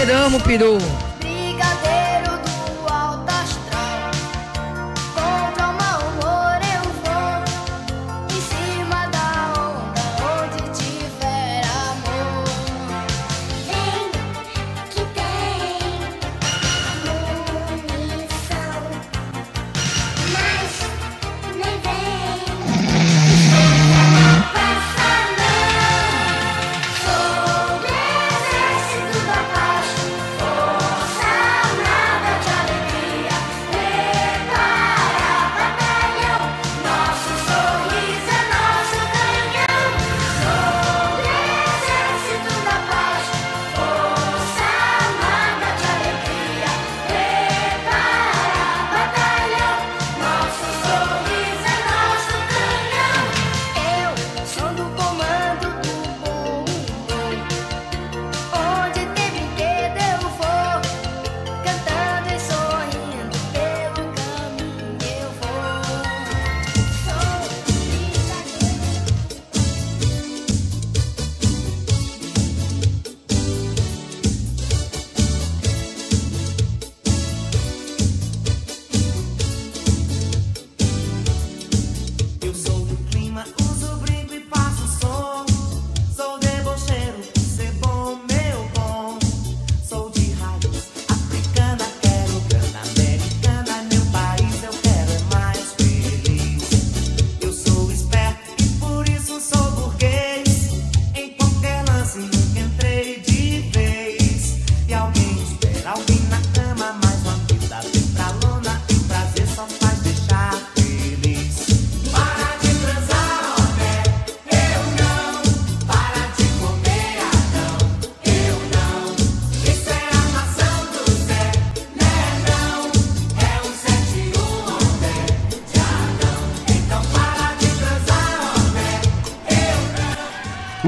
[0.00, 1.09] superamos, peru.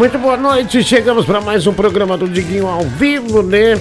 [0.03, 3.81] Muito boa noite, chegamos para mais um programa do Diguinho ao vivo, né?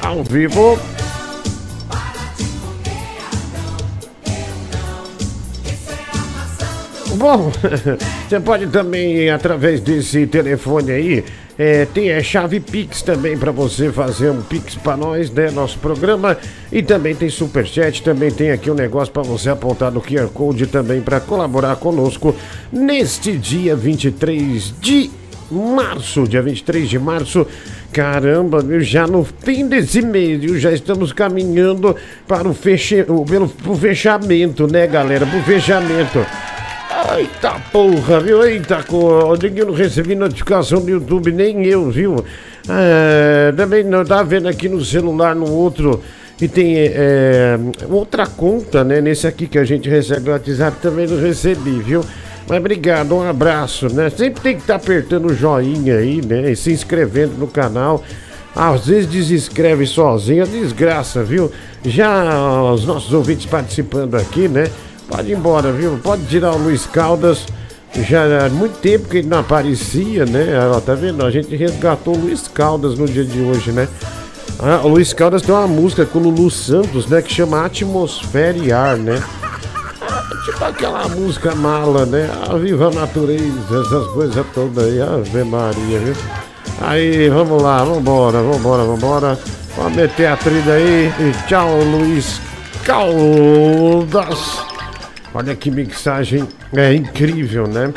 [0.02, 0.78] Ao vivo.
[7.24, 7.50] Bom,
[8.28, 11.24] você pode também, através desse telefone aí,
[11.58, 15.50] é, tem a chave Pix também para você fazer um Pix para nós, né?
[15.50, 16.36] Nosso programa.
[16.70, 20.66] E também tem Superchat, também tem aqui um negócio para você apontar no QR Code
[20.66, 22.36] também para colaborar conosco
[22.70, 25.10] neste dia 23 de
[25.50, 27.46] março, dia 23 de março.
[27.90, 28.80] Caramba, viu?
[28.80, 30.58] Já no fim desse mês, viu?
[30.58, 31.96] Já estamos caminhando
[32.28, 33.02] para o, feche...
[33.02, 35.24] pelo, o fechamento, né, galera?
[35.24, 36.18] O fechamento.
[37.12, 38.42] Eita porra, viu?
[38.42, 39.38] Eita, cor.
[39.42, 42.24] Eu não recebi notificação do YouTube, nem eu, viu?
[42.68, 46.02] É, também não tá vendo aqui no celular, no outro.
[46.40, 47.58] E tem é,
[47.90, 49.02] outra conta, né?
[49.02, 52.02] Nesse aqui que a gente recebe no WhatsApp também não recebi, viu?
[52.48, 54.10] Mas obrigado, um abraço, né?
[54.10, 56.50] Sempre tem que estar tá apertando o joinha aí, né?
[56.50, 58.02] E se inscrevendo no canal.
[58.56, 61.50] Às vezes desinscreve sozinho, é desgraça, viu?
[61.84, 64.70] Já os nossos ouvintes participando aqui, né?
[65.08, 65.98] Pode ir embora, viu?
[66.02, 67.46] Pode tirar o Luiz Caldas.
[67.94, 70.46] Já há muito tempo que ele não aparecia, né?
[70.74, 71.24] Ó, tá vendo?
[71.24, 73.88] A gente resgatou o Luiz Caldas no dia de hoje, né?
[74.58, 77.22] Ah, o Luiz Caldas tem uma música com o Lulu Santos, né?
[77.22, 79.22] Que chama Atmosfera e Ar, né?
[80.00, 82.28] Ah, tipo aquela música mala, né?
[82.48, 85.00] A viva a natureza, essas coisas todas aí.
[85.00, 86.16] Ave Maria, viu?
[86.80, 89.38] Aí, vamos lá, vambora, vambora, vambora.
[89.76, 91.12] Vamos meter a trilha aí.
[91.20, 92.40] E tchau, Luiz
[92.84, 94.63] Caldas.
[95.34, 97.92] Olha que mixagem é incrível, né?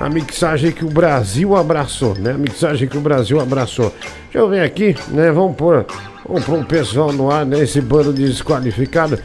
[0.00, 2.30] A mixagem que o Brasil abraçou, né?
[2.30, 3.92] A mixagem que o Brasil abraçou.
[4.24, 5.30] Deixa eu ver aqui, né?
[5.30, 5.84] Vamos pôr,
[6.26, 7.60] vamos um pessoal no ar, né?
[7.60, 9.18] Esse bando desqualificado.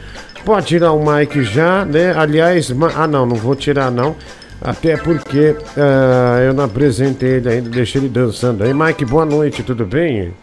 [0.44, 2.12] Pode tirar o Mike já, né?
[2.14, 4.14] Aliás, ah não, não vou tirar não.
[4.60, 8.74] Até porque uh, eu não apresentei ele ainda, deixei ele dançando aí.
[8.74, 10.34] Mike, boa noite, tudo bem?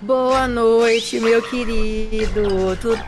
[0.00, 2.76] Boa noite, meu querido.
[2.80, 2.98] Tudo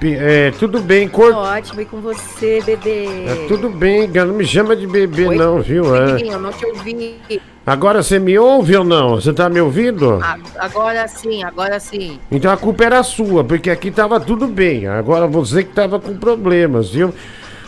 [0.00, 1.32] É, tudo bem, cor...
[1.34, 3.06] Ótimo, e com você, bebê?
[3.26, 5.36] É, tudo bem, não me chama de bebê Oi?
[5.36, 5.94] não, viu?
[5.96, 6.22] É.
[6.22, 7.20] Eu não te ouvi.
[7.66, 9.16] Agora você me ouve ou não?
[9.16, 10.20] Você tá me ouvindo?
[10.56, 12.18] Agora sim, agora sim.
[12.30, 14.86] Então a culpa era sua, porque aqui tava tudo bem.
[14.86, 17.12] Agora você que tava com problemas, viu?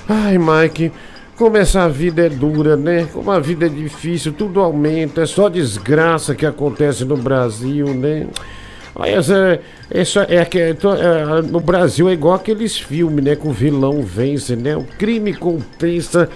[0.08, 0.92] Ai, Mike,
[1.36, 3.08] como essa vida é dura, né?
[3.12, 8.26] Como a vida é difícil, tudo aumenta, é só desgraça que acontece no Brasil, né?
[8.94, 9.60] Olha, essa,
[9.90, 13.36] essa, é, é, é, no Brasil é igual aqueles filmes, né?
[13.36, 14.76] Que o vilão vence, né?
[14.76, 16.28] O crime compensa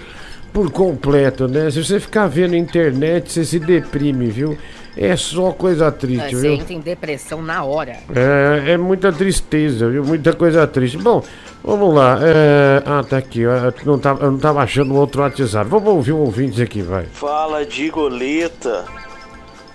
[0.53, 1.69] por completo, né?
[1.69, 4.57] Se você ficar vendo na internet, você se deprime, viu?
[4.97, 6.39] É só coisa triste, você viu?
[6.39, 7.97] Você entra em depressão na hora.
[8.15, 10.05] É, é muita tristeza, viu?
[10.05, 10.97] Muita coisa triste.
[10.97, 11.21] Bom,
[11.61, 12.17] vamos lá.
[12.21, 12.81] É...
[12.85, 13.41] Ah, tá aqui.
[13.41, 15.69] Eu não tava, eu não tava achando outro WhatsApp.
[15.69, 17.03] Vamos ouvir um ouvinte aqui, vai.
[17.11, 18.85] Fala, Digoleta.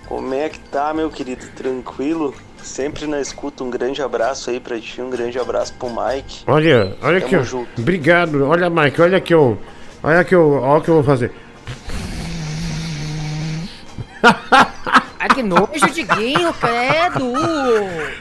[0.07, 1.45] Como é que tá, meu querido?
[1.55, 2.33] Tranquilo?
[2.63, 6.43] Sempre na escuta, um grande abraço aí pra ti, um grande abraço pro Mike.
[6.47, 7.81] Olha, olha Tamo aqui, junto.
[7.81, 8.45] Obrigado.
[8.45, 9.57] Olha, Mike, olha que eu.
[10.03, 10.53] Olha que eu.
[10.53, 11.31] Olha o que eu vou fazer.
[15.19, 17.33] Ai, que nojo, Diguinho, credo!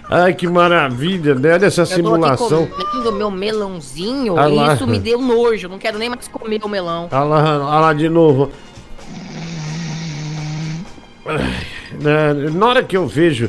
[0.08, 1.58] Ai, que maravilha, né?
[1.58, 2.62] Dessa simulação.
[2.62, 5.68] Eu tô aqui comendo meu melãozinho ah e isso me deu nojo.
[5.68, 7.08] Não quero nem mais comer o melão.
[7.10, 8.50] Olha lá, olha lá de novo.
[12.00, 13.48] Né, na hora que eu vejo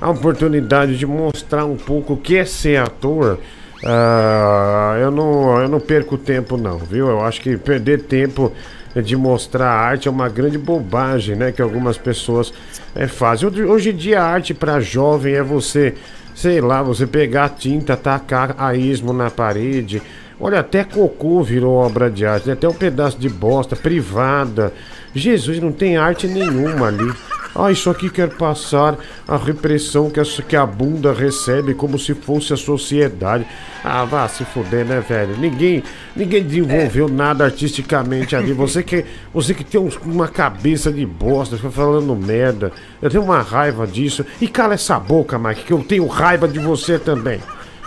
[0.00, 3.38] a oportunidade de mostrar um pouco o que é ser ator,
[3.82, 7.08] uh, eu, não, eu não perco tempo não, viu?
[7.08, 8.52] Eu acho que perder tempo
[8.94, 11.52] de mostrar arte é uma grande bobagem, né?
[11.52, 12.52] Que algumas pessoas
[12.94, 13.48] é, fazem.
[13.64, 15.94] Hoje em dia a arte para jovem é você,
[16.34, 20.02] sei lá, você pegar tinta, tacar a ismo na parede.
[20.40, 22.52] Olha, até cocô virou obra de arte, né?
[22.52, 24.72] até um pedaço de bosta privada.
[25.12, 27.12] Jesus, não tem arte nenhuma ali.
[27.60, 28.96] Ah, isso aqui quer passar
[29.26, 33.44] a repressão que a, que a bunda recebe como se fosse a sociedade.
[33.82, 35.36] Ah, vá se fuder, né, velho?
[35.36, 35.82] Ninguém,
[36.14, 37.10] ninguém desenvolveu é.
[37.10, 38.52] nada artisticamente ali.
[38.52, 42.70] Você que, você que tem uma cabeça de bosta, fica falando merda.
[43.02, 44.24] Eu tenho uma raiva disso.
[44.40, 47.40] E cala essa boca, Mike, que eu tenho raiva de você também.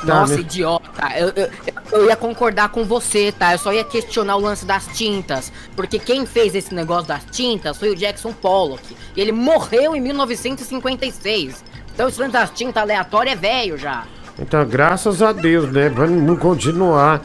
[0.04, 0.84] Nossa, idiota.
[1.18, 1.50] Eu, eu,
[1.92, 3.54] eu, ia concordar com você, tá?
[3.54, 5.52] Eu só ia questionar o lance das tintas.
[5.76, 8.96] Porque quem fez esse negócio das tintas foi o Jackson Pollock.
[9.16, 11.64] E ele morreu em 1956.
[11.94, 14.06] Então esse lance das tintas aleatórias é velho já.
[14.40, 15.90] Então, graças a Deus, né?
[15.90, 17.22] Vamos continuar.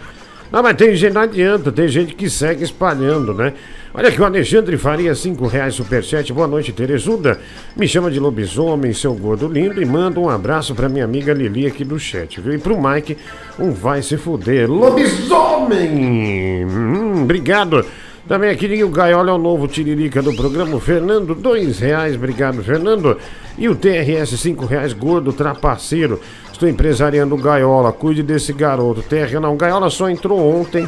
[0.50, 3.52] Não, mas tem gente, não adianta, tem gente que segue espalhando, né?
[3.98, 6.31] Olha aqui, o Alexandre Faria, 5 reais superchat.
[6.31, 7.40] Boa noite, Terezuda.
[7.75, 11.66] Me chama de lobisomem, seu gordo lindo, e manda um abraço pra minha amiga Lili
[11.66, 12.52] aqui do chat, viu?
[12.52, 13.16] E pro Mike,
[13.58, 14.70] um vai se fuder.
[14.70, 16.66] Lobisomem!
[16.66, 17.87] Hum, obrigado.
[18.28, 20.78] Também aqui o Gaiola é o novo tiririca do programa.
[20.78, 22.16] Fernando, dois reais.
[22.16, 23.16] Obrigado, Fernando.
[23.56, 26.20] E o TRS, cinco reais, gordo, trapaceiro.
[26.52, 27.94] Estou empresariando o Gaiola.
[27.94, 29.00] Cuide desse garoto.
[29.00, 30.87] TR, não, Gaiola só entrou ontem.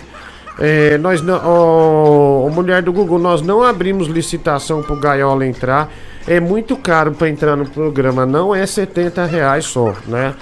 [0.59, 5.91] É, nós não, oh, mulher do Google, nós não abrimos licitação pro Gaiola entrar.
[6.27, 10.35] É muito caro para entrar no programa, não é 70 reais só, né?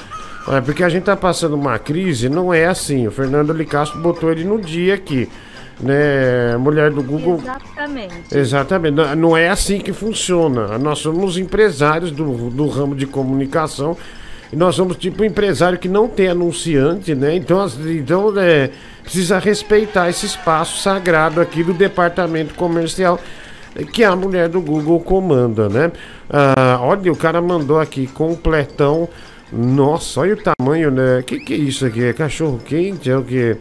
[0.49, 3.07] É porque a gente tá passando uma crise, não é assim.
[3.07, 5.29] O Fernando Licastro botou ele no dia aqui,
[5.79, 6.57] né?
[6.57, 7.41] Mulher do Google.
[7.43, 8.39] Exatamente.
[8.39, 8.95] Exatamente.
[8.95, 10.79] Não, não é assim que funciona.
[10.79, 13.97] Nós somos empresários do, do ramo de comunicação.
[14.53, 17.35] Nós somos tipo empresário que não tem anunciante, né?
[17.35, 18.71] Então, então é
[19.03, 23.21] precisa respeitar esse espaço sagrado aqui do departamento comercial
[23.93, 25.93] que a mulher do Google comanda, né?
[26.31, 29.09] Ah, olha, o cara mandou aqui completão.
[29.53, 31.23] Nossa, olha o tamanho, né?
[31.25, 32.05] Que que é isso aqui?
[32.05, 33.11] É cachorro quente?
[33.11, 33.57] É o que?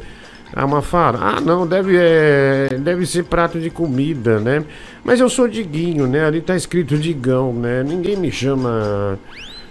[0.56, 1.18] É uma fara?
[1.20, 4.64] Ah, não, deve, é, deve ser prato de comida, né?
[5.04, 6.26] Mas eu sou Diguinho, né?
[6.26, 7.84] Ali tá escrito Digão, né?
[7.84, 9.20] Ninguém me chama.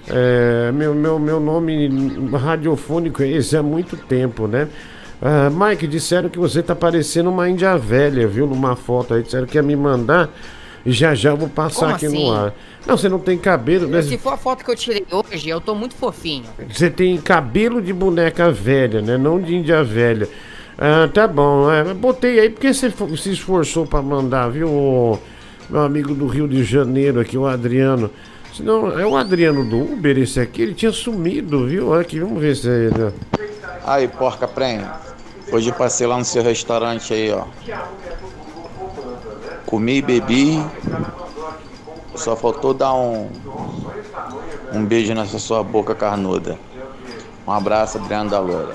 [0.09, 1.89] É, meu, meu, meu nome
[2.33, 4.69] radiofônico é esse há muito tempo, né?
[5.23, 8.47] Ah, Mike, disseram que você tá parecendo uma índia velha, viu?
[8.47, 10.29] Numa foto aí, disseram que ia me mandar.
[10.85, 12.27] E já já vou passar Como aqui assim?
[12.27, 12.53] no ar.
[12.87, 14.03] Não, você não tem cabelo, né?
[14.03, 16.45] Se for a foto que eu tirei hoje, eu tô muito fofinho.
[16.69, 19.17] Você tem cabelo de boneca velha, né?
[19.17, 20.29] Não de índia velha.
[20.77, 21.73] Ah, tá bom.
[21.73, 25.19] É, botei aí porque você se esforçou para mandar, viu?
[25.71, 28.11] Meu amigo do Rio de Janeiro aqui, o Adriano.
[28.57, 31.93] Senão, é o Adriano do Uber esse aqui, ele tinha sumido, viu?
[31.93, 33.13] Aqui, vamos ver se é ele.
[33.85, 34.89] Aí, porca prêmio.
[35.53, 37.45] Hoje passei lá no seu restaurante aí, ó.
[39.67, 40.65] Comi e bebi.
[42.15, 43.29] Só faltou dar um
[44.73, 46.59] um beijo nessa sua boca carnuda.
[47.47, 48.75] Um abraço, Adriano da Loura.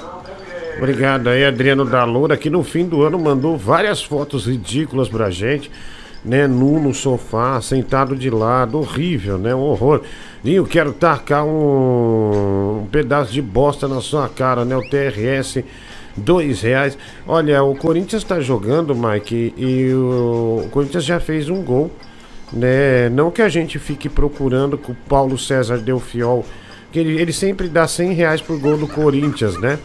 [0.78, 5.30] Obrigado aí, Adriano da Loura, que no fim do ano mandou várias fotos ridículas pra
[5.30, 5.70] gente.
[6.24, 10.02] Né, nu no sofá, sentado de lado, horrível, né, um horror.
[10.44, 15.64] Dinho, quero tacar um, um pedaço de bosta na sua cara, né, o TRS
[16.20, 16.98] dois reais.
[17.28, 21.92] Olha, o Corinthians está jogando, Mike, e o, o Corinthians já fez um gol,
[22.52, 23.10] né?
[23.10, 26.46] Não que a gente fique procurando que o Paulo César deu fiol,
[26.92, 29.80] que ele, ele sempre dá 100 reais por gol do Corinthians, né?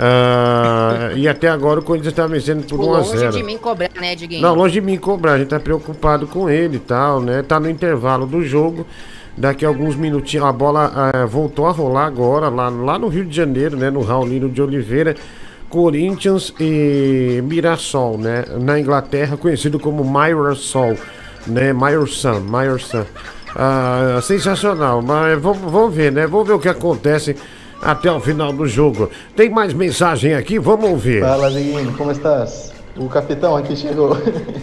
[0.00, 3.58] Ah, e até agora o Corinthians está vencendo por 1 a 0 Longe de mim
[3.58, 4.40] cobrar, né, Diguinho?
[4.40, 7.42] Não, longe de mim cobrar, a gente tá preocupado com ele e tal, né?
[7.42, 8.86] Tá no intervalo do jogo.
[9.36, 13.24] Daqui a alguns minutinhos a bola ah, voltou a rolar agora, lá, lá no Rio
[13.24, 13.90] de Janeiro, né?
[13.90, 15.16] No Raulino de Oliveira.
[15.68, 18.44] Corinthians e Mirassol, né?
[18.60, 20.96] Na Inglaterra, conhecido como Mirassol,
[21.44, 21.72] né?
[21.72, 23.04] Myrson, Myrson.
[23.56, 26.26] Ah, sensacional, mas vamos, vamos ver, né?
[26.26, 27.36] Vamos ver o que acontece
[27.82, 29.10] até o final do jogo.
[29.36, 30.58] Tem mais mensagem aqui?
[30.58, 31.20] Vamos ouvir.
[31.22, 32.72] Fala, Diguinho, como estás?
[32.96, 34.16] O capitão aqui chegou.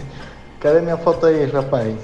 [0.60, 1.94] Cadê minha foto aí, rapaz?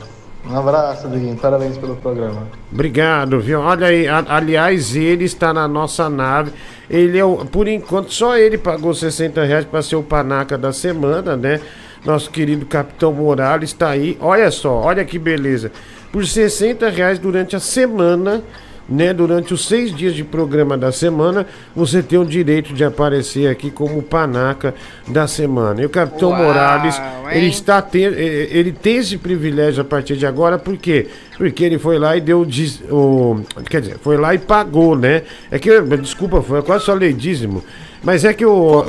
[0.49, 1.37] Um abraço, Diguinho.
[1.37, 2.49] Parabéns pelo programa.
[2.73, 3.61] Obrigado, viu?
[3.61, 6.53] Olha aí, a- aliás, ele está na nossa nave.
[6.91, 10.73] Ele é o, por enquanto, só ele pagou 60 reais para ser o panaca da
[10.73, 11.61] semana, né?
[12.05, 14.19] Nosso querido Capitão Morales está aí.
[14.21, 15.71] Olha só, olha que beleza.
[16.11, 18.43] Por 60 reais durante a semana,
[18.89, 19.13] né?
[19.13, 23.71] Durante os seis dias de programa da semana, você tem o direito de aparecer aqui
[23.71, 24.75] como panaca
[25.09, 25.83] da semana.
[25.83, 30.17] E o Capitão Uau, Morales, ele está ter, eh, ele tem esse privilégio a partir
[30.17, 31.09] de agora, por quê?
[31.37, 32.47] Porque ele foi lá e deu
[32.91, 35.23] o, quer dizer, foi lá e pagou, né?
[35.51, 37.63] É que desculpa, foi quase falei dízimo.
[38.03, 38.85] Mas é que o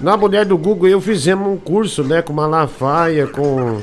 [0.00, 3.80] na mulher do Google eu fizemos um curso, né, com Malafaia, com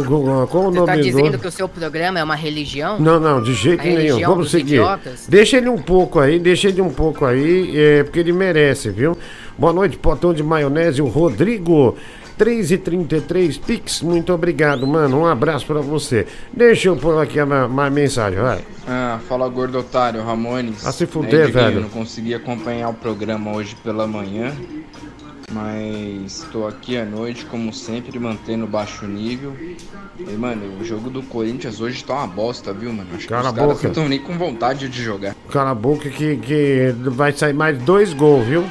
[0.00, 2.34] o Google, como o Você nome tá do dizendo que o seu programa é uma
[2.36, 2.98] religião?
[2.98, 4.20] não, não, de jeito A nenhum.
[4.20, 4.74] Vamos seguir.
[4.76, 5.26] idiotas?
[5.28, 9.16] Deixa ele um pouco aí, deixa ele um pouco aí, é, porque ele merece, viu?
[9.58, 11.96] Boa noite, potão de maionese, o Rodrigo.
[12.38, 15.20] 3h33, Pix, muito obrigado, mano.
[15.20, 16.26] Um abraço pra você.
[16.52, 18.58] Deixa eu pôr aqui a ma- ma- mensagem, vai.
[18.86, 20.86] Ah, fala gordo otário, Ramones.
[20.86, 21.52] Ah, se fuder, Diguinho?
[21.64, 21.80] velho.
[21.80, 24.52] Não consegui acompanhar o programa hoje pela manhã,
[25.52, 29.54] mas estou aqui à noite, como sempre, mantendo baixo nível.
[30.18, 33.08] E, mano, o jogo do Corinthians hoje tá uma bosta, viu, mano?
[33.14, 33.82] Acho Cala que a os caras boca.
[33.84, 35.34] não estão nem com vontade de jogar.
[35.50, 38.64] Cala a boca que, que vai sair mais dois gols, viu?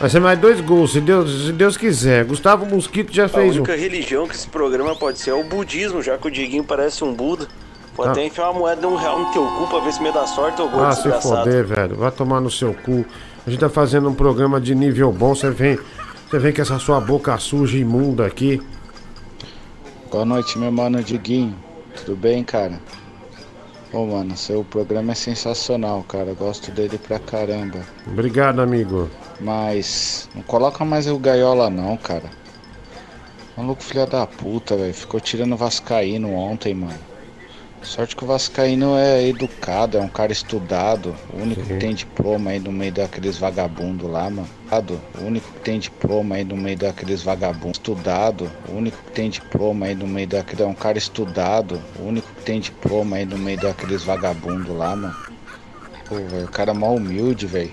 [0.00, 2.24] Vai ser mais dois gols, se Deus, se Deus quiser.
[2.24, 3.58] Gustavo Mosquito já A fez um.
[3.60, 7.04] única religião que esse programa pode ser é o budismo, já que o Diguinho parece
[7.04, 7.46] um Buda.
[7.94, 8.12] Pode Ah.
[8.12, 10.26] até enfiar uma moeda de um real no teu cu pra ver se me dá
[10.26, 11.94] sorte ou gordo Ah, se foder, velho.
[11.96, 13.04] Vai tomar no seu cu.
[13.46, 15.32] A gente tá fazendo um programa de nível bom.
[15.32, 15.78] Você vem,
[16.34, 18.60] você vem com essa sua boca suja e imunda aqui.
[20.10, 21.54] Boa noite, meu mano Diguinho.
[21.94, 22.80] Tudo bem, cara?
[23.92, 26.34] Ô, mano, seu programa é sensacional, cara.
[26.34, 27.78] Gosto dele pra caramba.
[28.04, 29.08] Obrigado, amigo.
[29.40, 32.28] Mas não coloca mais o Gaiola, não, cara.
[33.56, 34.92] Maluco filha da puta, velho.
[34.92, 36.98] Ficou tirando Vascaíno ontem, mano.
[37.84, 41.14] Sorte que o Vascaíno é educado, é um cara estudado.
[41.32, 44.48] O único que tem diploma aí no meio daqueles vagabundos lá, mano.
[45.20, 47.78] O único que tem diploma aí no meio daqueles vagabundos.
[47.78, 48.50] Estudado.
[48.68, 50.62] O único que tem diploma aí no meio daquele.
[50.62, 51.80] É um cara estudado.
[52.00, 55.16] O único que tem diploma aí no meio daqueles vagabundos lá, mano.
[56.08, 57.72] Pô, velho, o cara é mó humilde, velho.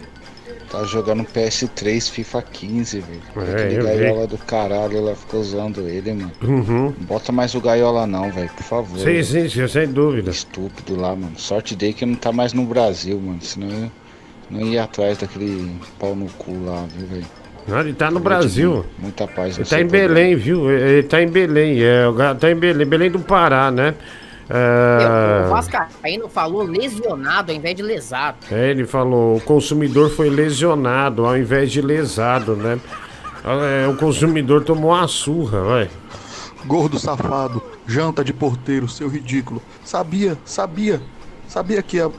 [0.71, 3.21] Tá jogando PS3, FIFA 15, velho.
[3.35, 3.87] É, Aquele eu vi.
[3.87, 6.31] gaiola do caralho, ela ficou usando ele, mano.
[6.41, 6.85] Uhum.
[6.97, 8.97] Não bota mais o gaiola não, velho, por favor.
[8.97, 10.31] Sim, sim, sim, sem dúvida.
[10.31, 11.33] Estúpido lá, mano.
[11.37, 13.41] Sorte dele que não tá mais no Brasil, mano.
[13.41, 13.91] Senão eu
[14.49, 17.25] não ia atrás daquele pau no cu lá, viu, velho?
[17.69, 18.85] Ah, Ele tá no Brasil.
[18.97, 19.57] Muita paz.
[19.57, 20.71] Ele tá em Belém, viu?
[20.71, 21.79] Ele tá em Belém.
[21.83, 22.05] É,
[22.39, 23.93] tá em Belém, Belém do Pará, né?
[24.53, 28.37] Eu- O É, Vascaíno falou lesionado ao invés de lesado.
[28.51, 32.79] é, ele falou, o consumidor foi lesionado ao invés de lesado, né?
[33.43, 35.89] É, o consumidor tomou uma surra, vai.
[36.65, 39.61] Gordo safado, janta de porteiro, seu ridículo.
[39.83, 41.01] Sabia, sabia,
[41.47, 42.11] sabia que ia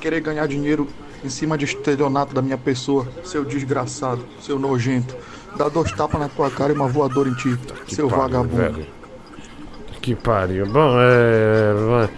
[0.00, 0.88] querer ganhar dinheiro
[1.24, 5.14] em cima de estelionato da minha pessoa, seu desgraçado, seu nojento.
[5.56, 7.58] Dá dois tapas na tua cara e uma voadora em ti,
[7.88, 8.56] seu pariu, vagabundo.
[8.56, 8.86] velho.
[10.02, 10.66] Que pariu.
[10.66, 12.08] Bom, é,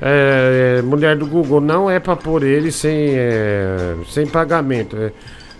[0.00, 4.96] é, é, Mulher do Google, não é pra pôr ele sem, é, sem pagamento.
[4.96, 5.12] é.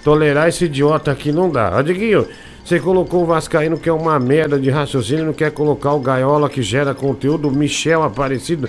[0.02, 1.72] Tolerar esse idiota aqui não dá.
[1.74, 2.26] Ó, Diguinho,
[2.64, 6.48] você colocou o Vascaíno que é uma merda de raciocínio, não quer colocar o Gaiola
[6.48, 8.68] que gera conteúdo, Michel Aparecido,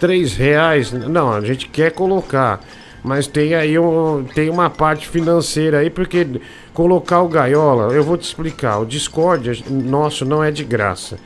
[0.00, 0.90] três reais.
[0.90, 2.60] Não, a gente quer colocar.
[3.04, 6.26] Mas tem aí um, tem uma parte financeira aí, porque
[6.74, 11.18] colocar o Gaiola, eu vou te explicar, o Discord nosso não é de graça.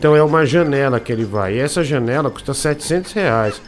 [0.00, 1.56] Então é uma janela que ele vai.
[1.56, 3.60] E essa janela custa 700 reais.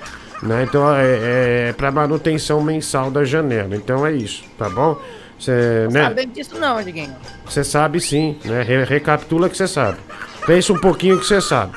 [0.42, 0.64] Né?
[0.66, 3.76] Então é, é para manutenção mensal da janela.
[3.76, 4.98] Então é isso, tá bom?
[5.38, 6.04] Você né?
[6.04, 7.14] Sabendo disso não, Diguinho.
[7.44, 8.62] Você sabe sim, né?
[8.62, 9.98] Re- recapitula que você sabe.
[10.46, 11.72] Pensa um pouquinho que você sabe.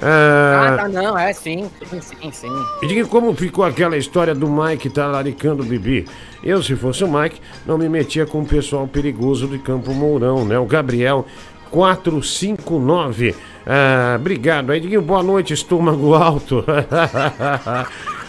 [0.00, 2.62] Ah, Ah, tá, não, é sim, sim, sim, sim.
[2.82, 6.06] e diga como ficou aquela história do Mike talaricando o Bibi.
[6.42, 10.44] Eu, se fosse o Mike, não me metia com o pessoal perigoso de Campo Mourão,
[10.46, 10.58] né?
[10.58, 11.26] O Gabriel
[11.70, 13.34] 459.
[13.70, 14.70] Ah, obrigado.
[14.72, 16.64] Aí, Diguinho, boa noite, estômago alto.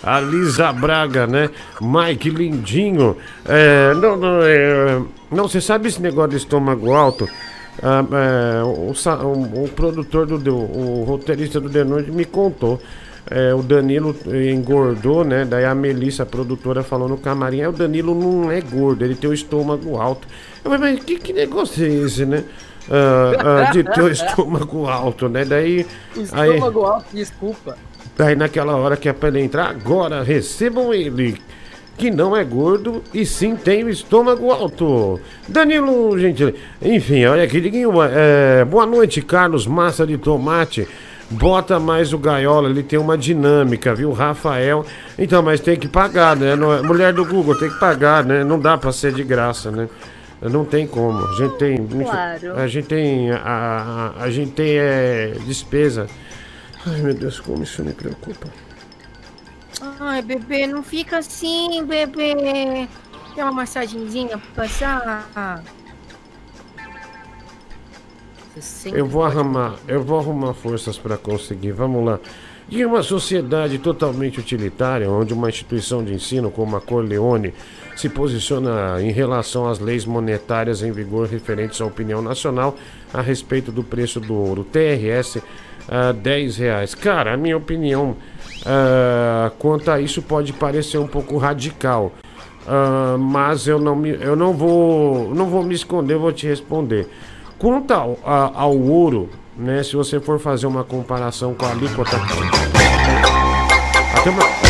[0.04, 1.50] A Lisa Braga, né?
[1.82, 3.16] Mike Lindinho.
[3.46, 7.28] É, não, não, é, não, você sabe esse negócio de estômago alto?
[7.82, 12.82] Ah, é, o, o- o produtor do o roteirista do The Noite me contou.
[13.32, 14.16] É, o Danilo
[14.52, 15.46] engordou, né?
[15.46, 19.16] Daí a Melissa, a produtora, falou no camarim: "É, o Danilo não é gordo, ele
[19.16, 20.28] tem o estômago alto.
[20.66, 22.44] Eu falei, mas que, que negócio é esse, né?
[22.90, 25.46] Ah, ah, de ter o estômago alto, né?
[25.46, 25.86] Daí.
[26.34, 27.78] aí- Estômago alto, desculpa.
[28.18, 31.40] Daí naquela hora que é pra ele entrar, agora recebam ele,
[31.98, 35.20] que não é gordo e sim tem o estômago alto.
[35.48, 36.54] Danilo, gente.
[36.82, 37.92] Enfim, olha aqui, Diguinho.
[38.04, 40.88] é, boa noite, Carlos Massa de Tomate.
[41.32, 44.12] Bota mais o gaiola, ele tem uma dinâmica, viu?
[44.12, 44.84] Rafael.
[45.18, 46.54] Então, mas tem que pagar, né?
[46.54, 48.44] É- Mulher do Google tem que pagar, né?
[48.44, 49.88] Não dá pra ser de graça, né?
[50.42, 51.26] Não tem como.
[51.26, 51.88] A gente tem.
[51.88, 52.58] Claro.
[52.58, 53.32] A gente tem.
[53.32, 56.08] A, a, a gente tem é, despesa.
[56.86, 58.48] Ai meu Deus, como isso me preocupa.
[60.00, 62.88] Ai, bebê, não fica assim, bebê.
[63.36, 65.64] Tem uma massagenzinha pra passar.
[68.86, 71.72] Eu vou arrumar, eu vou arrumar forças para conseguir.
[71.72, 72.20] Vamos lá.
[72.72, 77.54] Em uma sociedade totalmente utilitária, onde uma instituição de ensino como a Corleone
[78.00, 82.76] se posiciona em relação às leis monetárias em vigor referentes à opinião nacional
[83.14, 85.40] a respeito do preço do ouro, TRS
[85.88, 86.96] a 10 reais.
[86.96, 88.16] Cara, a minha opinião
[88.66, 92.14] ah, quanto a isso pode parecer um pouco radical.
[92.68, 97.08] Ah, mas eu não, me, eu não vou não vou me esconder, vou te responder.
[97.58, 102.16] Quanto ao, a- ao ouro, né, se você for fazer uma comparação com a alíquota.
[104.16, 104.69] Até uma.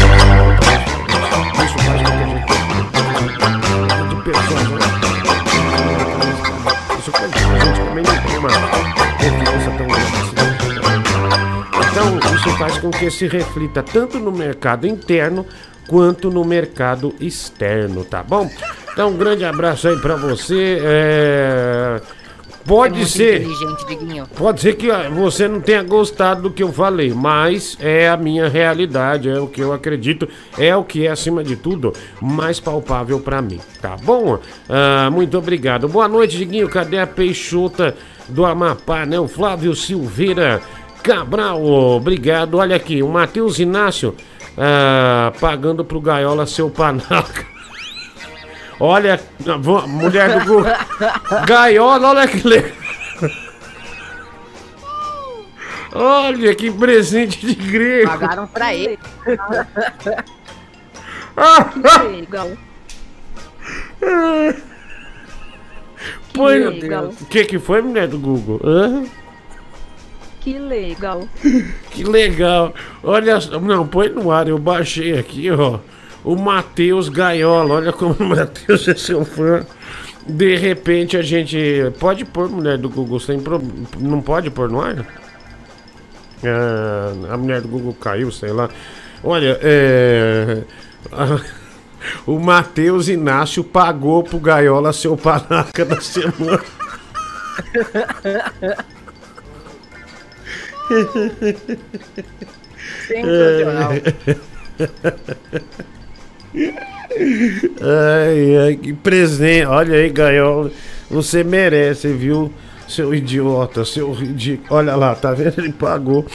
[12.59, 15.45] Faz com que se reflita tanto no mercado interno
[15.87, 18.51] quanto no mercado externo, tá bom?
[18.91, 20.77] Então, um grande abraço aí pra você.
[20.83, 22.01] É...
[22.59, 23.47] É Pode muito ser.
[24.35, 28.49] Pode ser que você não tenha gostado do que eu falei, mas é a minha
[28.49, 33.21] realidade, é o que eu acredito, é o que é, acima de tudo, mais palpável
[33.21, 34.37] pra mim, tá bom?
[34.67, 35.87] Ah, muito obrigado.
[35.87, 36.69] Boa noite, Diguinho.
[36.69, 37.95] Cadê a Peixota
[38.27, 39.19] do Amapá, né?
[39.19, 40.61] O Flávio Silveira
[41.03, 42.55] Cabral, obrigado.
[42.55, 44.15] Olha aqui, o Matheus Inácio
[44.57, 47.45] ah, pagando pro Gaiola seu panaca.
[48.79, 49.19] Olha,
[49.87, 50.71] mulher do Google.
[51.45, 52.71] Gaiola, olha que legal.
[55.91, 58.09] Olha que presente de grego.
[58.09, 58.97] Pagaram pra ele.
[66.33, 66.67] Põe.
[67.21, 68.61] O que que foi, mulher do Google?
[68.63, 69.03] Hã?
[70.41, 71.27] Que legal.
[71.91, 72.73] Que legal.
[73.03, 75.79] Olha, só- não, põe no ar, eu baixei aqui, ó.
[76.23, 79.65] O Matheus Gaiola, olha como o Matheus é seu fã.
[80.27, 81.57] De repente a gente.
[81.99, 83.73] Pode pôr, mulher do Google, sem problema.
[83.97, 85.05] Não pode pôr no ar?
[86.43, 88.69] Ah, a mulher do Google caiu, sei lá.
[89.23, 90.61] Olha, é.
[92.25, 96.61] o Matheus Inácio pagou pro Gaiola seu panaca da semana.
[107.81, 109.65] Ai, ai, que presente.
[109.65, 110.71] Olha aí, Gaiola.
[111.09, 112.51] Você merece, viu?
[112.87, 114.67] Seu idiota, seu ridículo.
[114.69, 115.59] Olha lá, tá vendo?
[115.59, 116.25] Ele pagou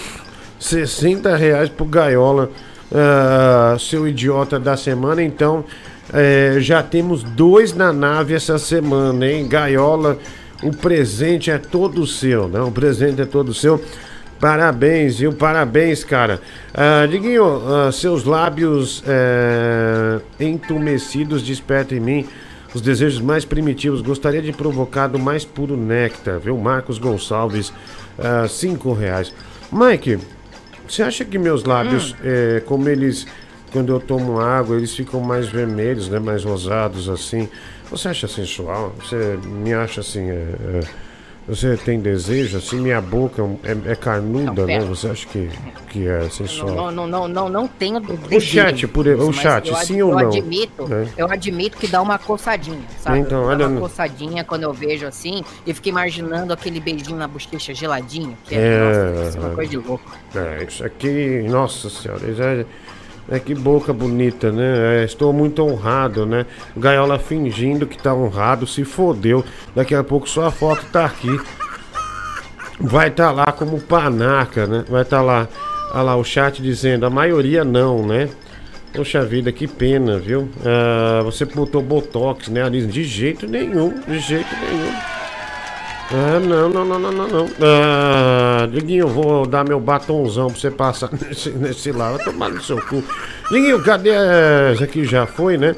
[0.59, 2.51] 60 reais pro Gaiola,
[2.93, 5.23] ah, seu idiota da semana.
[5.23, 5.65] Então,
[6.13, 9.49] eh, já temos dois na nave essa semana, hein?
[9.49, 10.19] Gaiola,
[10.63, 12.61] o presente é todo seu, né?
[12.61, 13.83] O presente é todo seu.
[14.45, 15.33] Parabéns, viu?
[15.33, 16.39] Parabéns, cara.
[16.75, 22.29] Ah, Diguinho, ah, seus lábios eh, entumecidos despertam em mim
[22.75, 24.03] os desejos mais primitivos.
[24.03, 26.59] Gostaria de provocar do mais puro néctar, viu?
[26.59, 27.73] Marcos Gonçalves,
[28.19, 29.33] ah, cinco reais.
[29.73, 30.19] Mike,
[30.87, 33.27] você acha que meus lábios, eh, como eles,
[33.73, 36.19] quando eu tomo água, eles ficam mais vermelhos, né?
[36.19, 37.49] Mais rosados assim?
[37.91, 38.95] Você acha sensual?
[39.01, 40.81] Você me acha assim, eh, eh,
[41.47, 42.57] Você tem desejo?
[42.57, 44.81] Assim, minha boca é, é carnuda, Não, né?
[44.81, 45.51] Você acha que,
[45.91, 46.75] que é sensual?
[46.75, 50.15] Não, não, não, não, não tenho O chat, por o chat, eu, sim eu ou
[50.15, 50.29] não?
[50.29, 51.07] Admito, É.
[51.19, 53.19] Eu admito que dá uma coçadinha, sabe?
[53.19, 57.29] Então, dá olha uma coçadinha quando eu vejo assim e fico imaginando aquele beijinho na
[57.29, 58.37] bochecha geladinho.
[58.45, 59.55] Que É, é, nossa, é uma é.
[59.55, 60.13] coisa de louco.
[60.35, 62.65] É, isso aqui, nossa senhora, isso é,
[63.29, 65.03] é que boca bonita, né?
[65.03, 66.47] É, estou muito honrado, né?
[66.77, 69.45] Gaiola fingindo que tá honrado, se fodeu.
[69.75, 71.41] Daqui a pouco sua foto tá aqui.
[72.81, 74.85] Vai tá lá como panaca, né?
[74.89, 75.49] Vai tá lá,
[75.93, 78.29] olha lá o chat dizendo, a maioria não, né?
[78.93, 80.49] Poxa vida, que pena, viu?
[80.65, 82.87] Ah, você botou botox, né, Alice?
[82.87, 84.93] De jeito nenhum, de jeito nenhum.
[86.13, 87.47] Ah, não, não, não, não, não, não.
[87.61, 92.13] Ah, Diguinho, vou dar meu batonzão pra você passar nesse, nesse lá.
[92.13, 93.03] Vai tomar no seu cu.
[93.51, 94.11] Diguinho, cadê?
[94.11, 95.75] eh, Esse aqui já foi, né?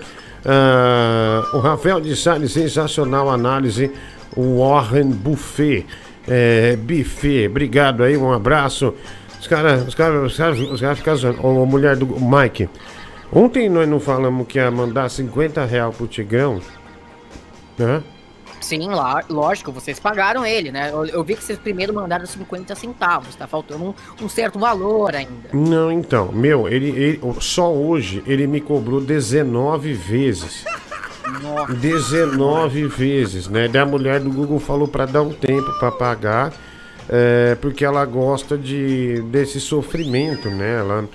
[1.54, 3.90] O Rafael de Salles, sensacional análise.
[4.36, 5.86] O Warren Buffet.
[6.28, 8.92] É, buffet, obrigado aí, um abraço.
[9.40, 11.46] Os caras, os caras, os caras, os caras ficam zoando.
[11.46, 12.68] Ô, mulher do Mike.
[13.32, 16.60] Ontem nós não falamos que ia mandar 50 real pro Tigrão?
[17.78, 18.02] Né?
[18.66, 20.90] Sim, lá, lógico, vocês pagaram ele, né?
[20.92, 25.14] Eu, eu vi que vocês primeiro mandaram 50 centavos, tá faltando um, um certo valor
[25.14, 25.50] ainda.
[25.52, 30.64] Não, então, meu, ele, ele- só hoje ele me cobrou 19 vezes.
[31.42, 31.72] Nossa.
[31.74, 33.68] 19 vezes, né?
[33.68, 36.52] Daí a mulher do Google falou pra dar um tempo pra pagar,
[37.08, 40.78] é, porque ela gosta de desse sofrimento, né?
[40.80, 41.08] Ela,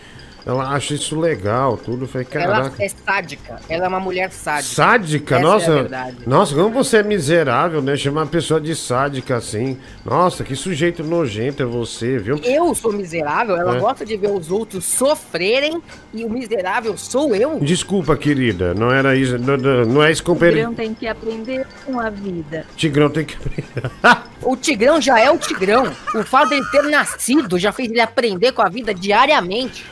[0.45, 2.05] ela acha isso legal, tudo.
[2.05, 4.73] Eu falei, Ela é sádica, ela é uma mulher sádica.
[4.73, 5.35] Sádica?
[5.35, 6.17] Essa nossa, É a verdade.
[6.25, 7.95] nossa, como você é miserável, né?
[7.95, 9.77] Chamar uma pessoa de sádica assim.
[10.05, 12.37] Nossa, que sujeito nojento é você, viu?
[12.43, 13.79] Eu sou miserável, ela É.
[13.79, 15.81] gosta de ver os outros sofrerem
[16.13, 17.59] e o miserável sou eu.
[17.59, 20.51] Desculpa, querida, não era isso, não, não- não é isso O compre...
[20.51, 22.65] Tigrão tem que aprender com a vida.
[22.75, 23.65] Tigrão tem que aprender.
[24.43, 25.83] O Tigrão já é o Tigrão.
[26.15, 29.85] O fato dele ter nascido já fez ele aprender com a vida diariamente.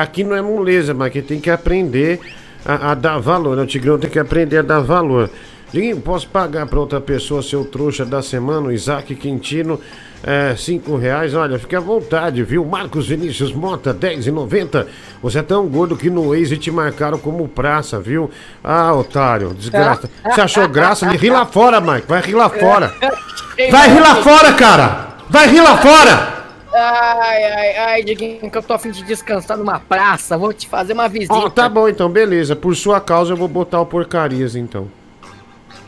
[0.00, 2.20] Aqui não é moleza, mas que tem que aprender
[2.64, 3.56] a, a dar valor.
[3.56, 3.62] Né?
[3.62, 5.30] O Tigrão tem que aprender a dar valor.
[5.74, 9.80] Diguinho, posso pagar para outra pessoa seu trouxa da semana, o Isaac Quintino,
[10.22, 11.34] é, cinco reais?
[11.34, 12.64] Olha, fique à vontade, viu?
[12.64, 14.86] Marcos Vinícius Mota, 10,90.
[15.20, 18.30] Você é tão gordo que no Waze te marcaram como praça, viu?
[18.62, 20.08] Ah, otário, desgraça.
[20.24, 21.08] Você achou graça?
[21.10, 22.94] Ri lá fora, Mike, vai rir lá fora.
[23.70, 25.08] Vai rir lá fora, cara!
[25.30, 26.43] Vai rir lá fora!
[26.76, 30.36] Ai, ai, ai, Diguinho, que eu tô a fim de descansar numa praça.
[30.36, 31.32] Vou te fazer uma visita.
[31.34, 32.56] Ó, tá bom então, beleza.
[32.56, 34.88] Por sua causa eu vou botar o porcarias então.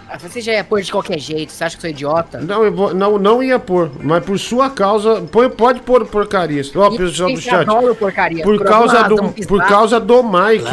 [0.09, 2.40] Ah, Você já ia pôr de qualquer jeito, você acha que eu sou idiota?
[2.40, 6.07] Não, eu vou, não, não ia pôr, mas por sua causa, põe, pode pôr o
[6.07, 6.70] porcarias.
[6.77, 7.66] Ó, E pessoal do chat.
[7.99, 8.44] porcaria?
[8.44, 10.68] Por Por causa do, razão por causa do Mike.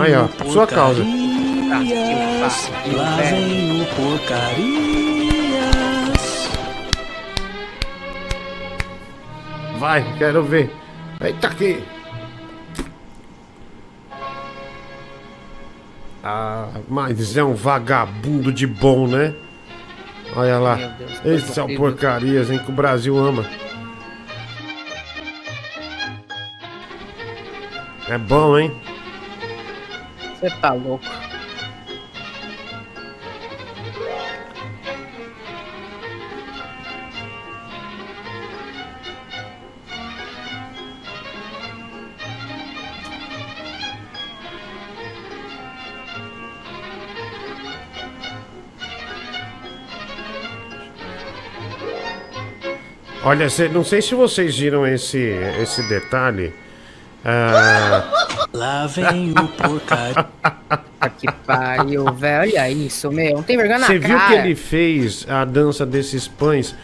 [0.00, 1.00] Aí, ó, por sua causa.
[1.00, 1.78] Lá
[3.20, 5.21] vem o porcarias.
[9.82, 10.70] Vai, quero ver.
[11.20, 11.82] Eita aqui.
[16.22, 19.34] Ah, mas é um vagabundo de bom, né?
[20.36, 20.76] Olha lá.
[20.76, 21.82] Deus, Esses são horrível.
[21.90, 23.44] porcarias, hein, que o Brasil ama.
[28.08, 28.70] É bom, hein?
[30.38, 31.04] Você tá louco.
[53.24, 55.18] Olha, cê- não sei se vocês viram esse,
[55.60, 56.52] esse detalhe.
[57.24, 58.04] Ah,
[58.52, 60.26] Lá vem o porcaria.
[61.18, 62.52] Que pariu, velho.
[62.52, 63.36] Olha isso, meu.
[63.36, 64.18] Não tem vergonha na Você cara.
[64.18, 66.74] viu que ele fez a dança desses pães?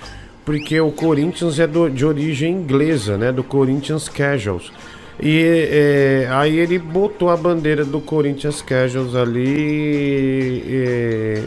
[0.45, 3.33] Porque o Corinthians é do- de origem inglesa, né?
[3.33, 4.73] Do Corinthians Casuals.
[5.21, 10.63] E é, aí ele botou a bandeira do Corinthians Casuals ali.
[10.67, 11.43] e-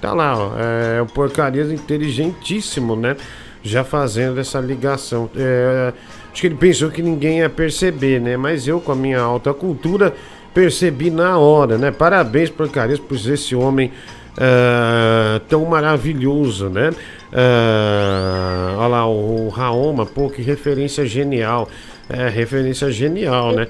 [0.00, 0.52] tá lá, ó.
[0.96, 3.16] É o Porcarias inteligentíssimo, né?
[3.62, 5.30] Já fazendo essa ligação.
[5.36, 5.92] É,
[6.32, 8.36] acho que ele pensou que ninguém ia perceber, né?
[8.36, 10.14] Mas eu, com a minha alta cultura,
[10.54, 11.90] percebi na hora, né?
[11.90, 13.92] Parabéns, Porcarias, por ser esse homem
[14.38, 16.90] ah, tão maravilhoso, né?
[17.32, 21.68] Ah, olha lá, o, o Raoma, pô, que referência genial.
[22.08, 23.68] É, referência genial, né?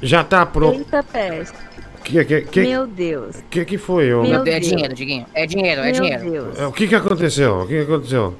[0.00, 0.78] Já tá pronto.
[0.78, 1.58] Eita peste.
[2.02, 3.36] Que que, que, Meu Deus.
[3.50, 4.12] que, que foi?
[4.14, 4.22] ô?
[4.22, 5.26] Meu É dinheiro, Diguinho.
[5.34, 6.30] É dinheiro, é Meu dinheiro.
[6.30, 6.58] Deus.
[6.58, 7.60] É, O que que aconteceu?
[7.60, 8.34] O que que aconteceu?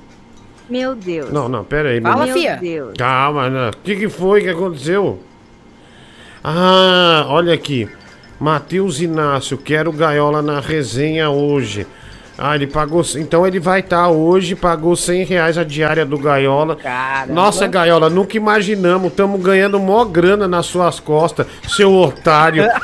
[0.71, 1.31] Meu Deus.
[1.33, 2.01] Não, não, pera aí.
[2.01, 2.57] Fala, meu- fia.
[2.57, 2.95] Deus.
[2.97, 3.69] Calma, não.
[3.71, 5.21] O que, que foi que aconteceu?
[6.43, 7.89] Ah, olha aqui.
[8.39, 11.87] Matheus Inácio, quero gaiola na resenha hoje.
[12.39, 13.03] Ah, ele pagou.
[13.17, 16.75] Então ele vai estar hoje, pagou 100 reais a diária do Gaiola.
[16.77, 17.35] Caramba.
[17.35, 19.11] Nossa, Gaiola, nunca imaginamos.
[19.11, 22.65] Estamos ganhando mó grana nas suas costas, seu otário.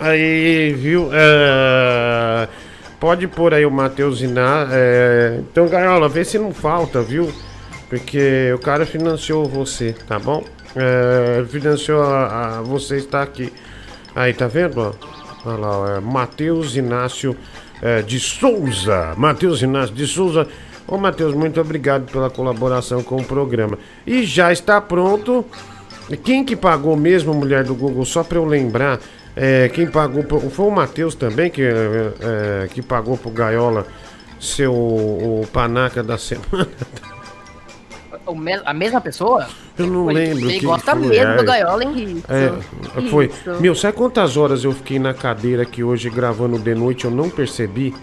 [0.00, 1.10] Aí, viu?
[1.12, 2.48] É,
[3.00, 4.66] Pode pôr aí o Matheus Iná.
[4.72, 7.30] é, Então, Gaiola, vê se não falta, viu?
[7.88, 10.44] Porque o cara financiou você, tá bom?
[10.76, 13.52] É, financiou a, a- você está aqui.
[14.14, 14.80] Aí, tá vendo?
[14.80, 14.92] ó?
[15.48, 17.36] Olha lá, é Matheus Inácio
[17.80, 19.14] é, de Souza.
[19.16, 20.46] Matheus Inácio de Souza.
[20.86, 23.78] Ô, Matheus, muito obrigado pela colaboração com o programa.
[24.06, 25.44] E já está pronto.
[26.24, 28.04] Quem que pagou mesmo, mulher do Google?
[28.04, 28.98] Só para eu lembrar.
[29.40, 30.22] É, quem pagou.
[30.50, 32.12] Foi o Matheus também que, é,
[32.64, 33.86] é, que pagou pro Gaiola
[34.40, 36.68] seu o panaca da semana.
[38.34, 39.48] Me- a mesma pessoa?
[39.78, 40.50] Eu não Ele- lembro.
[40.50, 41.44] Ele gosta foi, mesmo do é.
[41.44, 42.22] Gaiola, hein?
[42.28, 43.30] É, foi.
[43.60, 47.06] Meu, sabe quantas horas eu fiquei na cadeira aqui hoje gravando de noite?
[47.06, 47.94] Eu não percebi,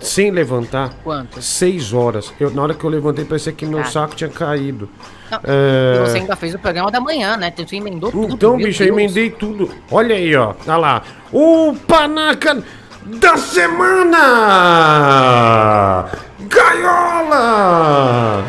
[0.00, 0.90] sem levantar.
[1.04, 1.44] Quantas?
[1.44, 2.32] Seis horas.
[2.40, 3.84] Eu, na hora que eu levantei, parecia que meu Ah.
[3.84, 4.88] saco tinha caído.
[5.30, 7.52] Não, É, Você ainda fez o programa da manhã, né?
[7.56, 8.34] Você emendou tudo.
[8.34, 8.98] Então, bicho, eu Deus.
[8.98, 9.70] emendei tudo.
[9.90, 10.54] Olha aí, ó.
[10.66, 11.02] Olha lá.
[11.32, 12.62] O panaca
[13.04, 13.36] da
[14.42, 16.06] semana!
[16.40, 18.44] Gaiola!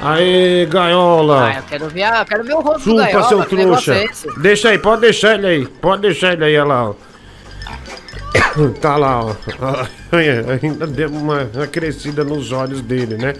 [0.00, 1.46] Aê, Gaiola!
[1.48, 3.28] Ah, eu quero ver, eu quero ver o rosto do Chupa, Gaiola.
[3.28, 3.94] seu trouxa.
[3.94, 4.06] é?
[4.38, 5.66] Deixa aí, pode deixar ele aí.
[5.66, 6.94] Pode deixar ele aí, olha lá, ó.
[8.80, 9.34] Tá lá, ó.
[10.62, 13.34] Ainda deu uma, uma crescida nos olhos dele, né?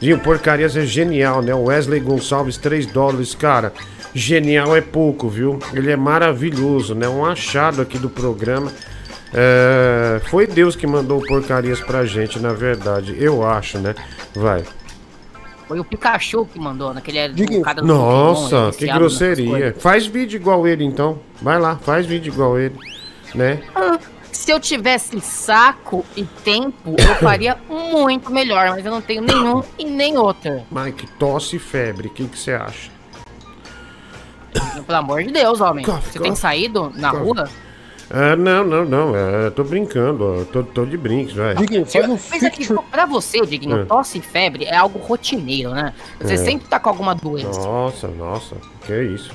[0.00, 1.54] Dinho, porcarias é genial, né?
[1.54, 3.72] Wesley Gonçalves, 3 dólares, cara.
[4.14, 5.58] Genial é pouco, viu?
[5.74, 7.08] Ele é maravilhoso, né?
[7.08, 8.72] Um achado aqui do programa.
[9.34, 13.16] É, Foi Deus que mandou porcarias pra gente, na verdade.
[13.18, 13.94] Eu acho, né?
[14.34, 14.62] Vai.
[15.66, 17.60] Foi o Pikachu que mandou, naquele é Diguinho.
[17.60, 19.74] o cara do Nossa, Pokémon, que nessas grosseria.
[19.78, 21.18] Faz vídeo igual ele então.
[21.42, 22.74] Vai lá, faz vídeo igual ele,
[23.34, 23.60] né?
[23.76, 23.98] Ah,
[24.48, 29.62] Se eu tivesse saco e tempo, eu faria muito melhor, mas eu não tenho nenhum
[29.78, 30.62] e nem outro.
[30.70, 32.90] Mike, tosse e febre, o que que você acha?
[34.86, 35.84] Pelo amor de Deus, homem.
[35.84, 36.22] Cof, Você cof.
[36.22, 37.22] tem saído na Cof.
[37.24, 37.48] rua?
[38.10, 41.52] Ah, não, não, não, é, tô brincando, ó, tô, tô de brinks, vai.
[41.52, 43.84] Mas aqui, pra você, Diguinho, É.
[43.84, 45.92] tosse e febre é algo rotineiro, né?
[46.18, 46.36] Você É.
[46.38, 47.60] sempre tá com alguma doença.
[47.60, 48.56] Nossa, nossa,
[48.86, 49.30] que isso.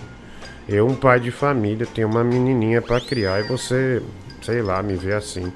[0.67, 4.01] Eu, um pai de família, tenho uma menininha pra criar e você,
[4.43, 5.51] sei lá, me vê assim.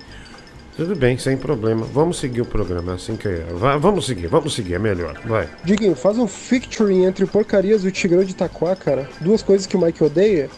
[0.76, 1.86] Tudo bem, sem problema.
[1.92, 3.46] Vamos seguir o programa, assim que é.
[3.54, 5.50] Vai, vamos seguir, vamos seguir, é melhor, vai.
[5.64, 9.10] Diguinho, faz um featuring entre Porcarias e o Tigrão de Itaquá, cara.
[9.20, 10.50] Duas coisas que o Mike odeia.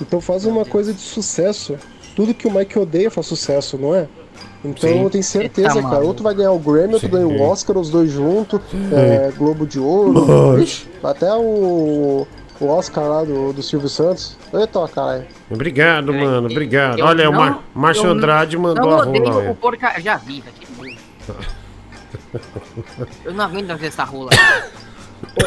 [0.00, 1.76] Então faz uma coisa de sucesso.
[2.14, 4.08] Tudo que o Mike odeia faz sucesso, não é?
[4.64, 5.02] Então Sim.
[5.02, 5.96] eu tenho certeza, Eita, cara.
[5.96, 6.06] mano.
[6.06, 7.12] Ou tu vai ganhar o Grammy, ou tu Sim.
[7.12, 8.60] ganha o Oscar, os dois juntos.
[8.92, 10.58] É, Globo de Ouro.
[10.58, 12.26] Ixi, até o,
[12.60, 14.36] o Oscar lá do, do Silvio Santos.
[14.52, 15.26] Eita, caralho.
[15.50, 16.98] Obrigado, mano, obrigado.
[16.98, 19.36] Eu Olha, o não- Mar Márcio eu Andrade mandou não a odeio rola.
[19.36, 19.54] o olha.
[19.54, 20.00] porca...
[20.00, 20.96] Já vi, que nojo.
[23.24, 24.30] Eu não aguento ver essa rola.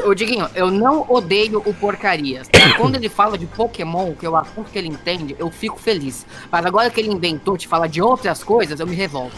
[0.06, 2.48] Ô, Diguinho, eu não odeio o porcarias.
[2.48, 2.60] tá?
[2.78, 6.26] Quando ele fala de Pokémon, que é o assunto que ele entende, eu fico feliz.
[6.52, 9.36] Mas agora que ele inventou de falar de outras coisas, eu me revolto.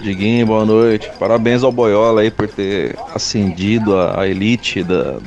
[0.00, 1.10] Diguinho, boa noite.
[1.18, 5.18] Parabéns ao Boiola aí por ter ascendido a, a elite da,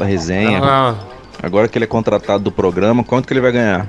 [0.00, 0.60] da resenha.
[0.62, 0.94] Ah.
[1.42, 3.86] Agora que ele é contratado do programa, quanto que ele vai ganhar?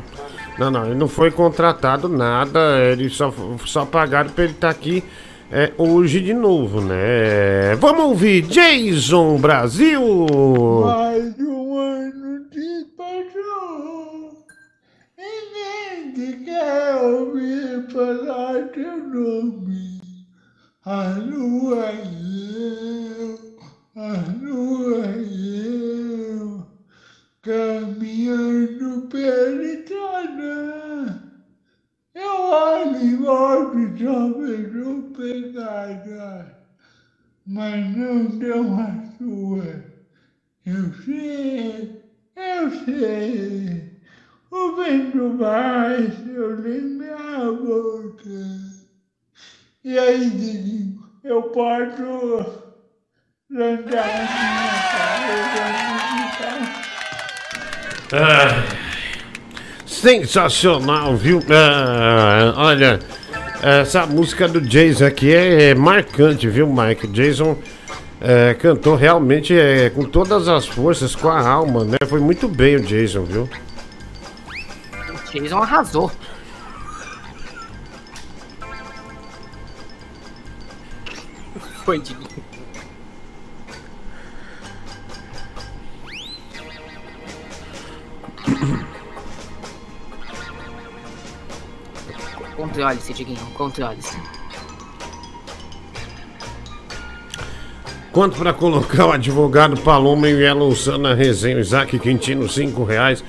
[0.58, 3.34] Não, não, ele não foi contratado nada, ele só,
[3.66, 5.04] só pagaram pra ele estar aqui
[5.52, 7.76] é, hoje de novo, né?
[7.80, 10.02] Vamos ouvir Jason Brasil!
[10.86, 14.46] Mais um ano se passou
[15.18, 20.02] e ninguém quer ouvir falar teu nome.
[20.86, 23.51] A lua e eu,
[23.96, 26.68] a lua e eu,
[27.42, 31.32] caminhando pela estrada.
[32.16, 36.58] Eu olho e volto só vejo pegada,
[37.46, 39.86] mas não deu a sua.
[40.66, 42.04] Eu sei,
[42.36, 43.92] eu sei.
[44.52, 48.30] O vento vai, eu leio minha boca.
[49.84, 52.61] E aí, Diguinho, eu posso
[53.52, 53.78] minha
[59.86, 61.44] sensacional, viu?
[61.50, 63.00] Ah, olha,
[63.62, 67.08] essa música do Jason aqui é marcante, viu, Mike?
[67.08, 67.58] Jason
[68.22, 71.98] é, cantou realmente é, com todas as forças, com a alma, né?
[72.08, 73.50] Foi muito bem o Jason, viu?
[75.10, 76.10] O Jason arrasou.
[81.84, 82.21] Foi, Diguinho.
[92.62, 94.16] Controle-se, Diguinho, controle-se.
[98.12, 101.60] Quanto para colocar o advogado Paloma e o Yellow Sun na resenha?
[101.60, 103.24] Isaac Quintino, 5 reais.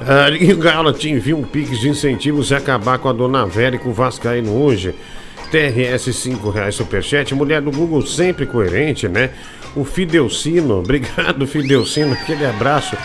[0.00, 3.46] Ah, e o Gaiola te envia um pix de incentivo se acabar com a Dona
[3.46, 4.92] Vera e com o Vascaíno hoje.
[5.52, 7.32] TRS 5 reais superchat.
[7.32, 9.30] Mulher do Google sempre coerente, né?
[9.76, 12.96] O Fidelcino, obrigado Fidelcino, aquele abraço.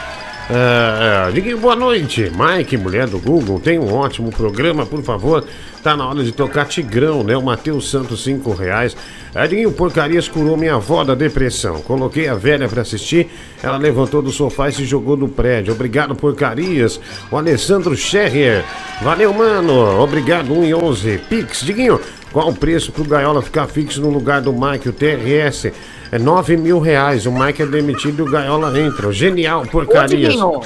[1.32, 2.32] Diguinho, boa noite.
[2.36, 5.46] Mike, mulher do Google, tem um ótimo programa, por favor.
[5.84, 7.38] Tá na hora de tocar Tigrão, né?
[7.38, 8.98] O Matheus Santos, 5 reais.
[9.34, 11.82] Ah, Diguinho, porcarias curou minha avó da depressão.
[11.82, 13.30] Coloquei a velha pra assistir,
[13.62, 15.72] ela levantou do sofá e se jogou do prédio.
[15.72, 17.00] Obrigado, porcarias.
[17.30, 18.66] O Alessandro Scherrier.
[19.04, 20.02] Valeu, mano.
[20.02, 21.18] Obrigado, 1 e 11.
[21.30, 25.72] Pix, Diguinho, qual o preço pro Gaiola ficar fixo no lugar do Mike, o TRS?
[26.12, 27.26] É 9 mil reais.
[27.26, 29.12] O Mike é demitido e o Gaiola entra.
[29.12, 29.66] Genial.
[30.08, 30.62] Diguinho.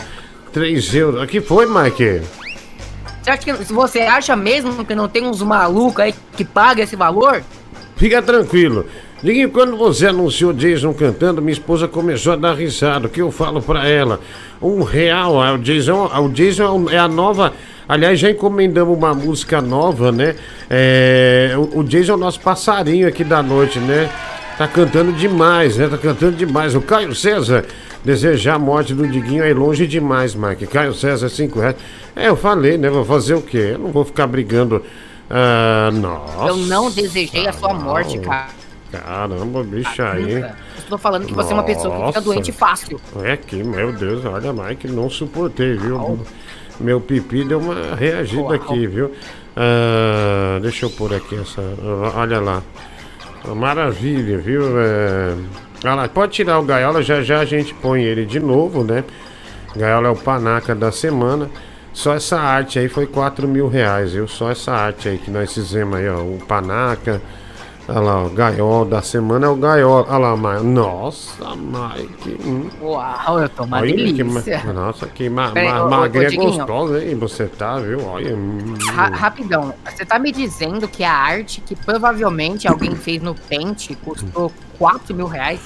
[0.52, 1.21] 3 euros.
[1.21, 2.21] Aqui foi, Mike?
[3.21, 6.95] Você acha, que, você acha mesmo que não tem uns malucos aí que pagam esse
[6.95, 7.41] valor?
[7.95, 8.86] Fica tranquilo.
[9.23, 13.08] Diguinho, quando você anunciou Jason cantando, minha esposa começou a dar risada.
[13.08, 14.19] O que eu falo pra ela?
[14.62, 15.41] Um real.
[15.41, 17.54] ah, O Jason, o Jason é a nova.
[17.88, 20.36] Aliás, já encomendamos uma música nova, né?
[20.69, 24.10] É, o, o Jason é o nosso passarinho aqui da noite, né?
[24.58, 25.88] Tá cantando demais, né?
[25.88, 26.76] Tá cantando demais.
[26.76, 27.65] O Caio César,
[28.04, 30.67] desejar a morte do Diguinho é longe demais, Mike.
[30.67, 31.76] Caio César, 5 reais.
[32.15, 32.89] É, eu falei, né?
[32.89, 33.72] Vou fazer o quê?
[33.74, 34.84] Eu não vou ficar brigando.
[35.30, 36.48] Ah, nossa.
[36.50, 38.26] Eu não desejei a sua morte, não.
[38.26, 38.63] cara.
[38.91, 40.34] Caramba, bicho aí.
[40.34, 42.22] Eu estou falando que você é uma pessoa que fica Nossa.
[42.22, 43.02] doente fácil.
[43.24, 46.19] É que, meu Deus, olha, Mike, não suportei, viu?
[46.79, 48.53] Meu pipi deu uma reagida Uau.
[48.53, 49.12] aqui, viu?
[49.55, 51.62] Ah, deixa eu pôr aqui essa.
[52.15, 52.62] Olha lá.
[53.55, 54.79] Maravilha, viu?
[54.79, 55.36] É...
[55.83, 59.03] Olha lá, pode tirar o gaiola, já já a gente põe ele de novo, né?
[59.75, 61.49] Gaiola é o panaca da semana.
[61.91, 64.27] Só essa arte aí foi 4 mil reais, viu?
[64.27, 66.19] Só essa arte aí que nós fizemos aí, ó.
[66.21, 67.21] O panaca.
[67.88, 70.06] Olha lá, o gaiola da semana é o gaiola.
[70.08, 70.65] Olha lá, Mike.
[70.67, 72.38] Nossa, Mike.
[72.48, 72.69] hum.
[72.82, 74.63] Uau, eu tô uma Olha que delícia.
[74.65, 77.15] ma- Nossa, que ma Peraí, ma magrinha gostosa, hein?
[77.15, 78.06] Você tá, viu?
[78.06, 78.34] Olha.
[78.34, 78.74] hum.
[78.93, 83.96] Ra- rapidão, você tá me dizendo que a arte que provavelmente alguém fez no pente
[83.96, 85.60] custou 4 mil reais?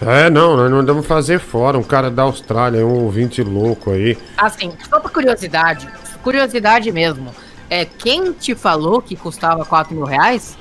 [0.00, 1.76] É, não, nós não andamos fazer fora.
[1.76, 4.16] Um cara da Austrália, um ouvinte louco aí.
[4.38, 5.86] Assim, só pra curiosidade,
[6.22, 7.34] curiosidade mesmo.
[7.68, 10.56] É, quem te falou que custava 4 mil reais?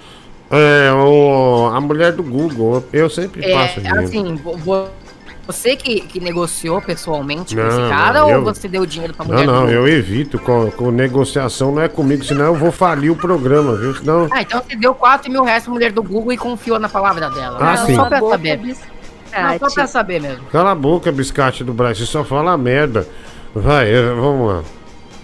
[0.52, 2.84] É, o, a mulher do Google.
[2.92, 4.00] Eu sempre É, passo dinheiro.
[4.02, 4.88] assim, vo- vo-
[5.46, 9.14] você que, que negociou pessoalmente com Não, esse cara não, ou eu- você deu dinheiro
[9.14, 9.76] pra Não, mulher do não, Google?
[9.76, 10.38] eu evito.
[10.40, 13.96] Com, com negociação não é comigo, senão eu vou falir o programa, viu?
[13.96, 14.28] Senão.
[14.32, 17.30] Ah, então você deu 4 mil reais pra mulher do Google e confiou na palavra
[17.30, 17.58] dela.
[17.60, 17.96] Ah, Não, sim.
[17.96, 18.58] Só pra saber.
[18.60, 20.44] Não, só pra saber mesmo.
[20.52, 22.06] Cala a boca, biscate do Brasil.
[22.06, 23.08] Você só fala merda.
[23.54, 24.64] Vai, vamos lá.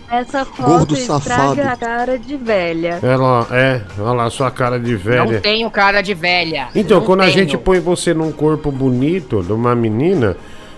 [0.09, 1.61] Essa Gordo foto estraga safado.
[1.61, 2.99] a cara de velha.
[3.01, 5.25] Ela, é, olha lá, sua cara de velha.
[5.25, 6.67] Não tenho cara de velha.
[6.75, 7.37] Então, Não quando a tenho.
[7.37, 10.37] gente põe você num corpo bonito de uma menina,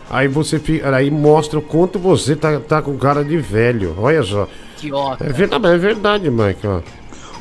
[0.09, 0.95] aí você fica.
[0.95, 3.95] Aí mostra o quanto você tá, tá com cara de velho.
[3.97, 4.47] Olha só.
[4.77, 5.25] Idiota.
[5.25, 6.67] É verdade, é verdade, Mike.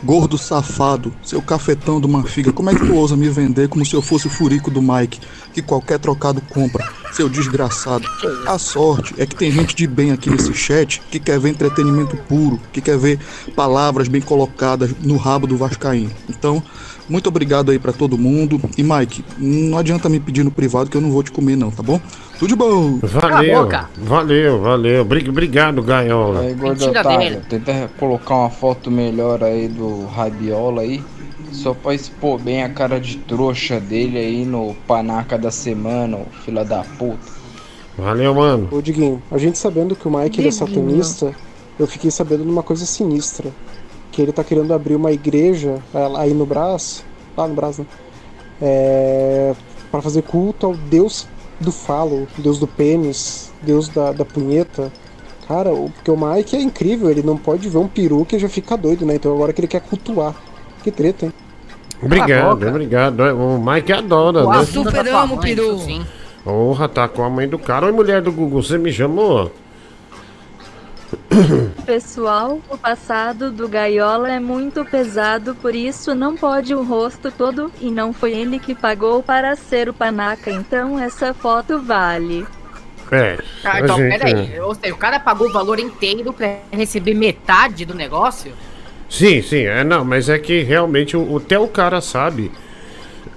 [0.05, 3.95] Gordo safado, seu cafetão do Manfiga, como é que tu ousa me vender como se
[3.95, 5.21] eu fosse o furico do Mike,
[5.53, 8.07] que qualquer trocado compra, seu desgraçado?
[8.47, 12.17] A sorte é que tem gente de bem aqui nesse chat que quer ver entretenimento
[12.29, 13.19] puro, que quer ver
[13.55, 16.13] palavras bem colocadas no rabo do Vascaíno.
[16.29, 16.63] Então,
[17.09, 18.61] muito obrigado aí pra todo mundo.
[18.77, 21.71] E Mike, não adianta me pedir no privado que eu não vou te comer não,
[21.71, 22.01] tá bom?
[22.39, 22.99] Tudo de bom!
[23.03, 23.63] Valeu,
[23.97, 25.05] valeu, valeu.
[25.05, 26.41] Bri- Obrigado, Gaiola.
[26.41, 31.03] Aí, gordo otário, tenta colocar uma foto melhor aí do Rabiola aí.
[31.53, 36.27] Só pra expor bem a cara de trouxa dele aí no panaca da semana, ô
[36.45, 37.19] filha da puta.
[37.97, 38.69] Valeu, mano.
[38.71, 41.33] Ô Diguinho, a gente sabendo que o Mike ele é satanista,
[41.79, 43.51] eu fiquei sabendo de uma coisa sinistra.
[44.17, 45.75] Que ele tá querendo abrir uma igreja
[46.17, 47.05] aí no Brás,
[47.37, 47.85] lá no Brás, né?
[48.63, 49.55] É,
[49.93, 51.29] para fazer culto ao deus
[51.61, 54.91] do falo, deus do pênis, deus da, da punheta.
[55.47, 58.49] Cara, o- porque o Mike é incrível, ele não pode ver um peru que já
[58.49, 59.17] fica doido, né?
[59.17, 60.35] Então agora que ele quer cultuar.
[60.83, 61.33] Que treta, hein?
[62.03, 63.21] Obrigado, obrigado.
[63.21, 64.65] O Mike adora, Uau, né?
[64.65, 65.79] super amo, peru.
[66.43, 67.85] Porra, tá com a mãe do cara.
[67.87, 69.51] Oi, mulher do Google, você me chamou?
[71.85, 77.71] Pessoal, o passado do Gaiola é muito pesado, por isso não pode o rosto todo
[77.81, 82.47] e não foi ele que pagou para ser o panaca, então essa foto vale.
[83.13, 83.39] É.
[83.65, 84.61] Ah, então, gente- peraí.
[84.61, 88.53] Ou seja, o cara pagou o valor inteiro pra receber metade do negócio?
[89.09, 92.51] Sim, sim, é não, mas é que realmente o, até o cara sabe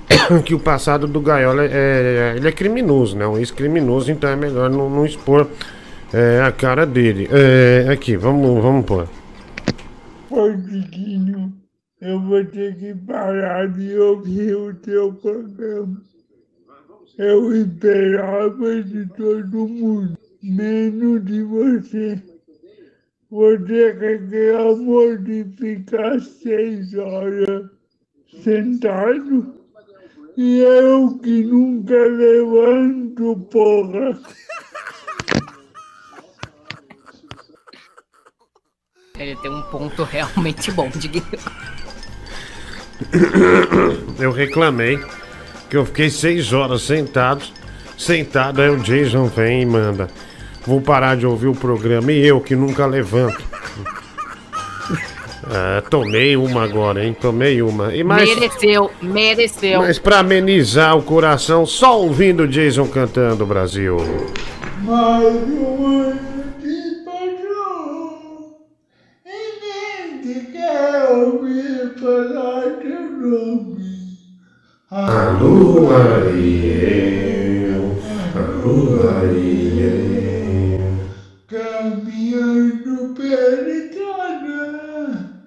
[0.43, 3.27] que o passado do Gaiola é, é- ele é criminoso, né?
[3.27, 5.47] Um ex-criminoso, então é melhor não, não expor
[6.13, 7.27] é, a cara dele.
[7.31, 9.07] É, aqui, vamos, vamos pôr.
[10.29, 11.53] Rodriguinho,
[12.01, 16.01] eu vou ter que parar de ouvir o teu programa.
[17.17, 22.21] Eu esperava de todo mundo, menos de você.
[23.29, 27.69] Você com aquele amor de ficar seis horas
[28.41, 29.59] sentado
[30.37, 34.17] e eu que nunca levanto, porra.
[39.19, 41.25] Ele tem um ponto realmente bom, Diguinho.
[44.17, 44.97] Eu reclamei
[45.69, 47.43] que eu fiquei seis horas sentado,
[47.97, 50.07] sentado, aí o Jason vem e manda.
[50.65, 53.43] Vou parar de ouvir o programa e eu que nunca levanto.
[55.51, 57.15] É, tomei uma agora, hein?
[57.19, 57.93] Tomei uma.
[57.93, 59.79] E mais, Mereceu, mereceu.
[59.81, 63.97] mas pra amenizar o coração, só ouvindo o Jason cantando, Brasil.
[64.81, 66.38] Mais um ano
[71.11, 73.89] ouvir falar teu nome.
[74.91, 77.15] Alô, Ariel,
[78.35, 79.99] alô, Ariel.
[81.47, 85.43] Caminhando pela estrada,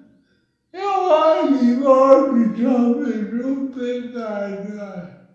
[0.73, 3.33] eu e volto talvez
[3.75, 5.27] pegada,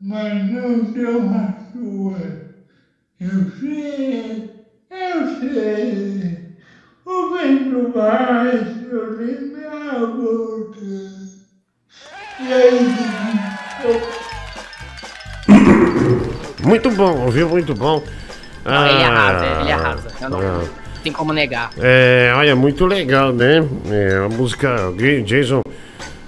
[0.00, 2.48] mas não deu a sua.
[3.20, 4.50] Eu sei,
[4.90, 6.37] eu sei,
[7.08, 8.58] o vento vai
[8.90, 10.78] sobre minha boca.
[12.40, 12.78] E aí,
[16.64, 17.48] Muito bom, ouviu?
[17.48, 18.02] Muito bom.
[18.64, 20.08] Não, ele Ah, arrasa, ele arrasa.
[20.20, 20.68] Eu não, não
[21.02, 21.70] tem como negar.
[21.78, 23.66] É, olha, muito legal, né?
[23.90, 24.92] É, a música
[25.24, 25.62] Jason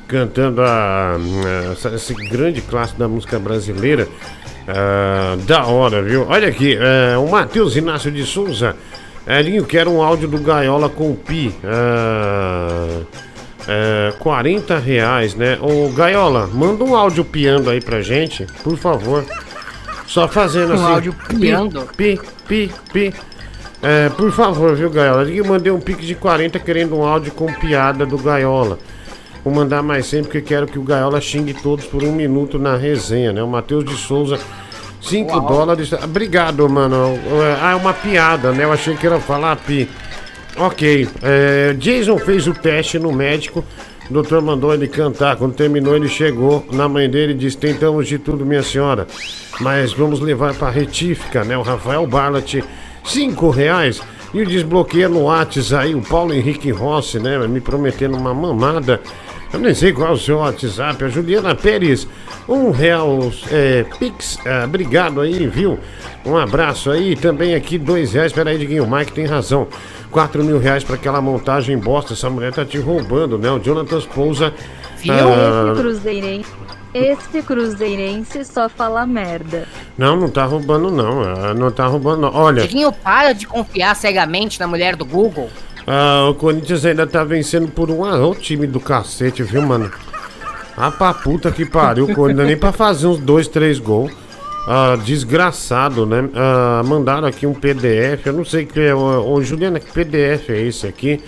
[0.08, 4.08] cantando a, a- essa- esse grande clássico da música brasileira.
[4.66, 6.26] Ah, da hora, viu?
[6.28, 8.74] Olha aqui, é, o Matheus Inácio de Souza.
[9.38, 11.54] Elinho, quero um áudio do Gaiola com Pi.
[11.64, 13.02] Ah,
[13.68, 15.58] é, 40 reais, né?
[15.60, 19.24] Ô Gaiola, manda um áudio piando aí pra gente, por favor.
[20.06, 20.92] Só fazendo Um assim.
[20.94, 21.88] áudio piando?
[21.96, 23.14] Pi, pi, pi.
[23.82, 25.22] É, por favor, viu, Gaiola?
[25.30, 28.78] Eu mandei um pique de 40 querendo um áudio com piada do Gaiola.
[29.44, 32.76] Vou mandar mais sempre porque quero que o Gaiola xingue todos por um minuto na
[32.76, 33.42] resenha, né?
[33.42, 34.38] O Matheus de Souza,
[35.00, 35.46] 5 Uau.
[35.46, 35.92] dólares.
[35.92, 37.18] Obrigado, mano.
[37.60, 38.64] Ah, é uma piada, né?
[38.64, 39.88] Eu achei que era falar pi.
[40.56, 41.08] Ok.
[41.22, 43.64] É, Jason fez o teste no médico.
[44.08, 45.36] O doutor mandou ele cantar.
[45.36, 49.06] Quando terminou, ele chegou na mãe dele e disse: Tentamos de tudo, minha senhora.
[49.60, 51.56] Mas vamos levar para retífica, né?
[51.56, 52.56] O Rafael Barlat,
[53.04, 54.00] 5 reais.
[54.32, 57.38] E o desbloqueia no Whats aí, o Paulo Henrique Rossi, né?
[57.48, 59.00] Me prometendo uma mamada.
[59.52, 61.04] Eu nem sei qual é o seu WhatsApp.
[61.04, 62.06] A Juliana Pérez,
[62.48, 64.38] um real é, Pix.
[64.46, 65.78] ah, obrigado aí, viu?
[66.24, 67.16] Um abraço aí.
[67.16, 68.32] Também aqui, dois reais.
[68.32, 69.66] Peraí, Diguinho, o Mike tem razão.
[70.10, 72.12] Quatro mil reais pra aquela montagem bosta.
[72.12, 73.50] Essa mulher tá te roubando, né?
[73.50, 74.54] O Jonathan Pousa.
[74.98, 75.12] Viu?
[75.14, 76.50] ah, Esse cruzeirense,
[76.94, 79.66] esse cruzeirense só fala merda.
[79.98, 81.22] não, não tá roubando, não.
[81.22, 82.34] Ah, Não tá roubando, não.
[82.34, 82.62] Olha.
[82.62, 85.50] Diguinho, para de confiar cegamente na mulher do Google.
[85.86, 89.90] Ah, o Corinthians ainda tá vencendo por um a time do cacete, viu, mano?
[90.76, 94.12] Ah, pra puta que pariu, o Corinthians nem pra fazer uns dois, três gols.
[94.66, 96.28] Ah, desgraçado, né?
[96.34, 98.94] Ah, mandaram aqui um PDF, eu não sei que é.
[98.94, 101.22] Ô, Juliana, que PDF é esse aqui?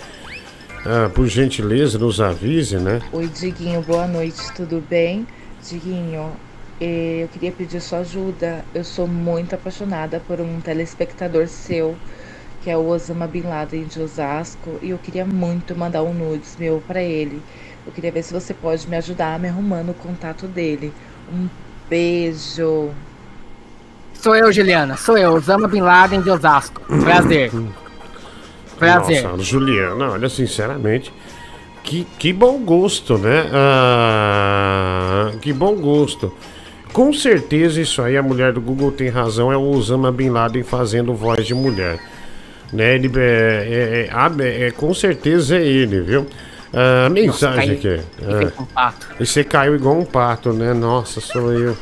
[0.85, 3.01] Ah, por gentileza, nos avise, né?
[3.11, 5.25] Oi, Diguinho, boa noite, tudo bem?
[5.67, 6.31] Diguinho,
[6.79, 8.65] eh, eu queria pedir sua ajuda.
[8.73, 11.95] Eu sou muito apaixonada por um telespectador seu,
[12.63, 16.55] que é o Osama Bin Laden de Osasco, e eu queria muito mandar um nudes
[16.57, 17.41] meu pra ele.
[17.85, 20.93] Eu queria ver se você pode me ajudar me arrumando o contato dele.
[21.31, 21.49] Um
[21.89, 22.89] beijo.
[24.13, 24.95] Sou eu, Juliana.
[24.95, 26.81] Sou eu, Osama Bin Laden de Osasco.
[27.01, 27.51] Prazer.
[28.79, 29.23] Prazer.
[29.23, 31.13] Nossa, Juliana, olha, sinceramente,
[31.83, 33.49] que, que bom gosto, né?
[33.51, 36.33] Ah, que bom gosto.
[36.93, 40.63] Com certeza isso aí, a mulher do Google tem razão, é o Osama Bin Laden
[40.63, 41.99] fazendo voz de mulher.
[42.73, 42.95] Né?
[42.95, 46.25] Ele, é, é, é, ah, é- é- com certeza é ele, viu?
[46.73, 48.03] Ah, mensagem caí- aqui.
[48.75, 50.73] Ah, um e você caiu igual um pato, né?
[50.73, 51.77] Nossa, sou eu.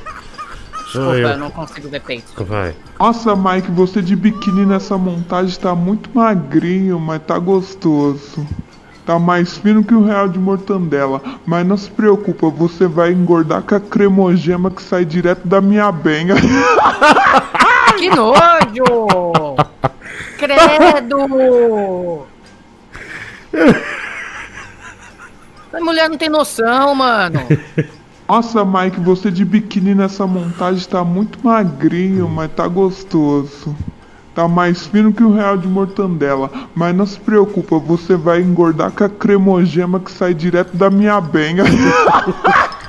[0.92, 1.28] Sou Desculpa, eu.
[1.30, 2.44] eu não consigo ver peito.
[2.44, 2.74] Vai.
[3.00, 8.46] Nossa, Mike, você de biquíni nessa montagem tá muito magrinho, mas tá gostoso.
[9.06, 11.22] Tá mais fino que um real de mortandela.
[11.46, 15.90] Mas não se preocupa, você vai engordar com a cremogema que sai direto da minha
[15.92, 16.36] benga.
[17.98, 19.56] Que nojo!
[20.42, 22.26] Credo!
[25.72, 27.42] Essa mulher não tem noção, mano.
[28.28, 33.76] Nossa, Mike, você de biquíni nessa montagem tá muito magrinho, mas tá gostoso.
[34.34, 36.50] Tá mais fino que um real de mortandela.
[36.74, 41.22] Mas não se preocupa, você vai engordar com a cremogema que sai direto da minha
[41.22, 41.66] benga.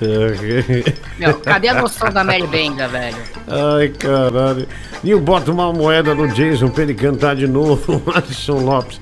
[1.18, 3.16] Meu, cadê a noção da Mary Benga, velho?
[3.46, 4.66] Ai, caralho.
[5.02, 8.02] Nil, bota uma moeda no Jason pra ele cantar de novo.
[8.14, 9.00] Alisson Lopes,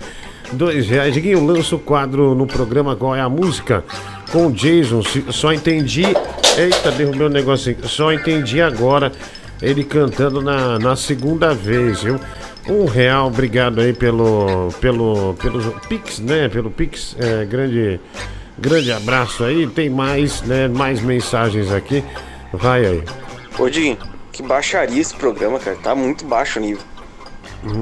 [0.52, 1.12] dois reais.
[1.12, 3.84] Diguinho, lança o quadro no programa Qual é a Música?
[4.32, 6.04] Com o Jason, só entendi.
[6.56, 7.86] Eita, derrubei o negocinho.
[7.86, 9.12] Só entendi agora
[9.60, 12.18] ele cantando na, na segunda vez, viu?
[12.68, 16.48] Um real, obrigado aí pelo, pelo, pelo Pix, né?
[16.48, 18.00] Pelo Pix, é, grande,
[18.58, 19.66] grande abraço aí.
[19.66, 20.68] Tem mais, né?
[20.68, 22.04] Mais mensagens aqui.
[22.52, 23.04] Vai aí.
[23.58, 23.98] Ô, Diguinho,
[24.32, 25.76] que baixaria esse programa, cara.
[25.82, 26.82] Tá muito baixo o nível.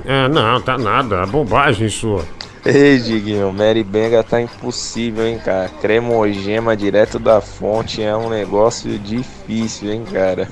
[0.04, 1.22] É, não, tá nada.
[1.22, 2.24] É bobagem sua.
[2.64, 5.68] Ei, Diguinho, Mary Benga tá impossível, hein, cara.
[5.80, 10.48] Cremogema direto da fonte é um negócio difícil, hein, cara.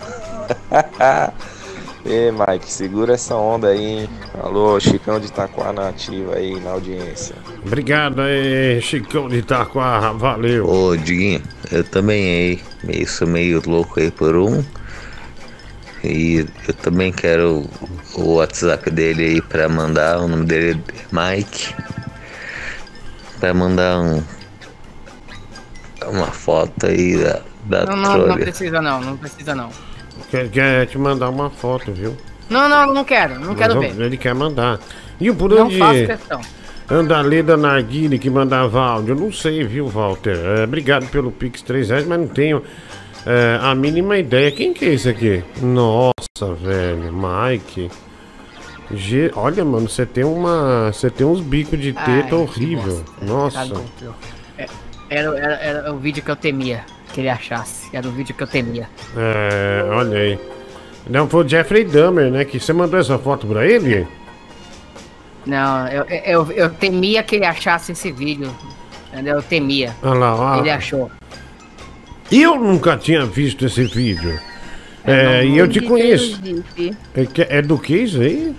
[2.05, 4.09] Ei, Mike, segura essa onda aí, hein.
[4.43, 7.37] Alô, Chicão de Itaquá na ativa aí, na audiência.
[7.65, 10.13] Obrigado aí, Chicão de Itaquá.
[10.13, 10.69] Valeu.
[10.69, 11.41] Ô, Diguinho,
[11.71, 14.65] eu também aí, meio, sou meio louco aí por um.
[16.03, 17.65] E eu também quero
[18.17, 21.73] o WhatsApp dele aí pra mandar, o nome dele é Mike.
[23.39, 24.23] Pra mandar um,
[26.09, 29.71] uma foto aí da, da Não, não, não precisa não, não precisa não.
[30.31, 32.17] Quer, quer te mandar uma foto, viu?
[32.51, 34.05] Não, não, não quero, não quero Mas ver.
[34.07, 34.79] Ele quer mandar.
[35.21, 36.41] E o por Não onde faço questão.
[36.91, 39.15] anda a Leda Narguile que mandava áudio?
[39.15, 40.37] Eu não sei, viu, Walter?
[40.37, 42.63] É, obrigado pelo Pix 3 reais, mas não tenho
[43.25, 44.51] é, a mínima ideia.
[44.51, 45.43] Quem que é esse aqui?
[45.63, 47.91] Nossa, velho, Mike.
[48.95, 50.93] Ge- Olha, mano, você tem uma.
[50.93, 53.03] Você tem uns bicos de Ai, teta que horrível.
[53.23, 53.67] Nossa.
[53.67, 53.81] Tá.
[54.59, 54.67] É,
[55.09, 57.89] Era, era, era o vídeo que eu temia que ele achasse.
[57.93, 58.89] Era o vídeo que eu temia.
[59.17, 60.39] É, olha aí.
[61.09, 62.45] Não, foi o Jeffrey Dahmer, né?
[62.45, 64.07] Que você mandou essa foto pra ele?
[65.45, 68.51] Não, eu, eu, eu temia que ele achasse esse vídeo.
[69.13, 69.37] Entendeu?
[69.37, 69.95] Eu temia.
[70.03, 70.59] Olha lá, ó.
[70.61, 71.11] Ele achou.
[72.31, 74.39] Eu nunca tinha visto esse vídeo.
[75.05, 76.41] É, e eu te conheço.
[77.15, 78.55] É, é do que isso aí?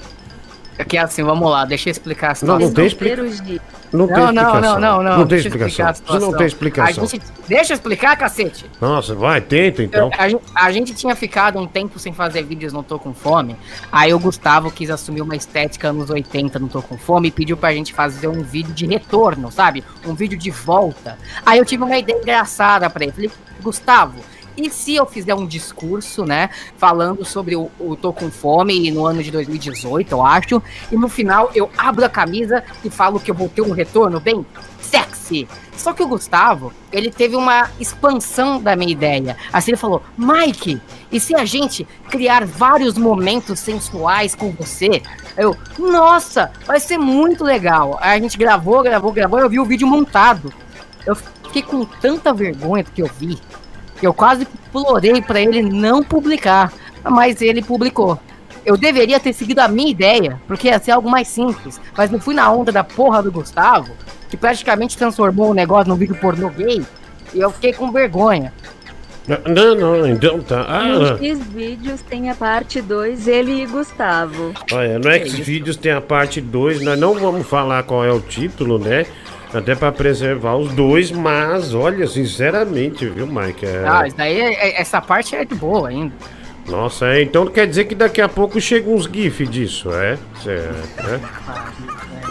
[0.77, 2.67] É que assim, vamos lá, deixa eu explicar a Não, situação.
[2.67, 3.59] não tem explicação.
[3.93, 4.79] Não tem Não, não, explicação.
[4.79, 5.17] não, não, não.
[5.19, 5.91] Não tem explicação.
[5.91, 7.05] Isso não tem explicação.
[7.07, 8.65] Gente, deixa eu explicar, cacete.
[8.81, 10.09] Nossa, vai, tenta então.
[10.11, 13.13] Eu- a, gente, a gente tinha ficado um tempo sem fazer vídeos no Tô Com
[13.13, 13.55] Fome.
[13.91, 17.55] Aí o Gustavo quis assumir uma estética anos 80 no Tô Com Fome e pediu
[17.55, 19.83] pra gente fazer um vídeo de retorno, sabe?
[20.05, 21.17] Um vídeo de volta.
[21.45, 23.11] Aí eu tive uma ideia engraçada pra ele.
[23.13, 23.31] Falei,
[23.61, 24.15] Gustavo,
[24.55, 26.49] e se eu fizer um discurso, né?
[26.77, 30.61] Falando sobre o, o Tô Com Fome no ano de 2018, eu acho.
[30.91, 34.19] E no final eu abro a camisa e falo que eu vou ter um retorno
[34.19, 34.45] bem
[34.79, 35.47] sexy.
[35.75, 39.35] Só que o Gustavo, ele teve uma expansão da minha ideia.
[39.51, 40.79] Assim ele falou: Mike,
[41.11, 45.01] e se a gente criar vários momentos sensuais com você?
[45.35, 47.97] Eu, nossa, vai ser muito legal.
[48.01, 50.53] Aí a gente gravou, gravou, gravou, eu vi o vídeo montado.
[51.05, 53.39] Eu fiquei com tanta vergonha do que eu vi.
[54.01, 56.71] Eu quase implorei pra ele não publicar,
[57.03, 58.19] mas ele publicou.
[58.65, 62.19] Eu deveria ter seguido a minha ideia, porque ia ser algo mais simples, mas não
[62.19, 63.91] fui na onda da porra do Gustavo,
[64.29, 66.81] que praticamente transformou o negócio num vídeo pornô gay,
[67.33, 68.53] e eu fiquei com vergonha.
[69.25, 70.57] Não, não, então tá.
[70.83, 74.53] No Ah, X vídeos tem a parte 2, ele e Gustavo.
[74.73, 78.77] olha, no Xvideos tem a parte 2, nós não vamos falar qual é o título,
[78.77, 79.05] né?
[79.53, 83.65] Até pra preservar os dois, mas olha, sinceramente, viu, Mike?
[83.65, 83.83] É...
[83.87, 86.13] Ah, daí, é- é- essa parte é de boa ainda.
[86.67, 90.17] Nossa, é, então quer dizer que daqui a pouco chega uns GIF disso, é?
[90.41, 91.19] Certo, é?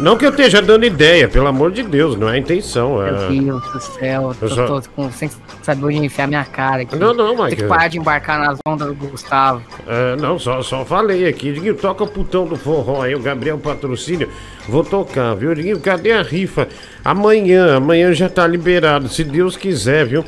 [0.00, 2.96] Não que eu esteja dando ideia, pelo amor de Deus, não é a intenção.
[2.96, 3.28] Meu É...
[3.28, 5.30] Deus do céu, Eu eu só- tô com, sem
[5.62, 6.96] saber onde enfiar minha cara aqui.
[6.96, 7.56] Não, não, Tem Mike.
[7.56, 9.62] que parar de embarcar nas ondas do Gustavo.
[9.86, 11.52] É, não, só, só falei aqui.
[11.52, 14.28] Diguinho, toca o putão do forró aí, o Gabriel Patrocínio.
[14.66, 15.54] Vou tocar, viu?
[15.54, 16.66] Diguinho, cadê a rifa?
[17.04, 20.24] Amanhã, amanhã já tá liberado, se Deus quiser, viu?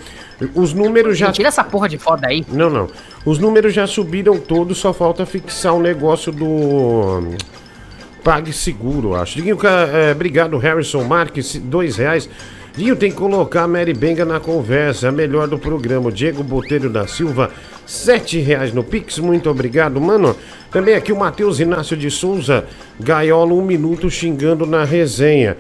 [0.54, 1.32] Os números já.
[1.32, 2.44] Tira essa porra de foda aí.
[2.48, 2.88] Não, não.
[3.24, 6.46] Os números já subiram todos, só falta fixar o negócio do.
[6.46, 7.36] hum,
[8.22, 9.36] PagSeguro, acho.
[9.36, 12.28] Diguinho, é, obrigado, Harrison Marques, dois reais.
[12.74, 16.10] Diguinho, tem que colocar a Mary Benga na conversa, a melhor do programa.
[16.10, 17.50] Diego Botelho da Silva,
[17.86, 20.34] sete reais no Pix, muito obrigado, mano.
[20.72, 22.64] Também aqui o Matheus Inácio de Souza,
[22.98, 25.56] Gaiola, um minuto xingando na resenha.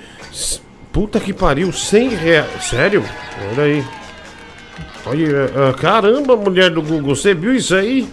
[0.92, 2.64] Puta que pariu, cem reais.
[2.64, 3.04] Sério?
[3.52, 4.03] Olha aí.
[5.06, 8.08] Olha, ah, caramba, mulher do Google, você viu isso aí?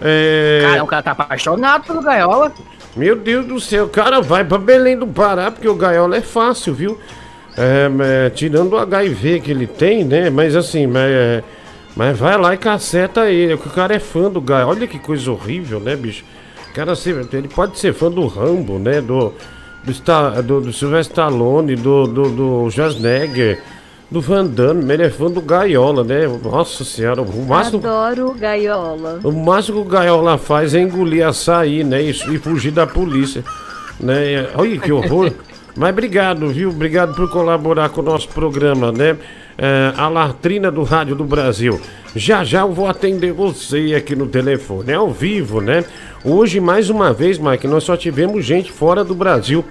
[0.00, 0.62] É...
[0.62, 2.52] Cara, o cara tá apaixonado pelo Gaiola.
[2.96, 6.74] Meu Deus do céu, cara, vai pra Belém do Pará, porque o Gaiola é fácil,
[6.74, 6.98] viu?
[7.56, 10.28] É, é, tirando o HIV que ele tem, né?
[10.28, 11.42] Mas assim, mas, é,
[11.94, 14.72] Mas vai lá e caceta ele, que o cara é fã do Gaiola.
[14.72, 16.24] Olha que coisa horrível, né, bicho?
[16.70, 16.92] O cara,
[17.32, 19.00] ele pode ser fã do Rambo, né?
[19.00, 19.32] Do,
[19.84, 23.62] do, do, do Sylvester Stallone, do, do, do Schwarzenegger,
[24.10, 24.82] do Van Damme.
[24.84, 26.26] mas Ele é Gaiola, né?
[26.42, 27.78] Nossa senhora, o máximo...
[27.78, 29.20] Adoro gaiola.
[29.24, 32.02] O máximo que o Gaiola faz é engolir açaí, né?
[32.02, 33.44] E, e fugir da polícia.
[33.98, 34.48] Né?
[34.54, 35.32] Olha que horror.
[35.76, 36.70] Mas obrigado, viu?
[36.70, 39.16] Obrigado por colaborar com o nosso programa, né?
[39.58, 41.78] É, a latrina do Rádio do Brasil.
[42.14, 45.84] Já já eu vou atender você aqui no telefone, é ao vivo, né?
[46.24, 49.62] Hoje, mais uma vez, Mike, nós só tivemos gente fora do Brasil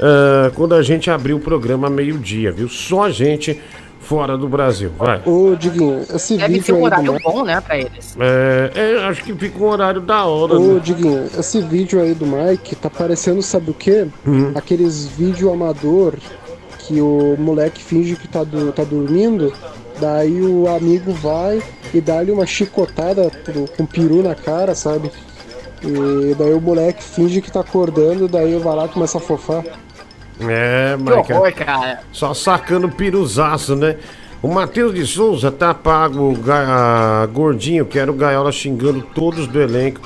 [0.00, 2.68] ah, quando a gente abriu o programa meio-dia, viu?
[2.68, 3.60] Só gente
[4.00, 4.90] fora do Brasil.
[4.96, 5.20] Vai.
[5.26, 8.16] Ô, Diguinho, esse Deve vídeo um aí do horário bom, né, pra eles.
[8.18, 10.54] É, é, acho que fica um horário da hora.
[10.58, 10.80] Ô, né?
[10.80, 14.06] Diguinho, esse vídeo aí do Mike tá parecendo, sabe o quê?
[14.26, 14.52] Hum.
[14.54, 16.14] Aqueles vídeo amador
[16.78, 19.52] que o moleque finge que tá, do- tá dormindo,
[20.00, 23.30] daí o amigo vai e dá-lhe uma chicotada
[23.76, 25.10] com peru na cara, sabe?
[25.82, 29.62] E daí o moleque finge que tá acordando, daí vai lá e começa a fofar.
[30.40, 32.00] É, horror, cara.
[32.12, 33.96] Só sacando piruzaço, né?
[34.40, 39.60] O Matheus de Souza tá pago ga- gordinho, que era o Gaiola xingando todos do
[39.60, 40.00] elenco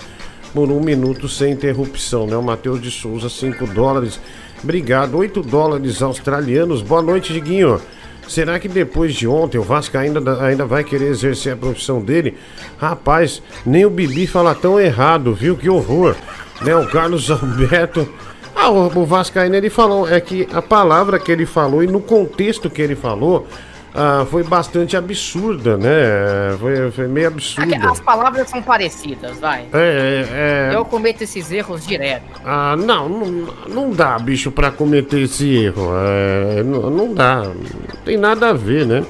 [0.54, 2.36] por um minuto sem interrupção, né?
[2.36, 4.18] O Matheus de Souza, 5 dólares.
[4.64, 6.80] Obrigado, 8 dólares australianos.
[6.82, 7.78] Boa noite, Diguinho.
[8.26, 12.38] Será que depois de ontem o Vasco ainda, ainda vai querer exercer a profissão dele?
[12.78, 15.56] Rapaz, nem o Bibi fala tão errado, viu?
[15.56, 16.14] Que horror.
[16.62, 16.74] Né?
[16.74, 18.08] O Carlos Alberto.
[18.54, 22.00] Ah, o, o Vascaíno ele falou, é que a palavra que ele falou e no
[22.00, 23.46] contexto que ele falou
[23.94, 26.56] ah, foi bastante absurda, né?
[26.58, 27.90] Foi, foi meio absurda.
[27.90, 29.66] As palavras são parecidas, vai.
[29.72, 30.76] É, é, é.
[30.76, 32.24] Eu cometo esses erros direto.
[32.44, 35.90] Ah, não, não, não dá, bicho, pra cometer esse erro.
[35.94, 37.42] É, não, não dá.
[37.42, 39.04] Não tem nada a ver, né?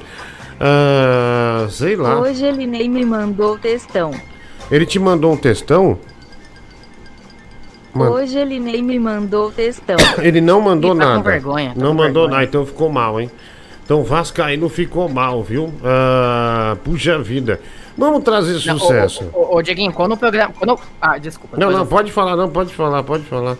[0.59, 2.19] Ah, sei lá.
[2.19, 4.11] Hoje ele nem me mandou textão.
[4.69, 5.97] Ele te mandou um textão?
[7.93, 9.95] Man- Hoje ele nem me mandou textão.
[10.17, 11.21] Ele não mandou tá com nada.
[11.29, 12.29] vergonha, tá não com mandou vergonha.
[12.31, 13.29] nada, então ficou mal, hein?
[13.85, 15.71] Então o Vascaíno ficou mal, viu?
[15.83, 17.59] Ah, puxa vida.
[17.97, 19.29] Vamos trazer Não, sucesso.
[19.33, 20.51] Ô, ô, ô, Dieguinho, quando o programa.
[20.57, 20.79] Quando...
[20.99, 21.55] Ah, desculpa.
[21.57, 23.57] Não, não, eu- pode falar, não, pode falar, pode falar.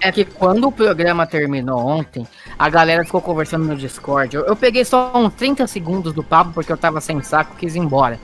[0.00, 2.26] É que quando o programa terminou ontem,
[2.58, 4.34] a galera ficou conversando no Discord.
[4.34, 7.74] Eu, eu peguei só uns 30 segundos do papo porque eu tava sem saco quis
[7.76, 8.18] ir embora.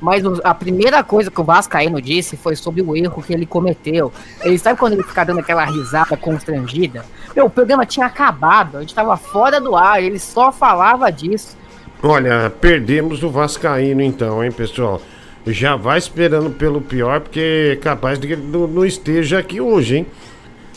[0.00, 4.12] Mas a primeira coisa que o Vascaíno disse foi sobre o erro que ele cometeu.
[4.42, 7.04] Ele sabe quando ele fica dando aquela risada constrangida?
[7.34, 11.56] Meu, o programa tinha acabado, a gente tava fora do ar, ele só falava disso.
[12.02, 15.02] Olha, perdemos o Vascaíno então, hein, pessoal?
[15.46, 19.98] Já vai esperando pelo pior, porque é capaz de que ele não esteja aqui hoje,
[19.98, 20.06] hein?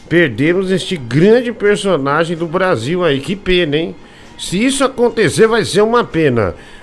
[0.10, 3.96] Perdemos este grande personagem do Brasil aí, que pena, hein?
[4.38, 6.56] Se isso acontecer, vai ser uma pena.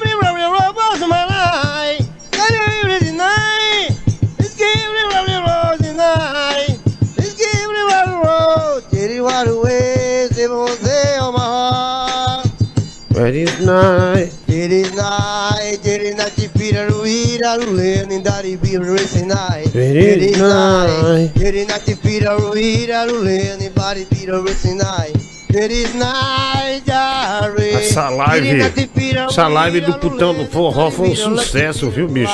[13.65, 14.33] night.
[14.47, 16.31] It is night, it is the
[18.79, 19.75] racing night.
[19.75, 21.33] It is night.
[21.37, 21.79] it is the
[24.45, 25.15] racing night.
[25.49, 26.83] It is night.
[26.87, 28.73] Essa live,
[29.29, 32.33] essa live do putão do forró foi um sucesso, viu, bicho?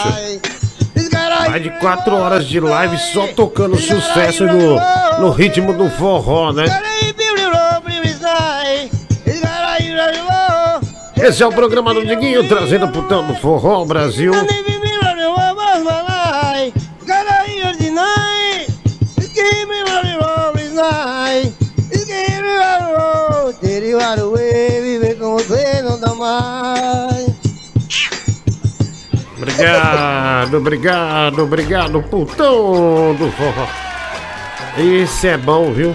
[1.49, 4.77] Mais de quatro horas de live só tocando sucesso no,
[5.21, 6.65] no ritmo do forró, né?
[11.23, 14.33] Esse é o programa do Diguinho, trazendo o putão do forró Brasil.
[29.37, 33.69] Obrigado, obrigado, obrigado, putão do forró.
[34.79, 35.95] Esse é bom, viu?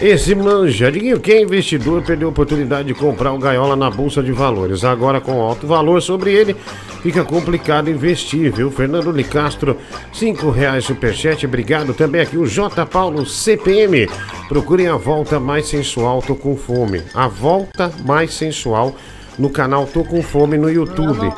[0.00, 0.90] Esse manja.
[1.22, 4.82] Quem é investidor perdeu a oportunidade de comprar o Gaiola na Bolsa de Valores.
[4.82, 6.56] Agora, com alto valor sobre ele,
[7.02, 8.70] fica complicado investir, viu?
[8.70, 9.76] Fernando Licastro,
[10.10, 11.44] cinco reais superchat.
[11.44, 12.86] Obrigado também aqui o J.
[12.86, 14.08] Paulo CPM.
[14.48, 17.02] Procurem a volta mais sensual, tô com fome.
[17.12, 18.96] A volta mais sensual
[19.38, 21.30] no canal Tô com Fome no YouTube.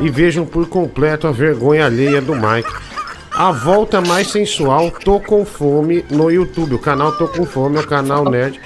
[0.00, 2.87] E vejam por completo a vergonha alheia do Mike.
[3.38, 6.74] A volta mais sensual, Tô com Fome no YouTube.
[6.74, 8.60] O canal Tô com Fome é o canal Nerd.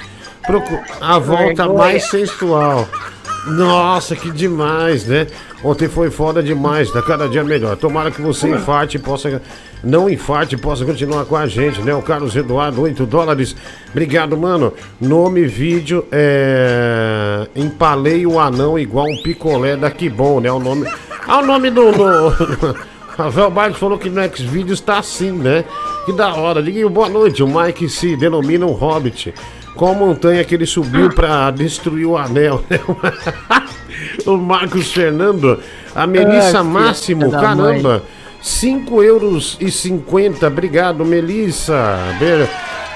[0.47, 2.89] Procu- A volta mais sensual.
[3.47, 5.27] Nossa, que demais, né?
[5.65, 7.77] Ontem foi foda demais, tá cada dia melhor.
[7.77, 9.43] Tomara que você infarte e possa.
[9.85, 11.93] Não infarte e possa continuar com a gente, né?
[11.95, 13.55] O Carlos Eduardo, 8 dólares.
[13.91, 14.73] Obrigado, mano.
[15.01, 17.47] Nome, vídeo, é.
[17.55, 20.51] Empalei o anão igual um picolé da Que Bom, né?
[20.51, 20.89] O nome.
[21.27, 21.93] Ah, o nome do.
[21.93, 22.77] do...
[23.17, 25.65] Rafael Barros falou que no Xvideos tá assim, né?
[26.07, 26.63] Que da hora.
[26.63, 27.43] Diguinho, boa noite.
[27.43, 29.35] O Mike se denomina um hobbit.
[29.75, 32.79] Qual montanha que ele subiu pra destruir o anel, né?
[34.27, 35.59] o Marcos Fernando,
[35.95, 37.41] a Melissa Ah, Máximo, mãe.
[37.41, 38.03] caramba.
[38.41, 40.47] 5 euros e 50.
[40.47, 41.97] Obrigado, Melissa.
[42.19, 42.49] Beijo,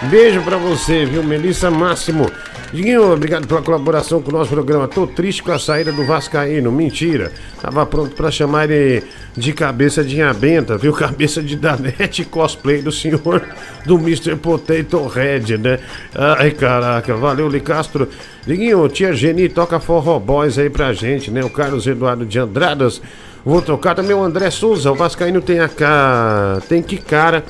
[0.03, 2.31] beijo pra você, viu, Melissa Máximo.
[2.73, 4.89] Diguinho, obrigado pela colaboração com o nosso programa.
[4.89, 6.73] Tô triste com a saída do Vascaíno.
[6.73, 7.33] Mentira.
[7.63, 9.05] Tava pronto pra chamar ele
[9.37, 10.93] de cabeça de abenta, viu?
[10.97, 13.47] Cabeça de Danete cosplay do senhor
[13.85, 14.35] do Mr.
[14.37, 15.79] Potato Head, né?
[16.15, 17.15] Ai, caraca.
[17.15, 18.09] Valeu, Licastro.
[18.45, 21.45] Diguinho, tia Geni toca Forró Boys aí pra gente, né?
[21.45, 23.01] O Carlos Eduardo de Andradas.
[23.45, 24.91] Vou tocar também o André Souza.
[24.91, 26.61] O Vascaíno tem a ca...
[26.69, 27.45] tem que cara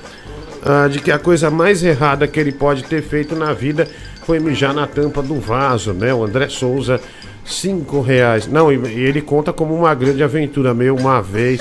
[0.67, 3.89] ah, de que a coisa mais errada que ele pode ter feito na vida
[4.25, 6.13] foi mijar na tampa do vaso, né?
[6.13, 7.01] O André Souza,
[7.45, 8.47] cinco reais.
[8.47, 10.75] Não, e e ele conta como uma grande aventura.
[10.75, 11.61] Meu, uma vez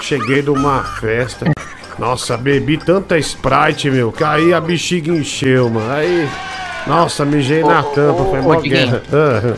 [0.00, 1.46] cheguei numa festa.
[1.98, 5.90] Nossa, bebi tanta Sprite, meu, que aí a bexiga encheu, mano.
[5.90, 6.28] Aí,
[6.86, 9.00] nossa, mijei na tampa, foi ô, mó Diguinho.
[9.10, 9.56] guerra.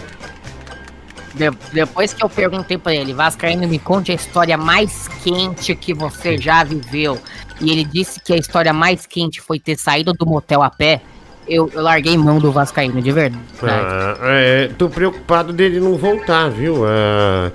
[1.34, 5.92] De- depois que eu perguntei pra ele, Vascaíno, me conte a história mais quente que
[5.92, 7.18] você já viveu.
[7.60, 11.00] E ele disse que a história mais quente foi ter saído do motel a pé.
[11.48, 13.42] Eu, eu larguei mão do Vascaíno, de verdade.
[13.62, 16.84] Ah, é, tô preocupado dele não voltar, viu?
[16.86, 17.50] Ah,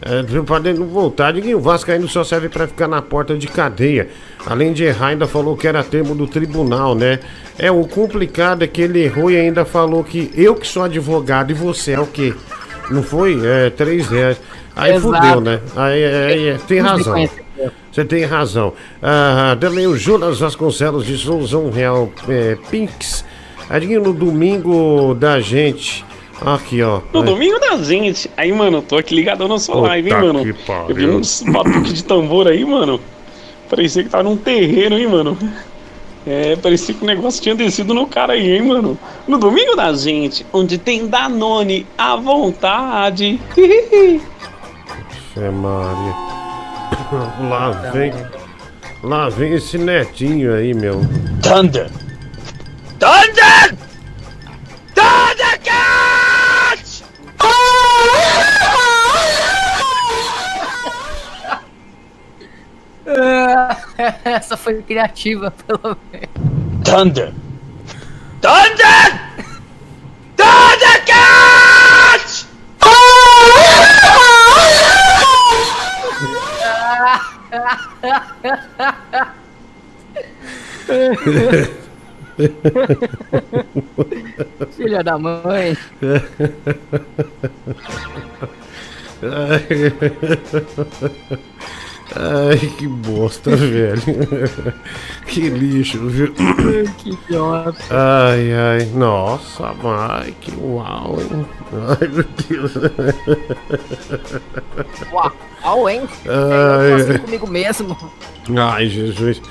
[0.00, 1.34] é, preocupado dele não voltar.
[1.36, 4.08] O Vascaíno só serve pra ficar na porta de cadeia.
[4.46, 7.20] Além de errar, ainda falou que era termo do tribunal, né?
[7.58, 11.50] É, o complicado é que ele errou e ainda falou que eu que sou advogado
[11.50, 12.34] e você é o quê?
[12.90, 13.40] Não foi?
[13.46, 14.40] É, três reais.
[14.76, 15.14] Aí Exato.
[15.14, 15.60] fudeu, né?
[15.76, 17.14] Aí, aí, é, tem razão.
[17.90, 18.72] Você tem razão.
[19.02, 23.24] Ah, também o Jonas Vasconcelos de Souza, um real é, Pinks.
[23.68, 26.04] Adiguinho no domingo da gente.
[26.44, 27.00] Aqui, ó.
[27.12, 28.30] No domingo da gente.
[28.36, 30.56] Aí, mano, eu tô aqui ligadão na sua Puta live, hein, mano.
[30.88, 33.00] Eu vi uns batuques de tambor aí, mano.
[33.70, 35.38] Parecia que tava num terreiro, hein, mano.
[36.26, 38.98] É, parecia que o negócio tinha descido no cara aí, hein, mano.
[39.28, 43.38] No domingo da gente, onde tem Danone à vontade.
[45.34, 46.33] Fé Maria.
[47.48, 48.12] Lá vem.
[49.02, 51.00] Lá vem esse netinho aí, meu.
[51.42, 51.90] Thunder!
[52.98, 53.76] Thunder!
[54.94, 55.44] Thundercats!
[64.24, 66.28] Essa foi criativa, pelo menos.
[66.84, 67.32] Thunder!
[68.40, 69.23] Thunder!
[84.76, 85.74] Filha da mãe.
[92.16, 94.00] Ai, que bosta, velho.
[95.26, 96.32] Que lixo, viu?
[96.98, 97.76] Que idiota.
[97.90, 98.84] Ai, ai.
[98.94, 101.46] Nossa, Mike, uau, hein?
[101.72, 102.72] Ai, meu Deus.
[105.64, 106.02] Uau, hein?
[106.26, 106.88] Ai.
[107.04, 107.96] Tô assim comigo mesmo.
[108.56, 109.42] Ai, Jesus.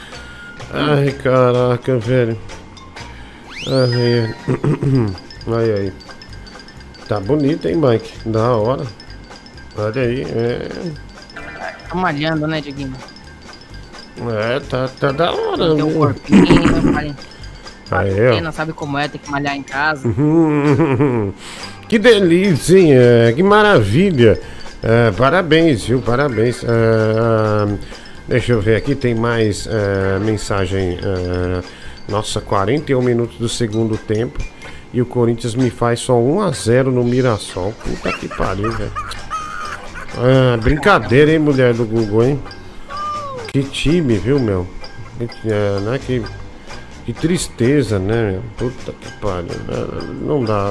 [0.71, 2.37] Ai, caraca, velho.
[3.67, 4.33] Ai,
[5.47, 5.93] ai, ai.
[7.07, 8.29] Tá bonito, hein, Mike?
[8.29, 8.85] Da hora.
[9.77, 10.69] Olha aí, é.
[11.93, 12.95] Tá malhando, né, Diguinho?
[14.17, 15.75] É, tá, tá da hora.
[15.75, 15.91] Teu viu?
[15.91, 17.15] corpinho, pai.
[17.91, 18.41] Aí, ó.
[18.41, 20.09] Não sabe como é, tem que malhar em casa.
[21.87, 22.93] que delícia, hein?
[22.93, 24.41] É, que maravilha.
[24.81, 26.01] É, parabéns, viu?
[26.01, 26.63] Parabéns.
[26.63, 27.67] É, ah,
[28.27, 30.97] deixa eu ver aqui, tem mais é, mensagem.
[30.97, 31.61] é,
[32.09, 34.43] nossa, 41 minutos do segundo tempo.
[34.91, 37.71] E o Corinthians me faz só 1 a 0 no Mirassol.
[37.83, 38.91] Puta que pariu, velho.
[40.17, 42.39] Ah, brincadeira, hein, mulher do Google, hein?
[43.51, 44.67] Que time, viu, meu?
[45.17, 46.23] Que, é, né, que
[47.05, 48.31] Que tristeza, né?
[48.31, 48.41] meu?
[48.57, 49.49] Puta que pariu.
[49.69, 50.69] É, Não dá.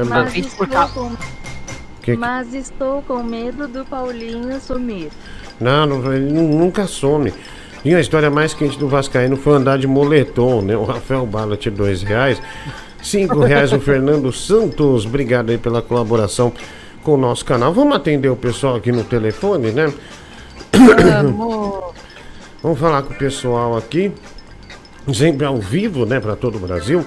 [0.00, 1.12] É, Mas mas- estou, com...
[2.02, 5.08] Que- Mas estou com medo do Paulinho sumir.
[5.60, 7.32] Não, não, ele nu- nunca some.
[7.84, 10.76] E a história mais quente do Vascaíno foi andar de moletom, né?
[10.76, 12.40] O Rafael Ballat, dois reais.
[13.02, 15.06] Cinco reais o Fernando Santos.
[15.06, 16.52] Obrigado aí pela colaboração
[17.02, 17.72] com o nosso canal.
[17.72, 19.92] Vamos atender o pessoal aqui no telefone, né?
[22.62, 24.12] Vamos falar com o pessoal aqui.
[25.12, 26.20] Sempre ao vivo, né?
[26.20, 27.04] Para todo o Brasil.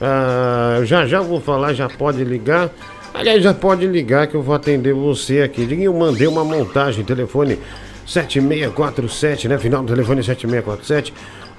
[0.00, 2.70] Ah, já já vou falar, já pode ligar.
[3.12, 5.66] Aliás, já pode ligar que eu vou atender você aqui.
[5.82, 7.58] Eu mandei uma montagem, telefone
[8.06, 9.58] 7647, né?
[9.58, 11.12] Final do telefone 7647.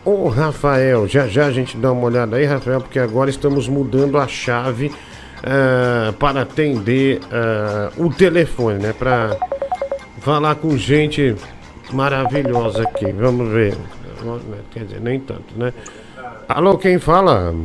[0.04, 4.18] Ô Rafael, já já a gente dá uma olhada aí, Rafael, porque agora estamos mudando
[4.18, 4.92] a chave
[5.44, 8.94] ah, para atender ah, o telefone, né?
[8.98, 9.38] Para
[10.22, 11.36] falar com gente
[11.92, 13.12] maravilhosa aqui.
[13.12, 13.76] Vamos ver.
[14.72, 15.74] Quer dizer, nem tanto, né?
[16.48, 17.56] Alô, quem fala?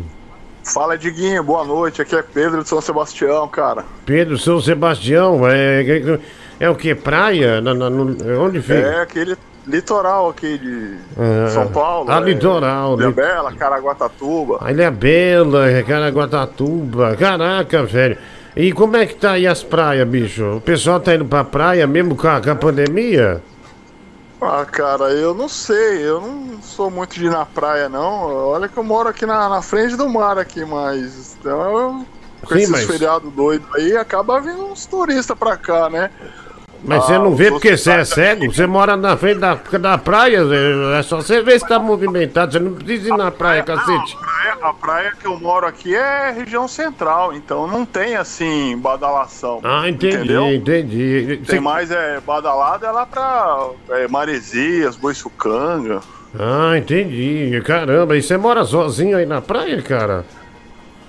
[0.64, 2.00] Fala, Diguinho, boa noite.
[2.02, 3.84] Aqui é Pedro de São Sebastião, cara.
[4.04, 5.84] Pedro São Sebastião, é,
[6.58, 6.94] é o que?
[6.94, 7.60] Praia?
[7.60, 8.74] Na, na- no- onde fica?
[8.74, 9.36] É aquele
[9.66, 12.10] litoral aqui de Ah, São Paulo.
[12.10, 14.58] ah, é, litoral, Ilha Bela, Caraguatatuba.
[14.60, 17.16] A Ilha é Bela, Caraguatatuba.
[17.16, 18.16] Caraca, velho.
[18.54, 20.56] E como é que tá aí as praias, bicho?
[20.56, 23.42] O pessoal tá indo pra praia mesmo com a, com a pandemia?
[24.40, 28.24] Ah, cara, eu não sei, eu não sou muito de ir na praia, não.
[28.48, 32.06] Olha que eu moro aqui na, na frente do mar aqui, mas então,
[32.42, 36.10] com Sim, esses mas- feriados doidos aí, acaba vindo uns turistas pra cá, né?
[36.86, 38.46] Mas Ah, você não vê porque você é cego?
[38.52, 40.40] Você mora na frente da, da praia,
[40.98, 42.52] é só você ver se tá movimentado.
[42.52, 44.16] Você não precisa ir na praia, cacete.
[44.16, 48.78] A praia, a praia que eu moro aqui é região central, então não tem assim
[48.78, 49.60] badalação.
[49.64, 50.52] Ah, entendi, Entendeu?
[50.54, 51.40] entendi.
[51.46, 56.00] Tem mais é, badalada é lá pra é, Maresias, Boiçucanga.
[56.38, 57.60] Ah, entendi.
[57.64, 60.24] Caramba, e você mora sozinho aí na praia, cara?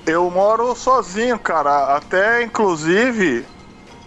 [0.06, 1.96] Eu moro sozinho, cara.
[1.98, 3.46] Até inclusive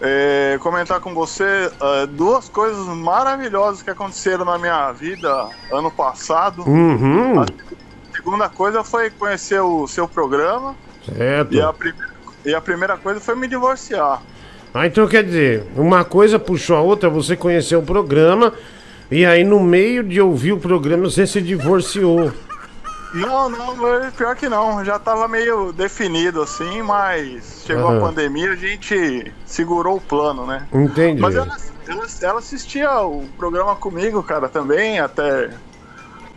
[0.01, 6.63] é, comentar com você é, duas coisas maravilhosas que aconteceram na minha vida ano passado.
[6.67, 7.41] Uhum.
[7.41, 7.45] A
[8.15, 10.75] segunda coisa foi conhecer o seu programa.
[11.05, 11.53] Certo.
[11.53, 12.13] E a, primeira,
[12.45, 14.23] e a primeira coisa foi me divorciar.
[14.73, 18.53] Ah, então quer dizer, uma coisa puxou a outra, você conheceu o programa,
[19.09, 22.31] e aí no meio de ouvir o programa você se divorciou.
[23.13, 24.83] Não, não, pior que não.
[24.85, 27.97] Já tava meio definido assim, mas chegou Aham.
[27.97, 30.67] a pandemia, a gente segurou o plano, né?
[30.71, 31.21] Entendi.
[31.21, 31.55] Mas ela,
[31.87, 35.49] ela, ela assistia o programa comigo, cara, também, até,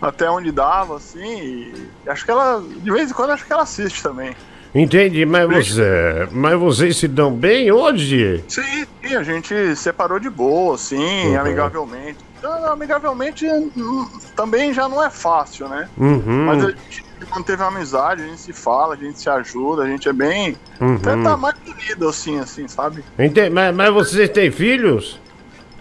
[0.01, 1.21] até onde dava, assim.
[1.25, 4.37] E acho que ela, de vez em quando, acho que ela assiste também.
[4.75, 6.29] Entendi, mas você.
[6.33, 8.43] Mas vocês se dão bem hoje?
[8.49, 11.41] Sim, sim, a gente separou de boa, assim, Uhum.
[11.41, 12.19] amigavelmente.
[12.39, 14.07] Então, amigavelmente hum,
[14.37, 15.89] também já não é fácil, né?
[15.97, 16.45] Uhum.
[16.47, 19.87] Mas a gente manteve uma amizade, a gente se fala, a gente se ajuda, a
[19.87, 20.57] gente é bem.
[20.81, 20.97] Uhum.
[20.97, 23.03] Até tá mais unido, assim, assim, sabe?
[23.19, 25.19] Entendi, mas, mas vocês têm filhos?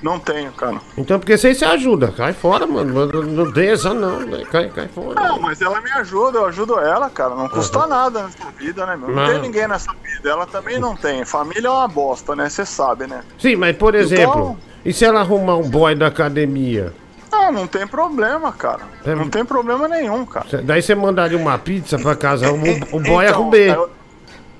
[0.04, 0.82] Não tenho, cara.
[0.98, 2.12] Então porque vocês se ajudam.
[2.12, 3.08] Cai fora, mano.
[3.08, 4.20] Não, não tem essa não.
[4.20, 4.44] né?
[4.52, 5.16] Cai, cai fora.
[5.20, 7.34] Não, mas ela me ajuda, eu ajudo ela, cara.
[7.36, 9.08] Não custa nada nessa vida, né, meu?
[9.08, 9.28] Não, Não.
[9.32, 10.30] tem ninguém nessa vida.
[10.30, 11.24] Ela também não tem.
[11.24, 12.50] Família é uma bosta, né?
[12.50, 13.24] Você sabe, né?
[13.40, 16.94] Sim, mas por Então- exemplo, e se ela arrumar um boy da academia?
[17.32, 18.82] Não, não tem problema, cara.
[19.06, 19.16] É.
[19.16, 20.62] Não tem problema nenhum, cara.
[20.64, 22.56] Daí você mandaria uma pizza pra casa, o,
[22.98, 23.74] o boy é Então, comer.
[23.74, 23.90] eu-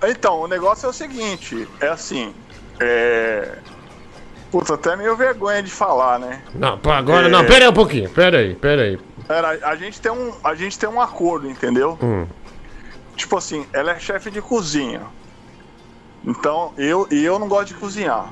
[0.08, 2.34] Então, o negócio é o seguinte, é assim,
[2.80, 3.58] é...
[4.54, 6.40] Puta, até meio vergonha de falar, né?
[6.54, 7.30] Não, agora É.
[7.30, 9.00] não, pera aí um pouquinho, pera aí, pera aí.
[9.28, 11.98] Era, a, gente tem um, a gente tem um acordo, entendeu?
[12.00, 12.28] Hum.
[13.16, 15.02] Tipo assim, ela é chefe de cozinha.
[16.24, 18.32] Então, eu, e eu não gosto de cozinhar.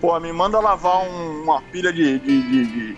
[0.00, 2.96] Pô, me manda lavar um- uma pilha de, de, de, de-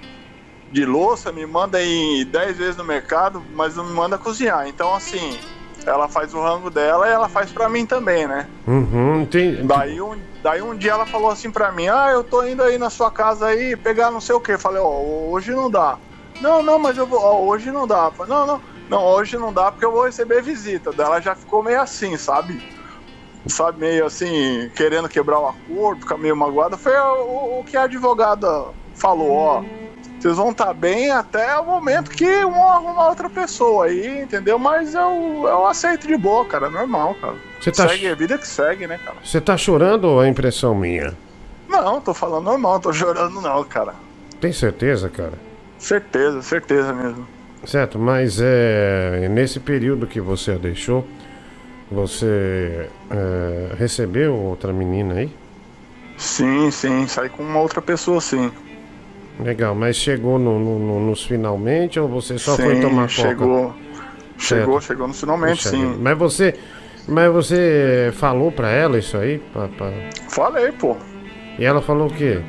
[0.70, 4.68] de louça, me manda ir 10 vezes no mercado, mas não me manda cozinhar.
[4.68, 5.40] Então, assim,
[5.86, 8.48] ela faz o rango dela e ela faz pra mim também, né?
[8.66, 9.62] Uhum, entendi.
[9.62, 12.78] Daí um, daí um dia ela falou assim pra mim, ah, eu tô indo aí
[12.78, 14.56] na sua casa aí pegar não sei o que.
[14.56, 14.88] Falei, ó,
[15.30, 15.98] hoje não dá.
[16.40, 18.10] Não, não, mas eu vou, ó, hoje não dá.
[18.10, 20.92] Falei, não, não, não, hoje não dá porque eu vou receber visita.
[20.92, 22.62] Daí ela já ficou meio assim, sabe?
[23.46, 26.78] Sabe, meio assim, querendo quebrar o acordo, ficar meio magoada.
[26.78, 28.48] Foi o, o que a advogada
[28.94, 29.64] falou, ó.
[30.24, 34.58] Vocês vão estar bem até o momento que um arrumar outra pessoa aí, entendeu?
[34.58, 37.34] Mas eu, eu aceito de boa, cara, é normal, cara.
[37.60, 39.18] Você tá Segue a vida que segue, né, cara?
[39.22, 41.12] Você tá chorando ou é impressão minha?
[41.68, 43.94] Não, tô falando normal, tô chorando não, cara.
[44.40, 45.34] Tem certeza, cara?
[45.78, 47.28] Certeza, certeza mesmo.
[47.66, 51.06] Certo, mas é nesse período que você a deixou,
[51.92, 55.30] você é, recebeu outra menina aí?
[56.16, 58.50] Sim, sim, saí com uma outra pessoa, sim.
[59.40, 63.08] Legal, mas chegou no, no- no- nos finalmente ou você só foi sim, tomar coca?
[63.08, 63.74] chegou.
[64.38, 64.80] Chegou, Certo.
[64.86, 65.96] chegou no finalmente, Puxa sim.
[66.00, 66.54] Mas você,
[67.08, 69.38] mas você falou pra ela isso aí?
[69.52, 69.92] Pra- pra-
[70.28, 70.96] Falei, pô.
[71.58, 72.40] E ela falou o quê?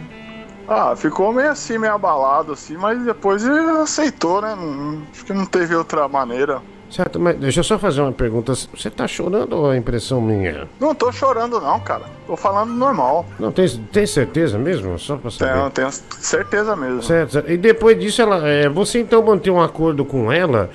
[0.67, 4.55] Ah, ficou meio assim, meio abalado, assim, mas depois ele aceitou, né?
[4.55, 6.61] Não- acho que não teve outra maneira.
[6.95, 8.53] Certo, mas deixa eu só fazer uma pergunta.
[8.53, 10.65] Você tá chorando ou é impressão minha?
[10.79, 12.03] Não tô chorando, não, cara.
[12.25, 13.25] Tô falando normal.
[13.37, 14.97] Não, tem, tem certeza mesmo?
[14.97, 15.51] Só pra saber.
[15.51, 17.03] Tenho, tenho certeza mesmo.
[17.03, 17.51] Certo, certo.
[17.51, 20.69] E depois disso, ela, é, você então manteve um acordo com ela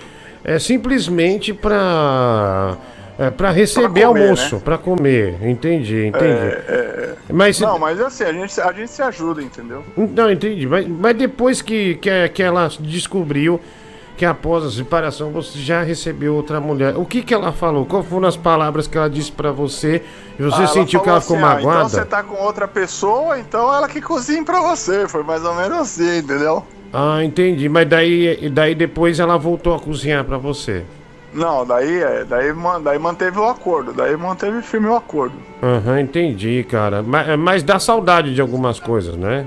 [0.45, 2.77] é, simplesmente pra,
[3.19, 4.63] é, pra receber Pra comer, almoço, né?
[4.63, 5.39] pra comer.
[5.43, 6.27] Entendi, entendi.
[6.27, 7.33] É, é.
[7.33, 9.83] Mas Não, mas assim, a gente, a gente se ajuda, entendeu?
[9.97, 10.67] Não, entendi.
[10.67, 13.59] Mas, mas depois que, que, que ela descobriu
[14.21, 17.87] que após a separação você já recebeu outra mulher, o que, que ela falou?
[17.87, 20.03] Qual foram as palavras que ela disse pra você?
[20.39, 21.79] E você Ah, sentiu que ela ficou assim, ah, magoada?
[21.79, 25.09] então você tá com outra pessoa, então ela que cozinha pra você.
[25.09, 26.63] Foi mais ou menos assim, entendeu?
[26.93, 27.67] Ah, entendi.
[27.71, 30.85] Mas daí, daí depois ela voltou a cozinhar pra você.
[31.33, 32.53] Não, daí, é, daí,
[32.85, 35.35] daí manteve o acordo, daí manteve firme o acordo.
[35.63, 37.03] Aham, entendi, cara.
[37.03, 39.47] Mas, mas dá saudade de algumas coisas, né?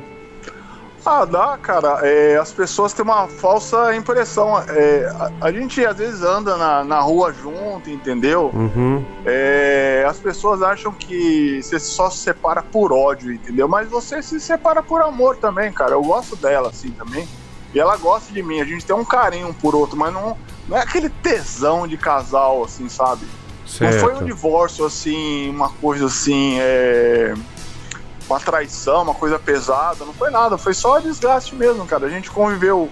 [1.05, 1.99] Ah, dá, cara.
[2.03, 4.57] É, as pessoas têm uma falsa impressão.
[4.59, 8.51] É, a, a gente às vezes anda na, na rua junto, entendeu?
[8.53, 9.03] Uhum.
[9.25, 13.67] É, as pessoas acham que você só se separa por ódio, entendeu?
[13.67, 15.91] Mas você se separa por amor também, cara.
[15.91, 17.27] Eu gosto dela, assim, também.
[17.73, 18.61] E ela gosta de mim.
[18.61, 20.37] A gente tem um carinho um por outro, mas não,
[20.67, 23.25] não é aquele tesão de casal, assim, sabe?
[23.79, 24.25] Não foi um Certo.
[24.25, 27.33] divórcio, assim, uma coisa assim, é...
[28.29, 32.05] Uma traição, uma coisa pesada, não foi nada, foi só desgaste mesmo, cara.
[32.05, 32.89] A gente conviveu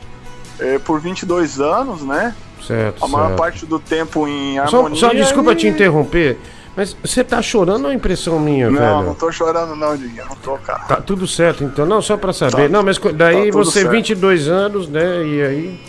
[0.59, 2.35] é, por 22 anos, né?
[2.65, 3.37] Certo, A maior certo.
[3.39, 4.99] parte do tempo em Só, harmonia.
[4.99, 6.37] só desculpa e- te interromper,
[6.75, 9.03] mas você tá chorando ou é impressão minha, Não, velho?
[9.03, 10.79] não tô chorando não, Diguinho, não tô, cara.
[10.83, 11.85] Tá tudo certo, então.
[11.85, 12.63] Não, só pra saber.
[12.63, 12.69] Tá.
[12.69, 13.91] não, mas daí Tá você, certo.
[13.91, 15.25] 22 anos, né?
[15.25, 15.81] E aí.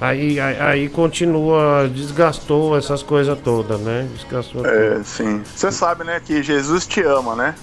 [0.00, 4.06] Aí, aí, aí continua, desgastou essas coisas todas, né?
[4.14, 5.04] Desgastou É, tudo.
[5.04, 5.42] sim.
[5.54, 7.54] Você sabe, né, que Jesus te ama, né?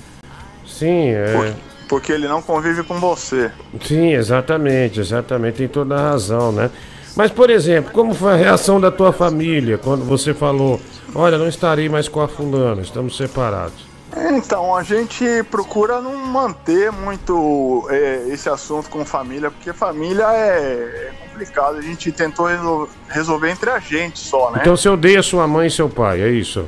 [0.82, 1.54] Sim, é.
[1.88, 3.52] Porque ele não convive com você.
[3.86, 6.72] Sim, exatamente, exatamente, tem toda a razão, né?
[7.16, 10.82] Mas, por exemplo, como foi a reação da tua família quando você falou,
[11.14, 13.92] olha, não estarei mais com a fulana, estamos separados?
[14.34, 21.10] Então, a gente procura não manter muito é, esse assunto com família, porque família é,
[21.10, 21.78] é complicado.
[21.78, 24.60] A gente tentou resol- resolver entre a gente só, né?
[24.62, 26.66] Então você odeia sua mãe e seu pai, é isso?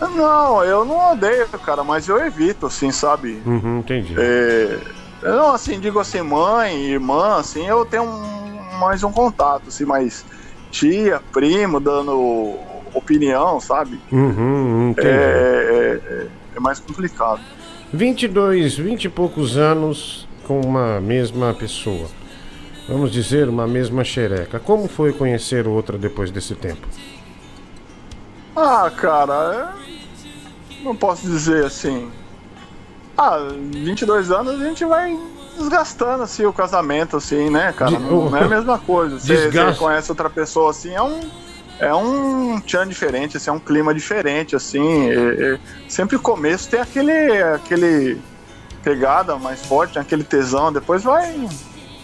[0.00, 3.42] Não, eu não odeio, cara, mas eu evito, assim, sabe?
[3.46, 4.14] Uhum, entendi.
[4.18, 4.78] É,
[5.22, 10.24] não, assim, digo assim, mãe, irmã, assim, eu tenho um- mais um contato, assim, mas
[10.70, 12.58] tia, primo, dando
[12.92, 14.00] opinião, sabe?
[14.12, 15.08] Uhum, É, entendi.
[15.08, 16.26] é, é-
[16.56, 17.40] é mais complicado.
[17.92, 22.08] 22, 20 e poucos anos com uma mesma pessoa.
[22.88, 24.60] Vamos dizer, uma mesma xereca.
[24.60, 26.86] Como foi conhecer outra depois desse tempo?
[28.54, 29.85] Ah, cara, é-
[30.86, 32.10] não posso dizer assim.
[33.16, 33.38] Ah,
[33.72, 35.18] 22 anos a gente vai
[35.56, 37.98] desgastando assim o casamento, assim, né, cara?
[37.98, 39.18] Não, não é a mesma coisa.
[39.18, 41.20] Você, você conhece outra pessoa assim, é um.
[41.78, 45.10] É um tchan diferente, assim, é um clima diferente, assim.
[45.10, 45.58] é- é-
[45.88, 47.42] sempre o começo tem aquele.
[47.42, 48.18] aquele
[48.82, 51.48] pegada mais forte, aquele tesão, depois vai.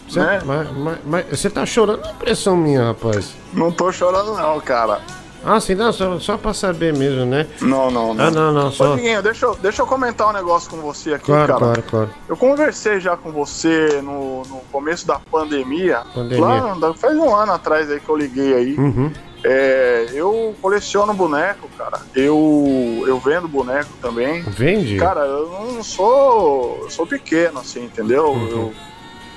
[0.09, 0.41] Você, né?
[0.45, 2.05] mas, mas- mas você tá chorando?
[2.05, 3.35] É impressão minha, rapaz.
[3.53, 5.01] Não tô chorando, não, cara.
[5.45, 7.47] Ah, sim, não, só, só pra saber mesmo, né?
[7.61, 8.24] Não, não, não.
[8.24, 8.93] Ah, não, não, só.
[8.93, 11.59] Ô, Diguinho, deixa eu, deixa eu comentar um negócio com você aqui, Claro, cara.
[11.61, 12.11] claro, claro.
[12.28, 16.03] Eu conversei já com você no, no começo da pandemia.
[16.14, 16.45] Pandemia.
[16.45, 18.76] Lá, faz um ano atrás aí que eu liguei aí.
[18.76, 19.12] Uhum.
[19.45, 22.01] É, eu coleciono boneco, cara.
[22.14, 24.43] Eu, eu vendo boneco também.
[24.43, 24.97] Vende?
[24.99, 26.78] Cara, eu não sou.
[26.82, 28.26] Eu sou pequeno, assim, entendeu?
[28.30, 28.49] Uhum.
[28.49, 28.74] Eu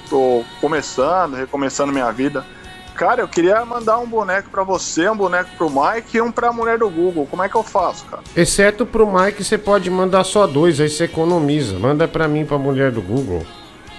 [0.07, 2.45] tô começando, recomeçando minha vida.
[2.95, 6.51] Cara, eu queria mandar um boneco pra você, um boneco pro Mike e um pra
[6.53, 7.27] mulher do Google.
[7.29, 8.23] Como é que eu faço, cara?
[8.35, 11.77] Exceto pro Mike, você pode mandar só dois, aí você economiza.
[11.77, 13.45] Manda pra mim, pra mulher do Google.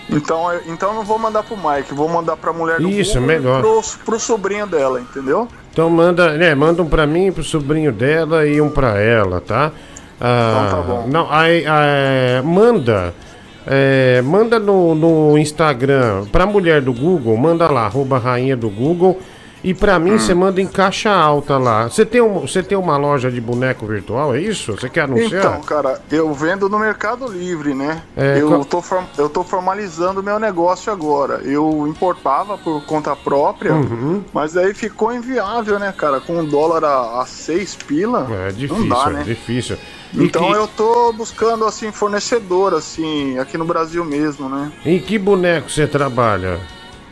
[0.09, 3.27] Então, eu- então não vou mandar pro Mike, vou mandar pra mulher do Isso, Google
[3.27, 3.61] melhor.
[3.61, 5.49] pro, pro sobrinho dela, entendeu?
[5.73, 9.73] Então manda, né, manda um pra mim, pro sobrinho dela e um pra ela, tá?
[10.21, 11.07] Ah, Então tá bom.
[11.09, 13.13] Não, aí, ah, manda,
[13.67, 19.19] é, manda no, no Instagram pra mulher do Google, manda lá, arroba rainha do Google.
[19.65, 20.01] E Hum.
[20.01, 21.89] mim você manda em caixa alta lá.
[21.89, 24.73] Você tem, um, você tem uma loja de boneco virtual, é isso?
[24.73, 25.41] Você quer anunciar?
[25.45, 28.03] Então, cara, eu vendo no Mercado Livre, né?
[28.17, 28.83] É, eu, qual- tô
[29.19, 31.41] eu tô formalizando o meu negócio agora.
[31.43, 34.23] Eu importava por conta própria, Uhum.
[34.33, 36.21] mas aí ficou inviável, né, cara?
[36.21, 39.23] Com dólar a, a seis pila, É difícil, não dá, é né?
[39.25, 39.77] difícil.
[40.15, 44.71] E Então que- eu tô buscando, assim, fornecedor, assim, aqui no Brasil mesmo, né?
[44.85, 46.61] Em que boneco você trabalha?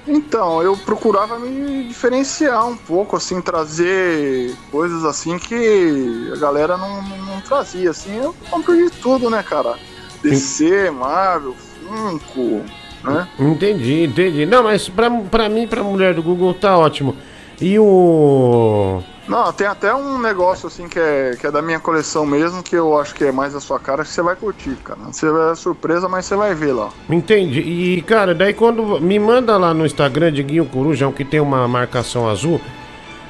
[0.07, 7.03] Então, eu procurava me diferenciar um pouco, assim, trazer coisas assim que a galera não,
[7.03, 9.77] não, trazia, assim, eu compro de tudo, né, cara?
[10.23, 12.63] DC, Marvel, Funko,
[13.03, 13.29] né?
[13.39, 14.47] Entendi, entendi.
[14.47, 17.17] Não, mas pra, pra mim, pra mulher do Google, tá ótimo.
[17.61, 19.03] E o.
[19.27, 22.77] Não, tem até um negócio assim que é, que é da minha coleção mesmo, que
[22.77, 25.01] eu acho que é mais a sua cara, que você vai curtir, cara.
[25.11, 26.91] Você vai é surpresa, mas você vai ver lá.
[27.09, 27.61] Entendi.
[27.61, 29.01] E, cara, daí quando.
[29.01, 32.61] Me manda lá no Instagram de Guinho Corujão, que tem uma marcação azul.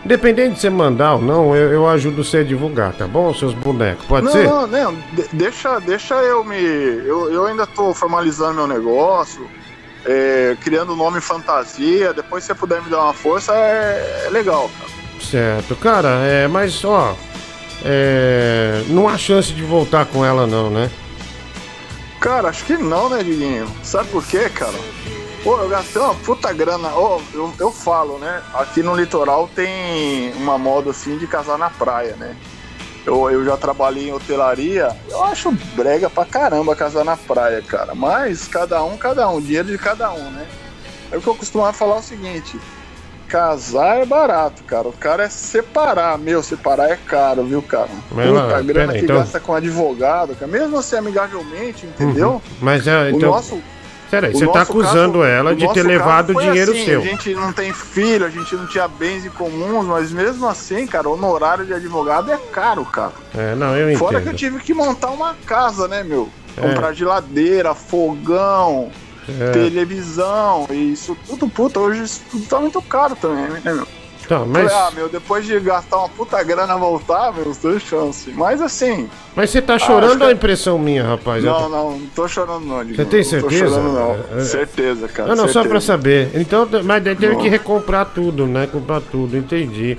[0.05, 3.33] Independente de você mandar ou não, eu, eu ajudo você a divulgar, tá bom?
[3.33, 4.47] Seus bonecos, pode não, ser?
[4.47, 6.57] Não, não, de- deixa, deixa eu me.
[6.61, 9.49] Eu, eu ainda tô formalizando meu negócio,
[10.05, 12.13] é, criando nome fantasia.
[12.13, 15.04] Depois, se você puder me dar uma força, é, é legal, cara.
[15.31, 17.17] Certo, cara, é, mas ó.
[17.85, 20.91] É, não há chance de voltar com ela, não, né?
[22.21, 23.69] Cara, acho que não, né, Diguinho?
[23.83, 24.79] Sabe por quê, cara?
[25.43, 26.89] Pô, eu gastei uma puta grana.
[26.95, 28.43] Ó, eu, eu falo, né?
[28.55, 32.35] Aqui no litoral tem uma moda assim de casar na praia, né?
[33.05, 34.97] Eu, eu já trabalhei em hotelaria.
[35.11, 37.95] Eu acho brega pra caramba casar na praia, cara.
[37.95, 39.39] Mas cada um, cada um.
[39.39, 40.49] Dinheiro de cada um, né?
[41.13, 42.59] É o que eu costumava falar o seguinte.
[43.29, 44.89] Casar é barato, cara.
[44.89, 46.17] O cara é separar.
[46.19, 47.89] Meu, separar é caro, viu, cara?
[48.13, 50.51] Mas, Puta, a grana peraí, que então- gasta com advogado, cara.
[50.51, 52.31] Mesmo assim, amigavelmente, entendeu?
[52.33, 52.41] Uhum.
[52.61, 53.31] Mas é, O então.
[53.31, 53.61] nosso-
[54.11, 57.01] Peraí, o você tá acusando caso- ela o de ter levado foi dinheiro assim, seu.
[57.01, 60.87] A gente não tem filho, a gente não tinha bens em comuns, mas mesmo assim,
[60.87, 63.13] cara, o honorário de advogado é caro, cara.
[63.37, 64.37] É, não, eu Fora que eu entendo.
[64.39, 66.29] tive que montar uma casa, né, meu?
[66.57, 66.61] É.
[66.61, 68.93] Comprar geladeira, fogão,
[69.41, 69.51] É.
[69.53, 73.87] televisão, e isso tudo, puta, hoje isso tudo tá muito caro também, né, meu?
[74.29, 77.83] Tá, mas, Falei, ah, meu, depois de gastar uma puta grana voltar, meu, os dois
[77.83, 78.35] chances.
[78.35, 79.07] Mas assim.
[79.37, 81.45] mas você tá chorando que- é impressão minha, rapaz?
[81.45, 82.79] Não, tô- não, não tô chorando não.
[82.79, 83.69] Você tem Não tô certeza?
[83.69, 84.13] chorando não.
[84.39, 84.45] É, é.
[84.45, 85.29] Certeza, cara.
[85.29, 85.69] Não, não, só certeza.
[85.69, 86.31] pra saber.
[86.37, 87.37] Então, mas teve Não.
[87.39, 88.67] que recomprar tudo, né?
[88.67, 89.99] Comprar tudo, entendi.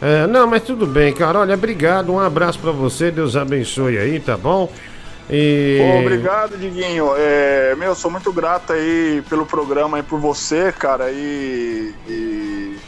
[0.00, 1.40] É, não, mas tudo bem, cara.
[1.40, 2.10] Olha, obrigado.
[2.10, 3.10] Um abraço pra você.
[3.10, 4.70] Deus abençoe aí, tá bom?
[5.30, 5.78] E.
[5.78, 7.12] Pô, obrigado, Diguinho.
[7.16, 12.78] É, meu, sou muito grato aí pelo programa aí por você, cara, e, e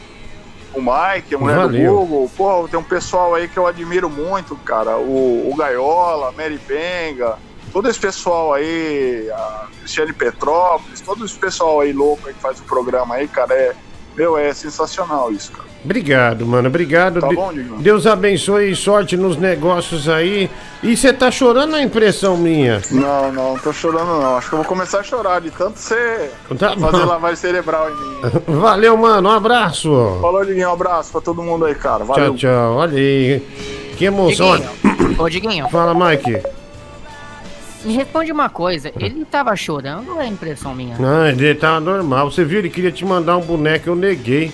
[0.73, 1.93] o Mike, a mulher Valeu.
[1.93, 2.31] do Google.
[2.35, 4.97] Pô, tem um pessoal aí que eu admiro muito, cara.
[4.97, 7.37] O, o Gaiola, a Mary Benga,
[7.71, 12.59] todo esse pessoal aí, a Cristiane Petrópolis, todo esse pessoal aí louco aí que faz
[12.59, 13.75] o programa aí, cara, é,
[14.15, 15.70] meu, é sensacional isso, cara.
[15.83, 16.67] Obrigado, mano.
[16.67, 17.19] Obrigado.
[17.19, 17.77] Tá bom, Digão?
[17.79, 20.49] Deus abençoe e sorte nos negócios aí.
[20.83, 22.81] E você tá chorando a impressão minha?
[22.91, 24.37] Não, não, não tô chorando não.
[24.37, 26.29] Acho que eu vou começar a chorar de tanto você
[26.59, 28.21] Tá fazer lavagem cerebral em mim.
[28.59, 29.29] Valeu, mano.
[29.29, 29.89] Um abraço.
[30.21, 30.69] Falou, Diguinho.
[30.69, 32.03] Um abraço pra todo mundo aí, cara.
[32.03, 32.25] Valeu.
[32.27, 32.75] Tchau, tchau.
[32.75, 33.39] Olha aí.
[33.97, 34.57] Que emoção.
[34.57, 36.41] Diguinho, ô Diguinho, Fala, Mike.
[37.83, 38.91] me responde uma coisa.
[38.99, 40.95] Ele tava chorando ou é impressão minha?
[40.99, 42.29] Não, ele tava normal.
[42.31, 42.59] Você viu?
[42.59, 44.51] Ele queria te mandar um boneco, eu neguei.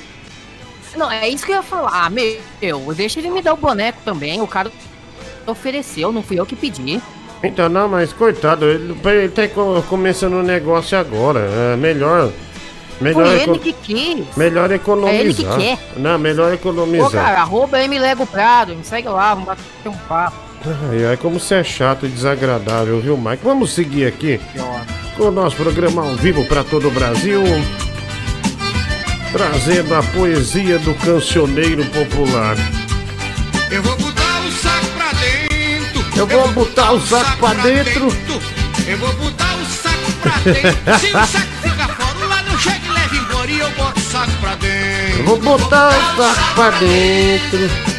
[0.97, 2.05] Não, é isso que eu ia falar.
[2.05, 2.39] Ah, meu,
[2.95, 4.41] deixa ele me dar o boneco também.
[4.41, 4.71] O cara
[5.45, 7.01] ofereceu, não fui eu que pedi.
[7.43, 11.39] Então, não, mas coitado, ele, ele tá co- começando o negócio agora.
[11.73, 12.31] É melhor.
[12.99, 14.25] Melhor, Foi ele que quis.
[14.35, 15.15] melhor economizar.
[15.15, 15.77] É ele que quer.
[15.97, 17.11] Não, melhor economizar.
[17.25, 20.35] cara, arroba Lego Prado, me segue lá, vamos bater um papo.
[20.89, 23.43] Ai, ai, como você é chato e desagradável, viu, Mike?
[23.43, 24.41] Vamos seguir aqui
[25.15, 27.43] com o nosso programa ao vivo para todo o Brasil.
[29.37, 32.57] Trazendo a poesia do cancioneiro popular.
[33.69, 36.05] Eu vou botar o saco pra dentro.
[36.17, 38.17] Eu vou botar o saco pra dentro.
[38.87, 40.99] Eu vou botar o saco pra dentro.
[40.99, 43.51] Se o saco fica fora, lá não chega e leva embora.
[43.51, 45.19] E eu boto o saco pra dentro.
[45.19, 47.59] Eu vou botar o saco pra dentro.
[47.59, 47.96] Eu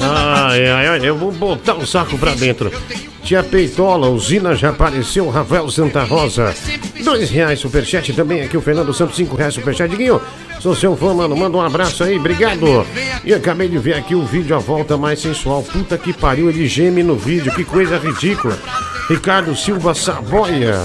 [0.00, 2.72] Ai, ai, ai, eu vou botar o saco pra dentro.
[3.22, 6.54] Tia Peitola, usina já apareceu, Rafael Santa Rosa.
[7.04, 9.92] Dois reais superchat também aqui, o Fernando Santos, cinco reais superchat.
[10.60, 12.86] Sou seu fã, mano, manda um abraço aí, obrigado.
[13.24, 15.62] E acabei de ver aqui o vídeo, a volta mais sensual.
[15.62, 18.58] Puta que pariu, ele geme no vídeo, que coisa ridícula.
[19.08, 20.78] Ricardo Silva Saboia.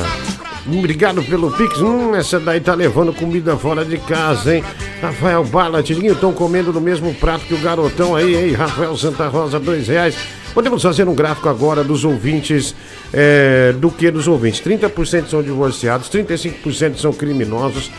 [0.65, 1.81] Obrigado pelo Pix.
[1.81, 4.63] Hum, essa daí tá levando comida fora de casa, hein?
[5.01, 8.53] Rafael Bala, Tidinho, estão comendo do mesmo prato que o garotão aí, hein?
[8.53, 10.15] Rafael Santa Rosa, dois reais.
[10.53, 12.75] Podemos fazer um gráfico agora dos ouvintes,
[13.11, 14.61] é, do que dos ouvintes?
[14.61, 17.91] 30% são divorciados, 35% são criminosos,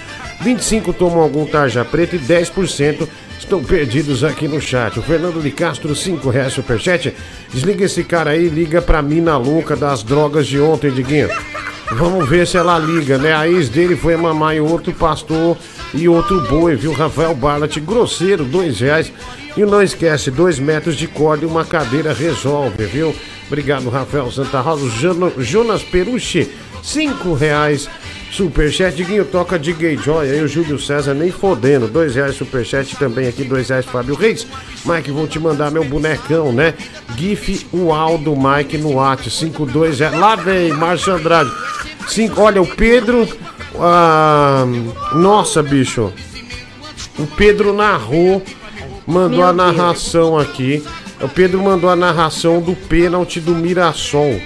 [0.42, 3.08] 25% tomam algum tarja preta e 10%
[3.38, 4.98] estão perdidos aqui no chat.
[4.98, 7.12] O Fernando de Castro, 5 reais superchat.
[7.52, 11.28] Desliga esse cara aí, liga pra mina louca das drogas de ontem, Diguinho.
[11.92, 13.34] Vamos ver se ela liga, né?
[13.34, 15.56] A ex dele foi mamar em outro pastor
[15.92, 16.92] e outro boi, viu?
[16.92, 19.12] Rafael Barlat, grosseiro, dois reais.
[19.56, 23.14] E não esquece, dois metros de corda e uma cadeira resolve, viu?
[23.46, 24.90] Obrigado, Rafael Santa Rosa.
[25.38, 26.50] Jonas Perucci,
[26.82, 27.88] cinco reais.
[28.32, 30.28] Superchat, Diguinho toca de Gay Joy.
[30.28, 31.86] Aí o Júlio César nem fodendo.
[31.86, 34.44] Dois reais superchat também aqui, dois reais Fábio Reis.
[34.84, 36.74] Mike, vou te mandar meu bonecão, né?
[37.16, 39.30] GIF UAU do Mike no WhatsApp.
[39.30, 40.18] 52 reais.
[40.18, 41.50] Lá vem, Márcio Andrade.
[42.08, 43.28] Cinco, olha, o Pedro.
[43.78, 44.64] ah,
[45.14, 46.12] nossa, bicho.
[47.18, 48.42] O Pedro narrou,
[49.06, 50.84] mandou Meu a narração aqui.
[51.20, 54.40] O Pedro mandou a narração do pênalti do Mirassol.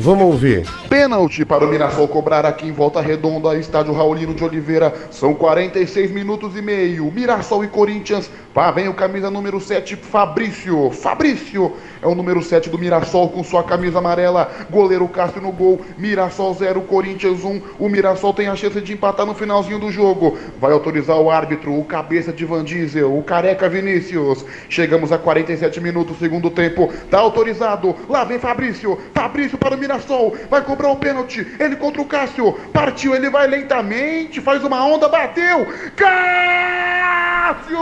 [0.00, 0.64] Vamos ouvir.
[0.88, 4.94] Pênalti para o Mirassol cobrar aqui em Volta Redonda, estádio Raulino de Oliveira.
[5.10, 7.12] São 46 minutos e meio.
[7.12, 8.30] Mirassol e Corinthians.
[8.56, 10.90] Lá vem o camisa número 7, Fabrício.
[10.90, 14.50] Fabrício é o número 7 do Mirassol com sua camisa amarela.
[14.70, 15.80] Goleiro Cássio no gol.
[15.98, 17.62] Mirassol 0, Corinthians 1.
[17.78, 20.38] O Mirassol tem a chance de empatar no finalzinho do jogo.
[20.58, 24.44] Vai autorizar o árbitro, o cabeça de Van Diesel, o careca Vinícius.
[24.70, 26.90] Chegamos a 47 minutos, segundo tempo.
[27.10, 27.94] Tá autorizado.
[28.08, 28.98] Lá vem Fabrício.
[29.14, 30.34] Fabrício para o Mirassol.
[30.50, 31.44] Vai cobrar o pênalti.
[31.58, 32.52] Ele contra o Cássio.
[32.72, 34.40] Partiu, ele vai lentamente.
[34.40, 35.66] Faz uma onda, bateu.
[35.96, 37.78] Cássio!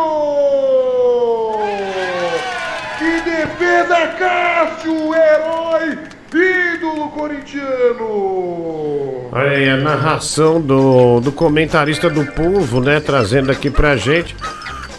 [2.98, 5.14] Que defesa, Cássio!
[5.14, 5.98] Herói!
[6.35, 9.28] Ídolo corintiano!
[9.32, 12.98] Aí a narração do, do comentarista do povo, né?
[13.01, 14.36] Trazendo aqui pra gente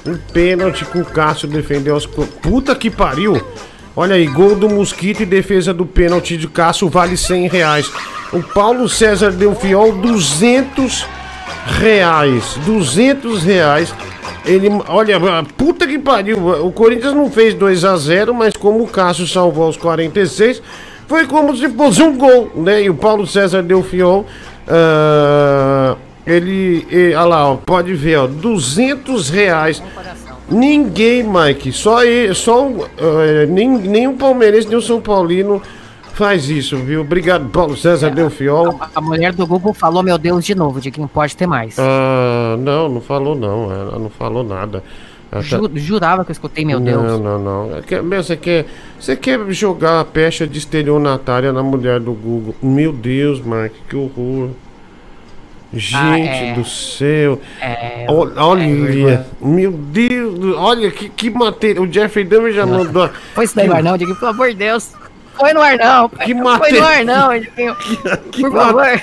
[0.06, 3.36] um pênalti que o Cássio defendeu co- Puta que pariu!
[4.00, 7.92] Olha aí, gol do Mosquito e defesa do pênalti de Cássio vale 100 reais.
[8.32, 11.04] O Paulo César deu fiol 200
[11.80, 12.60] reais.
[12.64, 13.92] 200 reais.
[14.46, 15.20] Ele, olha,
[15.58, 16.38] puta que pariu.
[16.64, 20.62] O Corinthians não fez 2 a 0 mas como o Cássio salvou aos 46,
[21.08, 22.84] foi como se fosse um gol, né?
[22.84, 24.28] E o Paulo César deu fiol.
[24.68, 25.96] ah,
[26.26, 29.82] ele, e- olha lá, ó, pode ver, ó, 200 reais.
[30.50, 35.62] Ninguém, Mike, só ele, só o, eh, nem, nem o palmeirense, nem o São Paulino
[36.14, 37.02] faz isso, viu?
[37.02, 38.80] Obrigado, Paulo César deu fiol.
[38.96, 41.76] A mulher do Google falou, meu Deus, de novo, de quem pode ter mais.
[41.78, 44.84] Ah, não, não falou não, ela não falou nada.
[45.30, 47.20] Tá- Ju- jurava que eu escutei, meu não, Deus.
[47.22, 48.66] Não, não, É que- meu, Você quer,
[48.98, 52.56] você quer jogar a pecha de estelionatária na mulher do Google?
[52.64, 54.52] Meu Deus, Mike, que horror.
[55.74, 56.54] Gente Ah, é.
[56.54, 57.42] do céu.
[57.62, 59.26] É, é olha, vergonha.
[59.42, 61.82] meu Deus, olha que, que matéria.
[61.82, 63.10] O Jeffrey Dahmer já mandou.
[63.34, 64.94] Foi isso daí no ar não, Diguinho, pelo amor de Deus.
[65.38, 66.10] Foi no ar não.
[66.10, 66.80] Que Foi matéria.
[66.82, 67.76] no ar não, Diguinho.
[68.32, 69.02] Por favor.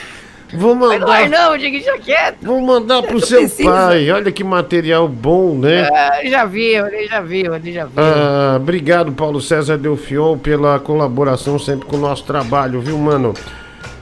[0.56, 2.36] Vou Foi no ar mandar, não, Diguinho, já quieto.
[2.42, 3.70] vou mandar pro seu precisa.
[3.70, 4.10] pai.
[4.10, 5.88] Olha que material bom, né?
[5.92, 7.92] Ah, já viu, ele já viu, ele já viu.
[7.96, 13.34] Ah, obrigado, Paulo César Delfiol, pela colaboração sempre com o nosso trabalho, viu, mano?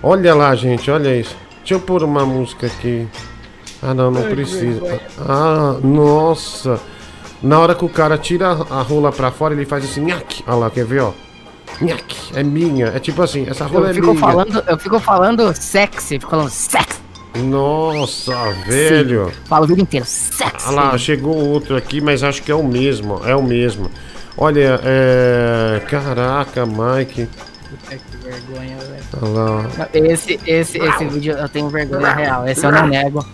[0.03, 1.37] Olha lá, gente, olha isso.
[1.63, 3.07] Deixa eu pôr uma música aqui.
[3.81, 5.01] Ah, não, não precisa.
[5.19, 6.81] Ah, nossa.
[7.43, 10.45] Na hora que o cara tira a rola pra fora, ele faz assim, nhaque.
[10.47, 11.13] Olha lá, quer ver, ó?
[11.81, 12.87] Nhaque, é minha.
[12.87, 14.21] É tipo assim, essa rola Eu é fico, minha.
[14.21, 17.01] falando, eu fico falando sexy, fico falando sexy.
[17.45, 18.35] Nossa,
[18.67, 19.33] velho.
[19.47, 20.67] Falo o vídeo inteiro, sexy.
[20.67, 23.21] Ah lá, chegou outro aqui, mas acho que é o mesmo.
[23.25, 23.91] É o mesmo.
[24.37, 25.81] Olha, é.
[25.89, 27.29] Caraca, Mike.
[28.33, 30.13] Vergonha, velho.
[30.13, 32.47] Esse, esse, esse vídeo eu tenho vergonha real.
[32.49, 33.25] Esse eu não nego.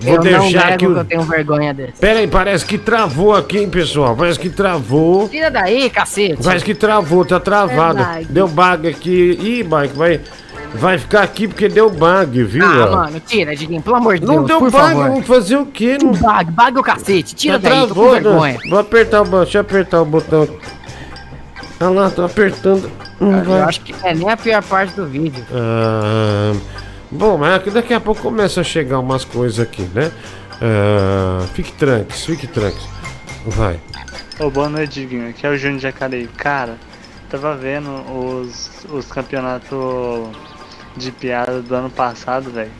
[0.00, 1.92] Vou eu não deixar aqui o- que eu tenho vergonha desse.
[2.00, 4.14] Pera aí, parece que travou aqui, hein, pessoal?
[4.16, 5.28] Parece que travou.
[5.28, 6.38] Tira daí, cacete.
[6.42, 8.00] Parece que travou, tá travado.
[8.00, 9.36] É deu bug aqui.
[9.42, 10.20] Ih, Mike, vai,
[10.74, 12.64] vai ficar aqui porque deu bug, viu?
[12.64, 12.96] Ah, ó?
[12.96, 15.08] mano, tira, Diguinho, pelo amor de Não Deus, deu por bug, favor.
[15.08, 15.98] vamos fazer o quê?
[16.00, 16.12] Não...
[16.12, 18.20] Bug, bug o cacete, tira Tá daí, tô com travou, né?
[18.20, 18.58] vergonha.
[18.70, 20.48] Vou apertar o botão, deixa eu apertar o botão.
[21.80, 22.90] Olha lá, tô apertando.
[23.20, 23.60] Não vai.
[23.60, 25.44] Eu acho que é nem a pior parte do vídeo.
[25.52, 26.52] Ah,
[27.10, 30.10] bom, mas daqui a pouco começa a chegar umas coisas aqui, né?
[30.60, 32.82] Ah, fique tranques, fique tranques.
[33.46, 33.78] Vai.
[34.40, 35.30] Ô, boa noite, Diguinho.
[35.30, 36.28] Aqui é o Júnior de Jacareí.
[36.36, 36.76] Cara,
[37.30, 40.28] tava vendo os, os campeonatos
[40.96, 42.72] de piada do ano passado, velho.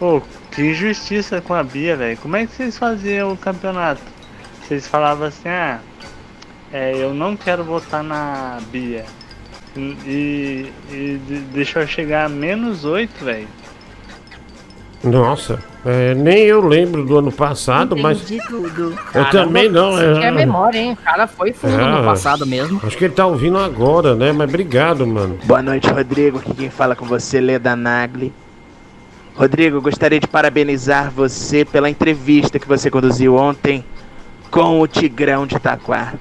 [0.00, 2.16] Ô, que injustiça com a Bia, velho.
[2.18, 4.00] Como é que vocês faziam o campeonato?
[4.62, 5.80] Vocês falavam assim, ah,
[6.72, 9.04] é, eu não quero votar na Bia.
[9.76, 13.48] E, e de- deixou chegar a menos 8, velho.
[15.02, 18.20] Nossa, é, nem eu lembro do ano passado, mas.
[18.46, 18.94] tudo.
[19.12, 20.30] Eu também não, é é.
[20.30, 20.92] memória, hein?
[20.92, 22.80] O cara foi fundo É, no passado mesmo.
[22.84, 24.30] Acho que ele tá ouvindo agora, né?
[24.30, 25.38] Mas obrigado, mano.
[25.44, 26.38] Boa noite, Rodrigo.
[26.38, 28.32] Aqui quem fala com você, Leda Nagli.
[29.34, 33.84] Rodrigo, gostaria de parabenizar você pela entrevista que você conduziu ontem
[34.50, 36.14] com o Tigrão de Itaquá.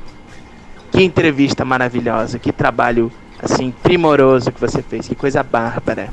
[0.91, 3.11] Que entrevista maravilhosa, que trabalho
[3.41, 6.09] assim primoroso que você fez, que coisa bárbara.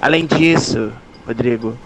[0.00, 0.90] Além disso,
[1.26, 1.76] Rodrigo,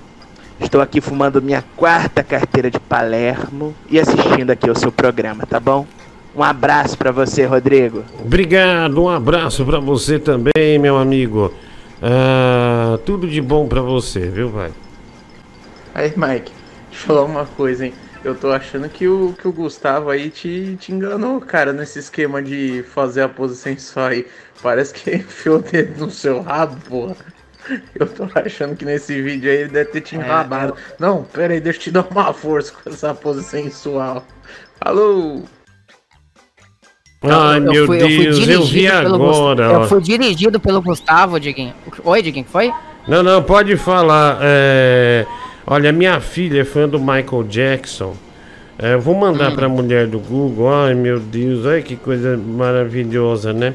[0.61, 5.59] Estou aqui fumando minha quarta carteira de Palermo e assistindo aqui o seu programa, tá
[5.59, 5.85] bom?
[6.35, 8.05] Um abraço pra você, Rodrigo.
[8.21, 11.53] Obrigado, um abraço pra você também, meu amigo.
[12.01, 14.71] Ah, tudo de bom pra você, viu, vai?
[15.95, 16.53] Aí, Mike,
[16.91, 17.95] deixa eu falar uma coisa, hein?
[18.25, 22.43] Eu tô achando que o, que o Gustavo aí te, te enganou, cara, nesse esquema
[22.43, 24.27] de fazer a pose sensual aí.
[24.63, 27.17] Parece que enfiou o dedo no seu rabo, porra.
[27.95, 30.75] Eu tô achando que nesse vídeo aí ele deve ter te É, enrabado.
[30.99, 34.25] Não, pera aí, deixa eu te dar uma força com essa pose sensual.
[34.81, 35.43] Alô?
[37.23, 39.65] Ai, meu fui- Deus, eu vi pelo Gus- agora.
[39.65, 39.85] Eu ó.
[39.87, 41.75] fui dirigido pelo Gustavo, Diguinho.
[42.05, 42.71] Oi, Diguinho, foi?
[43.09, 44.39] Não, não, pode falar.
[44.43, 45.25] é,
[45.67, 48.15] Olha, minha filha é fã do Michael Jackson.
[48.79, 49.55] É, eu vou mandar Hum.
[49.55, 50.73] pra mulher do Google.
[50.73, 53.75] Ai, meu Deus, olha que coisa maravilhosa, né?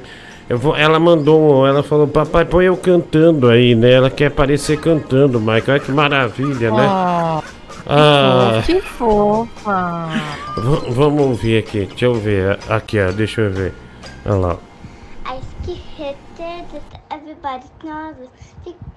[0.50, 0.76] Eu vou...
[0.76, 3.92] Ela mandou, ela falou, papai, põe eu cantando aí, né?
[3.94, 5.64] Ela quer aparecer cantando, Michael.
[5.70, 6.86] Olha que maravilha, né?
[6.90, 7.42] Ah,
[7.88, 10.10] Ah, Que fofa.
[10.58, 12.60] v- vamos ouvir aqui, deixa eu ver.
[12.70, 13.74] Aqui, ó, deixa eu ver.
[14.26, 14.58] Olha lá.
[15.28, 15.40] I
[17.12, 18.16] everybody knows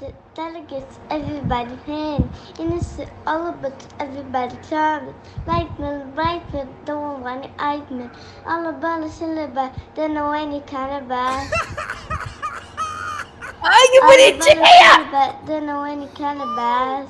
[0.03, 2.29] the delegates, everybody hand.
[2.59, 5.15] And it's all about everybody knows it.
[5.47, 8.12] Right man, right man, don't want any argument.
[8.45, 11.53] All about the syllabus, don't know any kind of bad.
[13.62, 15.47] Ai, que bonitinha!
[15.47, 17.09] Don't know any kind of bass.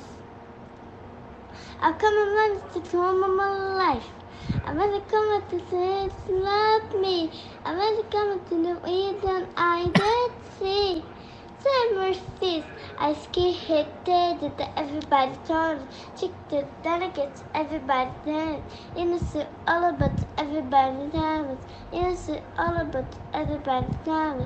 [1.81, 3.49] I've come around to come of my
[3.81, 4.09] life.
[4.65, 7.31] I'm gonna come to say it's love me.
[7.65, 11.03] I'm gonna come to the reason I did see.
[11.63, 12.67] Summer feast,
[12.99, 15.79] I ski hit dead that everybody told.
[16.19, 18.61] Chick the delegates, everybody dance.
[18.97, 21.61] Innocent all about everybody dance.
[21.93, 24.43] Innocent all about everybody dance.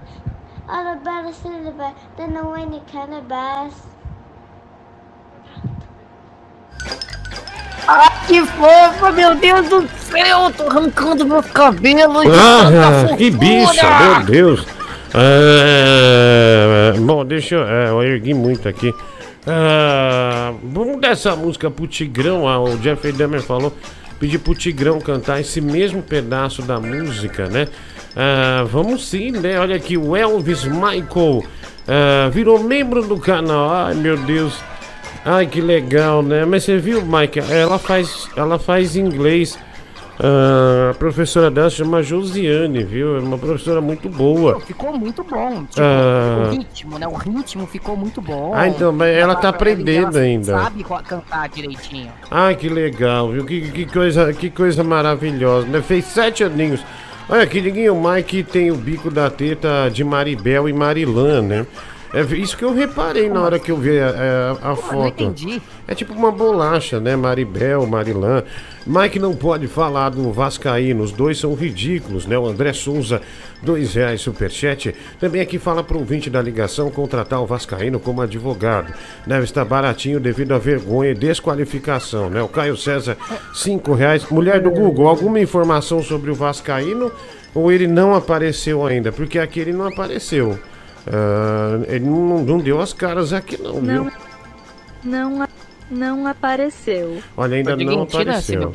[0.69, 3.73] All about a don't know any kind of bass.
[7.87, 10.51] Ai, que fofa, meu Deus do céu.
[10.51, 12.27] Tô arrancando meus cabelos.
[12.27, 14.76] Ah, que bicha, meu Deus.
[15.19, 17.67] É, bom, deixa eu.
[17.67, 18.93] é, eu ergui muito aqui.
[19.45, 22.47] Ah, vamos dar essa música pro Tigrão.
[22.47, 23.73] ah, o Jeffrey Dahmer falou.
[24.19, 27.67] Pedir pro Tigrão cantar esse mesmo pedaço da música, né?
[28.15, 29.59] Ah, vamos sim, né?
[29.59, 31.43] Olha aqui, o Elvis Michael
[31.87, 33.69] ah, virou membro do canal.
[33.69, 34.53] Ai, meu Deus.
[35.23, 36.45] Ai, que legal, né?
[36.45, 37.39] Mas você viu, Mike?
[37.39, 39.57] Ela faz, ela faz inglês.
[40.19, 43.17] Ah, a professora dela se chama Josiane, viu?
[43.17, 44.59] É uma professora muito boa.
[44.61, 45.65] Ficou muito bom.
[45.65, 46.49] Tipo, Ah.
[46.49, 47.07] o ritmo, né?
[47.07, 48.51] O ritmo ficou muito bom.
[48.55, 50.53] Ah, então, mas ela tá ela aprendendo ainda.
[50.53, 52.11] Sabe cantar direitinho.
[52.31, 53.45] Ai, que legal, viu?
[53.45, 55.81] Que, que coisa, que coisa maravilhosa, né?
[55.81, 56.83] Fez sete aninhos.
[57.29, 61.67] Olha, que liguinho, o Mike tem o bico da teta de Maribel e Marilã, né?
[62.13, 65.07] É isso que eu reparei na hora que eu vi a, a- a foto.
[65.23, 65.61] entendi.
[65.87, 67.15] É tipo uma bolacha, né?
[67.15, 68.43] Maribel, Marilã.
[68.85, 72.37] Mike não pode falar do Vascaíno, os dois são ridículos, né?
[72.39, 73.21] O André Souza,
[73.61, 74.95] dois reais superchat.
[75.19, 78.93] Também aqui fala pro ouvinte da ligação contratar o Vascaíno como advogado.
[79.25, 82.41] Deve estar baratinho devido à vergonha e desqualificação, né?
[82.41, 83.17] O Caio César,
[83.53, 84.25] cinco reais.
[84.31, 87.11] Mulher do Google, alguma informação sobre o Vascaíno
[87.53, 89.11] ou ele não apareceu ainda?
[89.11, 90.57] Porque aqui ele não apareceu.
[91.11, 94.11] Ah, ele não, não deu as caras aqui não, viu?
[95.03, 95.47] Não, não,
[95.89, 97.17] não apareceu.
[97.35, 98.71] Olha, ainda não apareceu.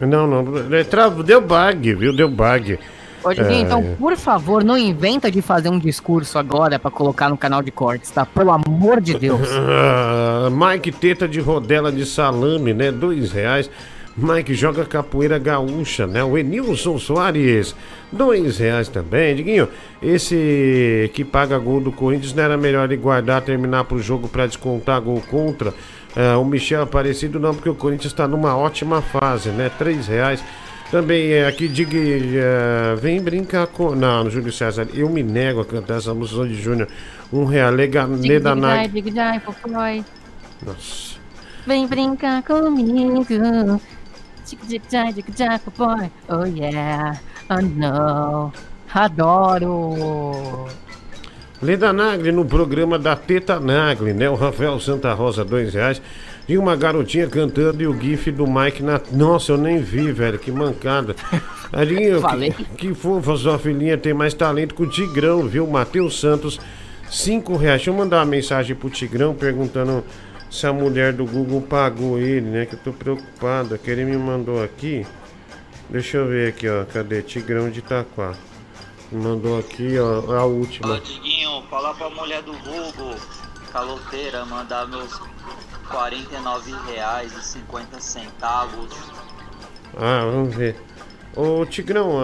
[0.00, 2.14] Não, não, é, tra- deu bug, viu?
[2.14, 2.78] Deu bug.
[3.24, 7.30] Ô, Diguinho, É, então, por favor, não inventa de fazer um discurso agora pra colocar
[7.30, 8.26] no canal de cortes, tá?
[8.26, 9.48] Pelo amor de Deus.
[10.46, 12.92] Ah, Mike Teta de rodela de salame, né?
[12.92, 13.70] Dois reais.
[14.16, 16.22] Mike joga capoeira gaúcha, né?
[16.22, 17.74] O Enilson Soares,
[18.12, 19.34] dois reais também.
[19.34, 19.68] Diguinho,
[20.00, 24.46] esse que paga gol do Corinthians não era melhor ele guardar, terminar pro jogo pra
[24.46, 25.74] descontar gol contra?
[26.16, 29.70] Ah, o Michel Aparecido não, porque o Corinthians tá numa ótima fase, né?
[29.76, 30.42] Três reais.
[30.90, 33.96] Também é aqui, diga, eh, vem brincar com.
[33.96, 36.86] Não, Júlio César, eu me nego a cantar essa música de Júnior.
[37.32, 38.88] Um real, lega, Leda Nag.
[38.90, 40.04] Dig, dig, papai.
[40.64, 41.16] Nossa.
[41.66, 43.26] Vem brincar comigo.
[45.64, 46.10] Papai.
[46.28, 47.18] Oh yeah.
[47.50, 48.52] Oh no.
[48.92, 50.68] Adoro.
[51.62, 54.28] Leda Nagli no programa da Teta Nagli, né?
[54.28, 56.00] O Rafael Santa Rosa, dois reais.
[56.46, 59.00] E uma garotinha cantando e o gif do Mike na.
[59.10, 61.16] Nossa, eu nem vi, velho, que mancada.
[61.72, 62.50] Arinho, Falei.
[62.50, 65.66] que, que fofa, sua filhinha tem mais talento que o Tigrão, viu?
[65.66, 66.60] Matheus Santos,
[67.10, 67.78] cinco reais.
[67.78, 70.04] Deixa eu mandar uma mensagem pro Tigrão perguntando
[70.54, 72.66] se a mulher do Google pagou ele, né?
[72.66, 73.76] Que eu tô preocupado.
[73.76, 75.04] Que ele me mandou aqui.
[75.90, 76.84] Deixa eu ver aqui, ó.
[76.84, 77.20] Cadê?
[77.22, 78.34] Tigrão de Itaquá.
[79.12, 81.00] Mandou aqui, ó, a última.
[81.00, 83.16] Diguinho, fala pra mulher do Google,
[83.70, 85.20] caloteira, mandar meus
[85.88, 88.00] 49,50.
[89.96, 90.76] Ah, vamos ver.
[91.36, 92.20] Ô Tigrão,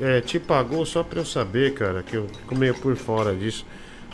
[0.00, 3.34] é, é, te pagou só pra eu saber, cara, que eu fico meio por fora
[3.34, 3.64] disso.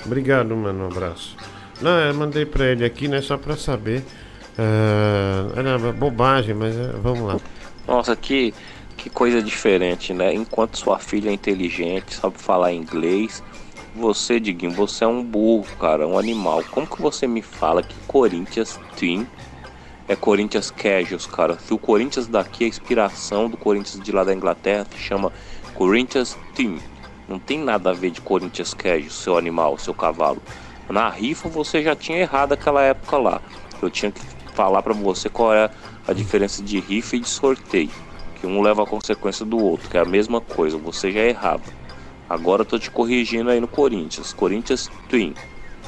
[0.04, 1.36] Obrigado, mano, um abraço.
[1.80, 4.04] Não, eu mandei pra ele aqui, né, só pra saber.
[4.58, 7.40] Ah, era bobagem, mas é, vamos lá.
[7.86, 8.52] Nossa, que,
[8.96, 10.34] que coisa diferente, né?
[10.34, 13.42] Enquanto sua filha é inteligente, sabe falar inglês,
[13.94, 16.62] você, Diguinho, você é um burro, cara, um animal.
[16.70, 19.26] Como que você me fala que Corinthians Team
[20.06, 21.58] é Corinthians Casuals, cara?
[21.58, 25.32] Se o Corinthians daqui é a inspiração do Corinthians de lá da Inglaterra, se chama
[25.74, 26.78] Corinthians Team.
[27.26, 30.42] Não tem nada a ver de Corinthians Casuals, seu animal, seu cavalo.
[30.90, 33.40] Na rifa você já tinha errado aquela época lá.
[33.80, 34.20] Eu tinha que
[34.54, 35.70] falar pra você qual é
[36.06, 37.90] a diferença de rifa e de sorteio.
[38.40, 41.62] Que um leva a consequência do outro, que é a mesma coisa, você já errava.
[42.28, 44.32] Agora eu tô te corrigindo aí no Corinthians.
[44.32, 45.34] Corinthians Twin.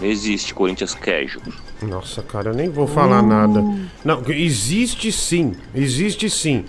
[0.01, 1.45] Não existe Corinthians Casual.
[1.83, 3.63] Nossa, cara, eu nem vou falar nada.
[4.05, 6.65] Não, existe sim, existe sim.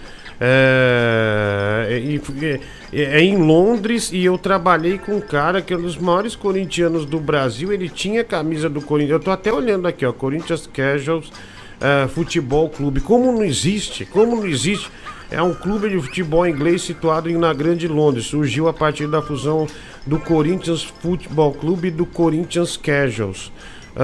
[0.45, 2.01] É,
[2.41, 2.59] é,
[2.91, 7.05] é- em Londres e eu trabalhei com um cara que é um dos maiores corintianos
[7.05, 7.71] do Brasil.
[7.71, 9.19] Ele tinha camisa do Corinthians.
[9.19, 10.11] Eu tô até olhando aqui, ó.
[10.11, 11.31] Corinthians Casuals
[11.79, 12.99] é, Futebol Clube.
[12.99, 14.05] Como não existe?
[14.05, 14.91] Como não existe?
[15.31, 18.25] É um clube de futebol inglês situado na Grande Londres.
[18.25, 19.65] Surgiu a partir da fusão
[20.05, 23.49] do Corinthians Futebol Clube e do Corinthians Casuals.
[23.95, 24.01] Ah,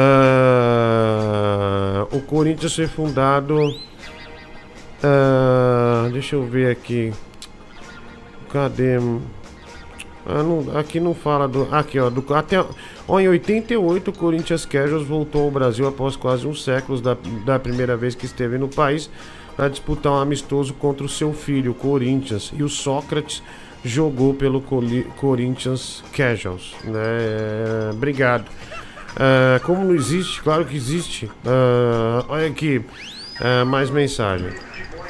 [2.11, 3.88] o Corinthians foi fundado.
[5.03, 7.13] Ah, deixa eu ver aqui.
[8.51, 8.97] Cadê?
[10.25, 11.67] Ah, não- aqui não fala do.
[11.73, 12.09] Aqui, ó.
[12.09, 12.63] Do, até,
[13.07, 17.15] ó, em 88, o Corinthians Casuals voltou ao Brasil após quase um século da,
[17.45, 19.09] da primeira vez que esteve no país
[19.55, 22.51] para disputar um amistoso contra o seu filho, o Corinthians.
[22.55, 23.41] E o Sócrates
[23.83, 26.75] jogou pelo Coli- Corinthians Casuals.
[26.83, 26.91] Né?
[27.01, 28.45] É, obrigado.
[29.17, 30.41] Ah, como não existe?
[30.41, 31.29] Claro que existe.
[31.45, 32.81] Ah, olha aqui.
[33.67, 34.49] mais mensagem.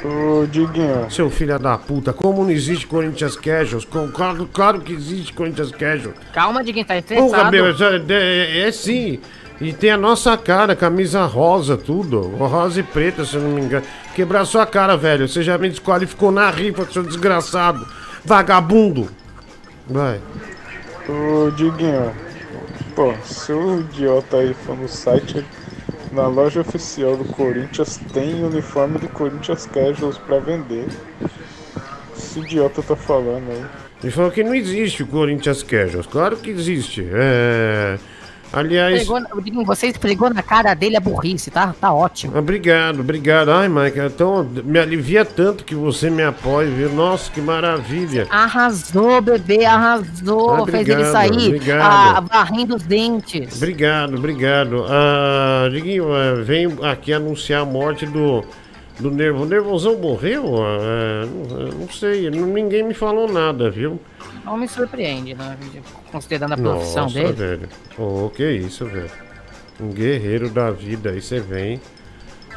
[0.02, 1.10] Ô, Diguinho.
[1.10, 3.84] Seu filho da puta, como não existe Corinthians Casuals?
[3.84, 6.16] Com- Claro, claro que existe Corinthians Casuals.
[6.32, 7.50] Calma, quem tá Porra, estressado.
[7.50, 9.20] meu, é, é, é sim.
[9.60, 12.20] E tem a nossa cara, camisa rosa, tudo.
[12.38, 13.84] Rosa e preta, se eu não me engano.
[14.14, 15.28] Quebrar sua cara, velho.
[15.28, 17.86] Você já me desqualificou na rifa, seu desgraçado.
[18.24, 19.10] Vagabundo.
[19.86, 20.18] Vai.
[21.06, 22.10] Ô, Diguinho.
[22.96, 25.44] Pô, se o idiota aí for no site,
[26.12, 30.86] na loja oficial do Corinthians tem uniforme do Corinthians Casuals pra vender.
[32.16, 33.64] Esse idiota tá falando aí.
[34.02, 36.06] Ele falou que não existe o Corinthians Casuals.
[36.06, 37.06] Claro que existe.
[37.12, 37.98] É.
[38.52, 39.06] Aliás.
[39.44, 41.74] Digo, Você esfregou na cara dele a burrice, tá?
[41.80, 42.36] Tá ótimo.
[42.36, 43.50] Obrigado, obrigado.
[43.52, 46.90] Ai, Mike, então me alivia tanto que você me apoie, viu?
[46.92, 48.26] Nossa, que maravilha.
[48.28, 50.50] Arrasou, bebê, arrasou.
[50.54, 51.80] Ah, Fez ele obrigado, sair obrigado.
[51.82, 53.56] ah, varrendo os dentes.
[53.56, 54.84] Obrigado, obrigado.
[54.88, 58.44] Ah, Diguinho, ah, venho aqui anunciar a morte do,
[58.98, 59.44] do Nervo.
[59.44, 60.56] O Nervosão morreu?
[60.60, 64.00] Ah, não, não sei, não- ninguém me falou nada, viu?
[64.44, 65.56] Não me surpreende, né?
[66.10, 67.32] Considerando a profissão Nossa, dele.
[67.32, 67.68] velho.
[67.98, 69.10] Oh, que isso, velho.
[69.78, 71.80] Um guerreiro da vida, aí você vem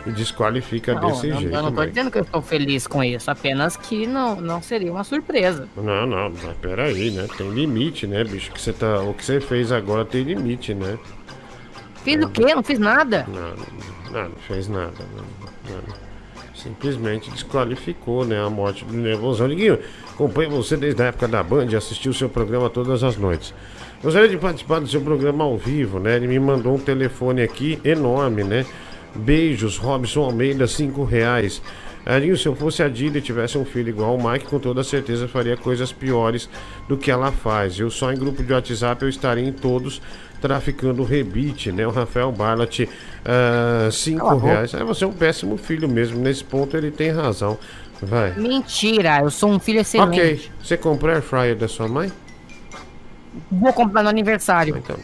[0.05, 1.93] e desqualifica Não, desse eu, jeito, eu não tô Mike.
[1.93, 5.67] dizendo que eu estou feliz com isso, apenas que não, não seria uma surpresa.
[5.77, 7.27] Não, não, mas peraí, né?
[7.37, 8.51] Tem limite, né, bicho?
[8.51, 10.97] Que você tá, o que você fez agora tem limite, né?
[12.03, 12.53] Fiz o quê?
[12.53, 13.25] Não fiz nada.
[13.29, 14.93] Não, não, não fez nada.
[15.15, 16.12] Não, não.
[16.63, 19.47] Simplesmente desqualificou, né, a morte do Nervosão.
[19.47, 19.77] Liguinho,
[20.13, 23.53] acompanho você desde a época da Band e assisti o seu programa todas as noites.
[24.01, 26.15] Gostaria de participar do seu programa ao vivo, né?
[26.15, 28.65] Ele me mandou um telefone aqui enorme, né?
[29.13, 31.61] Beijos, Robson Almeida, cinco reais.
[32.05, 34.83] Arinho, se eu fosse a Dida e tivesse um filho igual o Mike, com toda
[34.83, 36.49] certeza faria coisas piores
[36.87, 37.79] do que ela faz.
[37.79, 40.01] Eu só em grupo de WhatsApp eu estaria em todos
[40.41, 41.87] traficando rebite, né?
[41.87, 42.81] O Rafael Barlat,
[43.25, 44.73] ah, cinco Cala reais.
[44.73, 46.19] É, você é um péssimo filho mesmo.
[46.19, 47.57] Nesse ponto ele tem razão.
[48.01, 48.33] Vai.
[48.37, 50.19] Mentira, eu sou um filho excelente.
[50.19, 50.49] Ok.
[50.61, 52.11] Você comprou air fryer da sua mãe?
[53.49, 54.75] Vou comprar no aniversário.
[54.77, 54.97] Então,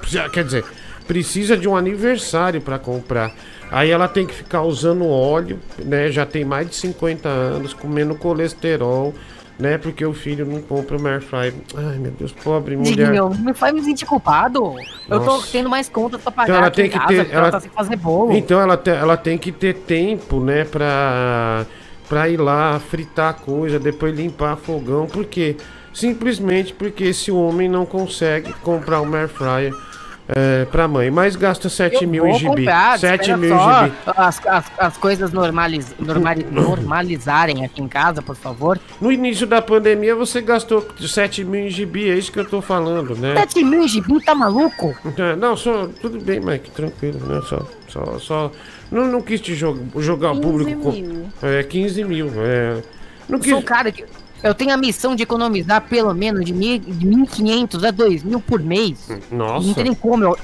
[0.00, 0.64] Precisa- Quer dizer,
[1.06, 3.32] precisa de um aniversário para comprar.
[3.72, 6.10] Aí ela tem que ficar usando óleo, né?
[6.12, 9.14] Já tem mais de 50 anos, comendo colesterol,
[9.58, 9.78] né?
[9.78, 11.54] Porque o filho não compra uma air fryer.
[11.74, 12.94] Ai, meu Deus, pobre mulher.
[13.06, 14.74] Diguinho, me faz me sentir culpado.
[15.08, 17.24] Eu tô tendo mais contas pra pagar Então ela tem em que casa, ter.
[17.24, 18.32] porque ela tá sem fazer bolo.
[18.32, 21.64] Então ela, te- ela tem que ter tempo, né, pra,
[22.10, 25.06] pra ir lá fritar coisa, depois limpar fogão.
[25.06, 25.56] Por quê?
[25.94, 29.74] Simplesmente porque esse homem não consegue comprar uma air fryer
[30.34, 32.46] é, pra mãe, mas gasta 7 mil em gibi.
[32.46, 33.96] comprar, 7 espera mil em só gibi.
[34.06, 38.78] as, as, as coisas normaliz, normali- normalizarem aqui em casa, por favor.
[39.00, 42.60] No início da pandemia você gastou 7 mil em gibi, é isso que eu tô
[42.60, 43.34] falando, né?
[43.36, 44.96] 7 mil em gibi, tá maluco?
[45.18, 47.40] É, Não, só, tudo bem, Mike, tranquilo, né?
[47.48, 48.52] Só, só, só.
[48.90, 50.90] Não, não quis te jogar, jogar o 15 público com.
[50.92, 51.26] mil.
[51.42, 52.30] É, 15 mil.
[52.36, 52.82] É.
[53.28, 54.04] Não Eu sou um cara que.
[54.42, 58.60] Eu tenho a missão de economizar pelo menos de mil- de 1.500 a 2.000 por
[58.60, 59.08] mês.
[59.30, 59.66] Nossa.
[59.66, 60.36] Não tem nem como eu.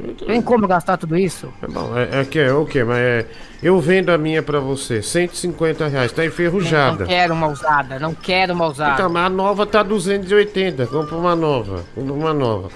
[0.00, 1.48] Não tem nem como eu gastar tudo isso.
[1.62, 2.82] É bom, é, é que é o quê?
[2.82, 3.26] Mas é.
[3.62, 7.00] Eu vendo a minha pra você, 150 reais, tá enferrujada.
[7.00, 8.94] Não quero uma usada, não quero uma usada.
[8.94, 10.86] Então, mas a nova tá 280.
[10.86, 11.84] Compra uma nova.
[11.94, 12.68] Compra uma nova.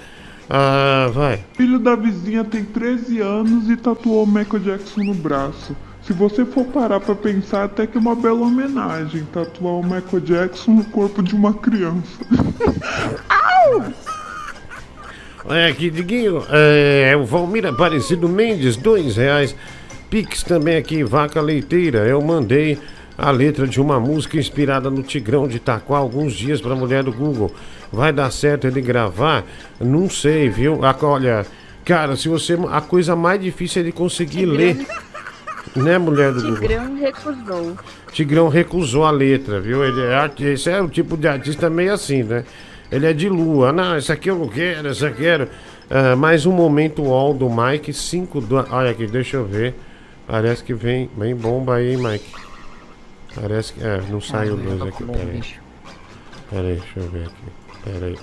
[0.49, 1.43] Ah, vai.
[1.53, 5.75] Filho da vizinha tem 13 anos e tatuou o Michael Jackson no braço.
[6.09, 10.19] Se você for parar pra pensar, até que é uma bela homenagem tatuar o Michael
[10.21, 12.17] Jackson no corpo de uma criança.
[15.47, 19.55] É, aqui, Diguinho, é, o Valmir Aparecido Mendes, dois reais.
[20.09, 21.99] Pix também aqui, Vaca Leiteira.
[21.99, 22.77] Eu mandei
[23.17, 27.11] a letra de uma música inspirada no Tigrão de Itaquá alguns dias pra mulher do
[27.11, 27.51] Google.
[27.91, 29.43] Vai dar certo ele gravar?
[29.79, 30.81] Não sei, viu?
[31.03, 31.45] Olha,
[31.83, 32.57] cara, se você.
[32.69, 34.85] A coisa mais difícil é ele conseguir ler.
[35.75, 36.57] Né, mulher do Google?
[36.59, 37.77] Tigrão recusou.
[38.11, 39.83] Tigrão recusou a letra, viu?
[39.85, 42.43] Ele é arti- Esse é o tipo de artista meio assim, né?
[42.91, 43.71] Ele é de lua.
[43.71, 45.49] Não, isso aqui eu não quero, isso aqui eu quero.
[45.91, 48.55] Ah, mais um momento all do Mike, 5 do.
[48.71, 49.75] Olha aqui, deixa eu ver.
[50.27, 52.31] Parece que vem, vem bomba aí, Mike.
[53.39, 53.83] Parece que.
[53.83, 55.41] É, não saiu Ah, dois tô aqui, peraí.
[56.49, 57.83] Peraí, deixa eu ver aqui.
[57.83, 58.17] Peraí.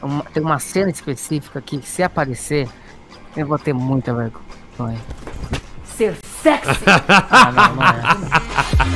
[0.00, 2.68] Uma- tem uma cena específica aqui que se aparecer,
[3.36, 5.00] eu vou ter muita vergonha.
[5.84, 6.14] Ser
[6.44, 6.84] sexy!
[7.30, 8.94] ah, não, não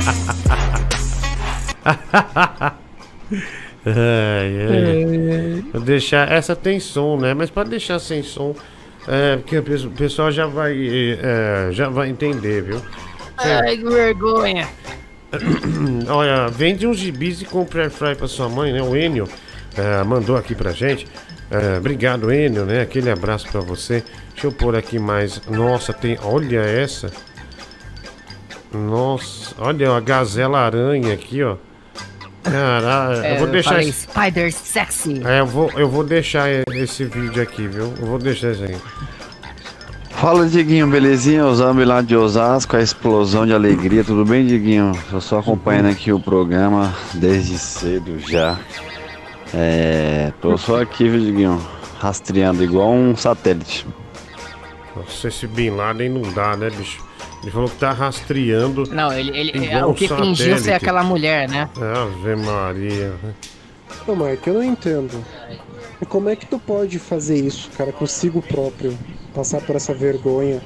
[3.85, 5.63] Ai, ai.
[5.71, 6.31] Vou deixar.
[6.31, 7.33] Essa tem som, né?
[7.33, 8.55] Mas pode deixar sem som.
[9.07, 10.75] É, porque o pesso- o pessoal já vai,
[11.21, 12.81] é, já vai entender, viu?
[13.37, 14.67] Ai, que vergonha.
[16.09, 18.81] Olha, vende uns gibis e compra air fry pra sua mãe, né?
[18.81, 19.27] O Enio
[19.77, 21.07] é, mandou aqui pra gente.
[21.49, 22.81] É, obrigado, Enio, né?
[22.81, 24.03] Aquele abraço pra você.
[24.33, 25.41] Deixa eu pôr aqui mais.
[25.47, 26.17] Nossa, tem.
[26.21, 27.09] Olha essa.
[28.73, 31.55] Nossa, olha a gazela aranha aqui, ó.
[32.43, 33.81] Caralho, É, eu vou deixar.
[33.81, 35.21] esse- Spider sexy.
[35.25, 37.93] É, eu vou, eu vou deixar esse vídeo aqui, viu?
[37.99, 38.77] Eu vou deixar esse aí.
[40.11, 41.45] Fala Diguinho, belezinha?
[41.45, 44.91] O Zambi lá de Osasco, a explosão de alegria, tudo bem, Diguinho?
[45.11, 48.57] Eu só acompanhando aqui o programa desde cedo já.
[49.53, 50.31] É.
[50.41, 51.61] tô só aqui, viu, Diguinho?
[51.99, 53.85] Rastreando igual um satélite.
[54.95, 57.01] Nossa, esse Bin Laden não dá, né, bicho?
[57.41, 58.83] Ele falou que tá rastreando.
[58.93, 60.71] Não, ele, ele é, o que um fingiu ser satélite.
[60.71, 61.69] aquela mulher, né?
[61.77, 63.13] Ave Maria.
[64.05, 65.23] Ô, Mike, eu não entendo.
[66.01, 68.97] E Como é que tu pode fazer isso, cara, consigo próprio?
[69.33, 70.61] Passar por essa vergonha?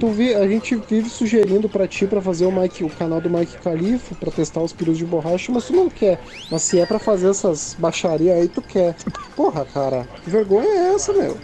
[0.00, 3.28] Tu vi, a gente vive sugerindo pra ti pra fazer o, Mike, o canal do
[3.28, 6.18] Mike Califa pra testar os pirus de borracha, mas tu não quer.
[6.50, 8.96] Mas se é pra fazer essas baixarias aí, tu quer.
[9.36, 11.36] Porra, cara, que vergonha é essa, meu?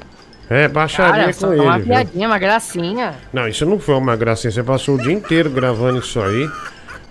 [0.51, 1.85] É, baixaria Cara, com uma ele.
[1.85, 1.95] viu?
[1.95, 3.15] piadinha, uma gracinha.
[3.33, 4.51] Não, isso não foi uma gracinha.
[4.51, 6.49] Você passou o dia inteiro gravando isso aí,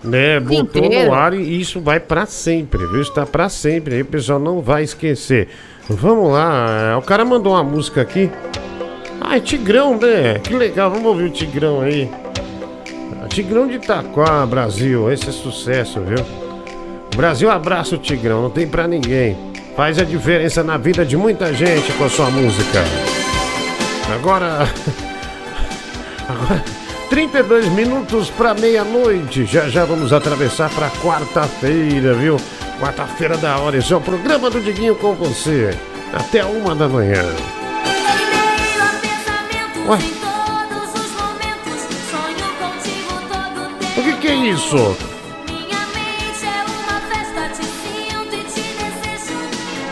[0.02, 0.40] né?
[0.40, 1.06] Botou inteiro?
[1.10, 3.00] no ar e isso vai pra sempre, viu?
[3.00, 3.94] Isso tá pra sempre.
[3.94, 5.48] Aí o pessoal não vai esquecer.
[5.88, 8.28] Vamos lá, o cara mandou uma música aqui.
[9.20, 10.38] Ah, é Tigrão, né?
[10.42, 12.10] Que legal, vamos ouvir o Tigrão aí.
[13.28, 15.10] Tigrão de Itaquá, Brasil.
[15.12, 16.24] Esse é sucesso, viu?
[17.16, 19.36] Brasil abraça o Tigrão, não tem pra ninguém.
[19.76, 22.82] Faz a diferença na vida de muita gente com a sua música.
[24.14, 24.68] Agora.
[26.28, 26.64] Agora.
[27.10, 29.44] 32 minutos para meia-noite.
[29.46, 32.36] Já já vamos atravessar para quarta-feira, viu?
[32.78, 33.78] Quarta-feira da hora.
[33.78, 35.76] Esse é o programa do Diguinho com você.
[36.12, 37.24] Até uma da manhã.
[39.86, 39.98] Ué?
[43.96, 44.96] O que, que é isso?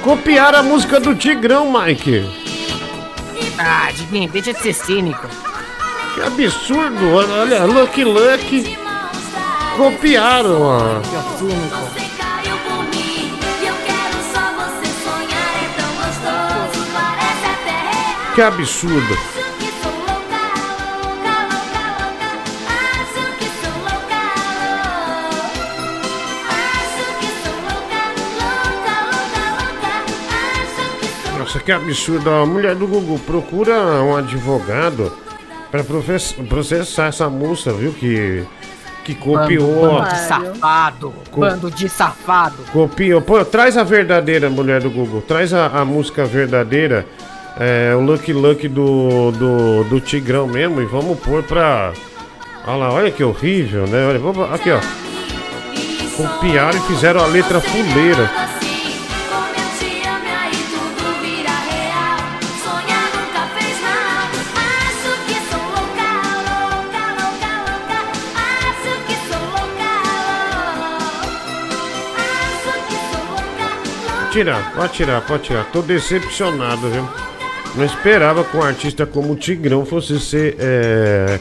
[0.03, 2.46] Copiar a música do Tigrão, Mike.
[3.59, 5.27] Ah, Diguinho, deixa de ser cínico.
[6.15, 7.15] Que absurdo.
[7.15, 8.79] Olha, Lucky Lucky.
[9.77, 11.01] Copiaram, ó.
[18.35, 19.36] Que absurdo.
[31.57, 32.31] Nossa, que absurdo.
[32.31, 35.13] A mulher do Google procura um advogado
[35.87, 37.93] profess- processar essa moça, viu?
[37.93, 38.45] Que,
[39.05, 39.81] que copiou.
[40.01, 41.15] Bando de safado.
[41.31, 42.57] Co- Bando de safado.
[42.73, 43.21] Copiou.
[43.23, 45.23] Pô, traz a verdadeira mulher do Google.
[45.23, 47.07] Traz a, a música verdadeira
[47.59, 51.93] é, o Lucky Lucky do, do, do Tigrão mesmo e vamos pôr pra.
[52.67, 54.07] Olha lá, olha que horrível, né?
[54.07, 54.81] Olha, vamos, aqui ó.
[56.17, 58.31] Copiaram e fizeram a letra fuleira.
[74.37, 75.65] Tirar, pode tirar, pode tirar.
[75.73, 77.09] Tô decepcionado, viu?
[77.75, 81.41] Não esperava que um artista como o Tigrão fosse ser é,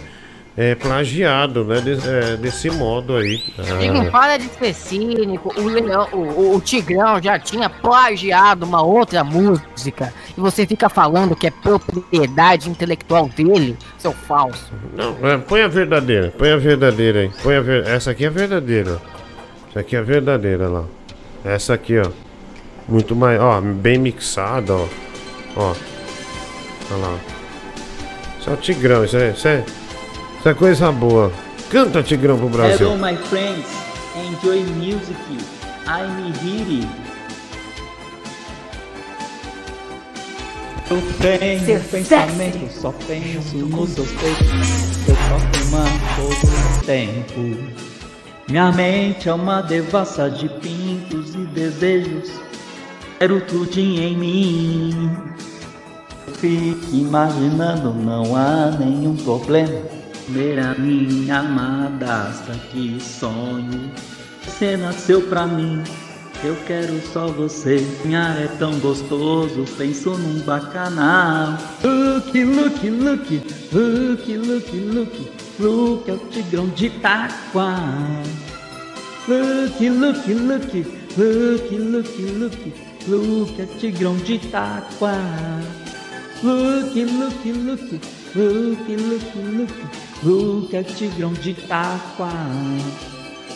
[0.58, 1.80] é, plagiado, né?
[1.82, 3.42] de- é, desse modo aí.
[3.92, 5.54] Não Ah, para de ser cínico.
[5.60, 10.14] O, Leão, o, o- Tigrão já tinha plagiado uma outra música.
[10.38, 14.72] E você fica falando que é propriedade intelectual dele, seu falso.
[14.96, 17.32] não, é, põe a verdadeira, põe a verdadeira aí.
[17.44, 17.88] Põe a ver...
[17.88, 19.02] Essa aqui é a verdadeira.
[19.70, 20.84] Essa aqui é a verdadeira lá.
[21.44, 22.10] Essa aqui, ó.
[22.88, 24.88] Muito mais, ó, bem mixada, ó.
[25.56, 25.76] Ó.
[26.92, 27.18] Olha lá.
[28.40, 29.64] Isso é o Tigrão, isso é, isso é,
[30.40, 31.32] isso é coisa boa.
[31.70, 32.88] Canta Tigrão pro Brasil.
[32.88, 33.66] Hello, my friends.
[34.16, 35.16] Enjoy music.
[35.88, 36.88] I'm here.
[40.88, 44.48] Eu tenho pensamento, só penso nos seus peitos.
[45.08, 47.74] Eu só fumando todo o tempo.
[48.48, 52.45] Minha mente é uma devassa de pintos e desejos.
[53.18, 55.10] Quero tudo em mim.
[56.34, 59.82] Fique imaginando, não há nenhum problema.
[60.28, 62.34] Ver a minha amada,
[62.72, 63.90] que sonho.
[64.44, 65.82] Você nasceu pra mim,
[66.44, 67.86] eu quero só você.
[68.04, 71.58] Minha é tão gostoso, penso num bacanal.
[71.84, 77.78] Look, look, look, look, look, look, look, é o tigrão de Itaquá.
[79.28, 80.86] Look, look, look,
[81.18, 82.74] look, look, look,
[83.08, 85.62] look, é tigrão de Itaquá.
[86.44, 88.02] Look, look, look,
[88.36, 89.74] look, look, look,
[90.24, 92.32] look, é tigrão de Itaquá.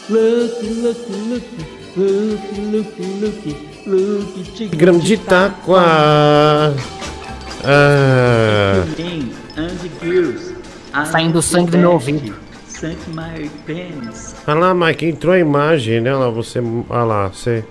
[0.10, 1.46] Look, look, look,
[1.98, 2.40] look,
[2.72, 3.56] look, look,
[3.86, 6.74] look, tigrão Tigrão de Itaquá.
[7.64, 8.86] Ah.
[11.06, 12.36] Saindo sangue do meu ouvido.
[14.48, 16.14] Olha lá, Mike, entrou a imagem, né?
[16.14, 16.60] Olha lá, você.
[16.60, 17.66] Olha lá, você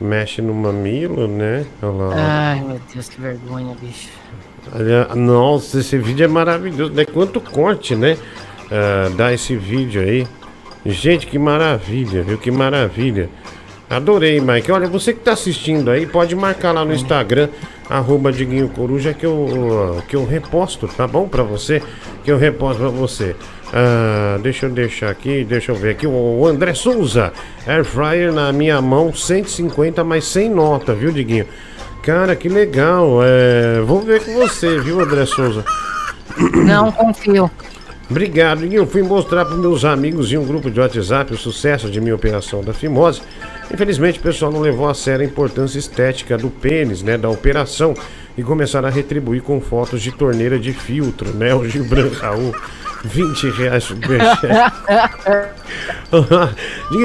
[0.00, 1.64] mexe no mamilo, né?
[1.82, 2.14] Olha lá.
[2.16, 4.08] Ai, meu Deus, que vergonha, bicho.
[4.74, 7.04] Olha, nossa, esse vídeo é maravilhoso, né?
[7.04, 8.16] Quanto corte, né?
[8.70, 10.26] Ah, dá esse vídeo aí.
[10.84, 12.38] Gente, que maravilha, viu?
[12.38, 13.28] Que maravilha.
[13.90, 14.70] Adorei, Mike.
[14.70, 17.48] Olha, você que tá assistindo aí, pode marcar lá no Instagram,
[17.88, 21.26] arroba Diguinho Coruja, que eu, que eu reposto, tá bom?
[21.26, 21.82] Pra você,
[22.22, 23.34] que eu reposto pra você.
[23.72, 26.06] Ah, deixa eu deixar aqui, deixa eu ver aqui.
[26.06, 27.32] O André Souza,
[27.66, 31.46] Air Fryer na minha mão, 150, mas sem nota, viu, Diguinho?
[32.02, 33.20] Cara, que legal.
[33.22, 35.64] É, vou ver com você, viu, André Souza?
[36.64, 37.50] Não confio.
[38.10, 38.64] Obrigado.
[38.64, 42.14] Eu fui mostrar para meus amigos em um grupo de WhatsApp o sucesso de minha
[42.14, 43.20] operação da fimose.
[43.72, 47.92] Infelizmente, o pessoal não levou a sério a importância estética do pênis, né, da operação,
[48.36, 52.54] e começaram a retribuir com fotos de torneira de filtro, né, o Gibran Raul.
[53.04, 53.84] 20 reais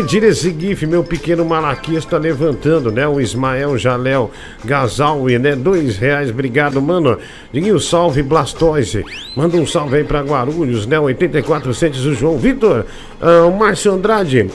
[0.07, 3.07] tira esse gif, meu pequeno Malaquias tá levantando, né?
[3.07, 4.31] O Ismael Jalel
[4.65, 5.55] Gazalwi, né?
[5.55, 7.17] Dois reais, obrigado, mano.
[7.51, 9.05] Diguinho, salve Blastoise.
[9.35, 10.99] Manda um salve aí pra Guarulhos, né?
[10.99, 12.85] 84 centos o João Vitor.
[13.21, 14.49] Ah, o Márcio Andrade.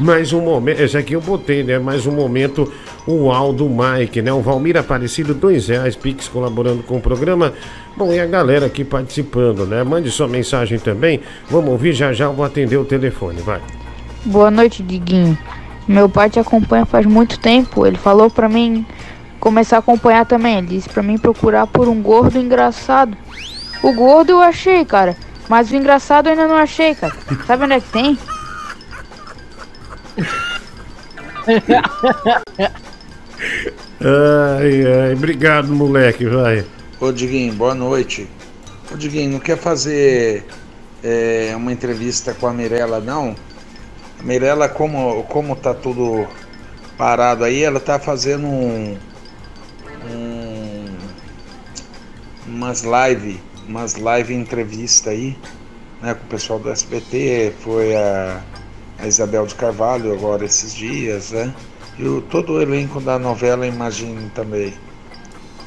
[0.00, 1.78] Mais um momento, esse aqui eu botei, né?
[1.78, 2.72] Mais um momento,
[3.06, 4.32] o Aldo Mike, né?
[4.32, 7.52] O Valmir Aparecido, dois reais, Pix colaborando com o programa.
[7.94, 9.84] Bom, e a galera aqui participando, né?
[9.84, 11.20] Mande sua mensagem também.
[11.50, 13.60] Vamos ouvir, já já eu vou atender o telefone, vai.
[14.24, 15.36] Boa noite, Diguinho.
[15.86, 17.86] Meu pai te acompanha faz muito tempo.
[17.86, 18.86] Ele falou pra mim
[19.38, 20.56] começar a acompanhar também.
[20.56, 23.14] Ele disse pra mim procurar por um gordo engraçado.
[23.82, 25.14] O gordo eu achei, cara.
[25.46, 27.12] Mas o engraçado eu ainda não achei, cara.
[27.46, 28.18] Sabe onde é que tem?
[34.00, 36.64] Ai, ai, obrigado, moleque, vai.
[37.00, 38.28] Ô Diguinho, boa noite.
[38.92, 40.44] Ô Diguinho, não quer fazer
[41.02, 43.34] é, uma entrevista com a Mirella, não?
[44.18, 46.26] A Mirella, como, como tá tudo
[46.96, 48.98] parado aí, ela tá fazendo um,
[50.04, 50.96] um-
[52.46, 55.36] umas live, umas live entrevista aí,
[56.00, 58.42] né, com o pessoal do SBT, foi a,
[59.02, 61.52] a Isabel de Carvalho agora esses dias, né?
[61.98, 64.72] E o, todo o elenco da novela Imagine também.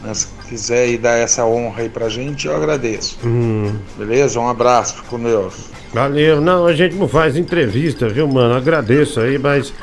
[0.02, 3.18] Né, se quiser ir dar essa honra aí pra gente, eu agradeço.
[3.24, 4.40] Hum, Beleza?
[4.40, 5.54] Um abraço, fico com Deus.
[5.94, 6.42] valeu.
[6.42, 8.54] Não, a gente não faz entrevista, viu, mano?
[8.56, 9.74] Agradeço aí, mas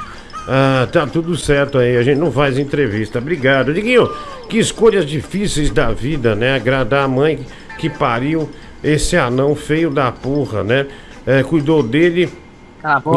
[0.48, 3.18] Ah, tá tudo certo aí, a gente não faz entrevista.
[3.18, 3.72] Obrigado.
[3.72, 4.10] Diguinho,
[4.48, 6.56] que escolhas difíceis da vida, né?
[6.56, 7.46] Agradar a mãe
[7.78, 8.48] que pariu
[8.82, 10.86] esse anão feio da porra, né?
[11.26, 12.28] É, cuidou dele.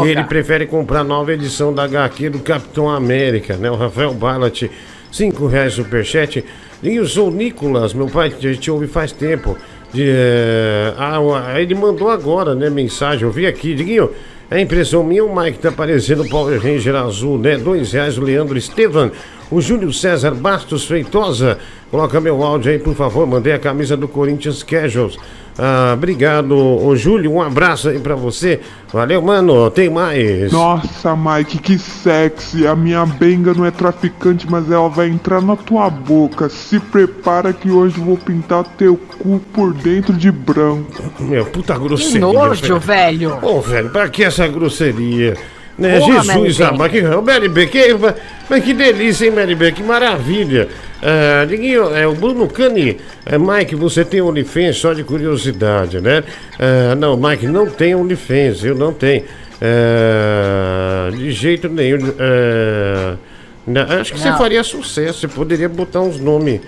[0.05, 3.69] E ele prefere comprar a nova edição da HQ do Capitão América, né?
[3.71, 4.63] O Rafael Ballat,
[5.11, 6.43] 5 reais superchat.
[6.81, 9.57] E eu sou o Nicolas, meu pai te, te ouve faz tempo.
[9.93, 13.73] De, eh, ah, o- ele mandou agora, né, mensagem, eu vi aqui.
[13.75, 14.09] Diguinho,
[14.49, 17.57] é impressão minha, o Mike tá parecendo o Power Ranger azul, né?
[17.57, 19.11] Dois reais, o Leandro Estevan.
[19.53, 21.59] O Júlio César Bastos Feitosa.
[21.91, 23.27] Coloca meu áudio aí, por favor.
[23.27, 25.15] Mandei a camisa do Corinthians Casuals.
[25.59, 27.31] Ah, obrigado, ô Júlio.
[27.33, 28.59] Um abraço aí pra você.
[28.91, 29.69] Valeu, mano.
[29.69, 30.51] Tem mais.
[30.51, 32.65] Nossa, Mike, que sexy.
[32.65, 36.49] A minha benga não é traficante, mas ela vai entrar na tua boca.
[36.49, 41.03] Se prepara que hoje eu vou pintar teu cu por dentro de branco.
[41.19, 42.21] Meu, puta Que grosseria.
[42.21, 43.37] nojo, velho.
[43.43, 45.37] Ô, velho, pra que essa grosseria?
[45.77, 45.99] Né?
[45.99, 47.79] Porra, Jesus Mary amado, que o Mary B, que,
[48.49, 50.69] mas que delícia, hein, Mary B, que maravilha.
[51.01, 56.23] Ah, Diguinho, é, o Bruno Cani, é, Mike, você tem OnlyFans só de curiosidade, né?
[56.59, 59.23] Ah, não, Mike, não tem OnlyFans, eu não tenho.
[59.61, 62.13] Ah, de jeito nenhum.
[62.19, 63.17] ah,
[63.65, 64.37] não, acho que você Não.
[64.37, 66.59] faria sucesso, você poderia botar uns nomes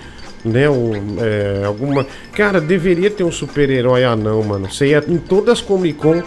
[0.46, 0.70] né?
[0.70, 2.06] Um, é, alguma.
[2.34, 4.72] Cara, deveria ter um super-herói anão, mano.
[4.72, 6.22] Você ia em todas as Comic Con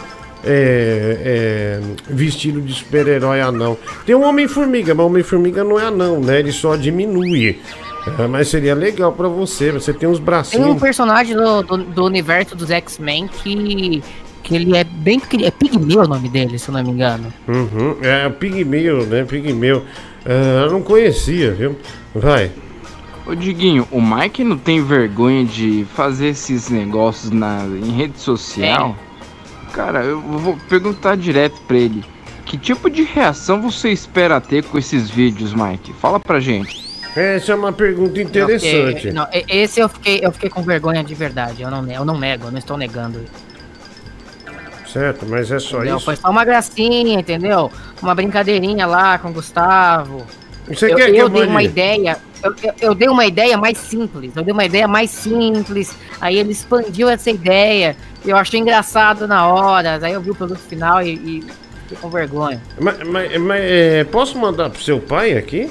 [0.45, 3.77] é, é, vestido de super-herói anão.
[4.07, 6.39] Tem um Homem-Formiga, mas o Homem-Formiga não é anão, né?
[6.39, 7.61] Ele só diminui.
[8.19, 9.73] É, mas seria legal pra você.
[9.73, 10.81] Você tem uns Tem um bracinhos.
[10.81, 14.03] personagem do, do, do universo dos X-Men que,
[14.43, 15.45] que ele é bem pequeno.
[15.45, 17.33] É Pigmeu o nome dele, se eu não me engano.
[17.47, 19.25] Uhum, é Pigmeu, né?
[19.25, 19.85] Pigmeu.
[20.25, 21.77] É, eu não conhecia, viu?
[22.15, 22.51] Vai.
[23.27, 28.97] Ô Diguinho, o Mike não tem vergonha de fazer esses negócios na, em rede social?
[29.73, 32.05] Cara, eu vou perguntar direto pra ele.
[32.45, 35.93] Que tipo de reação você espera ter com esses vídeos, Mike?
[35.95, 36.87] Fala pra gente.
[37.15, 38.95] Essa é uma pergunta interessante.
[38.95, 41.63] fiquei- não, e- esse eu fiquei, eu fiquei com vergonha de verdade.
[41.63, 43.25] Eu não, eu não nego, eu não estou negando.
[44.87, 45.97] Certo, mas é só entendeu?
[45.97, 46.05] isso.
[46.07, 47.71] Foi só uma gracinha, entendeu?
[48.01, 50.27] Uma brincadeirinha lá com o Gustavo.
[50.69, 52.17] Você eu quer que eu eu dei uma ideia.
[52.43, 54.33] Eu, eu- eu dei uma ideia mais simples.
[54.37, 55.95] Eu dei uma ideia mais simples.
[56.21, 57.97] Aí ele expandiu essa ideia.
[58.25, 59.99] Eu achei engraçado na hora.
[60.03, 61.45] Aí eu vi o produto final e, e
[61.83, 62.63] fiquei com vergonha.
[62.81, 65.71] Mas, mas- mas, é, posso mandar pro seu pai aqui?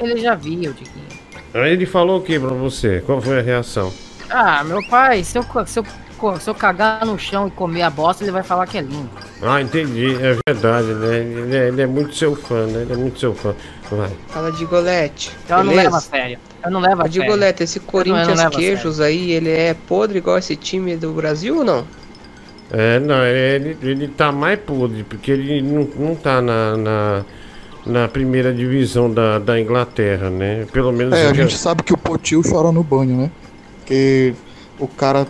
[0.00, 1.08] Ele já viu, Diguinho.
[1.54, 3.02] Aí ele falou o que pra você?
[3.04, 3.92] Qual foi a reação?
[4.30, 5.64] Ah, meu pai, se eu, co-
[6.40, 9.08] se, eu, cagar no chão e comer a bosta, ele vai falar que é lindo.
[9.42, 11.18] Ah, entendi, é verdade, né?
[11.18, 12.82] Ele é, ele é muito seu fã, né?
[12.82, 13.54] Ele é muito seu fã.
[13.90, 14.10] Vai.
[14.28, 15.30] Fala de Golete.
[15.48, 15.82] Eu não beleza?
[15.82, 16.38] levo a sério.
[16.64, 17.24] Eu não levo a de.
[17.24, 21.58] Golete, esse não- Corinthians não Queijos aí, ele é podre igual esse time do Brasil
[21.58, 21.84] ou não?
[22.70, 27.24] É, não, ele, ele tá mais podre, porque ele não, não tá na, na,
[27.86, 30.66] na primeira divisão da, da Inglaterra, né?
[30.72, 31.14] Pelo menos.
[31.14, 33.30] É, a gente sabe que o Potil chora no banho, né?
[33.78, 34.34] Porque
[34.78, 35.26] o cara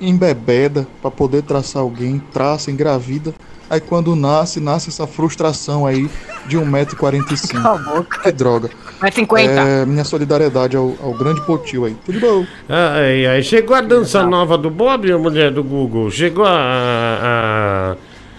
[0.00, 3.34] embebeda pra poder traçar alguém, traça, engravida.
[3.68, 6.10] Aí quando nasce, nasce essa frustração aí
[6.46, 7.62] de 1,45m.
[7.62, 8.18] Cala a boca.
[8.20, 8.70] Que droga.
[9.00, 9.52] Mas 50.
[9.52, 11.96] É, minha solidariedade ao, ao grande Potil aí.
[12.04, 12.46] Tudo bom?
[12.68, 16.10] Ai, ai, chegou a dança nova do Bob, a mulher do Google?
[16.10, 17.96] Chegou a, a,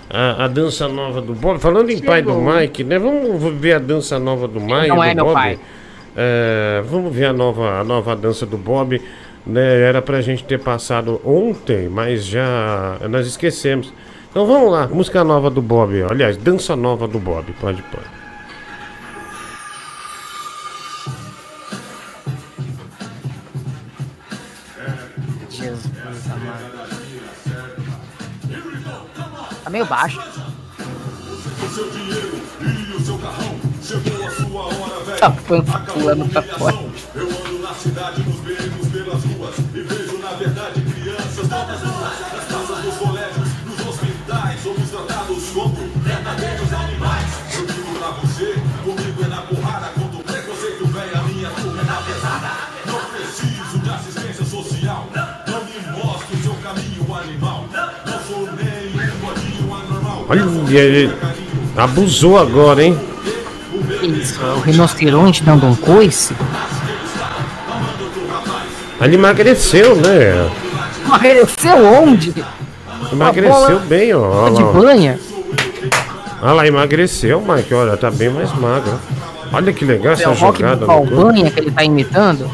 [0.10, 1.60] a, a dança nova do Bob?
[1.60, 2.54] Falando em pai do Chegou.
[2.54, 3.00] Mike, né?
[3.00, 4.88] Vamos ver a dança nova do Mike.
[4.90, 5.34] não do é meu Bob?
[5.34, 5.60] pai.
[6.16, 9.02] É, vamos ver a nova, a nova dança do Bob.
[9.46, 9.82] Né?
[9.82, 13.94] Era pra gente ter passado ontem, mas já nós esquecemos.
[14.30, 16.04] Então vamos lá, música nova do Bob.
[16.04, 17.52] Aliás, dança nova do Bob.
[17.60, 18.22] Pode amado.
[29.64, 30.20] Tá meio baixo.
[35.20, 36.78] Tá pulando pra fora.
[37.14, 38.24] Eu ando na cidade,
[60.32, 61.14] Olha, ele
[61.76, 62.98] abusou agora, hein?
[64.02, 66.34] Isso, o rinoceronte dando um coice.
[69.02, 70.50] Ele emagreceu, né?
[71.06, 72.34] Emagreceu onde?
[73.12, 74.22] Emagreceu bem, ó.
[74.22, 74.74] Tá Olha de lá, ó.
[74.74, 75.20] banha?
[76.42, 77.74] Olha lá, emagreceu, Mike.
[77.74, 78.98] Olha, tá bem mais magro.
[79.52, 80.86] Olha que legal É essa o rock jogada.
[80.86, 81.14] corpo.
[81.14, 82.50] Balbanha que ele tá imitando?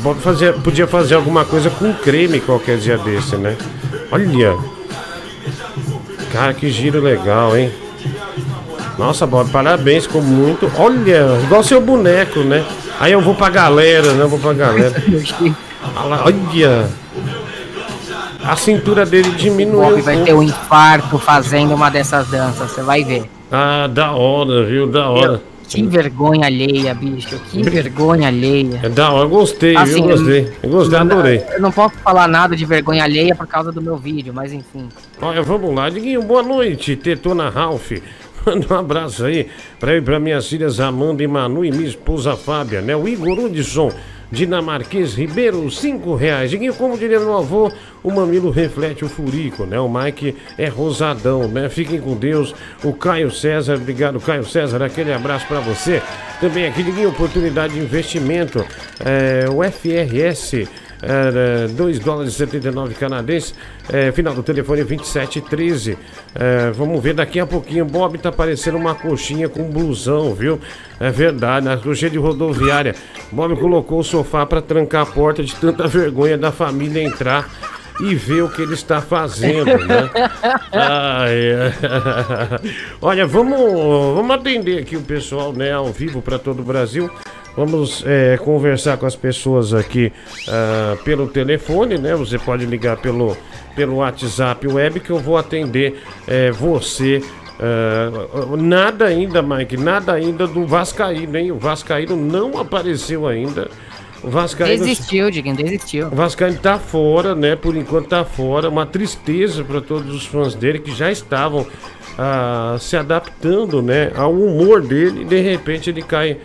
[0.00, 3.56] Pode fazer, podia fazer alguma coisa com creme qualquer dia desse, né?
[4.12, 4.56] Olha.
[6.36, 7.72] Cara, que giro legal, hein?
[8.98, 10.70] Nossa, Bob, parabéns, ficou muito.
[10.76, 12.62] Olha, igual seu boneco, né?
[13.00, 14.22] Aí eu vou pra galera, né?
[14.22, 14.94] Eu vou pra galera.
[15.96, 16.88] Olha.
[18.44, 19.90] A cintura dele diminuiu.
[19.90, 23.24] Bob vai ter um infarto fazendo uma dessas danças, você vai ver.
[23.50, 24.86] Ah, da hora, viu?
[24.86, 25.40] Da hora.
[25.68, 27.38] Que vergonha alheia, bicho.
[27.50, 28.80] Que vergonha alheia.
[28.82, 30.52] É hora, eu gostei, Assim, eu gostei.
[30.62, 31.42] Eu gostei, não- adorei.
[31.52, 34.88] Eu não posso falar nada de vergonha alheia por causa do meu vídeo, mas enfim.
[35.20, 37.92] Olha, vamos lá, Diguinho, boa noite, Tetona Ralph.
[38.46, 39.48] Manda um abraço aí
[39.80, 42.94] pra eu e pra minhas filhas Amanda e Manu e minha esposa Fábia, né?
[42.94, 43.90] O Igor Hudson,
[44.30, 46.50] Dinamarquês Ribeiro, cinco reais.
[46.50, 47.70] Diguinho, como diria meu avô,
[48.02, 49.78] o mamilo reflete o furico, né?
[49.78, 51.68] O Mike é rosadão, né?
[51.68, 52.54] Fiquem com Deus.
[52.82, 56.02] O Caio César, obrigado, Caio César, aquele abraço pra você.
[56.40, 58.64] Também aqui, Diguinho, oportunidade de investimento.
[59.04, 60.68] É, o FRS.
[61.06, 63.54] Era 2 dólares e 79 canadenses.
[63.88, 65.96] É, final do telefone 2713.
[66.34, 67.84] É, vamos ver daqui a pouquinho.
[67.84, 70.60] Bob tá parecendo uma coxinha com blusão, viu?
[70.98, 72.94] É verdade, na coxinha de rodoviária.
[73.30, 77.48] Bob colocou o sofá para trancar a porta de tanta vergonha da família entrar
[78.00, 80.10] e ver o que ele está fazendo, né?
[81.28, 81.72] É.
[83.00, 83.58] Olha, vamos,
[84.14, 87.10] vamos atender aqui o pessoal, né, ao vivo para todo o Brasil.
[87.56, 90.12] Vamos é, conversar com as pessoas aqui
[90.46, 92.14] ah, pelo telefone, né?
[92.14, 93.34] Você pode ligar pelo,
[93.74, 97.22] pelo WhatsApp web que eu vou atender é, você.
[97.58, 101.50] ah, nada ainda, Mike, nada ainda do Vascaíno, hein?
[101.50, 103.70] O Vascaíno não apareceu ainda.
[104.22, 104.84] O Vascaíno.
[104.84, 106.08] Desistiu, Diguinho, desistiu.
[106.08, 107.56] O Vascaíno tá fora, né?
[107.56, 108.68] Por enquanto tá fora.
[108.68, 111.66] Uma tristeza para todos os fãs dele que já estavam
[112.18, 114.12] ah, se adaptando, né?
[114.14, 116.36] Ao humor dele e de repente ele cai.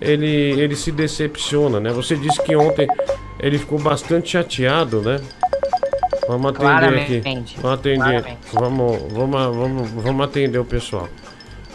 [0.00, 0.26] Ele,
[0.60, 1.90] ele se decepciona, né?
[1.90, 2.86] Você disse que ontem
[3.40, 5.20] ele ficou bastante chateado, né?
[6.28, 7.20] Vamos atender aqui.
[7.20, 7.96] Claramente, Vamos atender.
[7.96, 8.38] claramente.
[8.52, 11.08] Vamos, vamos, vamos, vamos atender o pessoal.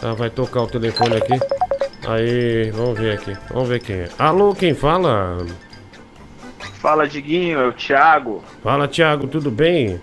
[0.00, 1.34] Tá, vai tocar o telefone aqui.
[2.06, 3.32] Aí, vamos ver aqui.
[3.52, 4.08] Vamos ver quem é.
[4.18, 5.44] Alô, quem fala?
[6.74, 8.44] Fala, Diguinho, é o Thiago.
[8.62, 10.00] Fala, Thiago, tudo bem?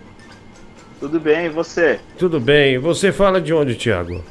[1.00, 2.00] Tudo bem, e você?
[2.18, 2.78] Tudo bem.
[2.78, 4.24] Você fala de onde, Thiago?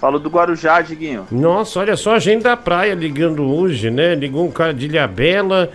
[0.00, 1.26] Falo do Guarujá, Diguinho.
[1.30, 4.14] Nossa, olha só a gente da praia ligando hoje, né?
[4.14, 5.70] Ligou um cara de Ilhabela,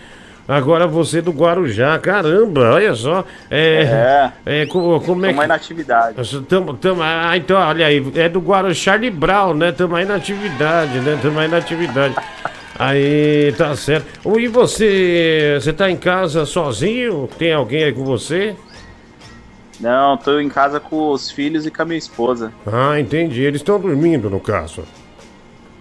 [0.48, 2.00] agora você do Guarujá.
[2.00, 3.24] Caramba, olha só.
[3.52, 4.32] É.
[4.46, 5.42] é co- como é Tamo que.
[5.44, 6.42] aí na atividade.
[6.50, 9.72] Tamo, tamo, ah, então, olha aí, é do Guarujá Charlie Brown, né?
[9.72, 11.20] Tamo aí na atividade, né?
[11.22, 12.16] Tamo aí na atividade.
[12.78, 14.06] Aí, tá certo.
[14.40, 17.30] E você, você tá em casa sozinho?
[17.38, 18.56] Tem alguém aí com você?
[19.80, 22.52] Não, tô em casa com os filhos e com a minha esposa.
[22.66, 23.42] Ah, entendi.
[23.42, 24.84] Eles estão dormindo, no caso.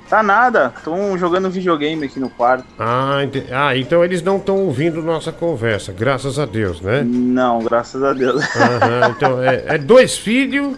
[0.09, 2.67] Tá nada, tão jogando videogame aqui no quarto.
[2.79, 7.03] Ah, ente- ah, então eles não estão ouvindo nossa conversa, graças a Deus, né?
[7.05, 8.45] Não, graças a Deus.
[8.55, 10.77] Aham, então é, é dois filhos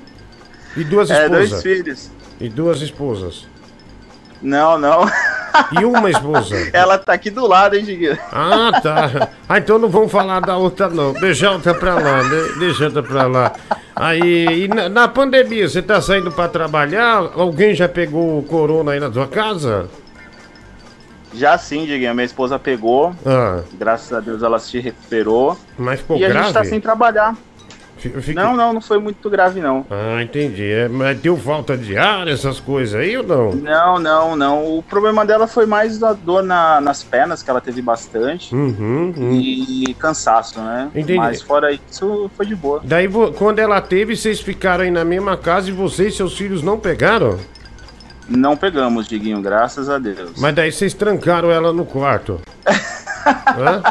[0.77, 1.51] e duas É, esposas.
[1.51, 2.11] dois filhos.
[2.41, 3.47] E duas esposas.
[4.47, 5.05] Não, não.
[5.81, 6.55] E uma esposa.
[6.73, 8.17] Ela tá aqui do lado, hein, Diguinho?
[8.33, 9.29] Ah, tá.
[9.49, 11.13] Ah, então não vamos falar da outra, não.
[11.15, 12.21] Deixa a outra pra lá?
[12.59, 13.53] Deixa a outra pra lá.
[13.97, 17.31] Aí, na, na pandemia, você tá saindo pra trabalhar?
[17.35, 19.89] Alguém já pegou o corona aí na tua casa?
[21.35, 23.15] Já sim, Diguinho, minha esposa pegou.
[23.27, 25.59] Ah, Graças a Deus ela se recuperou.
[25.77, 26.45] mas ficou e a grave?
[26.47, 27.35] gente tá sem trabalhar.
[28.35, 29.85] Não, não, não foi muito grave, não.
[29.91, 30.71] Ah, entendi.
[30.71, 33.53] É, mas deu falta de ar, essas coisas aí ou não?
[33.53, 34.79] Não, não, não.
[34.79, 38.55] O problema dela foi mais a dor na- nas pernas, que ela teve bastante.
[38.55, 39.33] Uhum, uhum.
[39.41, 40.91] E cansaço, né?
[40.95, 41.17] Entendi.
[41.19, 42.81] Mas fora isso, foi de boa.
[42.85, 46.63] Daí, quando ela teve, vocês ficaram aí na mesma casa e você e seus filhos
[46.63, 47.39] não pegaram?
[48.29, 50.33] Não pegamos, Diguinho, graças a Deus.
[50.39, 52.41] Mas daí vocês trancaram ela no quarto.
[53.59, 53.83] Hã?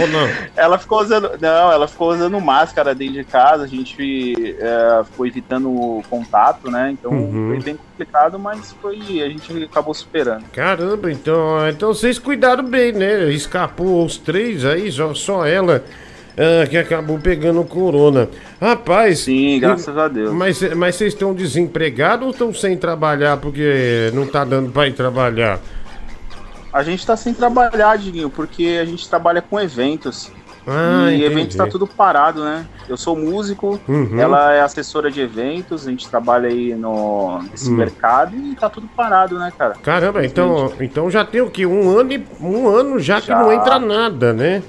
[0.00, 0.28] Ou não?
[0.56, 1.30] Ela ficou usando.
[1.40, 6.70] Não, ela ficou usando máscara dentro de casa, a gente é, ficou evitando o contato,
[6.70, 6.90] né?
[6.92, 7.48] Então Uhum.
[7.50, 8.96] foi bem complicado, mas foi.
[9.22, 10.44] A gente acabou superando.
[10.52, 13.30] Caramba, então, então vocês cuidaram bem, né?
[13.32, 15.84] Escapou os três aí, só, só ela
[16.36, 18.28] ah, que acabou pegando corona.
[18.60, 19.20] Rapaz.
[19.20, 20.32] Sim, graças a Deus.
[20.32, 24.92] Mas, mas vocês estão desempregados ou estão sem trabalhar porque não tá dando pra ir
[24.92, 25.58] trabalhar?
[26.76, 30.30] A gente tá sem trabalhar, Diguinho, porque a gente trabalha com eventos.
[30.66, 31.24] Ah, e entendi.
[31.24, 32.66] eventos tá tudo parado, né?
[32.86, 34.20] Eu sou músico, Uhum.
[34.20, 37.76] ela é assessora de eventos, a gente trabalha aí no, nesse Hum.
[37.76, 39.74] mercado e tá tudo parado, né, cara?
[39.82, 41.64] Caramba, então, então já tem o quê?
[41.64, 43.38] Um ano, e, um ano já, que Já.
[43.38, 44.62] não entra nada, né?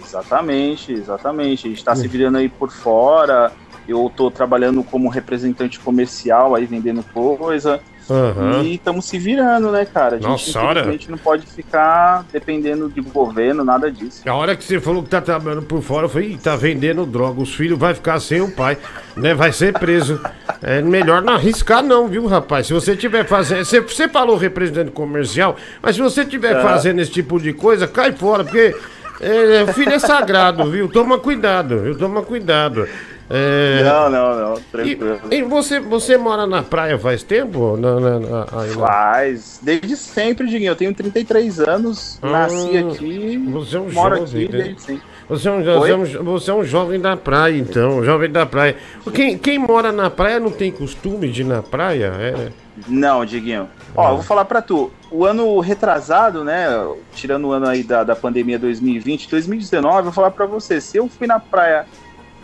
[0.00, 1.68] Exatamente, exatamente.
[1.68, 3.52] A gente tá se virando aí por fora.
[3.86, 7.80] Eu tô trabalhando como representante comercial aí vendendo coisa.
[8.08, 8.62] Aham.
[8.62, 10.14] E estamos se virando, né, cara?
[10.16, 10.86] A gente Nossa, hora.
[11.08, 14.22] não pode ficar dependendo de governo, nada disso.
[14.28, 17.04] A hora que você falou que tá trabalhando por fora, eu falei, "Ih, tá vendendo
[17.04, 18.78] droga, os filhos vai ficar sem o pai,
[19.16, 19.34] né?
[19.34, 20.20] Vai ser preso.
[20.62, 22.66] É melhor não arriscar, não, viu, rapaz?
[22.68, 23.64] Se você tiver fazendo.
[23.64, 26.62] Você, você falou representante comercial, mas se você tiver É.
[26.62, 28.74] fazendo esse tipo de coisa, cai fora, porque
[29.20, 30.88] é, o filho é sagrado, viu?
[30.88, 31.96] Toma cuidado, viu?
[31.98, 32.86] Toma cuidado.
[33.28, 35.20] É, Não, não, não, tranquilo.
[35.30, 37.76] E, e você, você mora na praia faz tempo?
[37.76, 39.58] Na, na, na- aí Faz.
[39.62, 40.70] Desde sempre, Diguinho.
[40.70, 44.62] Eu tenho 33 anos, nasci Ah, aqui, Você é um moro jovem, aqui né?
[44.64, 45.02] desde sempre.
[45.28, 48.46] Você é, um, você, é um, você é um jovem da praia, então, jovem da
[48.46, 48.76] praia.
[49.12, 52.12] Quem, quem mora na praia não tem costume de ir na praia?
[52.16, 52.48] É.
[52.86, 53.68] Não, Diguinho.
[53.96, 54.92] Ó, eu vou falar pra tu.
[55.10, 56.66] O ano retrasado, né?
[57.12, 60.80] Tirando o ano aí da, da pandemia 2020, 2019, eu vou falar pra você.
[60.80, 61.86] Se eu fui na praia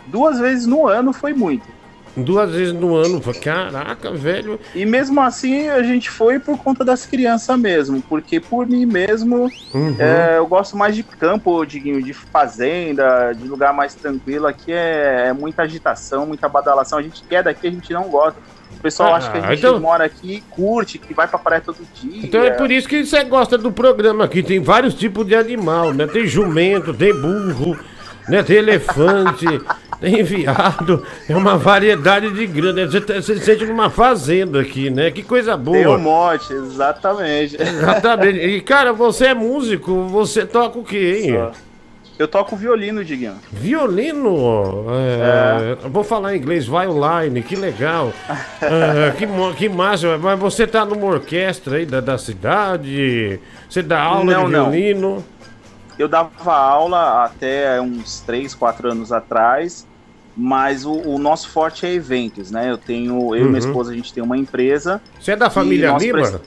[0.07, 1.67] duas vezes no ano, foi muito.
[2.15, 3.19] Duas vezes no ano.
[3.41, 4.59] Caraca, velho.
[4.75, 8.03] E mesmo assim, a gente foi por conta das crianças mesmo.
[8.07, 9.95] Porque por mim mesmo, Uhum.
[9.97, 14.45] é, eu gosto mais de campo, Diguinho, de fazenda, de lugar mais tranquilo.
[14.45, 16.99] Aqui é, é muita agitação, muita badalação.
[16.99, 18.39] A gente quer daqui, a gente não gosta.
[18.77, 21.39] O pessoal Ah, acha que a gente então- mora aqui e curte, que vai pra
[21.39, 22.25] praia todo dia.
[22.25, 24.43] Então é por isso que você gosta do programa aqui.
[24.43, 26.05] Tem vários tipos de animal, né?
[26.05, 27.75] Tem jumento, tem burro,
[28.27, 28.43] né?
[28.43, 29.45] Tem elefante,
[29.99, 31.03] tem viado.
[31.27, 32.85] É uma variedade de grande.
[32.85, 35.11] Você, tá- você sente numa fazenda aqui, né?
[35.11, 35.77] Que coisa boa.
[35.77, 37.55] Tem um monte, exatamente.
[37.61, 38.39] Exatamente.
[38.39, 41.33] E, cara, você é músico, você toca o quê, hein?
[41.33, 41.51] Só.
[42.19, 43.33] Eu toco violino, Diguinho.
[43.51, 44.85] Violino?
[44.91, 48.13] É, eu Vou falar em inglês, violine, que legal.
[48.61, 49.25] É, que,
[49.57, 53.39] que massa, mas você tá numa orquestra aí da, da cidade?
[53.67, 55.23] Você dá aula Não, de não.
[55.97, 59.85] Eu dava aula até uns 3, 4 anos atrás,
[60.35, 62.69] mas o, o nosso forte é eventos, né?
[62.71, 63.47] Eu tenho, eu e Uhum.
[63.49, 65.01] minha esposa, a gente tem uma empresa.
[65.19, 66.41] Você é da e família Lima?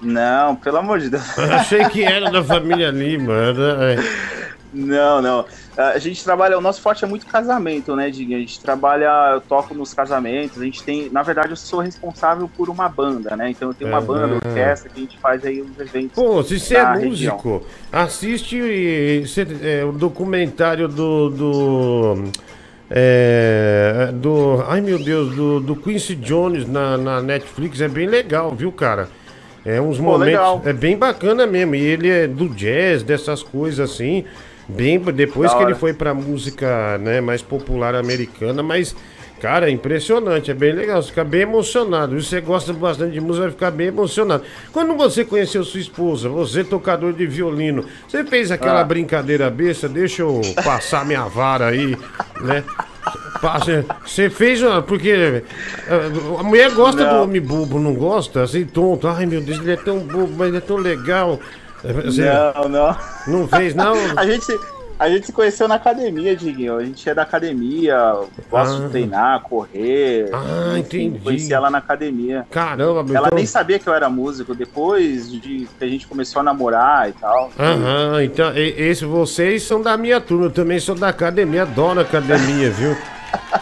[0.00, 1.38] Não, pelo amor de Deus.
[1.38, 3.32] Eu Achei que era da família Lima.
[3.32, 3.96] era- é.
[4.72, 5.44] Não, não.
[5.76, 8.36] A gente trabalha, o nosso forte é muito casamento, né, Diguinho?
[8.36, 12.46] A gente trabalha, eu toco nos casamentos, a gente tem, na verdade, eu sou responsável
[12.54, 13.50] por uma banda, né?
[13.50, 14.02] Então eu tenho uma Ah.
[14.02, 16.14] banda, orquestra, que a gente faz aí os eventos.
[16.14, 17.08] Pô, se você é região.
[17.36, 19.24] músico, assiste e-
[19.62, 21.30] é, o documentário do.
[21.30, 22.24] do
[22.90, 24.62] é, do.
[24.68, 29.08] Ai meu Deus, do, do Quincy Jones na, na Netflix é bem legal, viu, cara?
[29.64, 30.26] É uns Pô, momentos.
[30.26, 30.62] legal.
[30.66, 31.74] É bem bacana mesmo.
[31.74, 34.24] E ele é do jazz, dessas coisas assim.
[34.68, 38.94] Bem, depois que ele foi pra música né, mais popular americana, mas.
[39.40, 42.20] Cara, é impressionante, é bem legal, você fica bem emocionado.
[42.22, 44.44] Se você gosta bastante de música, vai ficar bem emocionado.
[44.72, 48.84] Quando você conheceu sua esposa, você tocador de violino, você fez aquela Ah.
[48.84, 51.96] brincadeira besta, deixa eu passar minha vara aí,
[52.40, 52.62] né?
[54.06, 54.80] Você fez uma.
[54.80, 55.42] Porque eh,
[56.38, 57.16] a mulher gosta Não.
[57.16, 58.44] do homem bobo, não gosta?
[58.44, 59.08] Assim, tonto.
[59.08, 61.40] Ai meu Deus, ele é tão bobo, mas ele é tão legal.
[61.82, 62.22] Você
[62.54, 62.96] Não, não.
[63.26, 63.94] não fez, não?
[64.16, 64.46] A gente,
[64.98, 66.76] a gente se conheceu na academia, Diguinho.
[66.76, 68.14] A gente é da academia,
[68.48, 68.80] gosta Ah.
[68.80, 70.30] de treinar, correr.
[70.32, 71.18] Ah, entendi.
[71.18, 72.46] Conheci ela na academia.
[72.50, 75.40] Caramba, meu Ela então- nem sabia que eu era músico, depois de
[75.78, 77.50] que a gente começou a namorar e tal.
[77.58, 81.98] Aham, então e- esse, vocês são da minha turma, eu também sou da academia, adoro
[82.00, 82.96] academia, viu?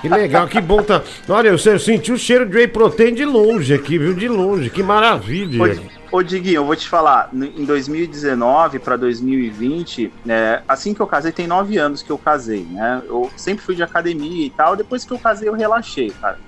[0.01, 1.02] Que legal, que bom tá.
[1.28, 4.14] Olha, eu, senti o cheiro de whey protein de longe aqui, viu?
[4.14, 5.80] De longe, que maravilha.
[6.10, 11.06] Ô, ô Diguinho, eu vou te falar, em 2019 para 2020, né, assim que eu
[11.06, 13.02] casei, tem nove anos que eu casei, né?
[13.06, 16.38] Eu sempre fui de academia e tal, depois que eu casei eu relaxei, cara.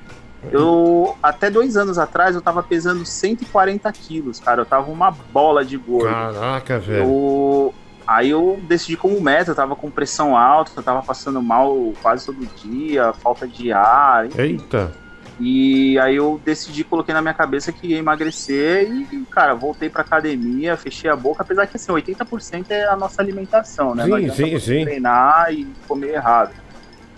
[0.51, 5.65] Eu, até dois anos atrás, eu tava pesando 140 quilos, cara, eu tava uma bola
[5.65, 6.11] de gordo.
[6.11, 7.05] Caraca, velho.
[7.05, 7.75] Eu,
[8.13, 12.27] aí eu decidi como meta, eu tava com pressão alta, eu tava passando mal quase
[12.27, 14.41] todo dia, falta de ar, enfim.
[14.41, 14.93] Eita.
[15.41, 20.03] E aí eu decidi, coloquei na minha cabeça que ia emagrecer e, cara, voltei pra
[20.03, 24.05] academia, fechei a boca, apesar que assim, 80% é a nossa alimentação, né?
[24.05, 24.85] Sim, Não sim, sim.
[24.85, 26.53] treinar e comer errado.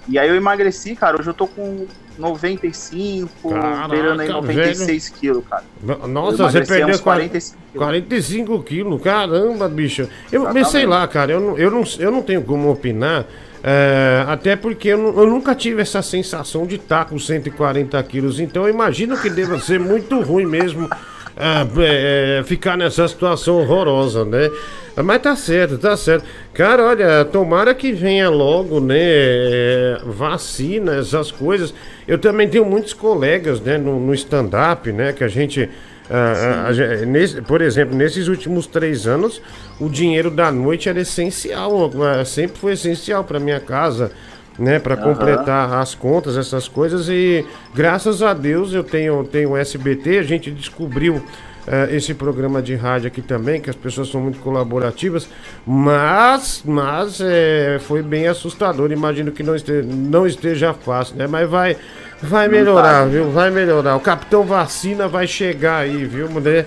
[0.08, 1.86] E aí eu emagreci, cara, hoje eu tô com
[2.18, 5.64] 95, Caraca, beirando aí 96 quilos, cara.
[6.06, 10.08] Nossa, você perdeu uns 45 45 45 quilos, caramba, bicho.
[10.30, 10.70] Eu Exatamente.
[10.70, 13.26] sei lá, cara, eu não, eu não, eu não tenho como opinar,
[13.62, 18.64] é, até porque eu, eu nunca tive essa sensação de estar com 140 quilos, então
[18.64, 20.88] eu imagino que deva ser muito ruim mesmo
[21.36, 24.50] é, é, ficar nessa situação horrorosa, né?
[24.96, 26.24] Mas tá certo, tá certo.
[26.52, 28.96] Cara, olha, tomara que venha logo, né?
[29.00, 31.74] é, vacina, essas coisas.
[32.06, 35.68] Eu também tenho muitos colegas, né, no, no stand-up, né, que a gente.
[36.08, 39.42] ah, ah, a nesse- por exemplo, nesses últimos três anos,
[39.80, 44.12] o dinheiro da noite era essencial, ah, sempre foi essencial para minha casa.
[44.58, 45.02] Né, para Aham.
[45.02, 47.44] completar as contas, essas coisas e
[47.74, 51.22] graças a Deus eu tenho tenho o SBT, a gente descobriu
[51.66, 55.28] eh, esse programa de rádio aqui também, que as pessoas são muito colaborativas,
[55.66, 61.26] mas mas eh, foi bem assustador, imagino que não esteja, não esteja fácil, né?
[61.26, 61.76] Mas vai
[62.22, 63.30] vai melhorar, viu?
[63.30, 63.96] Vai melhorar.
[63.96, 66.66] O Capitão Vacina vai chegar aí, viu, mulher?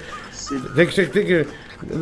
[0.75, 1.47] Tem que, tem que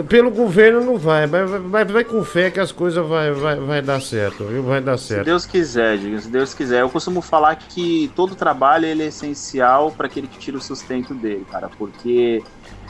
[0.07, 3.81] pelo governo não vai, mas vai, vai, com fé que as coisas vai, vai, vai
[3.81, 4.63] dar certo, viu?
[4.63, 5.25] Vai dar Se certo.
[5.25, 6.81] Deus quiser, diga, se Deus quiser.
[6.81, 11.13] Eu costumo falar que todo trabalho ele é essencial para aquele que tira o sustento
[11.13, 12.41] dele, cara, porque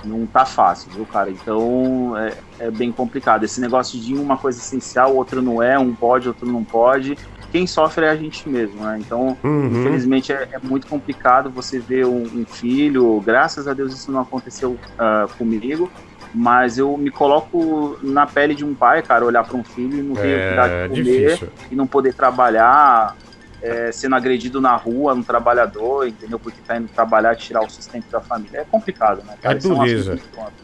[0.04, 1.32] não tá fácil, viu, cara?
[1.32, 3.44] Então é, é bem complicado.
[3.44, 7.18] Esse negócio de uma coisa essencial, outro não é, um pode, outro não pode.
[7.52, 8.98] Quem sofre é a gente mesmo, né?
[9.00, 9.68] Então, Uhum.
[9.68, 13.20] infelizmente, é, é muito complicado você ver um, um filho.
[13.22, 15.90] Graças a Deus isso não aconteceu ah, comigo.
[16.38, 20.02] Mas eu me coloco na pele de um pai, cara, olhar para um filho e
[20.04, 21.48] não ter que dar É de comer difícil.
[21.72, 23.16] e não poder trabalhar,
[23.62, 26.38] é, sendo agredido na rua, um trabalhador, entendeu?
[26.38, 28.60] Porque tá indo trabalhar e tirar o sustento da família.
[28.60, 29.58] É complicado, né, É cara?
[29.58, 30.20] Isso um dureza.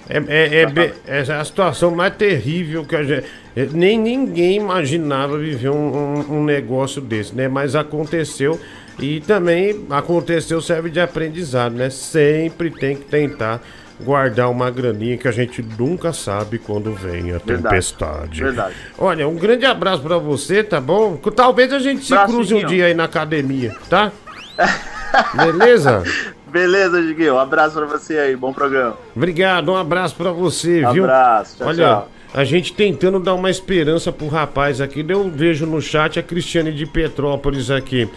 [0.10, 0.64] É, é,
[1.08, 3.26] é, é a situação mais terrível que a gente.
[3.56, 5.76] é, Nem ninguém imaginava viver um,
[6.20, 7.48] um- um negócio desse, né?
[7.48, 8.60] Mas aconteceu
[9.00, 11.90] e também aconteceu serve de aprendizado, né?
[11.90, 13.62] Sempre tem que tentar
[14.04, 17.62] guardar uma graninha que a gente nunca sabe quando vem a Verdade.
[17.64, 18.44] tempestade.
[18.44, 18.76] Verdade.
[18.98, 21.16] Olha, um grande abraço pra você, tá bom?
[21.18, 24.12] Talvez a gente se cruze um dia aí na academia, tá?
[25.36, 26.04] Beleza?
[26.48, 27.36] Beleza, Diguinho.
[27.36, 28.36] Um abraço pra você aí.
[28.36, 28.98] Bom programa.
[29.16, 31.06] Obrigado, um abraço pra você, viu?
[31.06, 32.10] Abraço, tchau, Olha, tchau.
[32.34, 35.06] a gente tentando dar uma esperança pro rapaz aqui.
[35.08, 38.10] Eu vejo no chat a Cristiane de Petrópolis aqui.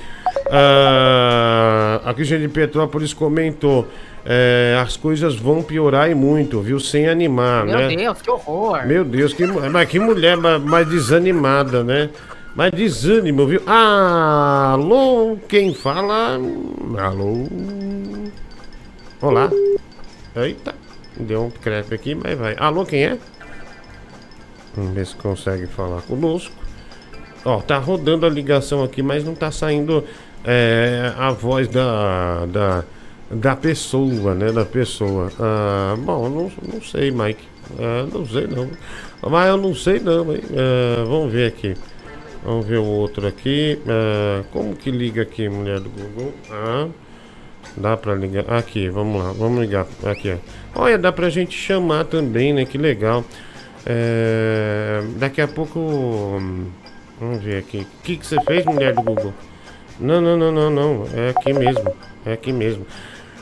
[0.51, 3.87] Ah, a Cristiane de Petrópolis comentou:
[4.25, 6.81] é, as coisas vão piorar e muito, viu?
[6.81, 7.89] Sem animar, Meu né?
[7.97, 8.87] Deus, que horror.
[8.87, 12.11] Meu Deus, que, mas que mulher ma- mais desanimada, né?
[12.55, 13.61] Mais desânimo, viu?
[13.67, 16.39] Alô, quem fala?
[16.99, 17.49] Alô?
[19.21, 19.51] Olá.
[20.37, 20.75] Eita,
[21.19, 22.55] deu um crepe aqui, mas vai.
[22.59, 23.19] Alô, quem é?
[24.77, 26.55] Vamos ver se consegue falar conosco.
[27.45, 30.05] Ó, tá rodando a ligação aqui, mas não tá saindo
[30.45, 32.85] é, a voz da, da,
[33.35, 34.53] da pessoa, né?
[34.53, 35.31] Da pessoa.
[35.39, 37.45] Ah, bom, não, não sei, Mike.
[37.79, 38.69] Ah, não sei não.
[39.23, 40.43] Mas eu não sei não, hein?
[40.53, 41.75] Ah, vamos ver aqui.
[42.45, 43.79] Vamos ver o outro aqui.
[43.89, 46.33] Ah, como que liga aqui, mulher do Google?
[46.51, 46.89] Ah,
[47.77, 48.45] dá pra ligar.
[48.53, 49.87] Aqui, vamos lá, vamos ligar.
[50.05, 50.33] Aqui,
[50.75, 50.83] ó.
[50.83, 52.65] Olha, dá pra gente chamar também, né?
[52.65, 53.25] Que legal.
[53.87, 56.39] É, daqui a pouco.
[57.21, 57.79] Vamos ver aqui.
[57.79, 59.33] O que, que você fez, mulher do Google?
[60.01, 61.07] Não, não, não, não, não.
[61.15, 61.95] É aqui mesmo.
[62.27, 62.85] É aqui mesmo.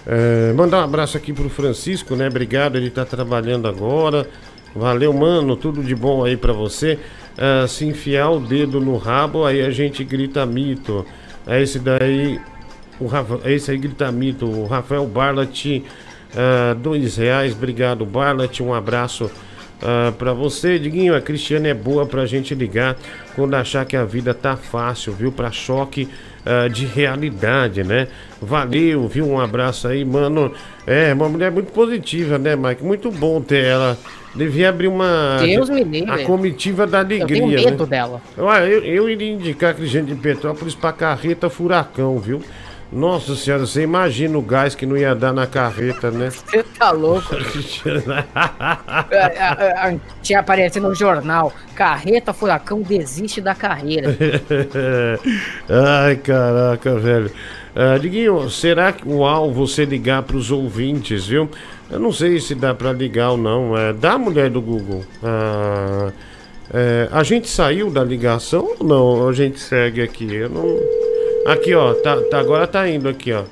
[0.06, 2.28] É, mandar um abraço aqui pro Francisco, né?
[2.28, 4.28] Obrigado, ele tá trabalhando agora.
[4.74, 5.56] Valeu, mano.
[5.56, 6.98] Tudo de bom aí pra você.
[7.36, 11.06] É, se enfiar o dedo no rabo, aí a gente grita mito.
[11.46, 12.40] É esse daí.
[13.00, 14.46] O Rafa, esse aí grita mito.
[14.46, 15.82] O Rafael Barlat,
[16.36, 17.52] ah, dois reais.
[17.52, 18.60] Obrigado, Barlat.
[18.60, 19.30] Um abraço
[19.82, 21.14] ah, pra você, Diguinho.
[21.14, 22.96] A Cristiane é boa pra gente ligar
[23.34, 25.32] quando achar que a vida tá fácil, viu?
[25.32, 26.08] Pra choque
[26.46, 28.08] ah, de realidade, né?
[28.40, 29.28] Valeu, viu?
[29.28, 30.52] Um abraço aí, mano.
[30.86, 32.82] É, uma mulher muito positiva, né, Mike?
[32.82, 33.98] Muito bom ter ela.
[34.34, 35.38] Devia abrir uma.
[35.40, 36.10] Deus me livre.
[36.10, 37.22] A comitiva da alegria.
[37.22, 37.90] Eu tenho medo né?
[37.90, 38.22] dela.
[38.38, 42.40] Olha, eu, eu iria indicar a Cristiane de Petrópolis pra carreta furacão, viu?
[42.92, 46.28] Nossa senhora, você imagina o gás que não ia dar na carreta, né?
[46.44, 47.28] Você tá louco?
[49.10, 51.52] É, é, é, Tinha aparecido no jornal.
[51.74, 54.16] Carreta Furacão desiste da carreira.
[55.68, 57.30] Ai, caraca, velho.
[57.74, 61.48] Ah, Diguinho, será que uau você ligar pros ouvintes, viu?
[61.90, 63.76] Eu não sei se dá pra ligar ou não.
[63.76, 65.04] É, dá mulher do Google.
[65.22, 66.12] Ah,
[66.72, 69.28] é, a gente saiu da ligação ou não?
[69.28, 70.34] A gente segue aqui.
[70.34, 71.11] Eu não.
[71.46, 71.94] Aqui, ó.
[71.94, 73.44] Tá, tá- agora tá indo aqui, ó.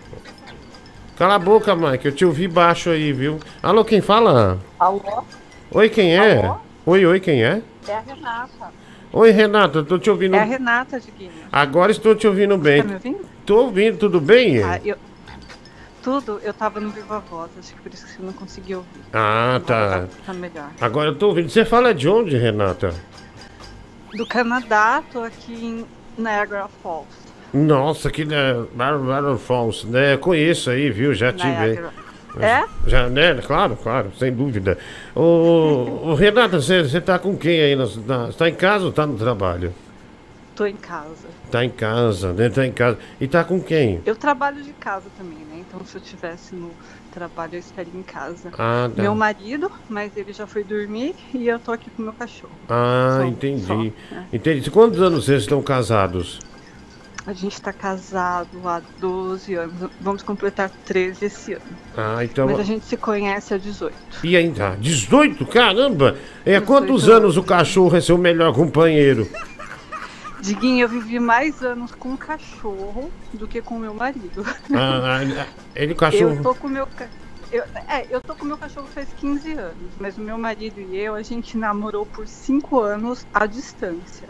[1.17, 2.07] Cala a boca, Mike.
[2.07, 3.39] Eu te ouvi baixo aí, viu?
[3.63, 4.59] Alô, quem fala?
[4.79, 5.25] Alô?
[5.71, 6.51] Oi, quem é?
[6.87, 7.63] Oi, oi, quem é?
[7.87, 8.73] É a Renata.
[9.13, 10.37] Oi, Renata, tô te ouvindo.
[10.37, 11.33] É a Renata, Diguinho.
[11.51, 12.81] Agora estou te ouvindo bem.
[12.83, 13.27] Tá me ouvindo?
[13.45, 14.63] Tô ouvindo, tudo bem?
[14.63, 14.97] Ah, eu...
[16.03, 19.03] Tudo, eu tava no Viva Voz, acho que por isso que você não conseguiu ouvir.
[19.13, 20.07] Ah, tá.
[20.25, 20.71] Tá melhor.
[20.81, 21.51] Agora eu tô ouvindo.
[21.51, 22.95] Você fala de onde, Renata?
[24.15, 25.87] Do Canadá, tô aqui em
[26.17, 27.07] Niagara Falls.
[27.53, 28.55] Nossa, que né,
[29.39, 30.17] Falls, né?
[30.17, 31.13] Conheço aí, viu?
[31.15, 31.81] Já tive.
[32.39, 32.65] É?
[32.87, 33.35] Já, né?
[33.45, 34.79] Claro, claro, sem dúvida.
[35.17, 37.75] Ô, ô Renata, você você tá com quem aí?
[37.75, 39.75] Na, na, você tá em casa ou tá no trabalho?
[40.55, 41.27] Tô em casa.
[41.51, 42.49] Tá em casa, né?
[42.49, 42.99] Tá em casa.
[43.21, 44.01] E tá com quem?
[44.05, 45.65] Eu trabalho de casa também, né?
[45.67, 46.71] Então se eu tivesse no
[47.11, 48.51] trabalho, eu estaria em casa.
[48.59, 49.03] Ah, tá.
[49.03, 52.53] Meu marido, mas ele já foi dormir e eu tô aqui com meu cachorro.
[52.69, 53.65] Ah, Só- entendi.
[53.67, 53.93] só, né?
[54.33, 54.71] Entendi.
[54.71, 56.39] Quantos anos vocês estão casados?
[57.27, 59.91] A gente tá casado há 12 anos.
[60.01, 61.63] Vamos completar 13 esse ano.
[61.97, 62.47] Ah, então.
[62.47, 63.95] Mas a gente se conhece há 18.
[64.25, 64.77] E ainda?
[64.81, 65.45] 18?
[65.47, 66.17] Caramba!
[66.45, 69.29] É, há quantos anos o cachorro é seu melhor companheiro?
[70.41, 74.45] Diguinho, eu vivi mais anos com o cachorro do que com o meu marido.
[74.73, 76.37] Ah, ah, ele, cachorro.
[76.37, 76.89] Eu tô com o meu
[77.53, 80.97] eu, é, eu tô com meu cachorro faz 15 anos, mas o meu marido e
[80.97, 84.29] eu, a gente namorou por 5 anos à distância.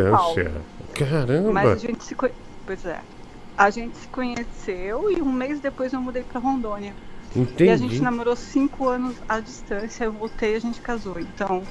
[0.00, 0.52] Eu Paulo, distância.
[0.94, 1.52] Caramba!
[1.52, 2.32] mas a gente se conhe...
[2.66, 3.00] Pois é.
[3.56, 6.92] A gente se conheceu e um mês depois eu mudei pra Rondônia.
[7.34, 8.00] E a gente Entendi.
[8.02, 11.18] namorou 5 anos à distância, eu voltei e a gente casou.
[11.20, 11.62] Então,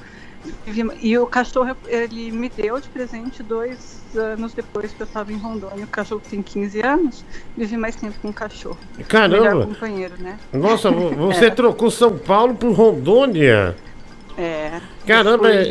[1.02, 5.36] e o cachorro ele me deu de presente dois anos depois que eu tava em
[5.36, 5.84] Rondônia.
[5.84, 7.24] O cachorro tem 15 anos,
[7.56, 8.78] vivi mais tempo com o cachorro.
[9.08, 9.38] Caramba!
[9.42, 10.38] Melhor companheiro, né?
[10.52, 11.50] Nossa, vo- você É.
[11.50, 13.74] trocou São Paulo por Rondônia.
[14.38, 14.70] É.
[15.06, 15.62] Caramba, é,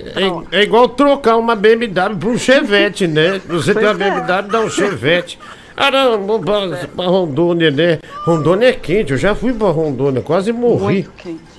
[0.52, 3.40] é- é igual trocar uma BMW por um Chevette, né?
[3.48, 4.12] Você tem uma Pois é.
[4.12, 5.40] BMW, dá um Chevette.
[5.76, 8.00] Caramba, pra, pra Rondônia, né?
[8.26, 10.94] Rondônia é quente, eu já fui pra Rondônia, quase morri.
[10.96, 11.57] Muito quente.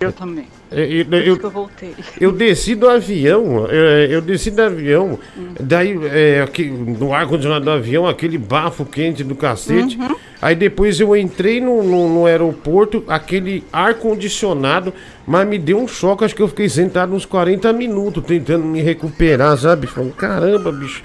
[0.00, 0.46] Eu também.
[0.72, 1.94] Eu, eu- eu- eu voltei.
[2.18, 5.18] eu desci do avião, é, eu desci do avião,
[5.60, 9.98] daí é, aqui, no ar-condicionado do avião, aquele bafo quente do cacete.
[9.98, 10.16] Uhum.
[10.40, 14.94] Aí depois eu entrei no, no, no aeroporto, aquele ar-condicionado,
[15.26, 18.80] mas me deu um choque, acho que eu fiquei sentado uns 40 minutos tentando me
[18.80, 19.86] recuperar, sabe?
[19.86, 21.02] Falando, caramba, bicho,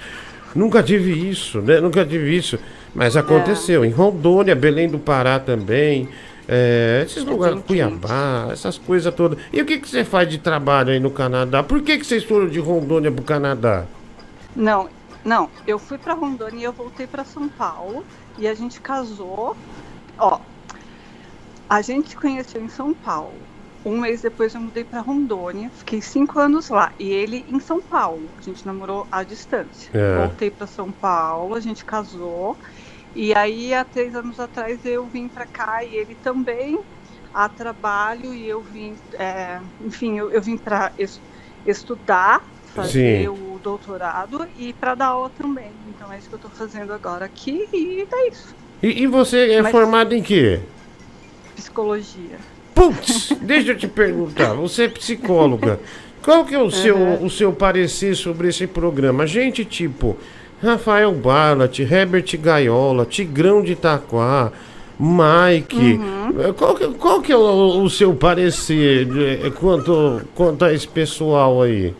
[0.54, 1.80] nunca tive isso, né?
[1.80, 2.58] Nunca tive isso.
[2.94, 6.08] Mas aconteceu, em Rondônia, Belém do Pará também.
[6.48, 9.38] É, esses lugares, Cuiabá, essas coisas todas.
[9.52, 11.62] E o que, que você faz de trabalho aí no Canadá?
[11.62, 13.84] Por que, que vocês foram de Rondônia pro Canadá?
[14.54, 14.88] Não,
[15.24, 15.50] não.
[15.66, 18.04] Eu fui pra Rondônia e eu voltei pra São Paulo
[18.38, 19.56] e a gente casou.
[20.18, 20.40] Ó,
[21.68, 23.34] a gente se conheceu em São Paulo.
[23.84, 26.92] Um mês depois eu mudei pra Rondônia, fiquei cinco anos lá.
[26.98, 28.28] E ele em São Paulo.
[28.38, 29.90] A gente namorou à distância.
[29.92, 30.18] É.
[30.18, 32.56] Voltei pra São Paulo, a gente casou.
[33.18, 36.78] E aí, há três anos atrás, eu vim pra cá e ele também
[37.32, 38.34] a trabalho.
[38.34, 41.18] E eu vim, é, enfim, eu, eu vim pra es-
[41.66, 42.44] estudar,
[42.74, 43.28] fazer Sim.
[43.28, 45.70] o doutorado e pra dar aula também.
[45.88, 48.54] Então é isso que eu tô fazendo agora aqui e é isso.
[48.82, 50.60] E, e você é Mas- formado em quê?
[51.54, 52.36] Psicologia.
[52.74, 55.80] Putz, deixa eu te perguntar, você é psicóloga.
[56.22, 57.24] Qual que é o seu, Uhum.
[57.24, 59.26] o seu parecer sobre esse programa?
[59.26, 60.18] Gente tipo
[60.62, 64.50] Rafael Barlat, Herbert Gaiola, Tigrão de Itaquá,
[64.98, 65.94] Mike.
[65.94, 66.54] Uhum.
[66.54, 69.06] Qual que, qual que é o, o seu parecer
[69.60, 71.94] quanto, quanto a esse pessoal aí?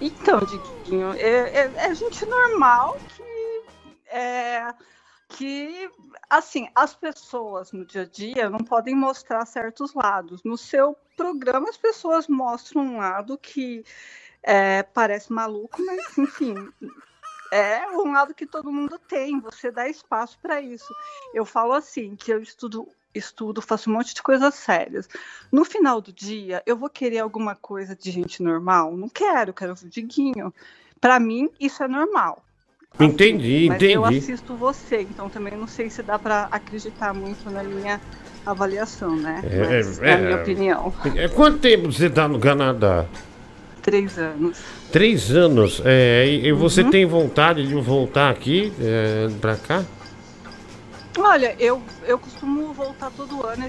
[0.00, 3.22] Então, Diguinho, é, é, é gente normal que
[4.10, 4.74] é
[5.28, 5.90] que
[6.30, 10.42] assim as pessoas no dia a dia não podem mostrar certos lados.
[10.44, 13.84] No seu programa as pessoas mostram um lado que
[14.42, 16.54] é, parece maluco, mas enfim
[17.54, 19.40] é um lado que todo mundo tem.
[19.40, 20.92] Você dá espaço para isso.
[21.32, 25.08] Eu falo assim que eu estudo estudo, faço um monte de coisas sérias.
[25.52, 28.96] No final do dia, eu vou querer alguma coisa de gente normal?
[28.96, 30.52] Não quero, quero o Diguinho.
[31.00, 32.42] Para mim, isso é normal.
[32.98, 34.18] Entendi, Mas eu entendi.
[34.18, 38.00] assisto você, então também não sei se dá para acreditar muito na minha
[38.46, 39.42] avaliação, né?
[39.44, 40.42] É, Mas é, é a minha é.
[40.42, 40.94] opinião.
[41.16, 43.06] É, Quanto tempo você tá no Canadá?
[43.84, 44.58] Três anos.
[44.90, 45.82] Três anos.
[45.84, 46.90] É, e, e você Uhum.
[46.90, 49.84] tem vontade de voltar aqui, é, pra cá?
[51.18, 53.68] Olha, eu, eu costumo voltar todo ano.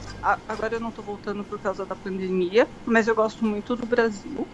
[0.50, 4.48] Agora eu não tô voltando por causa da pandemia, mas eu gosto muito do Brasil.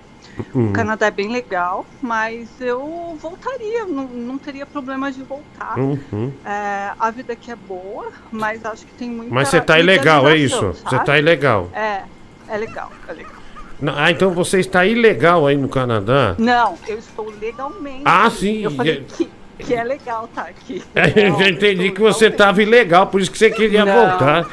[0.56, 0.70] Hum.
[0.70, 5.78] O Canadá é bem legal, mas eu voltaria, não, não teria problema de voltar.
[5.78, 6.32] Uhum.
[6.44, 9.34] É, a vida aqui é boa, mas acho que tem muita.
[9.34, 10.74] Mas você tá ilegal, é isso?
[10.84, 11.70] Você tá ilegal.
[11.74, 12.04] É,
[12.48, 13.41] é legal, é legal.
[13.82, 16.36] Não, Ah, então você está ilegal aí no Canadá?
[16.38, 18.04] Não, eu estou legalmente.
[18.06, 19.30] Ah, sim, Eu falei é- que,
[19.60, 20.84] que é legal estar aqui.
[20.96, 23.94] Eu já entendi que você estava ilegal, por isso que você queria Não.
[23.94, 24.48] voltar.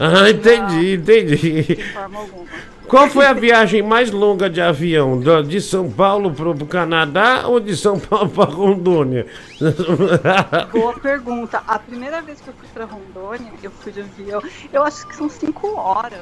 [0.00, 1.62] Ah, entendi, entendi.
[1.62, 2.46] De forma alguma.
[2.88, 5.18] Qual foi a viagem mais longa de avião?
[5.46, 9.26] De São Paulo pro, pro Canadá ou de São Paulo para Rondônia?
[10.72, 11.62] Boa pergunta.
[11.66, 14.42] A primeira vez que eu fui para Rondônia, eu fui de avião.
[14.72, 16.18] Eu acho que são cinco horas,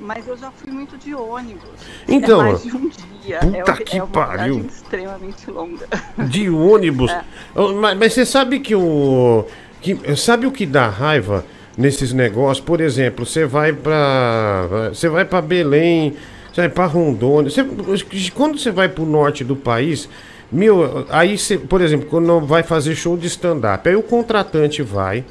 [0.00, 1.68] mas eu já fui muito de ônibus.
[2.08, 2.90] Então, é mais de um
[3.24, 3.38] dia.
[3.40, 4.66] puta é, que é uma pariu.
[4.66, 5.86] extremamente longa.
[6.28, 7.10] De ônibus.
[7.10, 7.22] É.
[7.54, 9.44] Oh, Mas, mas você sabe que o.
[9.80, 11.44] Que, sabe o que dá raiva
[11.76, 12.64] nesses negócios?
[12.64, 14.88] Por exemplo, você vai pra.
[14.92, 16.16] Você vai pra Belém,
[16.52, 17.50] você vai pra Rondônia.
[17.50, 20.08] Você- quando você vai pro norte do país.
[20.50, 25.22] Meu, aí você, por exemplo, quando vai fazer show de stand-up, aí o contratante vai,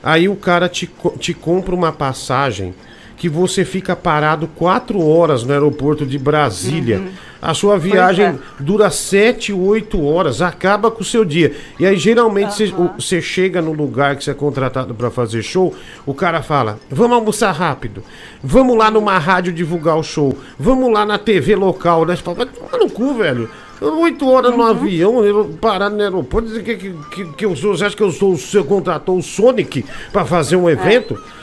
[0.00, 0.88] aí o cara te,
[1.18, 2.72] te compra uma passagem
[3.20, 6.96] que você fica parado quatro horas no aeroporto de Brasília.
[7.00, 7.08] Uhum.
[7.42, 8.34] A sua viagem é.
[8.58, 11.54] dura sete, oito horas, acaba com o seu dia.
[11.78, 15.74] E aí, geralmente, você- você chega no lugar que você é contratado para fazer show,
[16.06, 18.02] o cara fala: vamos almoçar rápido,
[18.42, 22.16] vamos lá numa rádio divulgar o show, vamos lá na TV local, né?
[22.16, 23.50] Você fala, vai no cu, velho.
[23.82, 24.56] Oito horas Uhum.
[24.58, 27.76] no avião, eu parado no aeroporto, dizer que, que, que, que eu sou.
[27.76, 31.14] Você acha que eu sou seu contratou o Sonic para fazer um evento?
[31.36, 31.39] É,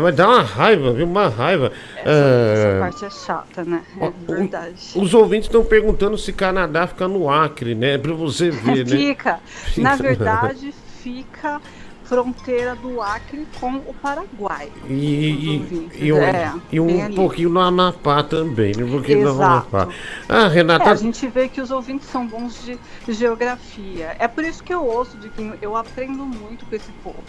[0.00, 1.06] vai dar uma raiva, viu?
[1.06, 1.72] Uma raiva.
[1.96, 3.82] Essa É, parte é chata, né?
[4.00, 4.74] É verdade.
[4.96, 7.96] os ouvintes estão perguntando se Canadá fica no Acre, né?
[7.98, 8.96] Pra você ver, né?
[8.96, 9.40] Fica.
[9.78, 10.72] Na verdade,
[11.02, 11.60] fica
[12.04, 14.68] fronteira do Acre com o Paraguai.
[14.88, 17.14] E, e, e, um, É, e um ali.
[17.14, 18.82] pouquinho no Amapá também, né?
[18.82, 19.76] Um pouquinho no Exato.
[19.76, 19.88] Amapá.
[20.28, 20.90] Ah, É, Renata.
[20.90, 22.76] a gente vê que os ouvintes são bons de
[23.08, 24.16] geografia.
[24.18, 27.22] É por isso que eu ouço, Diguinho, eu aprendo muito com esse povo.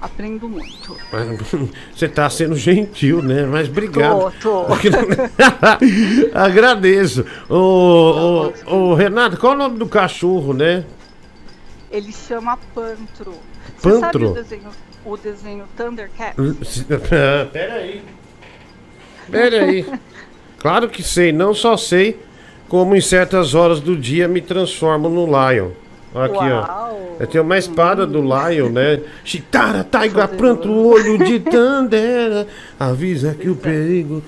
[0.00, 0.96] Aprendo muito.
[1.92, 3.44] Você tá sendo gentil, né?
[3.44, 4.32] Mas obrigado.
[4.40, 4.74] Tô, tô.
[6.38, 7.26] Agradeço.
[7.48, 10.84] Ô, ô, ô, Renato, qual é o nome do cachorro, né?
[11.90, 13.34] Ele chama Pantro.
[13.76, 14.30] Você sabe Pantro?
[14.30, 14.70] o desenho,
[15.04, 16.34] o desenho Thundercat?
[17.52, 18.02] Peraí.
[19.30, 19.86] Peraí.
[20.58, 22.20] Claro que sei, não só sei,
[22.68, 25.70] como em certas horas do dia me transformo no Lion.
[26.14, 26.90] Aqui, ó.
[27.20, 29.00] Eu tenho uma espada do Lion, né?
[29.24, 32.46] Chitara, taiga, pranto, olho de Tandera.
[32.78, 34.22] Avisa que o perigo.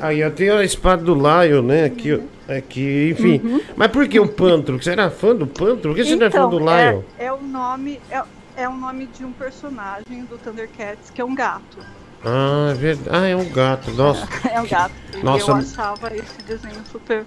[0.00, 1.84] Aí eu tenho a espada do Lion, né?
[1.84, 2.52] Aqui, ó.
[2.52, 3.40] Aqui, enfim.
[3.42, 3.60] Uhum.
[3.76, 4.82] Mas por que o Pantro?
[4.82, 5.90] Você era fã do Pantro?
[5.90, 7.02] Por que você não é fã do é, Lion?
[7.18, 8.22] é o nome, é,
[8.56, 11.78] é o nome de um personagem do Thundercats que é um gato.
[12.24, 13.08] Ah, é verdade.
[13.16, 13.90] Ah, é um gato.
[13.92, 14.28] Nossa.
[14.52, 14.92] É um gato.
[15.22, 15.50] Nossa.
[15.50, 17.24] Eu achava esse desenho super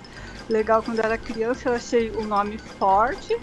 [0.50, 1.70] legal quando era criança.
[1.70, 3.38] Eu achei o nome forte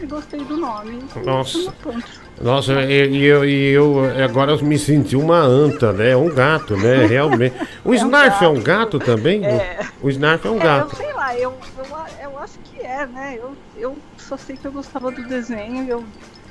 [0.00, 0.98] e gostei do nome.
[1.24, 1.72] Nossa.
[1.82, 2.28] Pantro.
[2.40, 6.14] Nossa, e eu, e eu agora eu me senti uma anta, né?
[6.16, 7.04] Um gato, né?
[7.10, 7.56] Realmente.
[7.84, 9.44] O Snarf é um gato também?
[9.44, 9.80] É.
[10.00, 10.96] O Snarf é um É, eu gato.
[10.96, 11.96] sei lá, eu, eu,
[12.30, 13.36] eu acho que é, né?
[13.36, 16.04] Eu, eu só sei que eu gostava do desenho e eu,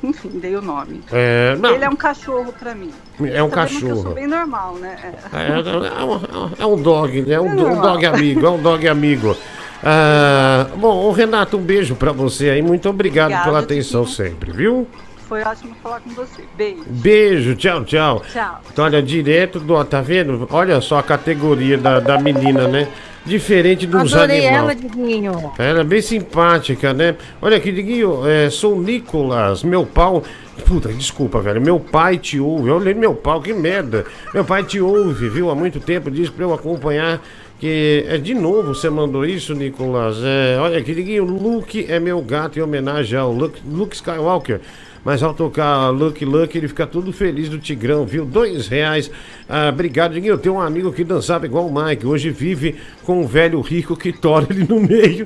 [0.04, 1.02] enfim, dei o nome.
[1.10, 2.92] É, não, Ele é um cachorro pra mim.
[3.22, 4.14] É um Eu cachorro.
[4.14, 4.98] bem normal, né?
[5.32, 5.38] É.
[5.38, 8.86] É, é um, é um dog, é um, É um dog amigo, é um dog
[8.90, 9.38] amigo.
[9.84, 12.62] Ah, bom, Renato, um beijo pra você aí.
[12.62, 14.88] Muito obrigado Obrigada, pela atenção sempre, viu?
[15.28, 16.42] Foi ótimo falar com você.
[16.56, 16.84] Beijo.
[16.88, 18.24] Beijo, tchau, tchau.
[18.32, 18.62] Tchau.
[18.72, 19.84] Então, olha, direto do.
[19.84, 20.48] Tá vendo?
[20.52, 22.88] Olha só a categoria da, da menina, né?
[23.26, 24.64] Diferente dos Adorei animais.
[24.64, 25.54] ela, Diguinho.
[25.60, 27.16] Ela é bem simpática, né?
[27.42, 30.24] Olha aqui, Diguinho, é, sou o Nicolas, meu pau.
[30.66, 31.62] Puta, desculpa, velho.
[31.62, 32.70] Meu pai te ouve.
[32.70, 34.06] Eu lembro meu pau, que merda.
[34.34, 35.52] Meu pai te ouve, viu?
[35.52, 37.22] Há muito tempo disse pra eu acompanhar.
[37.60, 40.18] Que é de novo você mandou isso, Nicolas.
[40.24, 44.62] É, olha aqui, Diguinho, Luke é meu gato em homenagem ao Luke, Luke Skywalker.
[45.04, 48.26] Mas ao tocar Lucky Lucky, ele fica todo feliz do Tigrão, viu?
[48.26, 49.10] Dois reais.
[49.48, 50.34] Ah, obrigado, Diguinho.
[50.34, 52.06] Eu tenho um amigo que dançava igual o Mike.
[52.06, 55.26] Hoje vive com um velho rico que tora ele no meio.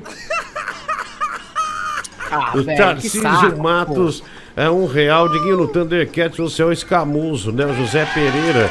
[2.30, 4.22] Ah, o Tarcísio Matos
[4.56, 7.66] é um real, Diguinho no Thundercats, você é o escamoso, né?
[7.66, 8.70] O José Pereira.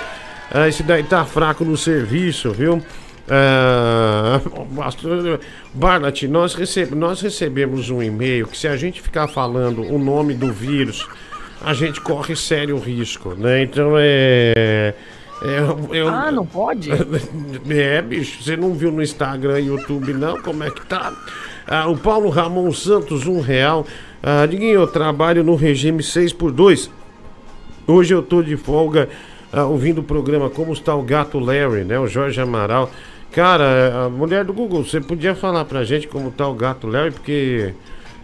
[0.49, 2.81] Ah, esse daí tá fraco no serviço, viu?
[3.33, 4.41] Ah,
[5.73, 10.33] Barnett, nós, receb nós recebemos um e-mail que se a gente ficar falando o nome
[10.33, 11.07] do vírus,
[11.61, 13.63] a gente corre sério risco, né?
[13.63, 14.93] Então é.
[15.43, 15.59] é,
[15.97, 16.89] eu- Ah, não pode?
[17.69, 20.41] É, bicho, você não viu no Instagram e YouTube, não?
[20.41, 21.13] Como é que tá?
[21.65, 23.87] Ah, o Paulo Ramon Santos, um real.
[24.21, 26.91] Ah, Diguinho, eu trabalho no regime 6 por 2
[27.87, 29.07] Hoje eu tô de folga
[29.51, 31.97] ah, ouvindo o programa Como está o gato Larry, né?
[31.97, 32.91] O Jorge Amaral.
[33.31, 37.11] Cara, a mulher do Google, você podia falar pra gente como tá o gato Larry,
[37.11, 37.73] porque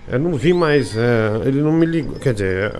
[0.08, 0.96] eu não vi mais.
[0.98, 2.16] eh, ele não me ligou.
[2.20, 2.74] Quer dizer,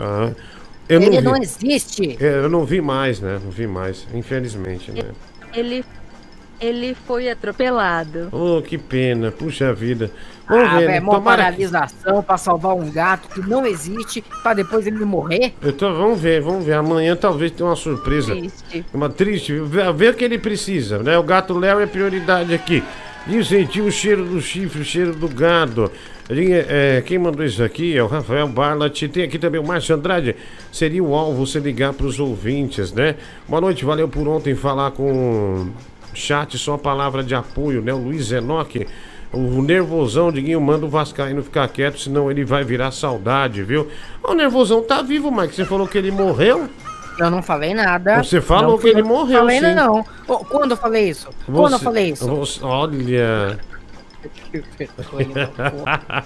[0.90, 2.18] eu Ele não, não existe.
[2.20, 3.40] É, eu não vi mais, né?
[3.44, 5.04] Não vi mais, infelizmente, né?
[5.54, 5.84] Ele,
[6.60, 8.30] ele foi atropelado.
[8.32, 10.12] Oh, que pena, puxa vida.
[10.48, 11.00] Vamos Ah, ver, né?
[11.02, 15.54] Tomara que- paralisação pra salvar um gato que não existe, pra depois ele morrer.
[15.62, 16.74] Então, vamos ver, vamos ver.
[16.74, 18.34] Amanhã talvez tenha uma surpresa.
[18.34, 18.86] Triste.
[18.94, 19.54] Uma triste.
[19.60, 21.18] Vê, vê o que ele precisa, né?
[21.18, 22.82] O gato Léo é prioridade aqui.
[23.26, 25.92] De sentir o cheiro do chifre, o cheiro do gado.
[26.30, 29.02] É, quem mandou isso aqui é o Rafael Barlat.
[29.10, 30.34] Tem aqui também o Márcio Andrade.
[30.72, 33.16] Seria o alvo você ligar para os ouvintes, né?
[33.48, 35.68] Boa noite, valeu por ontem falar com
[36.18, 37.94] chat, só palavra de apoio, né?
[37.94, 38.88] O Luiz Enoque.
[39.32, 43.88] O nervosão, Diguinho, manda o Vascaíno ficar quieto, senão ele vai virar saudade, viu?
[44.24, 45.54] O nervosão tá vivo, Mike.
[45.54, 46.70] Você falou que ele morreu?
[47.20, 48.24] Eu não falei nada.
[48.24, 49.74] Você falou Não que ele morreu, Falei sim.
[49.74, 50.06] não.
[50.28, 51.28] Ô, quando eu falei isso?
[51.46, 52.28] Quando eu Você- falei isso?
[52.28, 53.60] você- olha.
[54.30, 56.26] Que vergonha da porra.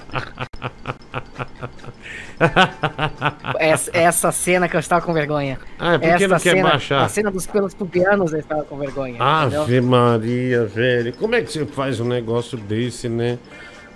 [3.60, 5.60] Essa, essa cena que eu estava com vergonha.
[5.80, 7.03] Ah, é porque essa não quer cena, baixar.
[7.03, 9.15] A cena dos pelos pubianos eu estava com vergonha.
[9.15, 9.61] entendeu?
[9.61, 11.14] Ave Maria, velho.
[11.14, 13.38] Como é que você faz um negócio desse, né?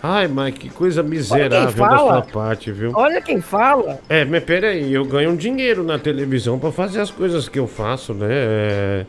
[0.08, 2.92] Ai, mas que coisa miserável da sua parte, viu?
[2.94, 4.00] Olha quem fala.
[4.08, 7.66] É, mas peraí, eu ganho um dinheiro na televisão pra fazer as coisas que eu
[7.66, 8.28] faço, né?
[8.30, 9.06] É...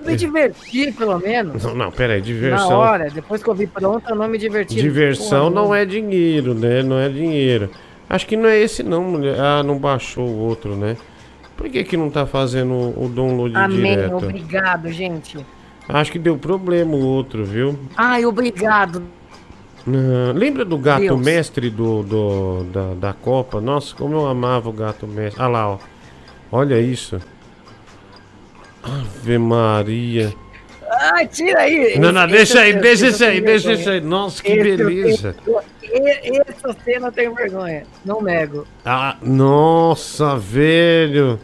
[0.00, 1.64] Eu me diverti, pelo menos.
[1.64, 2.68] Não, não, peraí, diversão.
[2.70, 4.74] Na hora, depois que eu vi pronto, eu não me diverti.
[4.74, 6.82] Diversão não é dinheiro, né?
[6.82, 7.70] Não é dinheiro.
[8.08, 9.38] Acho que não é esse não, mulher.
[9.40, 10.96] Ah, não baixou o outro, né?
[11.56, 14.16] Por que que não tá fazendo o download Amém, direto?
[14.16, 15.38] obrigado, gente.
[15.88, 17.78] Acho que deu problema o outro, viu?
[17.96, 19.02] Ai, obrigado.
[19.88, 21.20] Ah, lembra do gato Deus.
[21.20, 23.60] mestre do, do- da, da Copa?
[23.60, 25.40] Nossa, como eu amava o gato mestre.
[25.42, 25.78] Ah lá, ó.
[26.52, 27.18] Olha isso.
[28.86, 30.32] Ave Maria.
[30.88, 31.98] Ai, tira aí.
[31.98, 34.00] Não, não, deixa aí, deixa isso aí, deixa isso aí.
[34.00, 35.36] Nossa, que Esse eu tenho- beleza.
[36.48, 37.82] Essa cena eu tenho vergonha.
[38.04, 38.66] Não nego.
[38.84, 41.38] Ah, nossa, velho.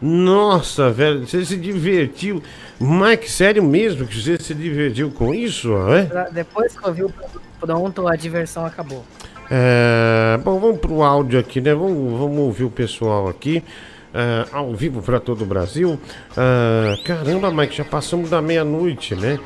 [0.00, 2.42] Nossa, velho, você se divertiu.
[2.80, 6.30] Mike, sério mesmo que você se divertiu com isso, é?
[6.32, 7.12] Depois que eu vi o
[7.60, 9.04] pronto, a diversão acabou.
[9.50, 11.74] É, bom, vamos pro áudio aqui, né?
[11.74, 13.62] Vamos, vamos ouvir o pessoal aqui.
[14.12, 15.98] é, ao vivo para todo o Brasil.
[16.36, 19.38] É, caramba, Mike, já passamos da meia-noite, né?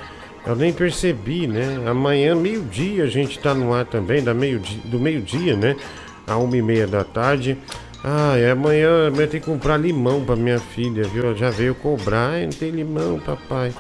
[0.47, 1.83] Eu nem percebi, né?
[1.87, 5.77] Amanhã, meio-dia, a gente tá no ar também, da meio do meio-dia, né?
[6.27, 7.57] A uma e meia da tarde.
[8.03, 11.35] Ah, e amanhã eu tenho que comprar limão pra minha filha, viu?
[11.35, 13.73] Já veio cobrar, não tem limão, papai.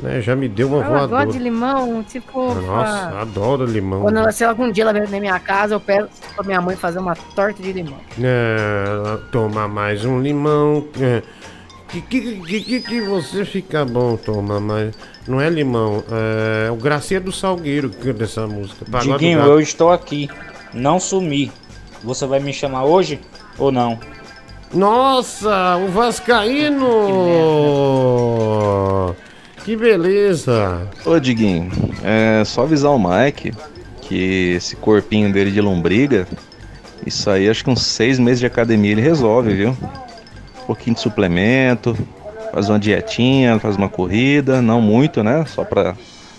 [0.00, 0.20] Né?
[0.20, 1.32] Já me deu uma Ela gosta voadora.
[1.32, 2.54] de limão, tipo.
[2.54, 4.02] Nossa, adoro limão.
[4.02, 6.74] Quando ela, se algum dia ela vier na minha casa, eu peço pra minha mãe
[6.76, 7.98] fazer uma torta de limão.
[8.20, 10.84] É, toma mais um limão.
[11.00, 11.22] É,
[11.88, 14.94] que, que, que, que, que você fica bom, toma mais.
[15.28, 16.04] Não é limão,
[16.66, 18.84] é o Gracia do Salgueiro que canta essa música.
[19.00, 20.28] Diguinho, eu estou aqui.
[20.72, 21.52] Não sumi.
[22.02, 23.20] Você vai me chamar hoje
[23.56, 23.98] ou não?
[24.74, 26.84] Nossa, o Vascaíno!
[29.14, 29.33] Que
[29.76, 30.86] beleza!
[31.06, 31.70] Ô Diguinho,
[32.02, 33.52] é só avisar o Mike
[34.02, 36.26] que esse corpinho dele de lombriga,
[37.06, 39.70] isso aí acho que uns seis meses de academia ele resolve, viu?
[40.62, 41.96] Um pouquinho de suplemento,
[42.52, 45.44] faz uma dietinha, faz uma corrida, não muito, né?
[45.46, 45.96] Só pra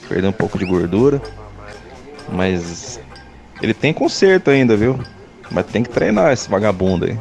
[0.07, 1.21] perder um pouco de gordura.
[2.31, 2.99] Mas
[3.61, 4.99] ele tem conserto ainda, viu?
[5.51, 7.17] Mas tem que treinar esse vagabundo aí.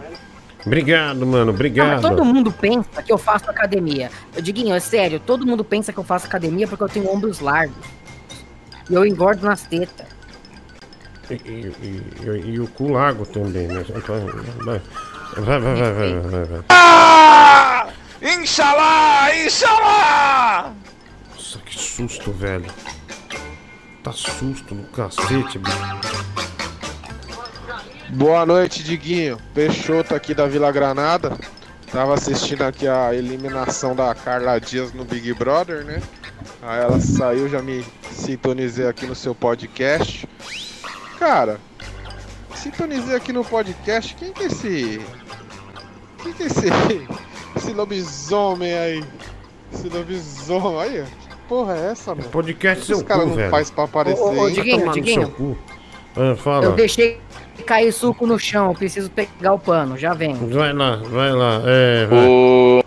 [0.66, 2.00] Obrigado, mano, Não, mas obrigado.
[2.00, 4.10] todo mundo pensa que eu faço academia.
[4.34, 7.40] Eu Diguinho, é sério, todo mundo pensa que eu faço academia porque eu tenho ombros
[7.40, 7.76] largos.
[8.88, 10.06] E eu engordo nas tetas.
[11.30, 11.74] E, e-
[12.22, 13.84] e- e o cu largo também, né?
[14.64, 14.80] Vai,
[15.36, 16.60] vai, vai, vai, vai, vai, vai.
[16.68, 17.88] Ah!
[18.22, 19.34] Inxalá!
[19.44, 20.72] Inxalá!
[21.34, 22.66] Nossa, que susto, velho.
[24.02, 25.78] Tá susto no cacete, bicho.
[28.14, 29.38] Boa noite, Diguinho.
[29.52, 31.36] Peixoto aqui da Vila Granada.
[31.90, 36.00] Tava assistindo aqui a eliminação da Carla Dias no Big Brother, né?
[36.62, 40.28] Aí ela saiu, já me sintonizei aqui no seu podcast.
[41.18, 41.58] Cara,
[42.54, 44.14] sintonizei aqui no podcast.
[44.14, 45.00] Quem que é esse.
[46.22, 46.68] Quem que é esse.
[47.56, 49.04] Esse lobisomem aí?
[49.72, 51.04] Esse lobisomem aí?
[51.30, 52.28] Que porra é essa, mano?
[52.30, 53.50] Podcast Os seu cu, caras não velho.
[53.50, 54.50] faz pra aparecer, Ô, ô, ô?
[54.50, 55.20] Diguinho, Diguinho.
[55.20, 55.58] seu cu.
[56.16, 56.64] Ah, fala.
[56.64, 57.20] Eu deixei
[57.62, 60.34] cair suco no chão, eu preciso pegar o pano, já vem.
[60.34, 61.62] Vai lá, vai lá.
[61.64, 62.84] É, vai.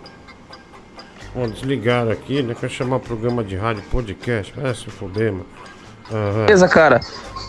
[1.36, 2.54] Ó, desligaram aqui, né?
[2.58, 4.52] Quer chamar programa de rádio podcast?
[4.56, 5.46] Vai se fuder, mano.
[6.10, 6.44] Ah.
[6.46, 7.00] Beleza, cara.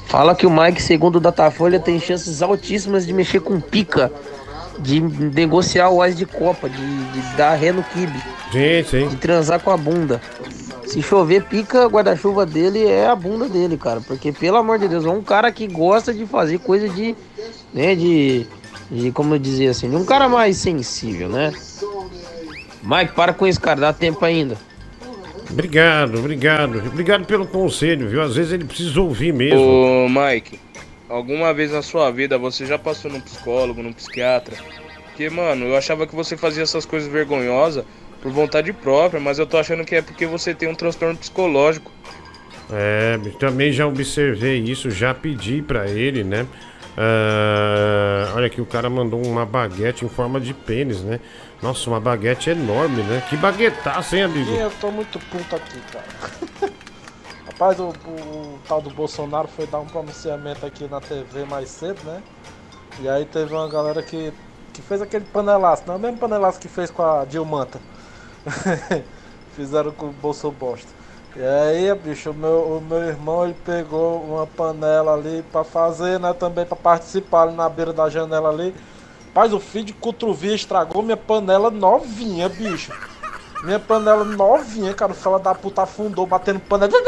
[0.07, 4.11] Fala que o Mike, segundo o Datafolha, tem chances altíssimas de mexer com pica,
[4.79, 6.77] de negociar o Ás de Copa, de,
[7.11, 8.19] de dar ré no kibe,
[8.51, 9.07] Sim, sim.
[9.07, 10.19] de transar com a bunda.
[10.89, 14.01] Se chover pica, guarda-chuva dele é a bunda dele, cara.
[14.01, 17.15] Porque, pelo amor de Deus, é um cara que gosta de fazer coisa de.
[17.71, 18.47] né, de.
[18.89, 21.53] de como eu dizer assim, de um cara mais sensível, né?
[22.81, 24.57] Mike, para com isso, cara, dá tempo ainda.
[25.51, 26.79] Obrigado, obrigado.
[26.79, 28.23] Obrigado pelo conselho, viu?
[28.23, 29.61] Às vezes ele precisa ouvir mesmo.
[29.61, 30.59] Ô, Mike,
[31.07, 34.55] alguma vez na sua vida você já passou num psicólogo, num psiquiatra?
[35.05, 37.85] Porque, mano, eu achava que você fazia essas coisas vergonhosas
[38.21, 41.91] por vontade própria, mas eu tô achando que é porque você tem um transtorno psicológico.
[42.71, 46.45] É, também já observei isso, já pedi pra ele, né?
[47.01, 51.21] Ah, olha aqui, o cara mandou uma baguete em forma de pênis, né?
[51.61, 53.23] Nossa, uma baguete enorme, né?
[53.29, 54.51] Que baguetaça, hein, amigo?
[54.51, 56.71] Sim, eu tô muito puto aqui, cara.
[57.47, 61.99] Rapaz, o, o tal do Bolsonaro foi dar um pronunciamento aqui na TV mais cedo,
[62.03, 62.21] né?
[62.99, 64.33] E aí teve uma galera que,
[64.73, 67.79] que fez aquele panelaço, não é o mesmo panelaço que fez com a Dilmanta.
[69.55, 70.99] Fizeram com o bolso bosta.
[71.35, 76.19] E aí, bicho, o meu, o meu irmão ele pegou uma panela ali pra fazer,
[76.19, 76.33] né?
[76.33, 78.73] Também pra participar ali na beira da janela ali.
[79.33, 82.91] Mas o filho de Cutruvi estragou minha panela novinha, bicho.
[83.63, 85.11] Minha panela novinha, cara.
[85.11, 86.91] O fela da puta afundou, batendo panela.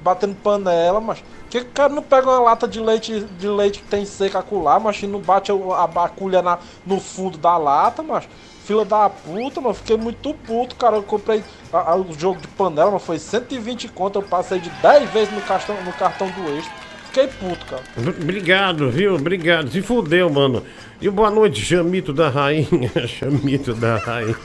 [0.00, 1.22] Batendo panela, mas.
[1.50, 4.80] Que o cara não pega uma lata de leite de leite que tem seca acular,
[4.80, 8.28] mas não bate a, a bagulha na, no fundo da lata, mas.
[8.64, 9.74] Fila da puta, mano.
[9.74, 10.96] Fiquei muito puto, cara.
[10.96, 14.18] Eu comprei o jogo de panela, mas foi 120 conto.
[14.18, 16.72] Eu passei de 10 vezes no cartão, no cartão do extra.
[17.06, 17.82] Fiquei puto, cara.
[17.96, 19.16] Obrigado, viu?
[19.16, 19.70] Obrigado.
[19.70, 20.62] Se fudeu, mano.
[21.00, 22.90] E boa noite, Chamito da Rainha.
[23.06, 24.36] Chamito da Rainha.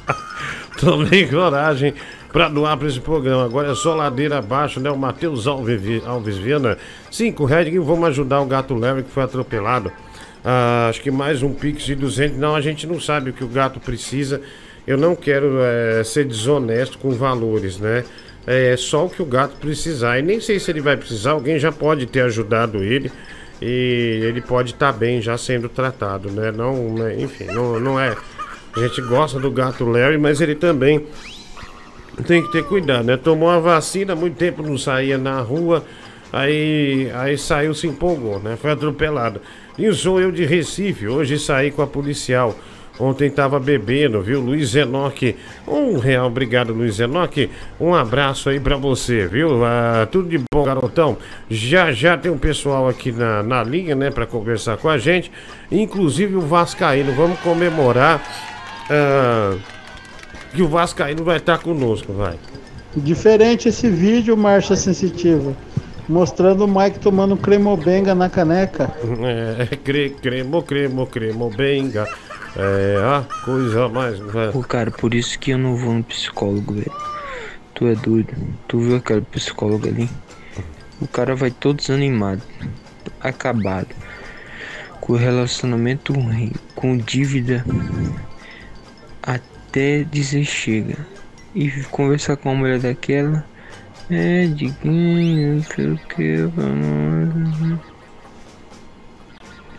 [0.78, 1.94] Tomei coragem
[2.32, 3.44] pra doar pra esse programa.
[3.44, 4.90] Agora é só ladeira abaixo, né?
[4.90, 6.78] O Matheus Alves, Alves Viana.
[7.10, 9.90] Cinco Red, vamos ajudar o gato Larry que foi atropelado.
[10.50, 12.38] Ah, acho que mais um Pix de 200.
[12.38, 14.40] Não, a gente não sabe o que o gato precisa.
[14.86, 18.02] Eu não quero eh, ser desonesto com valores, né?
[18.46, 20.18] É só o que o gato precisar.
[20.18, 23.12] E nem sei se ele vai precisar, alguém já pode ter ajudado ele.
[23.60, 26.50] E ele pode estar bem já sendo tratado, né?
[26.50, 28.16] Não, né, enfim, não, não é.
[28.74, 31.04] A gente gosta do gato Larry, mas ele também
[32.26, 33.18] tem que ter cuidado, né?
[33.18, 35.84] Tomou a vacina, muito tempo não saía na rua,
[36.32, 38.56] aí, aí saiu, se empolgou, né?
[38.56, 39.42] Foi atropelado.
[39.78, 42.54] E sou eu de Recife, hoje saí com a policial.
[42.98, 44.40] Ontem tava bebendo, viu?
[44.40, 45.36] Luiz Enoque.
[45.68, 47.48] Um real, obrigado, Luiz Enoque.
[47.80, 49.64] Um abraço aí pra você, viu?
[49.64, 51.16] Ah, tudo de bom, garotão.
[51.48, 55.30] Já já tem um pessoal aqui na, na linha, né, pra conversar com a gente.
[55.70, 57.12] Inclusive o Vascaíno.
[57.12, 58.20] Vamos comemorar
[58.90, 59.56] ah,
[60.52, 62.34] que o Vascaíno vai estar conosco, vai.
[62.96, 65.54] Diferente esse vídeo, Marcha Sensitiva.
[66.08, 68.90] Mostrando o Mike tomando cremobenga na caneca.
[69.60, 72.08] É, cre, cremo, cremo, cremo, benga.
[72.56, 74.18] É, a coisa mais.
[74.52, 76.92] Pô, cara, por isso que eu não vou no psicólogo, velho.
[77.74, 78.34] Tu é doido.
[78.66, 80.08] Tu viu aquele psicólogo ali?
[81.00, 82.42] O cara vai todo desanimado,
[83.20, 83.94] acabado,
[85.00, 87.64] com relacionamento ruim, com dívida
[89.22, 90.96] até dizer chega.
[91.54, 93.44] E conversar com uma mulher daquela.
[94.10, 96.48] É, diguinho, não sei o que.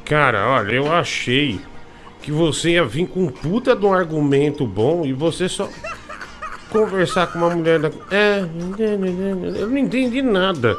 [0.06, 1.60] Cara, olha, eu achei
[2.22, 5.68] que você ia vir com um puta de um argumento bom e você só
[6.69, 7.89] conversar com uma mulher da.
[8.11, 8.45] É,
[9.60, 10.76] eu não entendi nada.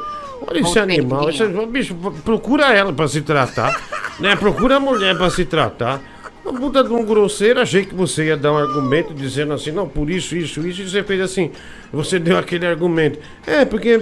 [0.46, 1.94] Olha esse animal, esse, bicho,
[2.24, 3.78] procura ela pra se tratar,
[4.18, 4.36] né?
[4.36, 6.00] Procura a mulher pra se tratar.
[6.44, 9.86] Uma puta de um grosseiro, achei que você ia dar um argumento dizendo assim, não,
[9.86, 11.50] por isso, isso, isso, e você fez assim,
[11.92, 13.18] você deu aquele argumento.
[13.46, 13.98] É, porque.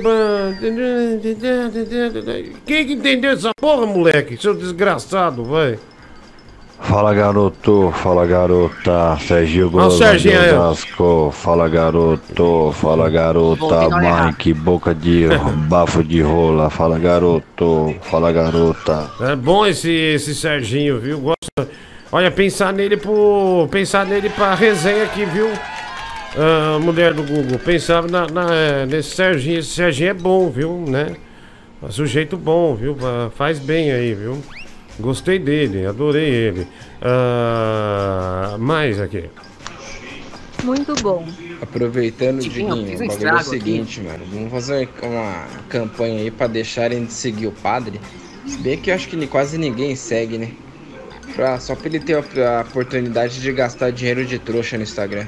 [2.65, 4.40] Quem que entendeu essa porra, moleque?
[4.40, 5.78] Seu desgraçado, vai.
[6.81, 9.98] Fala garoto, fala garota, Serginho Gomes
[11.32, 13.89] fala garoto, fala garota.
[13.98, 15.27] Mike, boca de
[15.69, 19.10] bafo de rola, fala garoto, fala garota.
[19.20, 21.19] É bom esse, esse Serginho, viu?
[21.19, 21.69] Gosto.
[22.10, 23.68] Olha, pensar nele pro.
[23.70, 25.48] Pensar nele pra resenha aqui, viu?
[26.36, 27.59] Ah, mulher do Google.
[27.59, 29.59] Pensava na, na- nesse Serginho.
[29.59, 30.85] Esse Serginho é bom, viu?
[30.89, 31.16] Né?
[31.86, 32.97] É Sujeito bom, viu?
[33.36, 34.43] Faz bem aí, viu?
[34.98, 36.66] Gostei dele, adorei ele.
[37.01, 39.24] Ah, mais aqui.
[40.64, 41.24] Muito bom.
[41.62, 43.48] Aproveitando, Diguinho, o bagulho é o estrago aqui.
[43.51, 44.24] seguinte, mano.
[44.32, 48.01] Vamos fazer uma campanha aí pra deixarem de seguir o padre.
[48.47, 50.51] Se bem que eu acho que quase ninguém segue, né?
[51.39, 55.24] Pra, só pra ele ter a, a oportunidade de gastar dinheiro de trouxa no Instagram.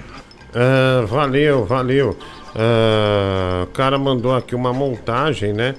[0.53, 2.19] Ah, valeu, valeu.
[2.57, 5.77] Ah, o cara mandou aqui uma montagem, né?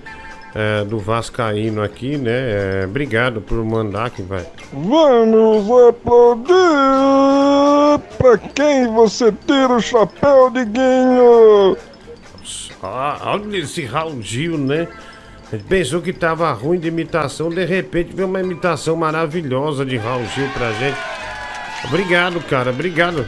[0.54, 2.82] é, do Vascaíno aqui, né?
[2.82, 4.46] É, obrigado por mandar que vai.
[4.72, 6.54] Vamos aplaudir!
[8.18, 11.78] Pra quem você tira o chapéu, Diguinho?
[12.84, 14.88] Ah, olha esse Raul Gil, né?
[15.52, 20.26] Ele pensou que tava ruim de imitação, de repente veio uma imitação maravilhosa de Raul
[20.28, 20.98] Gil pra gente.
[21.86, 23.26] Obrigado, cara, obrigado.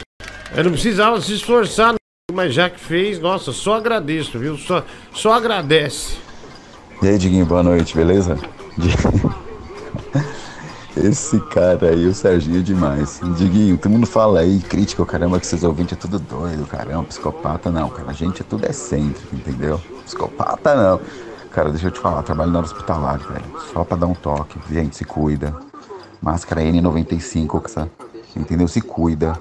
[0.56, 1.94] Eu não precisava se esforçar,
[2.32, 4.56] mas já que fez, nossa, só agradeço, viu?
[4.56, 4.82] Só,
[5.12, 6.16] só agradece.
[7.02, 8.38] E aí, Diguinho, boa noite, beleza?
[10.96, 13.20] Esse cara aí, o Serginho, é demais.
[13.36, 17.02] Diguinho, todo mundo fala aí, crítica, o caramba, que esses ouvintes é tudo doido, caramba,
[17.04, 18.10] psicopata não, cara.
[18.10, 19.80] A gente é tudo excêntrico, entendeu?
[20.04, 21.00] Psicopata não.
[21.54, 23.44] Cara, deixa eu te falar, trabalho na hospitalar, velho.
[23.72, 24.58] Só pra dar um toque.
[24.70, 25.54] Gente, se cuida.
[26.20, 27.88] Máscara N95, essa-
[28.36, 28.66] entendeu?
[28.66, 29.38] Se cuida.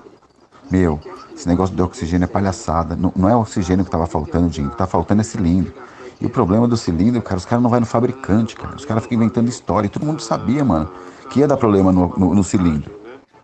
[0.70, 1.00] Meu,
[1.36, 2.96] esse negócio de oxigênio é palhaçada.
[2.96, 5.74] Não, não é oxigênio que tava faltando, que tá faltando é cilindro.
[6.22, 8.76] E o problema do cilindro, cara, os caras não vão no fabricante, cara.
[8.76, 9.88] Os caras ficam inventando história.
[9.88, 10.90] E todo mundo sabia, mano,
[11.30, 12.92] que ia dar problema no, no- no cilindro.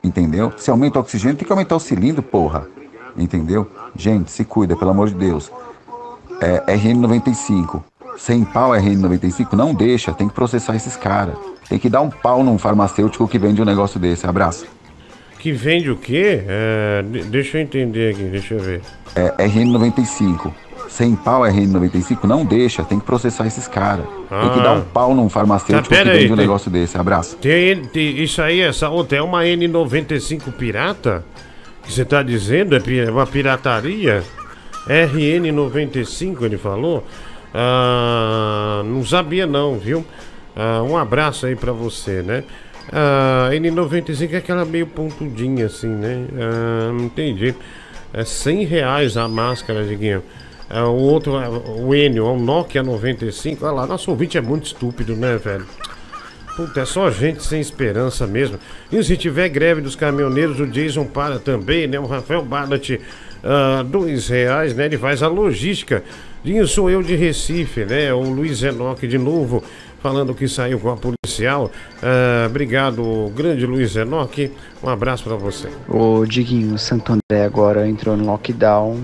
[0.03, 0.53] Entendeu?
[0.57, 2.67] Se aumenta o oxigênio, tem que aumentar o cilindro, porra.
[3.17, 3.67] Entendeu?
[3.95, 5.51] Gente, se cuida, pelo amor de Deus.
[6.39, 7.81] É, RN95.
[8.19, 11.35] Sem pau RN95, não deixa, tem que processar esses caras.
[11.69, 14.27] Tem que dar um pau num farmacêutico que vende um negócio desse.
[14.27, 14.65] Abraço.
[15.39, 16.43] Que vende o quê?
[16.45, 18.81] É, de- deixa eu entender aqui, deixa eu ver.
[19.15, 20.51] É, RN95.
[20.89, 24.05] Sem pau RN95, não deixa, tem que processar esses caras.
[24.05, 24.63] Tem que Ah.
[24.63, 26.97] dar um pau num farmacêutico Tá, que aí, vende um tem- negócio desse.
[26.97, 27.37] Abraço.
[27.37, 31.23] Tem, tem- isso aí, essa outra é uma N95 pirata?
[31.83, 32.75] Que você tá dizendo?
[32.75, 34.23] É é uma pirataria?
[34.87, 37.05] RN95, ele falou?
[37.53, 40.05] Ah, não sabia não, viu?
[40.55, 42.43] Ah, um abraço aí pra você, né?
[42.91, 46.25] A N95 é aquela meio pontudinha assim, né?
[46.37, 47.55] Ah, entendi.
[48.13, 50.23] É 100 reais a máscara, Diguinho.
[50.69, 53.65] Ah, o outro, ah, o N, o Nokia 95.
[53.65, 55.65] Olha lá, nosso ouvinte é muito estúpido, né, velho?
[56.55, 58.59] Puta, é só gente sem esperança mesmo.
[58.91, 61.99] E se tiver greve dos caminhoneiros, o Jason para também, né?
[61.99, 62.99] O Rafael Barnett,
[63.43, 64.85] ah, dois reais, né?
[64.85, 66.03] Ele faz a logística.
[66.41, 68.13] Dinho sou eu de Recife, né?
[68.13, 69.61] O Luiz Enoque de novo,
[70.01, 71.69] falando que saiu com a policial.
[72.01, 74.51] Ah, obrigado, grande Luiz Enoque.
[74.81, 75.67] Um abraço pra você.
[75.87, 78.97] O Diguinho Santo André agora entrou no lockdown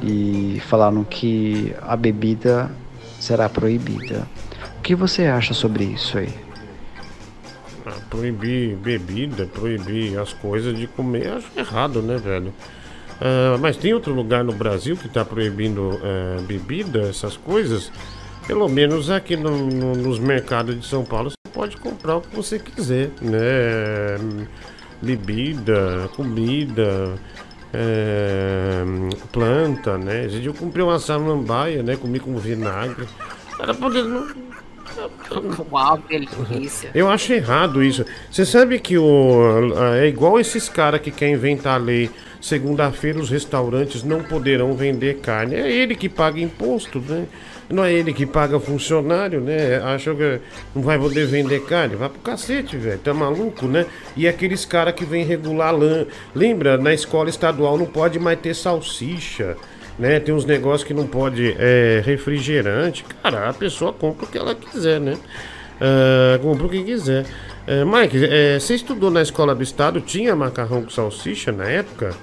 [0.00, 2.70] e falaram que a bebida
[3.18, 4.26] será proibida.
[4.78, 6.32] O que você acha sobre isso aí?
[7.84, 12.52] Ah, proibir bebida, proibir as coisas de comer, acho errado, né, velho?
[13.20, 17.90] Ah, mas tem outro lugar no Brasil que tá proibindo ah, bebida, essas coisas?
[18.46, 22.34] Pelo menos aqui no- no- nos mercados de São Paulo você pode comprar o que
[22.36, 24.18] você quiser, né?
[25.02, 27.14] Bebida, comida,
[27.72, 28.82] é,
[29.32, 30.24] planta, né?
[30.26, 31.96] Esse dia eu comprei uma samambaia, né?
[31.96, 33.06] Comi com vinagre.
[33.60, 34.34] Era podendo.
[35.70, 36.90] Uau, que delícia.
[36.94, 38.04] Eu acho errado isso.
[38.30, 42.10] Você sabe que o, é igual esses caras que querem inventar a lei.
[42.40, 45.54] Segunda-feira os restaurantes não poderão vender carne.
[45.54, 47.26] É ele que paga imposto, né?
[47.68, 49.76] Não é ele que paga funcionário, né?
[49.82, 50.40] Acha que
[50.74, 51.96] não vai poder vender carne?
[51.96, 52.98] Vai pro cacete, velho.
[52.98, 53.86] Tá maluco, né?
[54.16, 56.06] E aqueles caras que vêm regular lã.
[56.34, 59.56] Lembra, na escola estadual não pode mais ter salsicha
[59.98, 60.20] né?
[60.20, 63.04] Tem uns negócios que não pode é, refrigerante.
[63.22, 65.16] Cara, a pessoa compra o que ela quiser, né?
[66.42, 67.26] Compra o que quiser.
[67.66, 70.00] É, Mike, é, você estudou na escola do estado?
[70.00, 72.14] Tinha macarrão com salsicha na época?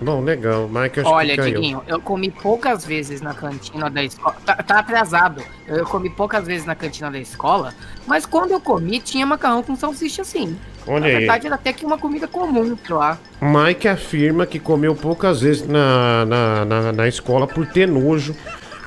[0.00, 0.68] Bom, legal.
[0.68, 1.42] Mike, acho Olha, que.
[1.42, 4.36] Diguinho, eu comi poucas vezes na cantina da escola.
[4.44, 5.40] Tá, tá atrasado.
[5.66, 7.72] Eu comi poucas vezes na cantina da escola,
[8.04, 10.58] mas quando eu comi, tinha macarrão com salsicha sim.
[10.88, 11.18] Olha na aí.
[11.18, 13.16] verdade, era até que uma comida comum lá.
[13.40, 18.34] Mike afirma que comeu poucas vezes na, na, na, na escola por ter nojo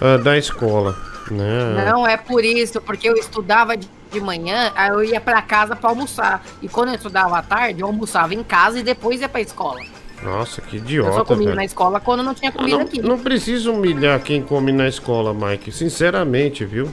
[0.01, 1.14] ah, da escola.
[1.31, 1.85] Né?
[1.85, 5.75] Não é por isso, porque eu estudava de, de manhã, aí eu ia pra casa
[5.75, 6.43] pra almoçar.
[6.61, 9.79] E quando eu estudava à tarde, eu almoçava em casa e depois ia pra escola.
[10.23, 11.11] Nossa, que eu idiota.
[11.11, 11.55] só comia velho.
[11.55, 13.01] na escola quando não tinha comida não, aqui.
[13.01, 15.71] não precisa humilhar quem come na escola, Mike.
[15.71, 16.89] Sinceramente, viu?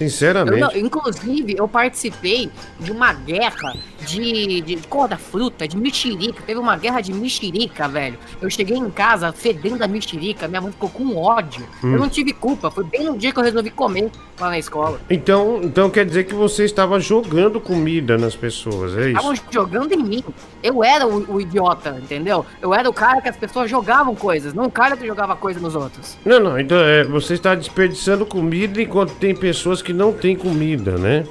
[0.00, 0.60] Eu Sinceramente.
[0.60, 3.74] não- inclusive, eu participei de uma guerra
[4.06, 6.42] de, de corda fruta, de mexerica.
[6.46, 8.18] Teve uma guerra de mexerica, velho.
[8.40, 11.66] Eu cheguei em casa fedendo a mexerica, minha mãe ficou com ódio.
[11.82, 11.94] Hum.
[11.94, 15.00] Eu não tive culpa, foi bem no dia que eu resolvi comer lá na escola.
[15.10, 19.42] Então, então quer dizer que você estava jogando comida nas pessoas, é Estavam isso?
[19.50, 20.24] jogando em mim.
[20.62, 22.46] Eu era o, o idiota, entendeu?
[22.62, 25.58] Eu era o cara que as pessoas jogavam coisas, não o cara que jogava coisa
[25.60, 26.16] nos outros.
[26.24, 30.96] Não, não, então é, você está desperdiçando comida enquanto tem pessoas que não têm comida,
[30.98, 31.24] né?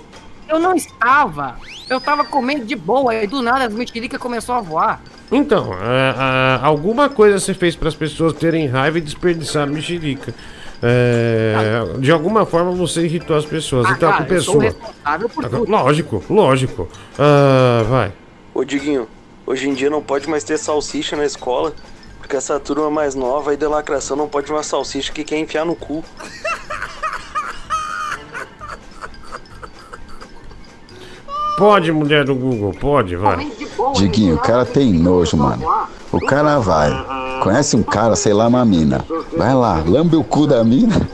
[0.49, 1.55] Eu não estava.
[1.89, 5.01] Eu tava comendo de boa e do nada as mexericas começou a voar.
[5.31, 10.33] Então, a- a- alguma coisa você fez para as pessoas terem raiva e desperdiçar mexerica.
[10.81, 13.87] É, de alguma forma você irritou as pessoas.
[13.87, 15.69] Ah, então, a cara, culpa é eu sou responsável por tudo.
[15.71, 16.87] Lógico, lógico.
[17.19, 18.13] Ah, vai.
[18.53, 19.07] Ô Diguinho,
[19.45, 21.73] hoje em dia não pode mais ter salsicha na escola,
[22.19, 25.65] porque essa turma mais nova aí da lacração não pode uma salsicha que quer enfiar
[25.65, 26.05] no cu.
[31.57, 33.47] Pode, mulher do Google, pode, vai.
[33.95, 35.65] Diguinho, o cara tem nojo, mano.
[36.11, 36.91] O cara vai,
[37.41, 39.03] conhece um cara, sei lá, uma mina.
[39.35, 41.09] Vai lá, lambe o cu da mina.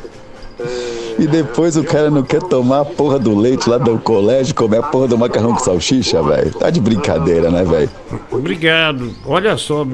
[1.17, 4.79] E depois o cara não quer tomar a porra do leite lá do colégio, comer
[4.79, 6.51] a porra do macarrão com salsicha, velho.
[6.51, 7.89] Tá de brincadeira, né, velho?
[8.29, 9.13] Obrigado.
[9.25, 9.85] Olha só,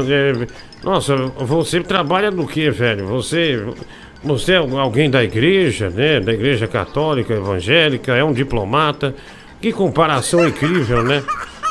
[0.83, 3.05] nossa, você trabalha no que, velho?
[3.07, 3.67] Você,
[4.23, 6.19] você é alguém da igreja, né?
[6.19, 9.13] Da igreja católica, evangélica, é um diplomata.
[9.61, 11.23] Que comparação incrível, né?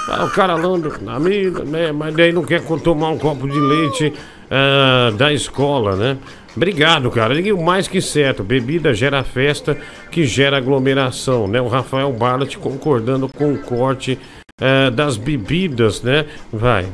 [0.09, 1.93] Ah, O cara lando na mina, né?
[1.93, 4.13] Mas daí não quer tomar um copo de leite
[4.51, 6.19] ah, da escola, né?
[6.57, 7.35] Obrigado, cara.
[7.55, 9.77] O mais que certo, bebida gera festa,
[10.11, 11.61] que gera aglomeração, né?
[11.61, 14.19] O Rafael Barlat concordando com o corte
[14.61, 16.27] eh, das bebidas, né?
[16.53, 16.85] Vai.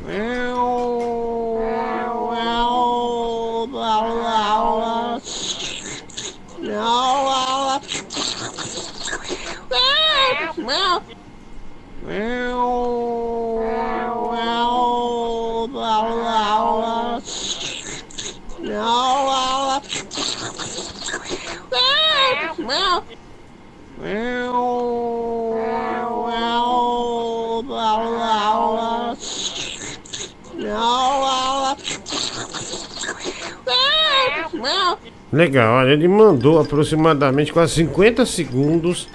[35.35, 39.09] Legal, ele mandou aproximadamente quase 50 segundos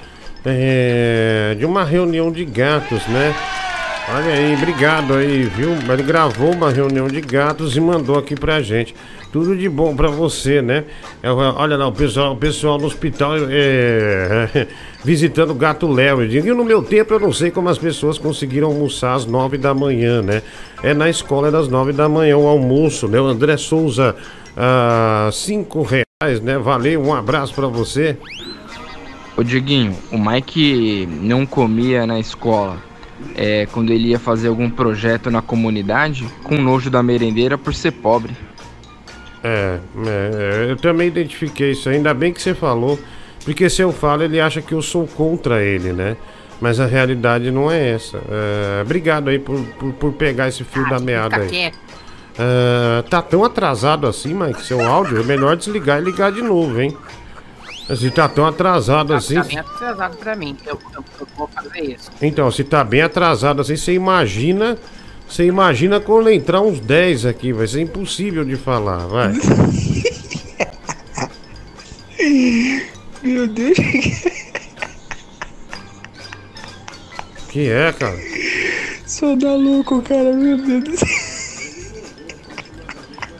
[0.45, 3.35] é, de uma reunião de gatos, né?
[4.11, 5.69] Olha aí, obrigado aí, viu?
[5.72, 8.95] Ele gravou uma reunião de gatos e mandou aqui pra gente.
[9.32, 10.85] Tudo de bom pra você, né?
[11.22, 14.66] É, olha lá, o pessoal, o pessoal no hospital é,
[15.06, 16.24] visitando o gato Léo.
[16.24, 19.76] Eu no meu tempo eu não sei como as pessoas conseguiram almoçar às nove da
[19.76, 20.42] manhã, né?
[20.82, 23.22] É na escola é das nove da manhã o almoço, né?
[23.22, 24.16] O André Souza,
[24.58, 26.58] ah, cinco reais, né?
[26.58, 28.18] Valeu, um abraço pra você.
[29.40, 32.76] Ô Dieguinho, o Mike não comia na escola
[33.38, 37.92] é, quando ele ia fazer algum projeto na comunidade com nojo da merendeira por ser
[37.92, 38.35] pobre.
[39.42, 41.88] É, é, eu também identifiquei isso.
[41.88, 43.00] Ainda bem que você falou,
[43.45, 46.18] porque se eu falo, ele acha que eu sou contra ele, né?
[46.59, 48.18] Mas a realidade não é essa.
[48.18, 51.48] É, obrigado aí por, por, por pegar esse fio da meada aí.
[51.48, 51.80] quieto.
[52.38, 55.22] É, tá tão atrasado assim, Mike, seu áudio?
[55.22, 56.93] É melhor desligar e ligar de novo, hein?
[57.98, 59.35] Se tá tão atrasado assim.
[59.35, 60.56] Tá bem atrasado pra mim.
[60.66, 62.11] Eu, eu- eu vou fazer isso.
[62.22, 64.77] Então, se tá bem atrasado assim, você imagina.
[65.27, 69.32] Você imagina quando entrar uns 10 aqui, vai ser impossível de falar, vai.
[73.24, 73.77] Meu Deus.
[77.50, 78.18] Que é, cara?
[79.06, 81.08] Só dá louco, cara, meu Deus do céu.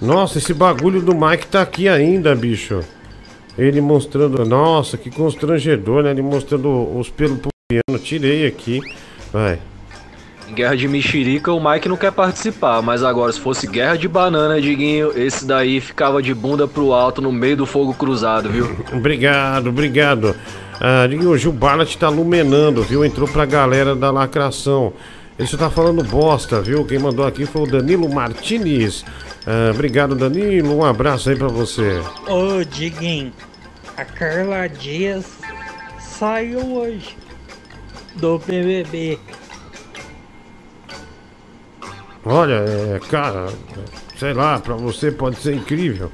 [0.02, 2.80] Nossa, esse bagulho do Mike tá aqui ainda, bicho.
[3.60, 4.46] Ele mostrando.
[4.46, 6.12] Nossa, que constrangedor, né?
[6.12, 8.00] Ele mostrando os pelos pro piano.
[8.02, 8.80] Tirei aqui.
[9.34, 9.60] Vai.
[10.50, 14.08] Em Guerra de Mexerica, o Mike não quer participar, mas agora, se fosse Guerra de
[14.08, 18.68] Banana, Diguinho, esse daí ficava de bunda pro alto no meio do fogo cruzado, viu?
[18.92, 20.36] Obrigado, obrigado.
[20.80, 23.06] Ah, Diguinho, o Gil Barlat tá lumenando, viu?
[23.06, 24.94] Entrou pra galera da lacração.
[25.38, 26.84] Ele só tá falando bosta, viu?
[26.84, 29.06] Quem mandou aqui foi o Danilo Martinez.
[29.46, 30.78] Ah, obrigado, Danilo.
[30.78, 32.02] Um abraço aí pra você.
[32.28, 33.32] Ô, Diguinho,
[34.00, 35.26] a Carla Dias
[36.00, 37.18] saiu hoje
[38.16, 39.20] do BBB.
[42.24, 43.50] Olha, é, cara,
[44.18, 46.10] sei lá, pra você pode ser incrível.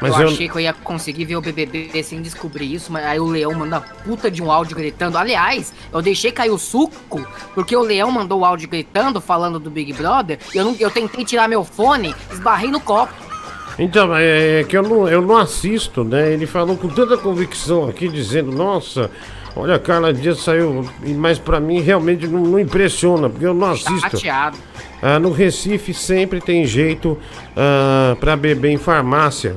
[0.00, 3.04] Mas eu eu, achei que eu ia conseguir ver o BBB sem descobrir isso, mas
[3.04, 5.18] aí o Leão manda puta de um áudio gritando.
[5.18, 9.70] Aliás, eu deixei cair o suco porque o Leão mandou o áudio gritando, falando do
[9.70, 10.38] Big Brother.
[10.54, 13.35] E eu, não, eu tentei tirar meu fone, esbarrei no copo.
[13.78, 16.32] Então, é, é que eu não, eu não assisto, né?
[16.32, 19.10] Ele falou com tanta convicção aqui, dizendo, nossa,
[19.54, 20.84] olha, a Carla Dias saiu.
[21.16, 24.00] Mas pra mim realmente não, não impressiona, porque eu não Tá assisto.
[24.10, 24.56] chateado.
[25.02, 27.18] Ah, no Recife sempre tem jeito
[27.54, 29.56] ah, pra beber em farmácia.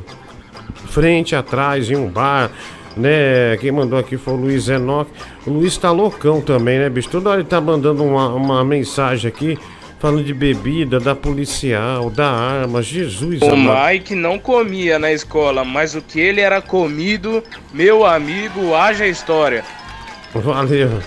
[0.89, 2.49] Frente, atrás, em um bar,
[2.97, 3.55] né?
[3.61, 5.09] Quem mandou aqui foi o Luiz Enoch.
[5.45, 7.09] O Luiz tá loucão também, né, bicho?
[7.09, 9.57] Toda hora ele tá mandando uma, uma mensagem aqui
[9.99, 12.81] falando de bebida, da policial, da arma.
[12.81, 13.87] Jesus, O amado.
[13.91, 19.63] Mike não comia na escola, mas o que ele era comido, meu amigo, haja história.
[20.33, 21.01] Valeu.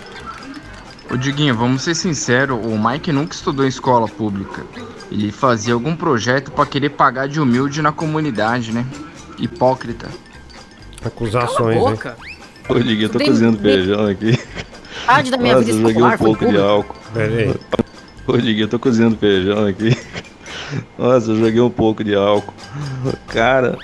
[1.11, 4.65] Ô Diguinho, vamos ser sinceros, o Mike nunca estudou em escola pública.
[5.11, 8.87] Ele fazia algum projeto pra querer pagar de humilde na comunidade, né?
[9.39, 10.09] Hipócrita.
[11.05, 12.17] Acusações, Cala a boca.
[12.69, 14.39] Ô, Diguinho, eu tô Tem- cozinhando feijão aqui.
[15.05, 16.97] Tarde da minha Nossa, vida eu joguei um pouco de álcool.
[17.12, 17.55] Pera aí.
[18.26, 19.97] Ô, Diguinho, eu tô cozinhando feijão aqui.
[20.97, 22.55] Nossa, eu joguei um pouco de álcool.
[23.26, 23.76] Cara,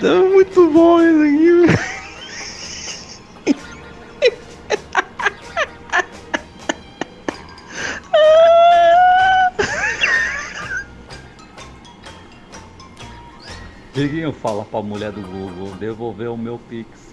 [0.00, 1.94] tá muito bom isso aqui.
[13.92, 17.03] Diguinho, fala pra mulher do Google devolver o meu Pix.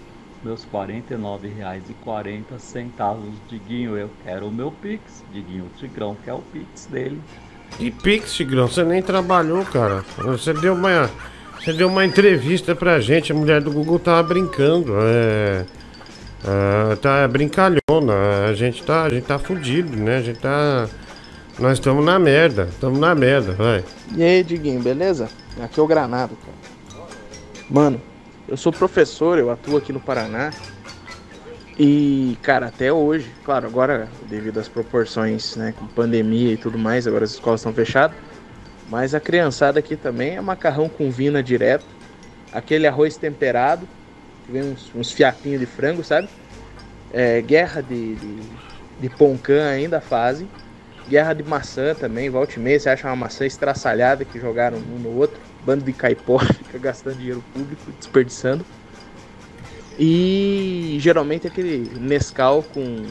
[0.44, 3.16] Meus R$ 49,40.
[3.48, 5.24] Diguinho, eu quero o meu Pix.
[5.32, 7.20] Diguinho, o Tigrão quer o Pix dele.
[7.78, 10.04] E Pix, Tigrão, você nem trabalhou, cara.
[10.18, 11.10] Você deu uma.
[11.58, 14.94] Você deu uma entrevista pra gente, a mulher do Google tava brincando.
[14.98, 15.64] É.
[16.44, 18.46] é, tá brincalhona.
[18.48, 19.04] A gente tá.
[19.04, 20.18] A gente tá fudido, né?
[20.18, 20.88] A gente tá.
[21.58, 22.64] Nós estamos na merda.
[22.64, 23.84] Estamos na merda, vai.
[24.16, 25.28] E aí, Diguinho, beleza?
[25.62, 26.62] Aqui é o Granado, cara.
[27.70, 28.00] Mano,
[28.52, 30.52] eu sou professor, eu atuo aqui no Paraná.
[31.78, 37.06] E, cara, até hoje, claro, agora devido às proporções, né, com pandemia e tudo mais,
[37.06, 38.14] agora as escolas estão fechadas,
[38.90, 41.86] mas a criançada aqui também é macarrão com vina direto,
[42.52, 43.88] aquele arroz temperado,
[44.44, 46.28] que vem uns, uns fiapinhos de frango, sabe?
[47.10, 48.42] É, guerra de, de,
[49.00, 50.46] de poncã ainda fazem,
[51.08, 54.98] guerra de maçã também, volta e meia, você acha uma maçã estraçalhada que jogaram um
[54.98, 58.64] no outro, bando de caipora, fica gastando dinheiro público, desperdiçando.
[59.98, 63.04] E geralmente aquele Nescau com.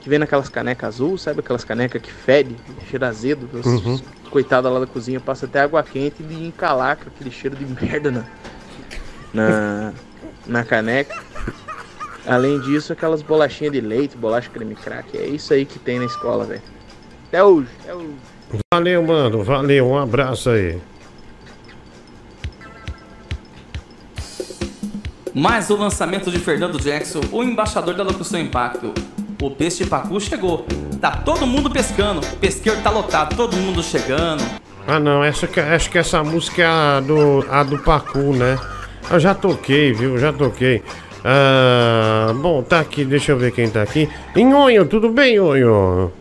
[0.00, 1.40] que vem naquelas canecas azul, sabe?
[1.40, 2.56] Aquelas canecas que fede,
[2.88, 3.48] cheiro azedo.
[3.64, 4.00] Uhum.
[4.30, 8.24] Coitada lá da cozinha passa até água quente e encalaca aquele cheiro de merda na,
[9.34, 9.92] na,
[10.46, 11.20] na caneca.
[12.26, 15.16] Além disso, aquelas bolachinhas de leite, bolacha creme crack.
[15.16, 16.62] É isso aí que tem na escola, velho.
[17.28, 18.14] Até hoje, até hoje.
[18.72, 19.42] Valeu, mano.
[19.42, 19.88] Valeu.
[19.88, 20.80] Um abraço aí.
[25.34, 28.92] Mais o lançamento de Fernando Jackson, o embaixador da locução Impacto.
[29.40, 30.66] O peixe pacu chegou.
[31.00, 32.20] Tá todo mundo pescando.
[32.20, 34.42] O pesqueiro tá lotado, todo mundo chegando.
[34.86, 35.22] Ah, não.
[35.24, 38.58] Essa, que- acho que essa música é a do, a do Pacu, né?
[39.10, 40.18] Eu já toquei, viu?
[40.18, 40.82] Já toquei.
[41.24, 43.04] Ah, bom, tá aqui.
[43.04, 44.08] Deixa eu ver quem tá aqui.
[44.36, 46.12] Inhonho, tudo bem, Inhonho?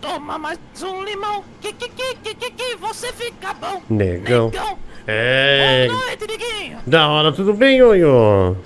[0.00, 3.80] Toma mais um limão, que que que que que que você fica bom.
[3.90, 4.46] Negão.
[4.50, 4.78] Negão.
[5.06, 5.86] É.
[5.88, 6.78] Boa noite, Diguinho.
[6.86, 8.56] Da hora, tudo bem, Inhonho?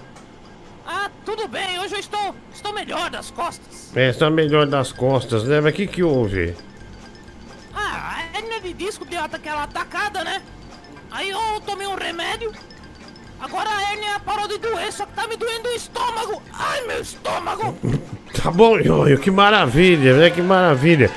[0.87, 3.93] Ah, tudo bem, hoje eu estou, estou melhor das costas.
[3.97, 5.61] É a melhor das costas, né?
[5.61, 6.55] Mas o que que houve?
[7.75, 10.41] Ah, a hérnia de disco deu aquela atacada, né?
[11.11, 12.53] Aí eu tomei um remédio.
[13.41, 16.43] Agora a hérnia parou de doer, só que tá me doendo o estômago.
[16.53, 17.77] Ai, meu estômago.
[18.43, 20.31] Tá bom, Ionho, que maravilha, né?
[20.31, 21.11] Que maravilha.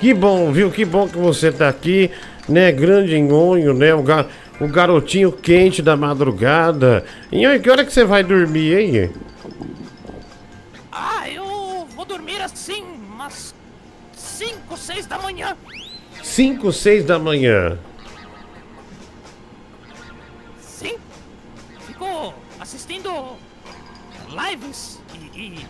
[0.00, 0.70] Que bom, viu?
[0.72, 2.10] Que bom que você tá aqui,
[2.48, 2.72] né?
[2.72, 3.94] Grande Nhonho, né?
[3.94, 4.26] O, ga-
[4.60, 7.04] o garotinho quente da madrugada.
[7.32, 9.12] Nhonho, que hora que você vai dormir, hein?
[10.92, 13.54] Ah, eu vou dormir assim, umas
[14.16, 15.56] 5, 6 da manhã.
[16.22, 17.78] 5, 6 da manhã.
[20.60, 20.96] Sim.
[21.86, 23.10] Fico assistindo
[24.30, 25.00] lives
[25.34, 25.66] e, e-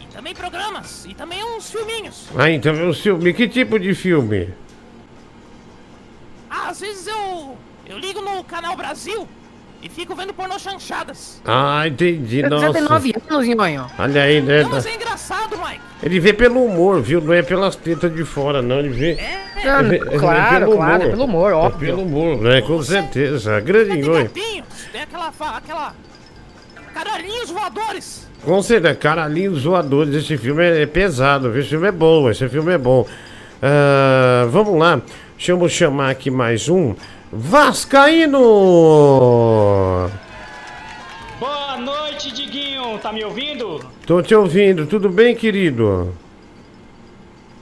[0.00, 2.28] e também programas e também uns filminhos.
[2.36, 3.32] Ah, então é um filme.
[3.34, 4.52] Que tipo de filme?
[6.48, 7.56] Ah, às vezes eu
[7.88, 9.26] eu ligo no canal Brasil
[9.82, 11.40] e fico vendo pornô chanchadas.
[11.44, 12.72] Ah, entendi, nossa.
[12.72, 13.86] tem 9 anos, Nhonho.
[13.98, 14.62] Olha aí, né?
[14.62, 15.80] Não, mas é engraçado, Mike.
[16.02, 17.20] Ele vê pelo humor, viu?
[17.20, 18.78] Não é pelas tetas de fora, não.
[18.80, 19.18] Ele vê.
[19.64, 21.88] Ah, ele vê- ele vê claro, claro, é pelo humor, É óbvio.
[21.88, 22.60] pelo humor, né?
[22.62, 23.60] Com certeza.
[23.60, 24.28] Grande Nhonho.
[24.28, 24.62] Tem
[25.02, 25.94] aquela aquela
[26.92, 28.28] caralhinhos voadores.
[28.44, 30.14] Com certeza, caralhinhos voadores.
[30.14, 31.60] Esse filme é, é pesado, viu?
[31.60, 33.06] Esse filme é bom, esse filme é bom.
[33.62, 35.00] Ah, vamos lá,
[35.36, 36.94] deixa eu chamar aqui mais um.
[37.30, 38.38] Vascaíno!
[41.38, 42.98] Boa noite, Diguinho.
[42.98, 43.84] Tá me ouvindo?
[44.06, 46.14] Tô te ouvindo, tudo bem, querido?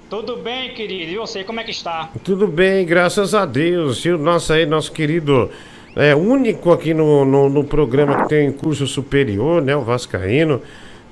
[0.08, 1.10] Tudo bem, querido?
[1.10, 2.10] E você, como é que está?
[2.22, 4.04] Tudo bem, graças a Deus.
[4.04, 5.50] E o nosso aí, nosso querido,
[5.96, 9.74] é único aqui no, no, no programa que tem curso superior, né?
[9.74, 10.62] O Vascaíno.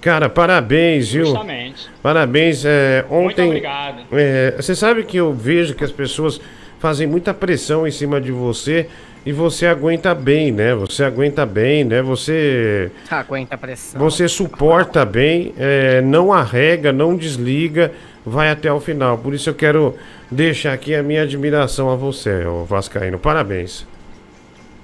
[0.01, 1.25] Cara, parabéns, viu?
[1.27, 1.91] Justamente.
[2.01, 2.65] Parabéns.
[2.65, 3.49] É, ontem.
[3.49, 4.05] obrigado.
[4.13, 6.41] é, você sabe que eu vejo que as pessoas
[6.85, 8.91] fazem muita pressão em cima de você
[9.25, 10.75] e você aguenta bem, né?
[10.75, 12.03] Você aguenta bem, né?
[12.03, 12.91] Você.
[13.11, 13.99] Aguenta a pressão.
[13.99, 17.91] Você suporta bem, é, não arrega, não desliga,
[18.23, 19.17] vai até o final.
[19.17, 19.95] Por isso eu quero
[20.31, 23.19] deixar aqui a minha admiração a você, ô Vascaíno.
[23.19, 23.87] Parabéns.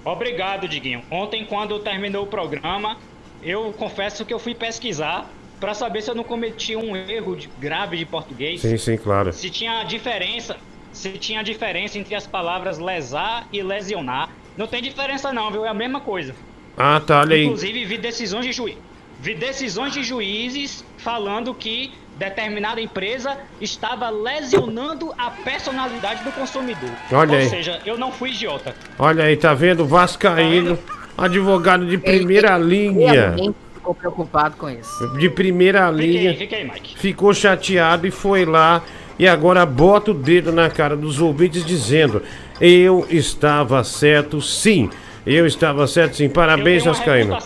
[0.02, 1.02] Obrigado, Diguinho.
[1.10, 2.96] Ontem, quando terminou o programa,
[3.42, 5.30] eu confesso que eu fui pesquisar
[5.60, 8.62] para saber se eu não cometi um erro de- grave de português.
[8.62, 9.34] Sim, sim, claro.
[9.34, 10.56] Se tinha diferença,
[10.92, 14.30] se tinha diferença entre as palavras lesar e lesionar.
[14.56, 15.64] Não tem diferença não, viu?
[15.64, 16.34] É a mesma coisa.
[16.76, 17.44] Ah, tá, olha aí.
[17.44, 18.76] Inclusive, vi decisões de juiz.
[19.20, 26.90] Vi decisões de juízes falando que determinada empresa estava lesionando a personalidade do consumidor.
[27.12, 27.48] Olha Ou aí.
[27.48, 28.74] seja, eu não fui idiota.
[28.98, 29.86] Olha aí, tá vendo?
[29.86, 30.78] Vascaíno,
[31.16, 33.12] advogado de primeira linha.
[33.12, 35.08] Realmente ficou preocupado com isso.
[35.18, 36.34] De primeira linha.
[36.36, 36.98] Fica aí, Mike.
[36.98, 38.82] ficou chateado e foi lá
[39.20, 42.22] e agora bota o dedo na cara dos ouvintes dizendo:
[42.58, 44.88] Eu estava certo, sim.
[45.26, 46.30] Eu estava certo, sim.
[46.30, 47.36] Parabéns, Vascaíno.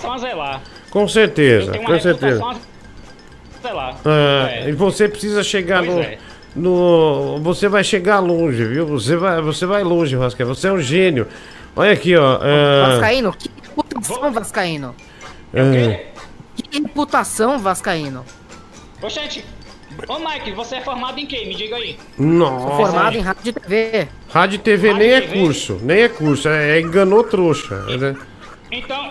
[0.89, 2.41] Com certeza, com certeza.
[4.05, 4.69] Ah, É.
[4.69, 6.19] E você precisa chegar Pois no, é.
[6.55, 7.39] no.
[7.43, 8.87] Você vai chegar longe, viu?
[8.87, 10.55] Você vai, você vai longe, Vascaíno.
[10.55, 11.27] Você é um gênio.
[11.75, 12.39] Olha aqui, ó.
[12.41, 14.95] ah, Vascaíno, que reputação, Vascaíno?
[15.53, 16.15] ah,
[16.55, 18.25] Que reputação, Vascaíno?
[19.03, 19.45] Ô, gente.
[20.09, 21.45] Ô, Mike, você é formado em quê?
[21.47, 21.99] Me diga aí.
[22.19, 22.67] Nossa.
[22.67, 24.09] Sou formado em rádio e TV.
[24.29, 27.77] Rádio e TV nem é curso, nem é curso, é, é enganou trouxa.
[27.97, 28.17] né?
[28.71, 29.11] Então,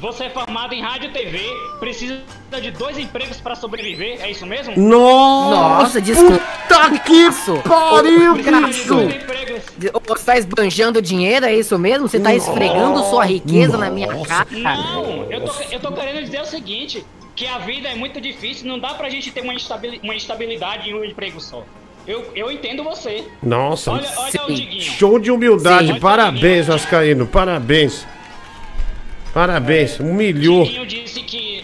[0.00, 1.40] você é formado em rádio e TV,
[1.80, 2.20] precisa
[2.60, 4.78] de dois empregos pra sobreviver, é isso mesmo?
[4.78, 6.38] Nossa, desculpa.
[6.68, 7.28] Puta que
[7.68, 8.96] pariu, bicho!
[10.06, 12.08] Você tá esbanjando dinheiro, é isso mesmo?
[12.08, 14.46] Você tá esfregando sua riqueza na minha cara?
[14.50, 17.04] Não, eu tô, eu tô querendo dizer o seguinte,
[17.38, 20.90] que a vida é muito difícil, não dá pra gente ter uma, estabili uma estabilidade
[20.90, 21.64] em um emprego só.
[22.04, 23.24] Eu, eu entendo você.
[23.40, 24.82] Nossa, Olha, olha o Diguinho.
[24.82, 25.92] show de humildade.
[25.92, 26.00] Sim.
[26.00, 27.28] Parabéns, Vascaíno.
[27.28, 28.04] Parabéns.
[29.32, 30.00] Parabéns.
[30.00, 30.64] Humilhou.
[30.64, 31.62] Diguinho disse que...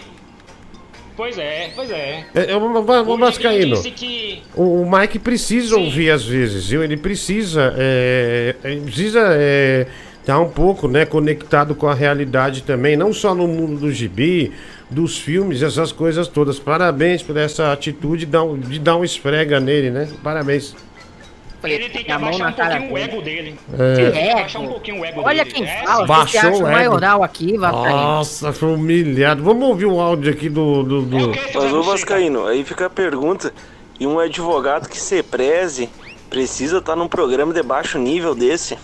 [1.17, 2.25] Pois é, pois é.
[2.35, 3.81] É, é, o Va- o Vascaíno.
[3.83, 4.43] que...
[4.53, 6.83] O, o Mike precisa ouvir às vezes, viu?
[6.83, 9.87] Ele precisa, é, ele precisa é,
[10.21, 14.51] estar um pouco, né, conectado com a realidade também, não só no mundo do gibi,
[14.89, 16.59] dos filmes, essas coisas todas.
[16.59, 20.07] Parabéns por essa atitude de dar um, de dar um esfrega nele, né?
[20.23, 20.75] Parabéns.
[21.63, 23.55] Ele tem que a mão abaixar na um cara pouquinho o ego dele.
[23.73, 24.11] É.
[24.11, 25.55] Que abaixar um pouquinho o ego Olha dele.
[25.55, 26.61] quem É, fala, você Baixou acha o ego.
[26.63, 27.89] maioral aqui, Vascaíno.
[27.89, 29.43] Nossa, foi humilhado.
[29.43, 30.83] Vamos ouvir o áudio aqui do.
[30.83, 31.17] do, do...
[31.55, 33.51] Mas ô Vascaíno, aí fica a pergunta,
[33.99, 35.89] e um advogado que se preze
[36.29, 38.77] precisa estar num programa de baixo nível desse?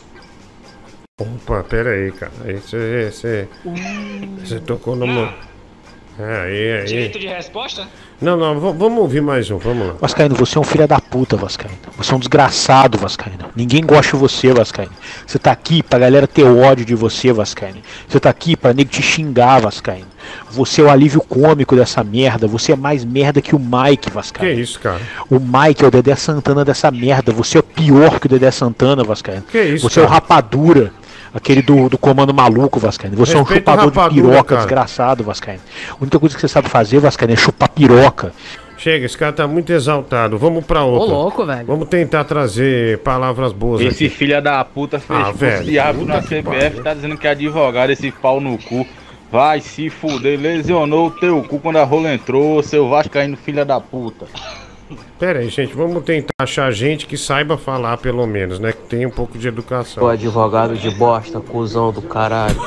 [1.20, 2.32] Opa, pera aí, cara.
[2.46, 3.12] Aí você.
[3.12, 3.48] Você,
[4.44, 5.06] você tocou no.
[5.06, 5.32] mo-
[6.19, 6.85] É, aí, aí.
[6.85, 7.88] Direito de resposta?
[8.22, 9.93] Não, não, vamos ouvir mais um, vamos lá.
[9.99, 11.80] Vascaíno, você é um filho da puta, Vascaíno.
[11.98, 13.45] Você é um desgraçado, Vascaíno.
[13.56, 14.91] Ninguém gosta de você, Vascaíno.
[15.25, 17.80] Você tá aqui pra galera ter ódio de você, Vascaíno.
[18.07, 20.06] Você tá aqui pra nego te xingar, Vascaíno.
[20.51, 22.45] Você é o alívio cômico dessa merda.
[22.48, 24.59] Você é mais merda que o Mike, Que Vascaíno.
[24.59, 25.01] isso, cara?
[25.27, 27.31] O Mike é o Dedé Santana dessa merda.
[27.31, 29.43] Você é pior que o Dedé Santana, Vascaíno.
[29.51, 30.15] Que isso, Você é o cara?
[30.19, 30.93] Rapadura.
[31.34, 33.16] Aquele do, do comando maluco, Vascaíno.
[33.18, 34.61] Você é um chupador de Rapadura, piroca, cara.
[34.61, 35.61] desgraçado, Vascaíno.
[35.92, 38.34] A única coisa que você sabe fazer, Vascaíno, é chupar piroca.
[38.77, 40.38] Chega, esse cara tá muito exaltado.
[40.38, 41.14] Vamos pra outra.
[41.14, 41.66] louco, velho.
[41.68, 44.10] Vamos tentar trazer palavras boas Esse aqui.
[44.16, 46.84] filho da puta fez Ah, velho, de puta na CBF, pariu.
[46.84, 48.85] tá dizendo que é advogado, esse pau no cu.
[49.32, 53.80] Vai se fuder, lesionou o teu cu quando a rola entrou, seu vascaíno filha da
[53.80, 54.26] puta.
[55.20, 58.72] Pera aí, gente, vamos tentar achar gente que saiba falar, pelo menos, né?
[58.72, 60.03] Que tenha um pouco de educação.
[60.03, 62.60] Ô advogado de bosta, cuzão do caralho.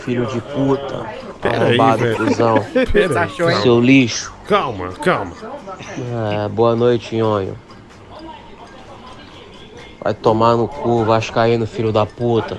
[0.00, 1.06] Filho de puta.
[1.40, 2.16] Pera aí, Arrombado, velho.
[2.16, 2.54] cuzão.
[2.92, 3.60] Pera aí, calma.
[3.62, 4.32] Seu lixo.
[4.46, 5.32] Calma, calma.
[6.44, 7.56] É, boa noite, Nhonho.
[10.02, 12.56] Vai tomar no cu, vascaíno, filho da puta.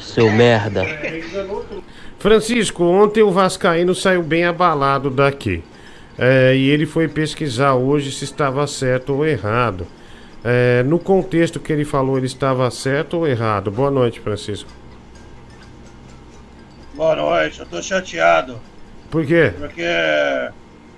[0.00, 0.84] Seu merda.
[2.18, 5.62] Francisco, ontem o Vascaíno saiu bem abalado daqui.
[6.18, 9.86] É, e ele foi pesquisar hoje se estava certo ou errado.
[10.42, 13.70] É, no contexto que ele falou, ele estava certo ou errado?
[13.70, 14.70] Boa noite, Francisco.
[16.94, 18.58] Boa noite, eu tô chateado,
[19.10, 19.52] Por quê?
[19.58, 19.84] porque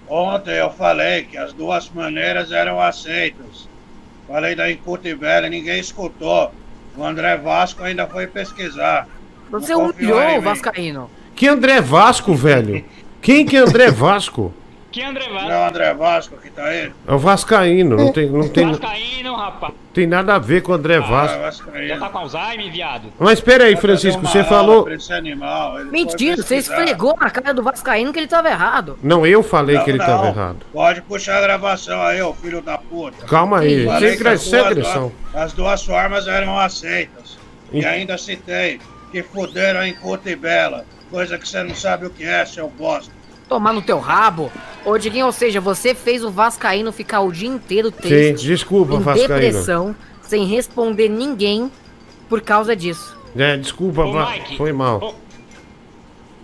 [0.09, 3.69] ontem eu falei que as duas maneiras eram aceitas.
[4.29, 6.53] Falei da Incutibela e ninguém escutou.
[6.97, 9.09] O André Vasco ainda foi pesquisar.
[9.51, 10.41] Você humilhou o.
[10.43, 11.11] Vascaíno.
[11.35, 12.85] Que André Vasco, velho?
[13.23, 14.53] Quem que é André Vasco?
[14.99, 15.49] Que André Vasco?
[15.49, 16.93] Não é o André Vasco que tá aí?
[17.07, 19.73] É o Vascaíno, não tem, não tem, Vascaíno, rapaz.
[19.95, 21.71] tem nada a ver com o André Ah, Vasco.
[21.87, 23.13] Já tá com Alzheimer, viado?
[23.19, 24.89] Mas espera aí, Francisco, você falou.
[25.11, 28.99] Animal, Mentira, você esfregou na cara do Vascaíno que ele tava errado.
[29.03, 30.05] Não, eu falei Não, que ele não.
[30.05, 30.57] estava errado.
[30.73, 33.25] Pode puxar a gravação aí, ô filho da puta.
[33.27, 35.13] Calma aí, sem que as sem duas- agressão.
[35.33, 37.39] As duas formas eram aceitas.
[37.73, 38.81] E Ent- ainda citei
[39.13, 42.69] que fuderam em Couto e Bela, coisa que você não sabe o que é, seu
[42.69, 43.17] bosta.
[43.49, 44.53] Tomar no teu rabo.
[44.85, 48.47] Ô, Diguinho, ou seja, você fez o Vascaíno ficar o dia inteiro Sim, triste.
[48.47, 49.29] desculpa, em Vascaíno.
[49.29, 51.71] depressão, sem responder ninguém
[52.29, 53.17] por causa disso.
[53.37, 55.15] É, desculpa, Ô, Mike, foi mal.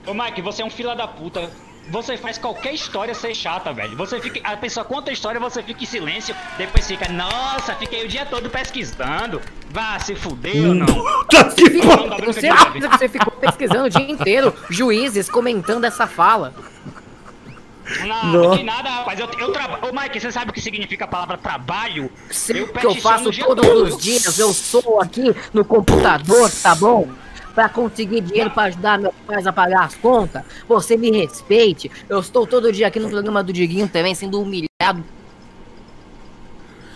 [0.06, 1.50] Ô Mike, você é um fila da puta.
[1.90, 3.96] Você faz qualquer história ser chata, velho.
[3.96, 4.40] Você fica.
[4.42, 8.24] A pessoa conta a história, você fica em silêncio, depois fica, nossa, fiquei o dia
[8.24, 9.40] todo pesquisando.
[9.70, 10.86] Vá se fuder ou não.
[10.86, 12.16] Puta que Não,
[12.72, 16.54] que você ficou pesquisando o dia inteiro, juízes comentando essa fala.
[18.06, 18.56] Não, Não.
[18.56, 19.20] que nada, rapaz.
[19.20, 19.82] Eu, eu trabalho.
[19.86, 22.10] Ô, Mike, você sabe o que significa a palavra trabalho?
[22.30, 23.84] Sei que eu faço todos todo.
[23.84, 27.08] os dias, eu sou aqui no computador, tá bom?
[27.54, 30.42] Pra conseguir dinheiro pra ajudar meus pais a pagar as contas.
[30.68, 31.90] Você me respeite.
[32.08, 35.04] Eu estou todo dia aqui no programa do Diguinho também, sendo humilhado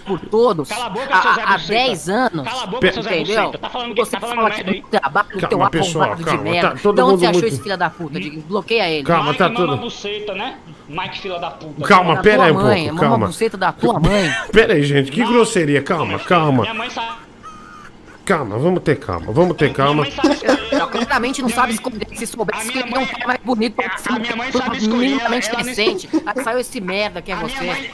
[0.05, 0.69] por todos.
[0.71, 1.69] Cala a boca, Zé há, há Buceta.
[1.85, 2.45] 10 anos.
[2.49, 3.51] Cala a boca, seu Zé entendeu?
[3.53, 4.81] Tá falando que- você tá falando fala merda aí.
[4.81, 6.71] do trabalho, Calma, teu pessoal, arrombado de calma, merda.
[6.71, 8.43] tá todo onde mundo você achou esse filho da puta, Diguinho?
[8.49, 9.05] Bloqueia ele.
[9.05, 10.57] Calma, Mike tá mama tudo- buceta, né?
[10.89, 11.87] Mike, fila da puta.
[11.87, 13.27] Calma, pera aí um mãe, pouco, mama calma.
[13.27, 14.35] buceta da tua mãe.
[14.51, 15.83] Pera aí, gente, que grosseria.
[15.83, 16.63] Calma, calma.
[16.63, 17.28] Minha mãe sabe.
[18.29, 20.07] Calma, vamos ter calma, vamos ter calma.
[20.71, 22.07] Ela claramente não sabe esconder.
[22.15, 25.09] Se soubesse que ele é um cara mais bonito pra a minha mãe sabe escolher,
[25.09, 26.11] minimamente não decente.
[26.27, 27.91] Aí saiu esse merda que é você.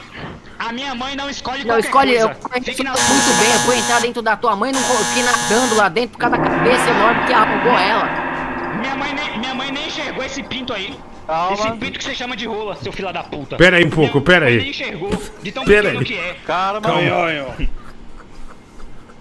[0.59, 4.01] A minha mãe não escolhe Não, escolhe, eu conheço na muito bem, eu fui entrar
[4.01, 7.33] dentro da tua mãe, não fiquei nadando lá dentro por causa da cabeça enorme que
[7.33, 8.75] arrombou ela.
[8.81, 10.99] Minha mãe, nem, minha mãe nem enxergou esse pinto aí.
[11.25, 11.53] Calma.
[11.53, 13.55] Esse pinto que você chama de rola, seu filho da puta.
[13.55, 14.57] Pera aí um pouco, pera aí.
[14.57, 16.05] nem enxergou de tão Pera pequeno aí.
[16.05, 16.35] que é.
[16.45, 16.81] Calma.
[16.81, 17.84] Calma.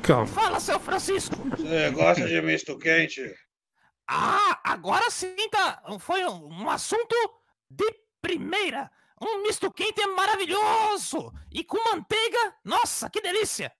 [0.05, 0.27] Calma.
[0.27, 1.35] Fala, seu Francisco.
[1.57, 3.35] Você gosta de misto quente?
[4.07, 5.83] Ah, agora sim tá.
[5.99, 7.17] Foi um, um assunto
[7.71, 8.91] de primeira.
[9.21, 11.33] Um misto quente é maravilhoso.
[11.51, 13.73] E com manteiga, nossa, que delícia.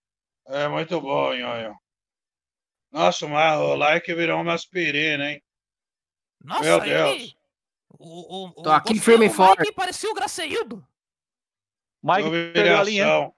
[0.47, 1.77] É muito bom, Nhonho.
[2.91, 5.43] Nossa, mas o like virou uma aspirina, hein?
[6.43, 7.37] Nossa, Meu ele- Deus.
[7.99, 9.61] O, o, Tô aqui firme e o forte.
[9.61, 10.87] Mike parecia o Graceildo.
[12.03, 13.33] Mike a linha.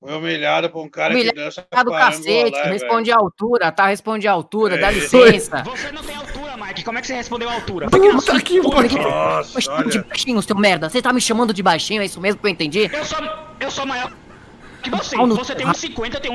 [0.00, 3.86] Foi humilhado por um cara que dança Tá do cacete, parangolé, responde à altura, tá?
[3.88, 4.92] Responde à altura, dá É.
[4.92, 5.62] licença.
[5.64, 6.84] Você não tem altura, Mike.
[6.84, 7.88] Como é que você respondeu a altura?
[7.90, 9.02] Puta que pariu.
[9.02, 9.60] Nossa,
[9.90, 10.88] de baixinho, seu merda.
[10.88, 12.88] Você tá me chamando de baixinho, é isso mesmo que eu entendi?
[12.92, 13.18] Eu sou,
[13.58, 14.12] eu sou maior
[14.84, 15.16] que você.
[15.16, 16.34] Pau no Você tem teu 1,50, eu tenho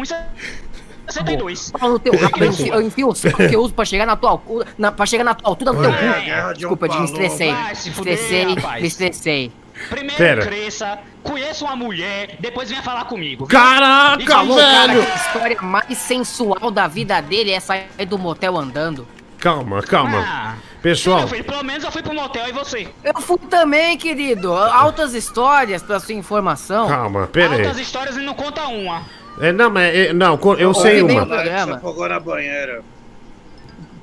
[1.08, 1.72] 1,62.
[1.80, 4.06] Pau no teu rabo, eu enfio, eu enfio o saco que eu uso pra chegar
[4.06, 6.50] na tua altura, na, pra chegar na tua altura no teu É, cu.
[6.50, 7.54] um Desculpa, Edinho, me estressei.
[7.54, 8.82] Vai se Me estressei, rapaz.
[8.82, 9.52] me estressei.
[9.90, 10.46] Primeiro Pera.
[10.46, 13.48] cresça, conheça uma mulher, depois venha falar comigo.
[13.48, 18.18] Caraca, E falou, cara, cara, que história mais sensual da vida dele é sair do
[18.18, 19.08] motel andando.
[19.40, 20.24] Calma, calma.
[20.26, 22.88] Ah, Pessoal, filho, pelo menos eu fui pro motel e você.
[23.04, 24.54] Eu fui também, querido.
[24.54, 26.88] Altas histórias pra sua informação.
[26.88, 27.62] calma, pera aí.
[27.66, 29.02] Altas histórias e não conta uma.
[29.42, 31.26] É, não, mas é, não, eu Ouvi sei uma.
[31.26, 31.76] programa.
[31.78, 32.82] Afogou na banheira.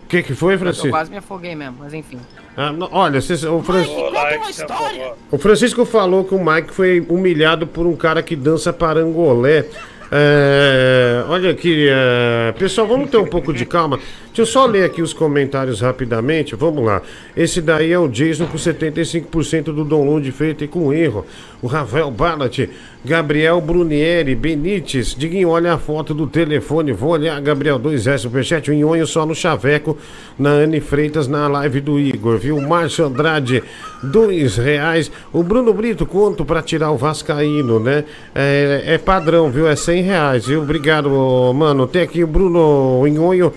[0.05, 0.91] O que que foi, Eu Francisco?
[0.91, 2.19] quase me afoguei mesmo, mas enfim.
[2.63, 3.85] Ah, não, olha, vocês- o, Fran-
[5.31, 9.65] o Francisco falou que o Mike foi humilhado por um cara que dança parangolé.
[10.13, 13.97] É, olha aqui, é, pessoal, vamos ter um pouco de calma.
[14.27, 16.55] Deixa eu só ler aqui os comentários rapidamente.
[16.57, 17.01] Vamos lá.
[17.37, 21.25] Esse daí é o Jason com 75% do download feito e com erro.
[21.63, 22.71] O Rafael Ballat,
[23.05, 25.15] Gabriel Brunieri, Benites.
[25.15, 26.93] Diguinho, olha a foto do telefone.
[26.93, 28.71] Vou olhar, Gabriel 2S Superchat.
[28.71, 29.99] O Nhonho só no Chaveco.
[30.39, 32.59] Na Anne Freitas, na live do Igor, viu?
[32.63, 33.63] Márcio Andrade,
[34.03, 35.13] dois reais.
[35.35, 38.05] O Bruno Brito, quanto pra tirar o Vascaíno, né?
[38.35, 39.69] É, é padrão, viu?
[39.69, 40.63] É 100 reais, viu?
[40.63, 41.11] Obrigado,
[41.55, 41.87] mano.
[41.87, 43.53] Tem aqui o Bruno Nhonho.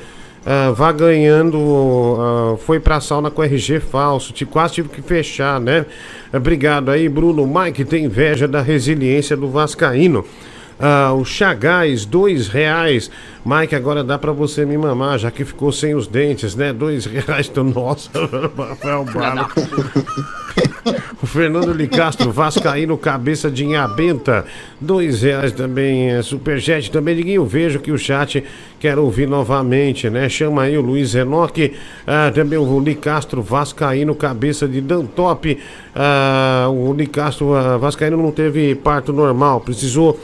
[0.45, 5.59] Ah, vá ganhando, ah, foi pra sauna com RG falso, te, quase tive que fechar,
[5.59, 5.85] né?
[6.33, 7.47] Obrigado aí, Bruno.
[7.47, 10.25] Mike tem inveja da resiliência do Vascaíno.
[10.85, 13.09] Ah, o Chagás, dois reais.
[13.45, 16.73] Mike, agora dá pra você me mamar, já que ficou sem os dentes, né?
[16.73, 19.47] Dois reais, então, nossa, Rafael Bala.
[21.21, 24.45] O Fernando Licastro, Vascaíno, cabeça de Inhabenta,
[24.81, 28.43] dois reais também, é, Superchat também, Diguinho, vejo que o chat
[28.77, 30.27] quer ouvir novamente, né?
[30.27, 35.57] Chama aí o Luiz Enoque, ah, também o Licastro, Vascaíno, cabeça de Dantop,
[35.95, 40.19] ah, o Licastro, ah, Vascaíno não teve parto normal, precisou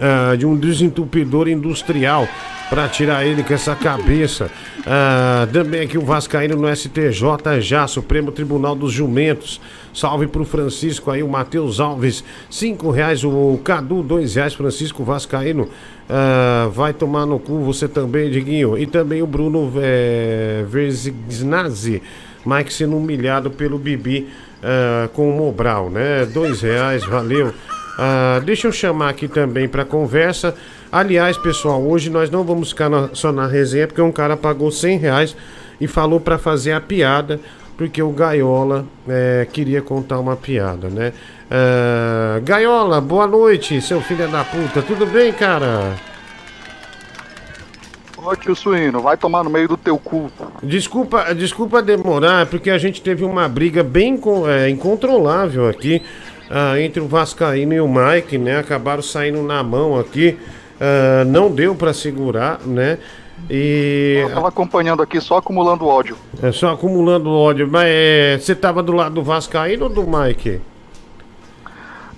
[0.00, 2.28] ah, de um desentupidor industrial
[2.68, 4.50] para tirar ele com essa cabeça.
[4.84, 9.60] Ah, também aqui o Vascaíno no STJ já, Supremo Tribunal dos Jumentos.
[9.92, 15.68] Salve pro Francisco aí, o Matheus Alves, cinco reais, o Cadu, dois reais, Francisco Vascaíno.
[16.10, 18.76] ah, vai tomar no cu você também, Diguinho.
[18.76, 22.02] E também o Bruno é, Verzignazzi,
[22.44, 24.28] Mike sendo humilhado pelo Bibi
[25.12, 26.24] com o Mobral, né?
[26.24, 27.52] Dois reais, valeu.
[27.98, 30.54] Ah, deixa eu chamar aqui também para conversa.
[30.90, 34.70] Aliás, pessoal, hoje nós não vamos ficar na- só na resenha, porque um cara pagou
[34.70, 35.36] 100 reais
[35.80, 37.38] e falou para fazer a piada,
[37.76, 41.12] porque o Gaiola eh, queria contar uma piada, né?
[41.50, 44.82] Ah, Gaiola, boa noite, seu filho da puta.
[44.82, 45.94] Tudo bem, cara?
[48.16, 50.30] Ô tio Suíno, vai tomar no meio do teu cu.
[50.62, 56.00] Desculpa, desculpa demorar, porque a gente teve uma briga bem é, incontrolável aqui
[56.50, 58.58] ah, entre o Vascaíno e o Mike, né?
[58.58, 60.38] Acabaram saindo na mão aqui.
[60.80, 62.98] ah, não deu pra segurar, né?
[63.50, 64.20] E.
[64.22, 66.16] Eu tava acompanhando aqui só acumulando ódio.
[66.42, 67.68] É só acumulando ódio.
[67.70, 70.60] Mas é, você tava do lado do Vascaíno ou do Mike?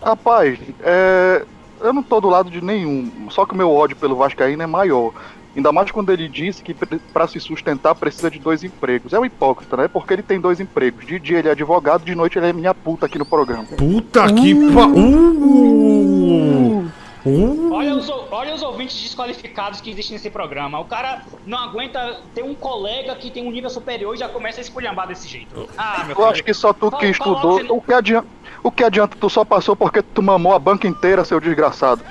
[0.03, 1.45] Rapaz, é,
[1.81, 4.67] eu não tô do lado de nenhum, só que o meu ódio pelo Vascaíno é
[4.67, 5.13] maior.
[5.57, 9.15] Ainda mais quando ele disse que para se sustentar precisa de dois empregos.
[9.15, 9.89] É um hipócrita, né?
[9.89, 11.07] Porque ele tem dois empregos.
[11.07, 13.65] De dia ele é advogado, de noite ele é minha puta aqui no programa.
[13.65, 14.87] Puta que pa...
[14.87, 16.85] Uh!
[17.25, 17.73] Uh!
[17.73, 20.79] Olha os, olha os ouvintes desqualificados que existem nesse programa.
[20.79, 24.61] O cara não aguenta ter um colega que tem um nível superior e já começa
[24.61, 25.69] a esculhambar desse jeito.
[25.77, 27.61] Ah, meu Eu acho que só tu que estudou.
[27.71, 28.29] O que, adianta,
[28.63, 29.17] o que adianta?
[29.19, 32.05] Tu só passou porque tu mamou a banca inteira, seu desgraçado.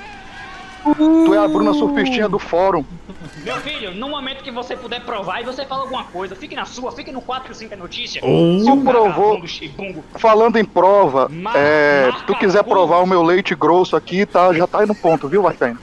[0.94, 2.86] Tu é a Bruna Surfistinha do fórum.
[3.44, 6.66] Meu filho, no momento que você puder provar e você fala alguma coisa, fique na
[6.66, 8.22] sua, fique no 4 e 5 é notícia.
[8.22, 9.42] Tu Seu provou.
[10.16, 14.80] Falando em prova, é, tu quiser provar o meu leite grosso aqui, tá, já tá
[14.80, 15.80] aí no ponto, viu, Vascaíno?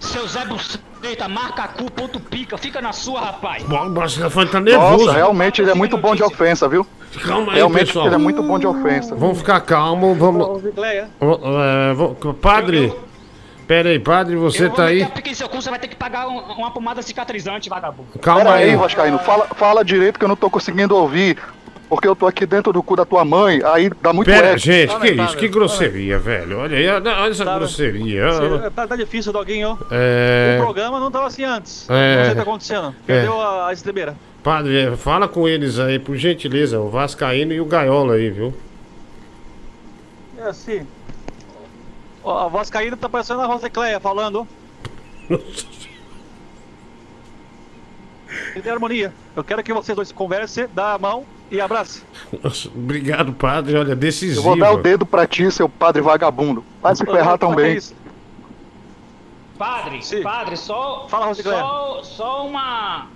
[0.00, 3.62] Seu Zé Buceta, marcacu.pica, fica na sua, rapaz.
[3.64, 5.06] Bom, o Vascaíno tá nervoso.
[5.06, 6.86] Nossa, realmente ele é muito bom de ofensa, viu?
[7.24, 8.06] Calma aí, realmente pessoal.
[8.06, 9.14] ele é muito bom de ofensa.
[9.14, 10.62] Vamos ficar calmo, vamos.
[10.76, 12.92] É, vou- Padre,
[13.66, 15.04] pera aí, padre, você Eu tá aí?
[15.06, 18.18] pica em seu cu, você vai ter que pagar um- uma pomada cicatrizante, vagabundo.
[18.20, 18.76] Calma Pera aí, aí.
[18.76, 21.36] Vascaíno, fala, fala direito que eu não tô conseguindo ouvir.
[21.88, 24.58] Porque eu tô aqui dentro do cu da tua mãe, aí dá muito Pera, eco.
[24.58, 25.36] gente, que isso?
[25.36, 26.58] Que grosseria, velho.
[26.58, 28.26] Olha aí, olha essa grosseria.
[28.32, 29.78] Você- Tá, tá difícil, Doguinho.
[29.92, 30.56] É.
[30.58, 31.88] O programa não tava assim antes.
[31.88, 31.92] É.
[31.92, 32.88] Não sei o que tá acontecendo.
[32.88, 32.92] É.
[33.06, 34.16] Perdeu a, a estribeira.
[34.42, 38.52] Padre, é, fala com eles aí, por gentileza, o Vascaíno e o Gaiola aí, viu?
[40.38, 40.84] É assim.
[42.26, 44.46] A voz caída tá parecendo a Rosecleia falando.
[48.54, 49.12] E tem harmonia.
[49.34, 52.02] Eu quero que vocês dois conversem, dá a mão e abrace.
[52.42, 53.76] Nossa, obrigado, padre.
[53.76, 54.42] Olha, Eu decisivo.
[54.42, 56.64] vou dar o dedo pra ti, seu padre vagabundo.
[56.82, 57.78] Vai se ferrar também.
[59.56, 61.06] Padre, padre, só.
[61.08, 61.60] Fala, Rosicléia.
[61.60, 63.06] só, só uma.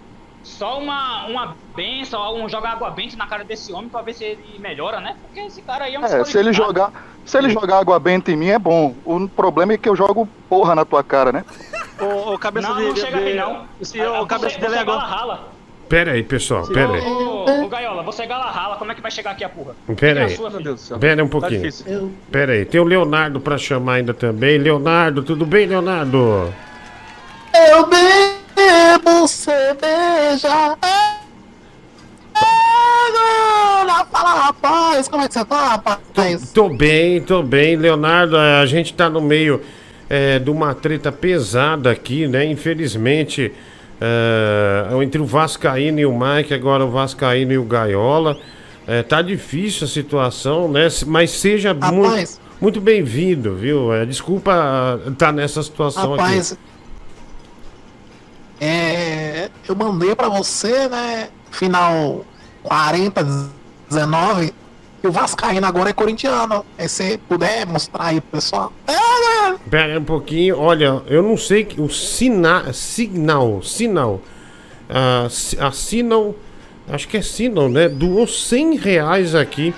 [0.42, 4.24] Só uma, uma benção, um jogar água benta na cara desse homem pra ver se
[4.24, 5.14] ele melhora, né?
[5.26, 6.90] Porque esse cara aí é um É, se ele jogar,
[7.30, 8.94] se ele jogar água benta em mim é bom.
[9.04, 11.44] O problema é que eu jogo porra na tua cara, né?
[12.00, 12.82] O, o cabeça Não, de.
[12.84, 13.64] não chega de- não.
[13.80, 14.98] Esse, Ah, o cabeça dele é agora.
[15.00, 15.48] rala.
[15.88, 17.00] Pera aí, pessoal, pera aí.
[17.04, 19.74] Ô, ô, Gaiola, você gala rala, como é que vai chegar aqui a porra?
[19.96, 20.76] Pera Fica aí.
[20.78, 20.98] sua.
[20.98, 21.68] Pera aí um pouquinho.
[22.30, 24.56] Pera aí, tem o Leonardo pra chamar ainda também.
[24.58, 26.52] Leonardo, tudo bem, Leonardo?
[27.52, 30.48] Eu bebo cerveja.
[30.48, 31.19] Agora,
[34.10, 35.98] fala rapaz, como é que você tá, rapaz?
[36.52, 37.76] Tô bem, tô bem.
[37.76, 39.60] Leonardo, a gente tá no meio
[40.08, 42.44] é, de uma treta pesada aqui, né?
[42.44, 43.52] Infelizmente,
[44.00, 48.36] é, entre o Vascaíno e o Mike, agora o Vascaíno e o Gaiola.
[48.86, 50.88] É, tá difícil a situação, né?
[51.06, 52.40] Mas seja muito, Rapaz.
[52.60, 53.92] muito bem-vindo, viu?
[53.92, 56.60] É, desculpa estar tá nessa situação Rapaz, aqui.
[58.60, 61.28] é, eu mandei pra você, né?
[61.50, 62.24] Final
[62.62, 63.26] 40,
[63.88, 64.54] 19.
[65.02, 66.64] E o Vascaíno agora é corintiano.
[66.78, 68.72] Aí você puder mostrar aí pro pessoal.
[68.86, 74.20] É, Pera aí um pouquinho, olha, eu não sei que o sina, signal, sinal,
[74.88, 76.34] ah, si- a Sinal,
[76.88, 77.88] acho que é Sinal, né?
[77.88, 79.74] Doou 100 reais aqui.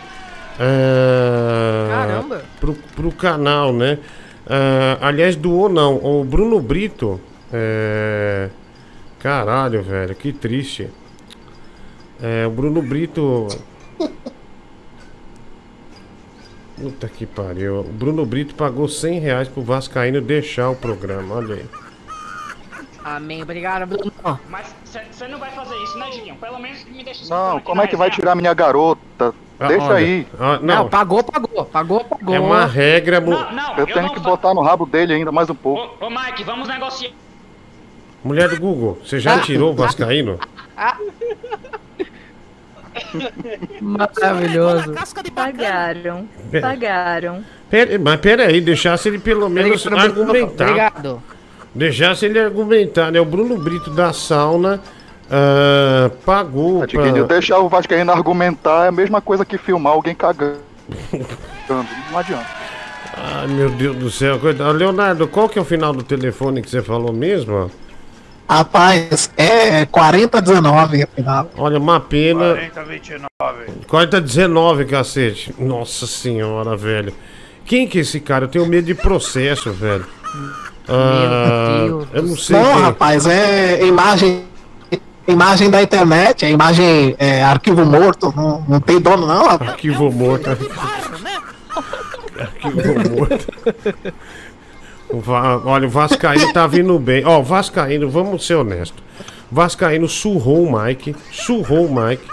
[0.58, 2.42] ah, Caramba.
[2.60, 3.98] Pro, pro canal, né?
[4.46, 7.20] Ah, aliás, doou não, o Bruno Brito.
[7.52, 8.48] É,
[9.20, 10.88] caralho, velho, que triste.
[12.22, 13.48] É, o Bruno Brito.
[16.80, 17.80] Puta que pariu.
[17.80, 21.66] O Bruno Brito pagou 100 reais pro Vascaíno deixar o programa, olha aí.
[23.04, 24.12] Amém, obrigado, Bruno.
[24.48, 24.72] Mas
[25.10, 26.36] você não vai fazer isso, né, Diguinho?
[26.36, 29.34] Pelo menos me deixa Não, como é que vai tirar minha garota?
[29.58, 30.26] Ah, Deixa olha, aí.
[30.40, 32.34] ah, Não, não, pagou, pagou, pagou, pagou.
[32.34, 33.20] é uma regra.
[33.20, 33.32] mu-
[33.76, 36.04] eu tenho que botar no rabo dele ainda mais um pouco.
[36.04, 37.10] Ô, Mike, vamos negociar.
[38.24, 40.38] Mulher do Google, você já tirou o Vascaíno?
[43.80, 44.92] Maravilhoso.
[45.34, 46.28] Pagaram.
[46.60, 47.44] Pagaram.
[47.70, 50.64] Pera, mas pera aí, deixasse ele pelo menos argumentar.
[50.64, 51.22] Obrigado.
[51.74, 53.20] Deixasse ele argumentar, né?
[53.20, 54.80] O Bruno Brito da sauna
[55.30, 56.86] ah, pagou.
[56.86, 60.58] Pra- deixar o Vascaíno argumentar é a mesma coisa que filmar alguém cagando.
[61.68, 62.46] Não adianta.
[63.16, 64.38] Ai, meu Deus do céu.
[64.38, 64.72] coitado.
[64.72, 67.70] Leonardo, qual que é o final do telefone que você falou mesmo?
[68.48, 71.50] Rapaz, é 4019 afinal.
[71.56, 72.54] Olha, uma pena.
[72.54, 73.64] 40, 29.
[73.88, 75.54] 4019, cacete.
[75.58, 77.14] Nossa senhora, velho.
[77.64, 78.44] Quem que é esse cara?
[78.44, 80.04] Eu tenho medo de processo, velho.
[80.88, 82.56] Ah, Deus eu não sei.
[82.56, 84.44] Não, quem- rapaz, é imagem.
[85.26, 89.70] Imagem da internet, é imagem é, arquivo morto, não, não tem dono não, rapaz.
[89.70, 90.50] Arquivo morto.
[92.40, 93.46] Arquivo morto.
[95.12, 97.24] O Va- Olha, o Vascaíno tá vindo bem.
[97.24, 99.02] Ó, o Vascaíno, vamos ser honestos.
[99.50, 101.14] Vascaíno surrou o Mike.
[101.30, 102.24] Surrou o Mike.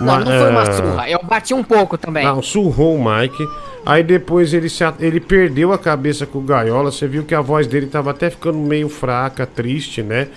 [0.00, 1.10] Não, Ma- não foi uma eh, surra.
[1.10, 2.24] Eu bati um pouco também.
[2.24, 3.46] Não, surrou o Mike.
[3.86, 6.90] Aí depois ele, se, ele perdeu a cabeça com o Gaiola.
[6.90, 10.28] Você viu que a voz dele tava até ficando meio fraca, triste, né?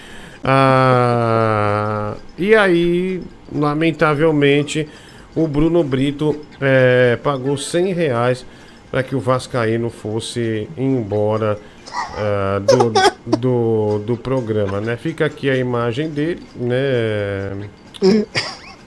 [0.43, 3.21] Ah, e aí,
[3.53, 4.87] lamentavelmente,
[5.35, 8.45] o Bruno Brito eh, pagou 100 reais
[8.91, 11.57] para que o Vascaíno fosse embora
[12.17, 14.97] ah, do, do, do programa, né?
[14.97, 17.67] Fica aqui a imagem dele, né?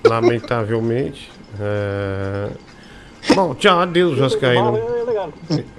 [0.05, 1.31] Lamentavelmente.
[1.61, 2.49] É...
[3.35, 4.79] Bom, tchau, adeus, Vascaíno.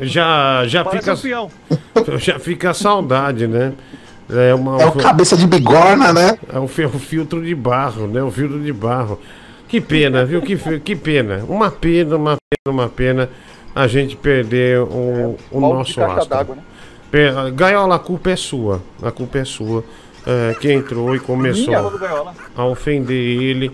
[0.02, 1.48] Já, já Parece fica.
[2.20, 3.74] Já fica a saudade, né?
[4.30, 6.38] É, uma, É o cabeça de bigorna, né?
[6.52, 8.22] É o, fi- o filtro de barro, né?
[8.24, 9.20] O filtro de barro.
[9.68, 10.42] Que pena, viu?
[10.42, 11.44] Que, que pena.
[11.48, 13.30] Uma pena, uma pena, uma pena
[13.76, 16.56] a gente perder o, o Balde de nosso astro.
[16.56, 17.52] né?
[17.54, 18.82] Gaiola, a culpa é sua.
[19.04, 19.84] A culpa é sua.
[20.26, 21.74] é, que entrou e começou
[22.56, 23.72] a ofender ele.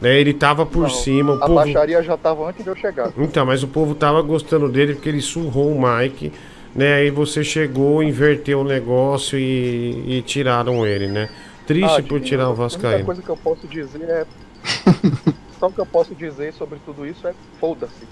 [0.00, 0.18] Né?
[0.18, 1.54] Ele tava por cima, o A povo.
[1.54, 3.12] baixaria já tava antes de eu chegar.
[3.16, 6.32] Então, mas o povo tava gostando dele porque ele surrou o Mike,
[6.74, 6.94] né?
[6.94, 11.28] Aí você chegou, inverteu o negócio e, e tiraram ele, né?
[11.68, 13.04] Triste Ah, por tirar o A única Vascaíno.
[13.04, 14.24] coisa que eu posso dizer é.
[15.62, 18.04] Só o que eu posso dizer sobre tudo isso é foda-se.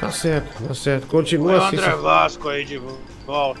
[0.00, 1.08] Tá certo, tá certo.
[1.08, 1.76] Continua o assim.
[1.76, 2.80] André Vasco aí de
[3.26, 3.58] volta.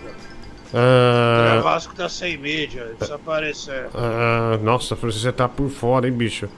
[0.72, 3.90] André Ah, Vasco tá sem mídia, desapareceu.
[3.92, 6.48] ah, nossa, você tá por fora, hein, bicho?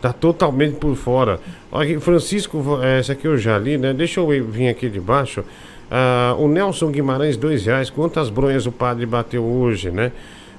[0.00, 1.38] Tá totalmente por fora.
[1.70, 3.92] Olha aqui, Francisco, eh, esse aqui eu já li, né?
[3.92, 5.44] Deixa eu vir aqui de baixo.
[5.90, 7.90] Ah, o Nelson Guimarães, dois reais.
[7.90, 10.12] Quantas bronhas o padre bateu hoje, né?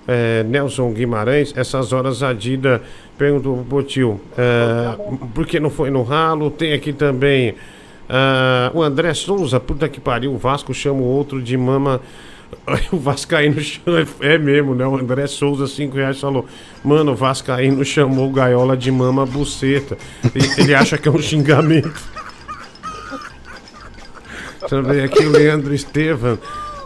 [0.08, 2.82] Eh, Nelson Guimarães, essas horas a Dida
[3.18, 4.98] perguntou pro Botil, eh,
[5.34, 6.52] por que não foi no ralo?
[6.52, 7.56] Tem aqui também
[8.10, 12.02] ah, o André Souza, puta que pariu, o Vasco chama o outro de mama.
[12.92, 13.60] O Vascaíno
[14.22, 14.86] é mesmo, né?
[14.86, 16.46] O André Souza, 5 reais, falou:
[16.84, 19.98] Mano, o Vascaíno chamou o Gaiola de mama buceta.
[20.36, 22.00] E ele acha que é um xingamento.
[24.70, 26.38] Também aqui o Leandro Estevam,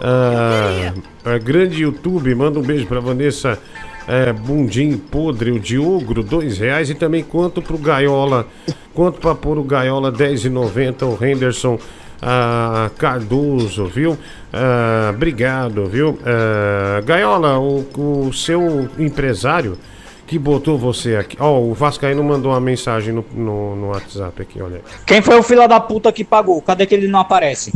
[0.01, 0.93] ah,
[1.25, 3.59] ah, grande YouTube, manda um beijo pra Vanessa
[4.07, 6.89] é, Bundim Podre, o Diogro, dois reais.
[6.89, 8.47] E também quanto pro Gaiola,
[8.93, 11.79] quanto pra pôr o Gaiola, 10,90, o Henderson
[12.21, 14.17] ah, Cardoso, viu?
[14.53, 16.17] Ah, obrigado, viu?
[16.25, 17.85] Ah, Gaiola, o,
[18.27, 19.77] o seu empresário
[20.25, 21.37] que botou você aqui.
[21.39, 24.81] Ó, o Vascaíno mandou uma mensagem no, no, no WhatsApp aqui, olha.
[25.05, 26.61] Quem foi o fila da puta que pagou?
[26.61, 27.73] Cadê que ele não aparece?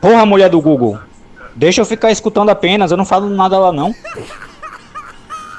[0.00, 0.98] Porra, mulher do Google.
[1.54, 3.94] Deixa eu ficar escutando apenas, eu não falo nada lá não.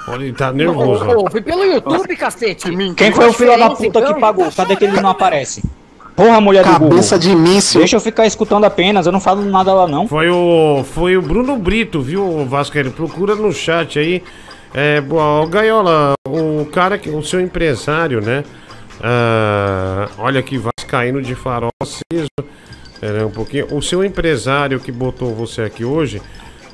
[0.07, 1.05] Olha, ele tá nervoso.
[1.05, 1.23] Ô, ó.
[1.23, 2.69] ô, foi pelo YouTube, cacete.
[2.95, 4.51] Quem foi o fila da puta que pagou?
[4.51, 5.63] Cadê que ele não aparece?
[6.15, 6.89] Porra, mulher do Google.
[6.89, 7.80] Cabeça de míssil.
[7.80, 10.07] Deixa eu ficar escutando apenas, eu não falo nada lá não.
[10.07, 12.91] Foi o, foi o Bruno Brito, viu, Vascaíno?
[12.91, 14.23] Procura no chat aí.
[14.73, 17.09] É, boa, o Gaiola, o cara que.
[17.09, 18.43] O seu empresário, né?
[19.01, 22.27] Ah, olha aqui, Vascaíno de farol aceso.
[23.03, 23.67] É, um pouquinho.
[23.75, 26.22] O seu empresário que botou você aqui hoje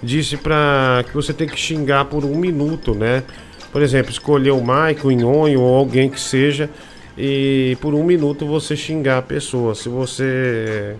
[0.03, 3.23] disse pra que você tem que xingar por um minuto, né?
[3.71, 6.69] Por exemplo, escolher o Mike, o Nhonho ou alguém que seja
[7.17, 9.73] e por um minuto você xingar a pessoa.
[9.73, 10.95] Se você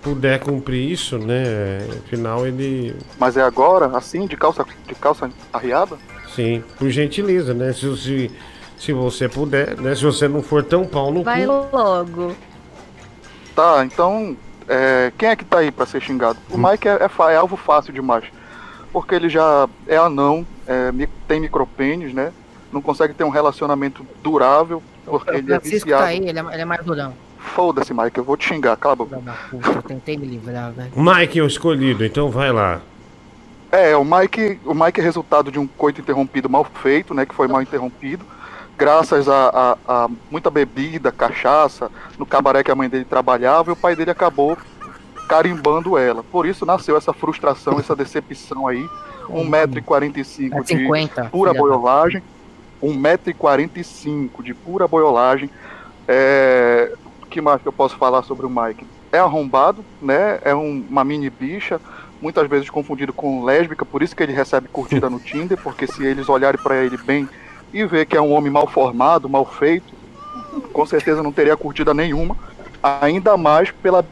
[0.00, 1.78] puder cumprir isso, né?
[2.04, 2.94] Afinal, ele.
[3.18, 5.98] Mas é agora, assim, de calça, de calça arriada?
[6.34, 7.72] Sim, por gentileza, né?
[7.72, 8.30] Se, se,
[8.78, 9.96] se você puder, né?
[9.96, 11.52] Se você não for tão pau no Vai cu.
[11.72, 12.36] logo.
[13.54, 14.36] Tá, então.
[14.72, 16.38] É, quem é que tá aí pra ser xingado?
[16.48, 18.22] O Mike é, é é alvo fácil demais.
[18.92, 20.92] Porque ele já é anão, é,
[21.26, 22.32] tem micropênis, né?
[22.72, 26.02] Não consegue ter um relacionamento durável, porque O ele é Francisco viciado.
[26.04, 27.12] tá aí, ele é, ele é mais durão.
[27.38, 29.20] Foda-se, Mike, eu vou te xingar, cala a boca.
[29.50, 30.92] Puta, eu tentei me livrar, velho.
[30.94, 32.80] Mike é o escolhido, então vai lá.
[33.72, 37.26] É, o Mike, o Mike é resultado de um coito interrompido mal feito, né?
[37.26, 38.24] Que foi mal interrompido.
[38.84, 43.72] Graças a, a- a muita bebida, cachaça, no cabaré que a mãe dele trabalhava, e
[43.74, 44.56] o pai dele acabou
[45.28, 46.22] carimbando ela.
[46.24, 48.88] Por isso nasceu essa frustração, essa decepção aí.
[49.28, 52.22] 1,45m de 50, pura boiolagem.
[52.82, 55.50] 1,45m de pura boiolagem.
[56.08, 56.92] É...
[57.22, 58.86] O que mais que eu posso falar sobre o Mike?
[59.12, 60.40] É arrombado, né?
[60.42, 61.78] É um- uma mini bicha,
[62.20, 66.02] muitas vezes confundido com lésbica, por isso que ele recebe curtida no Tinder, porque se
[66.04, 67.28] eles olharem pra ele bem
[67.72, 69.94] e ver que é um homem mal formado, mal feito,
[70.72, 72.36] com certeza não teria curtida nenhuma,
[72.82, 74.04] ainda mais pela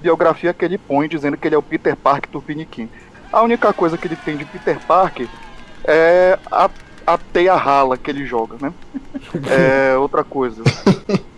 [0.00, 2.88] biografia que ele põe, dizendo que ele é o Peter Parker Tupiniquim.
[3.32, 5.28] A única coisa que ele tem de Peter Parker
[5.84, 6.70] é a,
[7.06, 8.72] a teia rala que ele joga, né?
[9.50, 10.62] É outra coisa.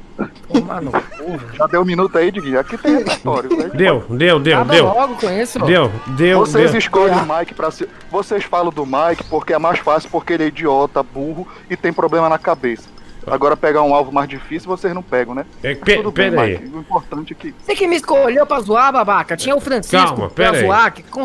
[1.56, 2.58] Já deu um minuto aí, Diguinho.
[2.58, 3.56] Aqui tem repertório.
[3.56, 3.70] né?
[3.74, 4.84] Deu, deu, deu, Acaba deu.
[4.86, 5.58] logo com isso.
[5.60, 6.78] Deu, deu, Vocês deu.
[6.78, 7.88] escolhem o Mike pra ser.
[8.10, 11.92] Vocês falam do Mike porque é mais fácil, porque ele é idiota, burro e tem
[11.92, 12.88] problema na cabeça.
[13.26, 15.44] Agora pegar um alvo mais difícil vocês não pegam, né?
[15.62, 16.58] É, pe- Tudo bem, pera aí.
[16.58, 16.74] Mike.
[16.76, 17.54] O importante é que.
[17.62, 19.36] Você que me escolheu pra zoar, babaca.
[19.36, 20.60] Tinha o Francisco Calma, pra aí.
[20.64, 21.24] zoar, que com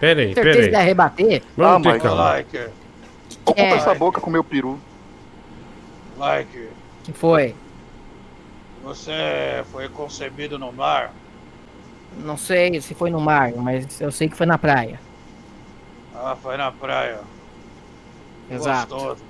[0.00, 0.84] Pera aí, certeza pera ia aí.
[0.86, 1.42] rebater.
[1.56, 2.06] Vamos Ah, ter Mike.
[2.08, 2.22] calma.
[2.24, 2.58] Like,
[3.46, 3.70] Ocupa É.
[3.74, 4.78] essa boca com meu peru.
[6.18, 6.68] like,
[7.04, 7.54] que foi?
[8.84, 11.12] Você foi concebido no mar?
[12.18, 15.00] Não sei se foi no mar, mas eu sei que foi na praia.
[16.14, 17.20] Ah, foi na praia.
[18.50, 18.94] Exato.
[18.94, 19.22] Gostoso.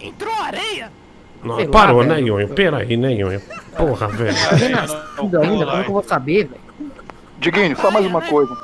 [0.00, 0.90] Entrou areia?
[1.44, 2.26] Não, Sei lá, parou, né, velho.
[2.26, 2.48] Nhonho?
[2.48, 3.40] Pera aí, né, Nhonho?
[3.76, 4.36] Porra, velho.
[4.56, 6.62] Renascido ainda, como que eu vou saber, velho?
[7.38, 8.56] Diguinho, só mais uma coisa.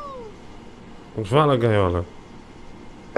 [1.25, 2.05] Fala, Gaiola.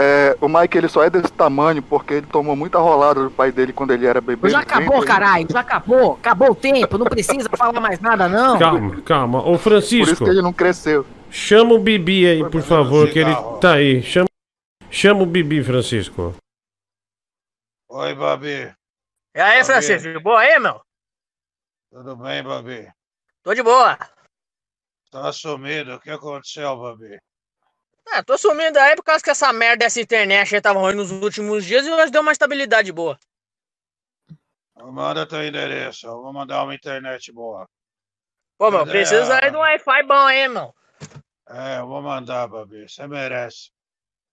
[0.00, 3.52] É, o Mike ele só é desse tamanho porque ele tomou muita rolada do pai
[3.52, 4.48] dele quando ele era bebê.
[4.48, 6.14] Já acabou, caralho, já acabou.
[6.14, 8.58] Acabou o tempo, não precisa falar mais nada, não.
[8.58, 9.38] Calma, calma.
[9.40, 11.04] Ô, Por isso Francisco, que ele não cresceu.
[11.30, 14.02] chama o Bibi aí, por favor, que ele tá aí.
[14.02, 14.26] Chama,
[14.90, 16.34] chama o Bibi, Francisco.
[17.90, 18.72] Oi, Babi.
[19.36, 19.64] E aí, Babi.
[19.66, 20.80] Francisco, de boa aí, meu?
[21.92, 22.88] Tudo bem, Babi?
[23.42, 23.98] Tô de boa.
[25.10, 25.96] Tá sumido.
[25.96, 27.18] O que aconteceu, Babi?
[28.08, 31.10] Ah, tô sumindo aí por causa que essa merda dessa internet aí tava ruim nos
[31.10, 33.18] últimos dias e hoje deu uma estabilidade boa.
[34.76, 36.06] Manda teu endereço.
[36.06, 37.68] Eu vou mandar uma internet boa.
[38.58, 40.74] Pô, meu, é, precisa aí de um Wi-Fi bom aí, meu.
[41.48, 42.88] É, eu vou mandar, Babi.
[42.88, 43.70] Você merece.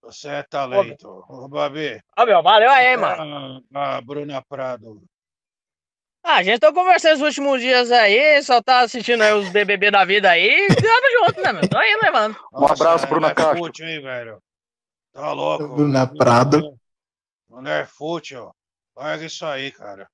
[0.02, 1.26] Você é talento.
[1.28, 2.02] Ô, Babi.
[2.18, 3.64] Ó, meu, valeu aí, mano.
[3.74, 5.02] Ah, a Bruna Prado.
[6.30, 9.90] Ah, a gente tá conversando os últimos dias aí, só tá assistindo aí os BBB
[9.90, 11.70] da vida aí, tamo junto, né, meu?
[11.70, 12.36] Tô aí, né, mano?
[12.52, 13.58] Um abraço, Bruna mulher Castro.
[13.58, 14.44] fútil, hein, velho?
[15.14, 15.70] Tá louco?
[15.70, 16.78] Bruna Prado.
[17.50, 18.54] Mulher fútil.
[18.94, 20.06] Larga isso aí, cara.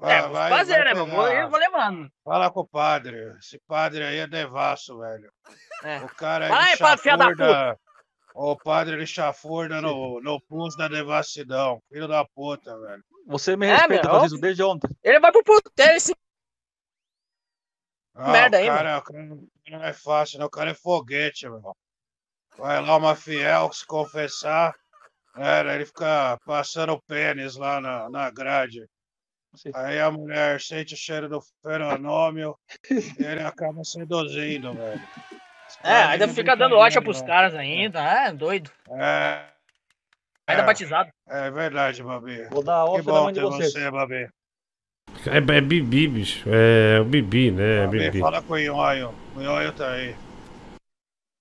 [0.00, 1.06] É, vou fazer, né, meu?
[1.06, 2.10] Vou, eu vou levando.
[2.24, 3.34] Fala com o padre.
[3.38, 5.30] Esse padre aí é devasso, velho.
[5.84, 5.98] É.
[5.98, 7.78] O cara aí, padre, filha da chafurda.
[8.34, 11.82] O padre ele chafurda no, no pulso da devassidão.
[11.92, 13.04] Filho da puta, velho.
[13.30, 14.90] Você me É, respeita, meu, Francisco, desde ontem.
[15.04, 16.12] Ele vai pro puteiro esse
[18.12, 19.38] Ah, merda aí, cara, o cara
[19.70, 20.44] não é fácil, né?
[20.44, 21.76] O cara é foguete, meu.
[22.58, 24.74] Vai lá uma fiel se confessar.
[25.36, 28.84] Era, ele fica passando o pênis lá na, na grade.
[29.74, 32.58] Aí a mulher sente o cheiro do fenômeno
[32.90, 35.08] e ele acaba seduzindo, velho.
[35.84, 38.00] É, ainda fica dando ótima pros caras ainda.
[38.00, 38.72] É, doido.
[38.90, 39.59] É.
[40.50, 41.10] Ainda é, batizado.
[41.28, 42.48] É verdade, Babi.
[42.50, 43.72] Vou dar Que off da bom mãe de vocês.
[43.72, 44.28] você, Babi.
[45.26, 46.48] É, é Bibi, bicho.
[46.48, 47.78] É o Bibi, né?
[47.78, 48.20] É Babi, Bibi.
[48.20, 49.14] fala com o Nhonho.
[49.36, 50.16] O Nhonho tá aí.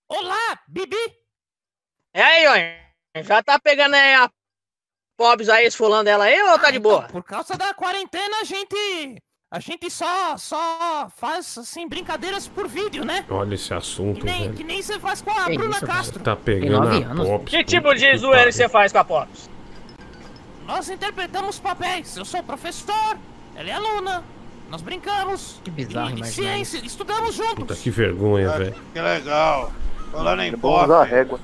[0.08, 0.98] Olá, Bibi!
[2.14, 2.48] É aí,
[3.16, 3.22] ó.
[3.24, 4.30] Já tá pegando aí a
[5.18, 7.04] Pobs aí, esfolando ela aí ou tá de boa?
[7.04, 9.22] Por causa da quarentena, a gente.
[9.52, 13.26] A gente só, só faz, assim, brincadeiras por vídeo, né?
[13.32, 14.54] Olha esse assunto, Que nem, velho.
[14.54, 16.24] que nem você faz com a Que Bruna isso, Castro.
[16.24, 17.16] Tá pegando a.
[17.26, 17.50] Pops.
[17.50, 18.54] Que tipo de zoeira pariu.
[18.54, 19.50] você faz com a Pops?
[20.68, 22.16] Nós interpretamos papéis.
[22.16, 23.18] Eu sou professor,
[23.56, 24.24] ela é aluna.
[24.70, 25.60] Nós brincamos.
[25.64, 27.56] Que bizarro imaginar ciência, estudamos juntos.
[27.56, 28.76] Puta que vergonha, velho.
[28.94, 29.72] Que legal.
[30.12, 31.40] Falando em Vamos usar a pop, régua.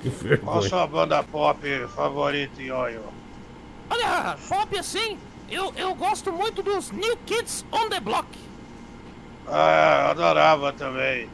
[0.00, 0.68] Que qual a vergonha.
[0.68, 3.00] sua banda pop favorita, Nhonho?
[3.90, 5.18] Olha, pop assim,
[5.50, 8.26] eu, eu gosto muito dos New Kids on the Block.
[9.46, 11.28] Ah, eu adorava também.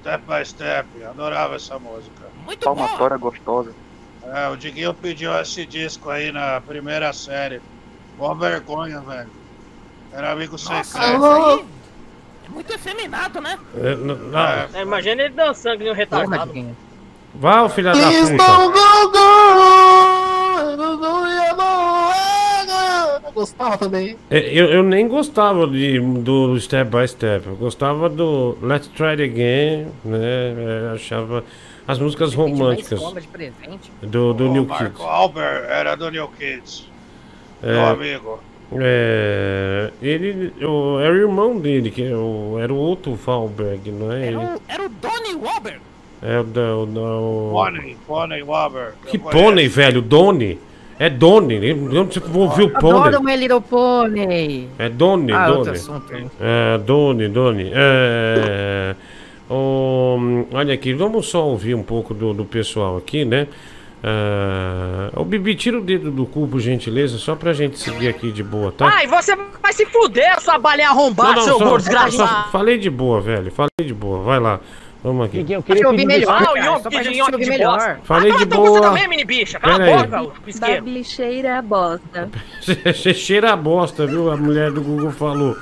[0.00, 2.28] Step by Step, adorava essa música.
[2.44, 3.74] Muito Palmatória gostosa.
[4.24, 7.60] É, o Diguinho pediu esse disco aí na primeira série.
[8.16, 9.30] Boa vergonha, velho.
[10.12, 10.98] Era amigo secreto.
[10.98, 13.58] é muito efeminado, né?
[13.76, 14.38] É, não.
[14.74, 16.76] É, imagina ele dançando que nem um retardado.
[17.34, 18.44] Vá, ô filha da puta.
[23.24, 24.16] Eu gostava também.
[24.30, 27.46] É, Eu, eu nem gostava de, do Step by Step.
[27.46, 30.18] Eu gostava do Let's Try It Again, né?
[30.90, 31.44] É, achava
[31.86, 33.00] as músicas românticas
[34.02, 35.00] do, do O New Marco Kids.
[35.06, 36.86] Albert era do New Kids.
[37.62, 38.40] Meu É, amigo.
[38.80, 44.12] é, ele o, era o irmão dele, que é o- era o outro Valberg, não
[44.12, 44.26] é?
[44.26, 45.80] Ele, Era o, era o Donnie Wahlberg.
[46.22, 46.84] É o.
[46.84, 48.92] O, o- Pony, Pony Wabber.
[49.06, 50.02] que Pony, velho?
[50.02, 50.58] Doni?
[50.98, 51.72] É Doni.
[51.72, 52.98] Onde você ouviu o Pony?
[53.08, 54.68] Adoro My Little Pony.
[54.78, 55.70] É Doni, Ah, Doni.
[55.70, 56.12] assunto.
[56.40, 57.70] É, Doni, Doni.
[57.72, 58.96] É,
[60.52, 63.46] olha aqui, vamos só ouvir um pouco do, do pessoal aqui, né?
[64.02, 68.30] Ah, o Bibi, tira o dedo do cu, por gentileza, só pra gente seguir aqui
[68.30, 68.86] de boa, tá?
[68.88, 72.50] Ai, você vai se fuder, sua balinha arrombada, seu só- gordo só- desgraçado.
[72.50, 73.50] falei de boa, velho.
[73.50, 74.22] Falei de boa.
[74.22, 74.60] Vai lá.
[75.08, 75.46] Vamos aqui.
[75.50, 76.30] eu queria ouvir melhor.
[76.30, 77.78] Ah, o pra de ouvir de melhor.
[77.78, 78.00] bosta.
[78.04, 78.82] Falei de então você boa.
[78.82, 79.58] também, mini bicha.
[79.58, 80.84] Cala Pera a boca, pisqueiro.
[80.84, 82.28] Babi cheira a bosta.
[82.60, 84.30] Você cheira a bosta, viu?
[84.30, 85.56] A mulher do Google falou.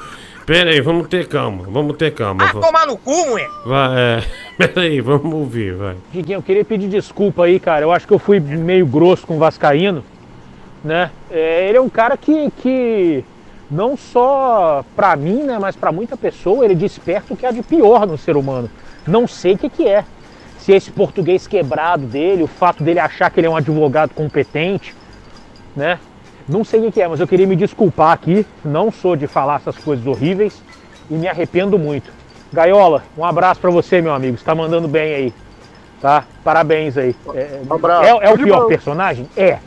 [0.44, 1.64] Pera aí, vamos ter calma.
[1.70, 2.44] Vamos ter calma.
[2.44, 3.48] Ah, tomar no cu, mulher.
[3.64, 4.24] Vai, é.
[4.58, 5.94] Pera aí, vamos ouvir, vai.
[6.12, 7.84] Diguinho, eu queria pedir desculpa aí, cara.
[7.84, 10.04] Eu acho que eu fui meio grosso com o Vascaíno,
[10.82, 11.12] né?
[11.30, 13.24] É, ele é um cara que, que
[13.70, 17.62] não só pra mim, né, mas pra muita pessoa, ele desperta o que há de
[17.62, 18.68] pior no ser humano.
[19.06, 20.04] Não sei o que, que é.
[20.58, 24.94] Se esse português quebrado dele, o fato dele achar que ele é um advogado competente,
[25.76, 25.98] né?
[26.48, 28.46] Não sei o que, é, mas eu queria me desculpar aqui.
[28.64, 30.60] Não sou de falar essas coisas horríveis
[31.10, 32.10] e me arrependo muito.
[32.52, 34.38] Gaiola, um abraço pra você, meu amigo.
[34.38, 35.34] Você tá mandando bem aí.
[36.00, 36.24] Tá?
[36.44, 37.14] Parabéns aí.
[37.34, 37.60] É,
[38.04, 39.28] é- é o pior personagem?
[39.36, 39.58] É.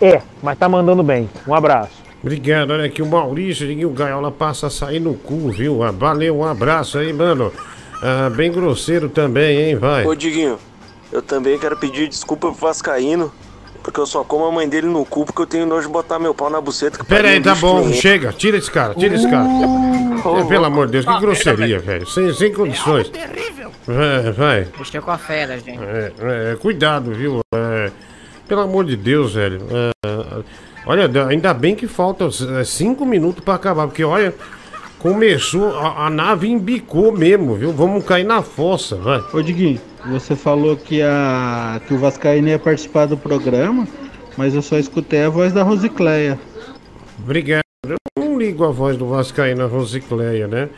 [0.00, 1.28] É, mas tá mandando bem.
[1.46, 2.00] Um abraço.
[2.22, 5.78] Obrigado, olha aqui o Maurício, o Gaiola passa a sair no cu, viu?
[5.92, 7.50] Valeu, um abraço aí, mano.
[8.02, 9.76] Ah, bem grosseiro também, hein?
[9.76, 10.06] Vai.
[10.06, 10.58] Ô Diguinho,
[11.12, 13.32] eu também quero pedir desculpa pro Vascaíno,
[13.82, 16.18] porque eu só como a mãe dele no cu porque eu tenho nojo de botar
[16.18, 16.98] meu pau na buceta.
[16.98, 19.46] que Pera aí, é tá bom, chega, tira esse cara, tira esse cara.
[20.40, 22.06] É, pelo amor de Deus, que grosseria, velho.
[22.06, 23.08] Sem, sem condições.
[23.08, 23.70] Terrível.
[23.86, 24.68] Vai, vai.
[24.78, 25.78] Mexeu com a fera, gente.
[25.82, 26.12] É,
[26.52, 27.40] é, cuidado, viu?
[27.54, 27.90] É,
[28.46, 29.60] pelo amor de Deus, velho.
[29.70, 29.90] É,
[30.86, 32.24] Olha, da- ainda bem que falta
[32.58, 34.34] é, cinco minutos pra acabar, porque olha,
[35.00, 37.72] começou, a, a nave embicou mesmo, viu?
[37.72, 39.20] Vamos cair na fossa, vai.
[39.32, 43.88] Ô Diguinho, você falou que, a, que o Vascaíno ia participar do programa,
[44.36, 46.38] mas eu só escutei a voz da Rosicléia.
[47.18, 47.64] Obrigado.
[47.86, 50.68] Eu não ligo a voz do Vascaína Rosicléia, né?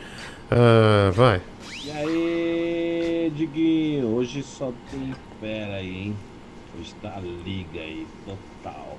[0.49, 1.41] Ah, vai.
[1.85, 6.17] E aí, Diguinho, hoje só tem fera aí, hein?
[6.79, 8.97] Hoje tá liga aí, total.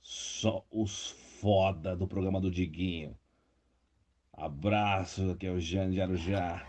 [0.00, 3.10] Só os foda do programa do Diguinho.
[4.36, 6.60] Abraço, aqui é o Jane de Arujá.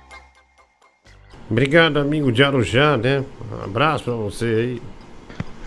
[1.50, 3.24] Obrigado, amigo de Arujá, né?
[3.52, 4.82] Um abraço pra você aí.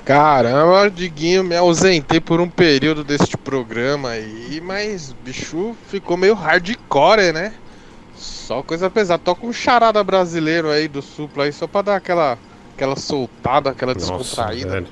[0.05, 7.33] Caramba, Diguinho, me ausentei por um período deste programa aí, mas bicho ficou meio hardcore,
[7.33, 7.53] né?
[8.15, 9.23] Só coisa pesada.
[9.23, 12.39] Toca um charada brasileiro aí do Supla aí, só pra dar aquela,
[12.75, 14.71] aquela soltada, aquela Nossa, descontraída.
[14.71, 14.87] velho.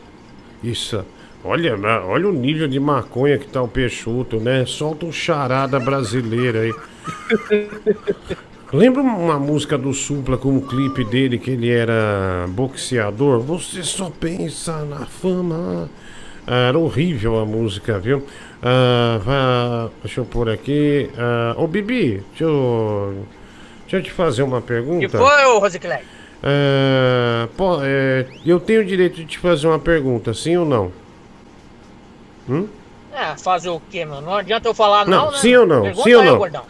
[0.62, 1.04] Isso.
[1.46, 1.76] Olha,
[2.06, 4.64] olha o nível de maconha que tá o Peixoto, né?
[4.66, 6.74] Solta um charada brasileira aí.
[8.72, 13.38] Lembra uma música do Supla com um clipe dele que ele era boxeador?
[13.40, 15.88] Você só pensa na fama.
[16.46, 18.24] Ah, Era horrível a música, viu?
[18.62, 21.08] Ah, vá- deixa eu pôr aqui.
[21.16, 23.24] Ah, ô Bibi, deixa eu,
[23.82, 24.98] deixa eu te fazer uma pergunta.
[25.06, 26.02] que foi, ô Rosiclé?
[26.42, 30.92] É, pô, é, eu tenho o direito de te fazer uma pergunta, sim ou não?
[32.48, 32.68] Hum?
[33.12, 34.22] É, fazer o quê, mano?
[34.22, 35.38] Não adianta eu falar não, Não, né?
[35.38, 35.82] sim ou não?
[35.82, 36.38] Pergunta Sim ou aí, não?
[36.38, 36.62] gordão.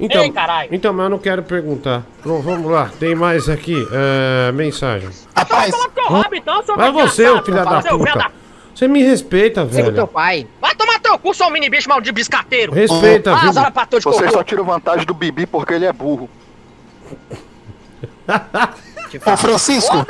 [0.00, 0.68] Então, Ei, caralho.
[0.72, 2.04] então, mas eu não quero perguntar.
[2.24, 5.08] Bom, vamos lá, tem mais aqui, é, mensagem.
[5.34, 6.62] Rapaz, teu rabo então,
[6.92, 8.30] você, ô filho da puta.
[8.74, 10.06] Você me respeita, velho.
[10.06, 10.46] pai.
[10.60, 12.72] Vai tomar teu cu, seu mini bicho maldito biscateiro.
[12.72, 13.52] Respeita, ah, viu?
[13.88, 16.30] teu Você só tira vantagem do Bibi porque ele é burro.
[19.26, 20.06] Ô, Francisco.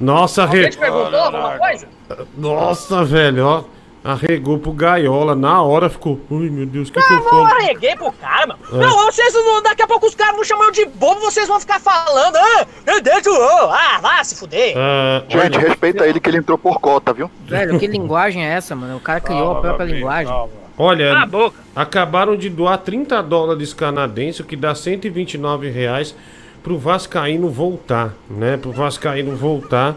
[0.00, 1.88] Nossa, Alguém te perguntou alguma coisa?
[2.36, 3.64] Nossa, velho, ó.
[4.04, 6.20] Arregou pro gaiola, na hora ficou.
[6.30, 7.46] Ai, meu Deus, o que, que eu Eu não falo?
[7.46, 8.60] arreguei pro cara, mano.
[8.72, 8.76] É.
[8.76, 11.58] Não, vocês não, daqui a pouco os caras não chamam eu de bobo, vocês vão
[11.58, 12.36] ficar falando.
[12.36, 14.74] Ah, meu Deus, oh, ah, vá se fuder.
[14.78, 17.28] Ah, Gente, respeita ele que ele entrou por cota, viu?
[17.44, 18.96] Velho, que linguagem é essa, mano?
[18.96, 20.32] O cara criou a própria linguagem.
[20.78, 21.56] Olha, Cala a boca.
[21.74, 26.14] acabaram de doar 30 dólares canadenses, o que dá 129 reais
[26.62, 28.56] pro Vascaíno voltar, né?
[28.56, 29.94] Pro Vascaíno voltar.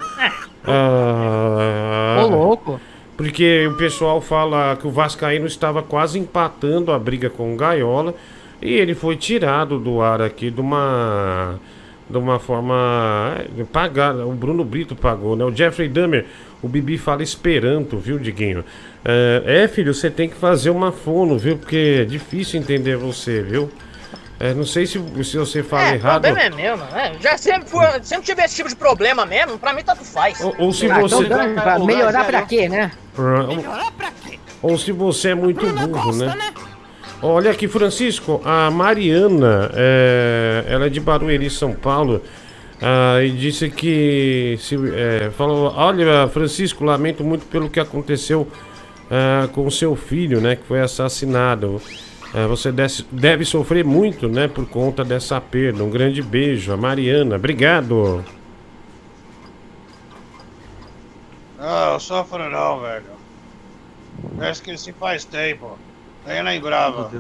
[0.64, 2.80] Ah, Ô, louco.
[3.18, 8.16] Porque o pessoal fala que o Vascaíno estava quase empatando a briga com o Gaiola
[8.62, 11.60] e ele foi tirado do ar aqui de uma
[12.10, 14.26] de uma forma é, pagada.
[14.26, 15.46] O Bruno Brito pagou, né?
[15.46, 16.26] O Jeffrey Dahmer,
[16.62, 18.66] o Bibi fala esperanto, viu, Diguinho?
[19.04, 21.58] É, é, filho, você tem que fazer uma fono, viu?
[21.58, 23.72] Porque é difícil entender você, viu?
[24.44, 26.22] É, não sei se, se você fala É, o errado.
[26.24, 26.95] problema é meu, mano.
[26.95, 30.42] É, já sempre, fui, sempre tive esse tipo de problema mesmo, pra mim tanto faz.
[30.42, 31.24] Ou, ou se Ah, você.
[31.24, 32.92] então, pra melhorar pra quê, né?
[34.61, 36.34] Ou se você é muito burro, né?
[37.22, 42.24] Olha aqui, Francisco, a Mariana, é, ela é de Barueri, São Paulo,
[42.82, 44.58] ah, e disse que.
[44.60, 48.48] Se, é, falou: Olha, Francisco, lamento muito pelo que aconteceu
[49.11, 50.56] ah, com o seu filho, né?
[50.56, 51.80] Que foi assassinado.
[52.34, 54.48] Ah, você deve, deve sofrer muito, né?
[54.48, 55.84] Por conta dessa perda.
[55.84, 57.35] Um grande beijo, a Mariana.
[57.35, 58.24] Obrigado.
[61.60, 63.03] Não, sofro não, velho.
[64.40, 65.77] Já esqueci faz tempo.
[66.26, 67.11] Nem lembrava.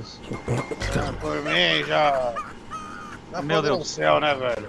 [0.97, 2.33] Ah, Por mim já.
[3.31, 3.79] Já Meu foi Deus.
[3.79, 4.67] no céu, né, velho?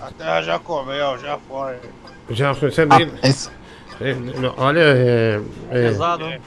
[0.00, 1.76] A terra já comeu, já foi.
[2.30, 2.70] Já foi.
[2.70, 3.10] Você nem-
[4.02, 4.14] É,
[4.56, 5.40] olha, é,
[5.70, 6.40] é- Pesado, né?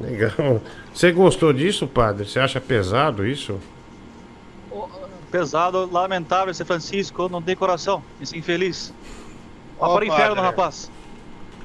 [0.00, 0.60] Legal.
[0.96, 2.26] Você gostou disso, padre?
[2.26, 3.60] Você acha pesado isso?
[5.30, 8.94] Pesado, lamentável esse Francisco, não tem coração, esse infeliz.
[9.78, 10.90] Vá Ô, para o inferno, rapaz.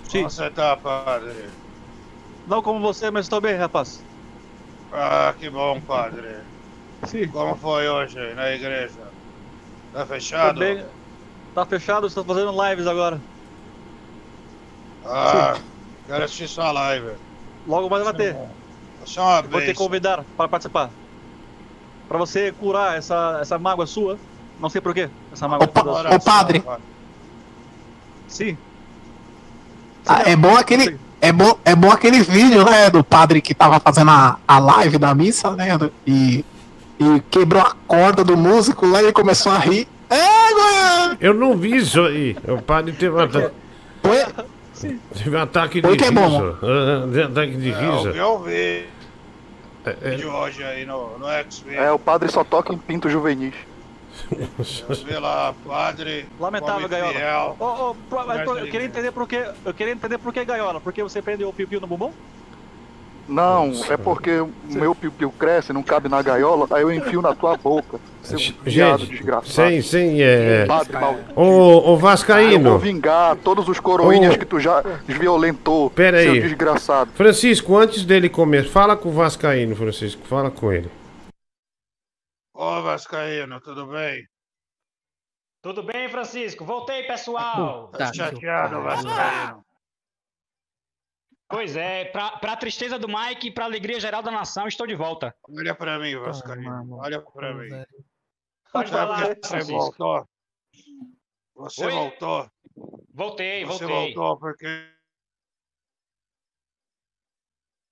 [0.10, 0.18] Sim.
[0.18, 1.46] Como você tá, padre?
[2.46, 4.04] Não como você, mas estou bem, rapaz.
[4.92, 6.36] Ah, que bom, padre.
[7.06, 7.30] Sim.
[7.30, 9.00] Como foi hoje na igreja?
[9.94, 10.60] Tá fechado?
[10.60, 10.84] bem.
[11.56, 13.18] Tá fechado, estou fazendo lives agora.
[15.06, 15.58] Ah,
[16.06, 17.12] quero assistir sua live.
[17.66, 18.36] Logo mais vai ter.
[19.18, 20.90] Uma Vou te convidar para participar.
[22.08, 24.18] Para você curar essa, essa mágoa sua.
[24.60, 25.10] Não sei porquê.
[25.32, 26.16] Essa mágoa sua.
[26.16, 26.64] Ô, padre.
[28.28, 28.58] Sim.
[30.06, 31.00] Ah, é bom aquele.
[31.20, 34.98] É bom, é bom aquele vídeo, né, do padre que tava fazendo a, a live
[34.98, 35.68] da missa, né?
[36.06, 36.44] E,
[37.00, 39.88] e quebrou a corda do músico lá e ele começou a rir.
[40.10, 41.18] É, Goiânia!
[41.22, 42.36] Eu não vi isso aí.
[42.48, 43.52] O padre teve um
[44.88, 45.00] ataque.
[45.24, 46.28] Teve um ataque de que é bom.
[46.28, 47.08] riso.
[47.12, 48.12] De ataque de É, o riso.
[48.12, 48.86] que eu vi
[49.86, 51.76] É, de hoje aí no, no X-Men.
[51.78, 53.54] É, o padre só toca em pinto juvenis.
[54.30, 56.26] Vi lá, padre.
[56.40, 57.14] Lamentável, Gaiola.
[57.14, 57.56] fiel.
[57.60, 59.44] Ô, ô, pro- tô- eu queria entender por que.
[59.66, 60.80] Eu queria entender por que Gaiola.
[60.82, 62.12] Porque você prendeu o piu-piu no bumbum?
[63.32, 67.34] Não, é porque o meu piu-piu cresce, não cabe na gaiola, aí eu enfio na
[67.34, 67.98] tua boca.
[68.22, 69.48] Seu viado Gente, desgraçado.
[69.50, 70.66] sem, sem, é...
[70.66, 71.32] Padre maldito.
[71.40, 74.38] Ô, ô Eu vou Vascaíno, vingar todos os coroinhas Ô.
[74.38, 76.42] que tu já violentou, Pera seu aí.
[76.42, 77.10] desgraçado.
[77.14, 80.92] Francisco, antes dele comer, fala com o Vascaíno, Francisco, fala com ele.
[82.54, 84.28] Ô, Vascaíno, tudo bem?
[85.64, 86.66] Tudo bem, Francisco?
[86.66, 87.88] Voltei, pessoal.
[87.98, 89.64] Tá chateado, Vascaíno.
[91.52, 94.96] Pois é, pra, pra tristeza do Mike e pra alegria geral da nação, estou de
[94.96, 95.36] volta.
[95.50, 96.98] Olha pra mim, Vascaíno.
[96.98, 97.70] Olha pra mim.
[98.72, 99.78] Pode falar, você Francisco.
[99.78, 100.30] voltou?
[101.56, 101.92] Você Oi?
[101.92, 102.52] voltou.
[103.14, 104.14] Voltei, Você voltei.
[104.14, 104.66] voltou porque.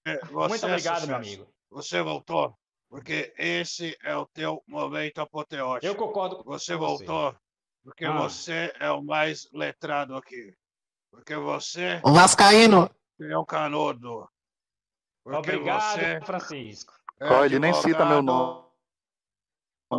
[0.08, 1.48] É, Você Muito é obrigado, meu amigo.
[1.70, 2.58] Você voltou
[2.90, 5.86] porque esse é o teu momento apoteótico.
[5.86, 7.06] Eu concordo com Você você.
[7.06, 7.36] voltou
[7.84, 8.14] porque Ah.
[8.18, 10.56] você é o mais letrado aqui.
[11.12, 12.90] Porque você Ô, Vascaíno,
[13.22, 14.28] é um canudo.
[15.26, 16.94] Obrigado, você Francisco.
[17.20, 18.66] é Ó, ele nem cita meu nome.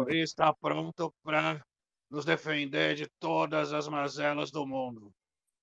[0.08, 1.64] Está pronto para
[2.10, 5.12] nos defender de todas as mazelas do mundo.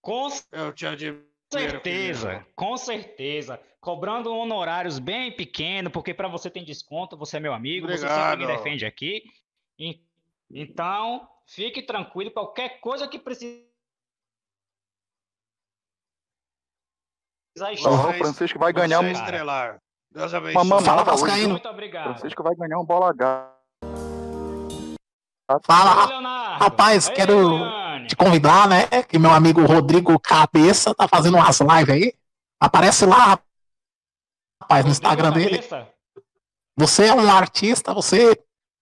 [0.02, 1.26] Com Eu te admiro.
[1.52, 3.60] certeza, com certeza.
[3.80, 8.16] Cobrando honorários bem pequeno, porque pra você tem desconto, você é meu amigo, você sempre
[8.16, 8.58] me Obrigado.
[8.58, 9.24] defende aqui.
[10.50, 13.20] Então, fique tranquilo, qualquer coisa que
[17.66, 17.90] precisar.
[17.90, 19.10] Ó, o Francisco vai ganhar Você um.
[19.10, 19.78] é estrelar.
[20.12, 20.68] Deus Uma abençoe.
[20.68, 21.06] mamada hoje.
[21.22, 21.50] Vascaíno.
[21.50, 22.04] Muito obrigado.
[22.18, 23.54] Francisco vai ganhar um bola H.
[25.66, 26.24] fala, Oi,
[26.60, 28.08] rapaz, Ei, quero Leone.
[28.08, 28.88] te convidar, né?
[29.08, 32.14] Que meu amigo Rodrigo Cabeça tá fazendo umas lives aí.
[32.60, 33.40] Aparece lá,
[34.62, 35.60] rapaz, no Instagram dele.
[35.60, 35.88] Cabeça?
[36.80, 38.40] Você é um artista, você,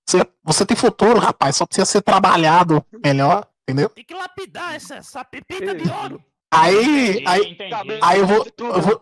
[0.07, 1.55] você, você tem futuro, rapaz.
[1.55, 3.89] Só precisa ser trabalhado melhor, entendeu?
[3.89, 6.23] Tem que lapidar essa, essa pepita de ouro.
[6.57, 7.99] Aí, Entendi, aí, entendi.
[8.01, 9.01] aí eu vou, eu vou,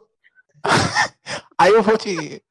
[1.58, 2.42] aí eu vou te,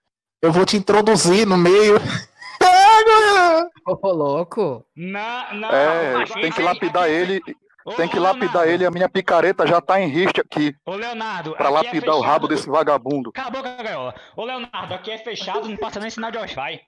[0.43, 1.97] eu vou te introduzir no meio.
[3.87, 4.85] Ô, louco.
[4.97, 5.69] Não, não.
[5.71, 7.41] É, tem que aí- lapidar ele.
[7.85, 8.71] Ô, Tem que lapidar Leonardo.
[8.71, 8.87] ele.
[8.87, 10.73] A minha picareta já tá em riste aqui.
[10.87, 11.57] Ô, Leonardo.
[11.57, 12.31] Pra aqui é lapidar o fechado.
[12.33, 13.33] rabo desse vagabundo.
[13.33, 14.15] Cala a boca, gaiola.
[14.37, 16.81] Ô, Leonardo, aqui é fechado, não passa nem sinal de Wi-Fi.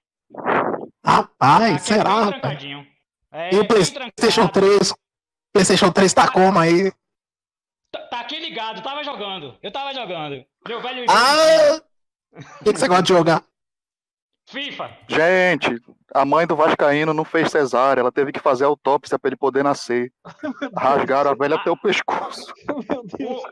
[1.04, 2.30] Rapaz, Aqui é será.
[3.32, 4.52] É, E o PlayStation trancado.
[4.52, 4.94] 3?
[5.52, 6.92] PlayStation 3 tá como aí?
[7.94, 9.56] Tá, tá aqui ligado, tava jogando.
[9.62, 10.44] Eu tava jogando.
[10.66, 11.06] Meu velho.
[11.08, 11.80] Ah!
[12.60, 13.44] O que, que você gosta de jogar?
[14.48, 14.90] FIFA.
[15.08, 15.80] Gente,
[16.12, 18.00] a mãe do Vascaíno não fez cesárea.
[18.00, 20.12] Ela teve que fazer autópsia pra ele poder nascer.
[20.76, 22.52] Rasgaram a velha até o pescoço.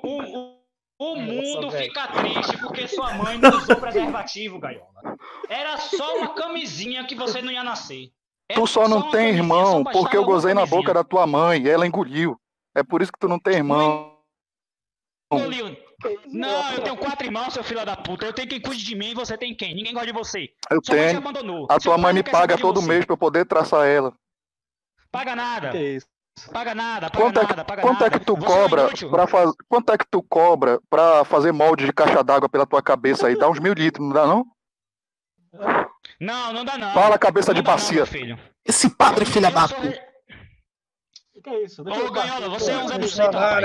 [0.05, 0.63] O, o,
[0.99, 5.17] o, o mundo fica triste porque sua mãe não usou preservativo, gaiola.
[5.49, 8.11] Era só uma camisinha que você não ia nascer.
[8.49, 11.27] Era Tu só não uma tem irmão só porque eu gozei na boca da tua
[11.27, 12.39] mãe e ela engoliu.
[12.75, 14.12] É por isso que tu não tem irmão.
[15.39, 15.77] Engoliu.
[16.29, 18.27] Não, eu tenho quatro irmãos, seu filho da puta.
[18.27, 19.75] Eu tenho quem cuide de mim e você tem quem?
[19.75, 20.49] Ninguém gosta de você.
[20.71, 21.19] Eu Sua mãe te tenho.
[21.19, 21.67] abandonou.
[21.71, 22.89] A Seu tua pai mãe me paga de todo você.
[22.89, 24.13] mês pra eu poder traçar ela.
[25.13, 25.71] Paga nada.
[25.71, 26.07] Que isso?
[26.51, 28.19] Paga nada, paga Quanto é nada, que, paga quanto é nada.
[28.19, 29.11] que tu Você é um cobra inútil.
[29.11, 29.53] pra fazer?
[29.69, 33.37] Quanto é que tu cobra pra fazer molde de caixa d'água pela tua cabeça aí?
[33.39, 34.45] Dá uns mil litros, não dá não?
[36.19, 36.93] Não, não dá não.
[36.95, 38.07] Fala, cabeça de Não não, bacia.
[38.07, 38.39] filho.
[38.65, 40.13] Esse padre filha da sou- puta.
[41.45, 41.83] Que é isso?
[41.85, 43.65] Deixa Ô, eu Ganhola, você é um Zé Vocês Buceta, rapaz.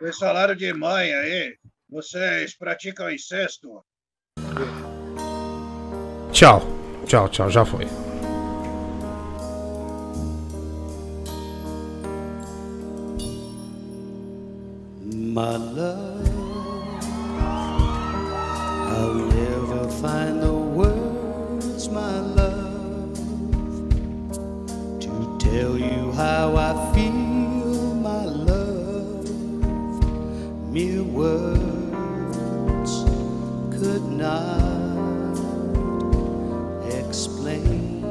[0.00, 1.56] Vocês falaram de mãe aí.
[1.90, 3.84] Vocês praticam incesto?
[6.32, 6.62] Tchau.
[7.06, 7.86] Tchau, tchau, já foi.
[15.38, 16.28] My love,
[18.90, 23.14] I'll never find the words, my love,
[25.00, 27.17] to tell you how I feel,
[30.78, 32.92] Mere words
[33.76, 35.36] could not
[36.86, 38.04] explain.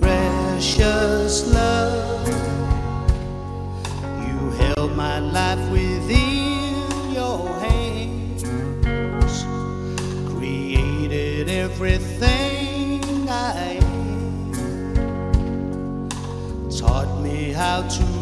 [0.00, 2.28] Precious love.
[4.26, 8.42] You held my life within your hands,
[10.32, 14.48] created everything I am,
[16.70, 18.15] taught me how to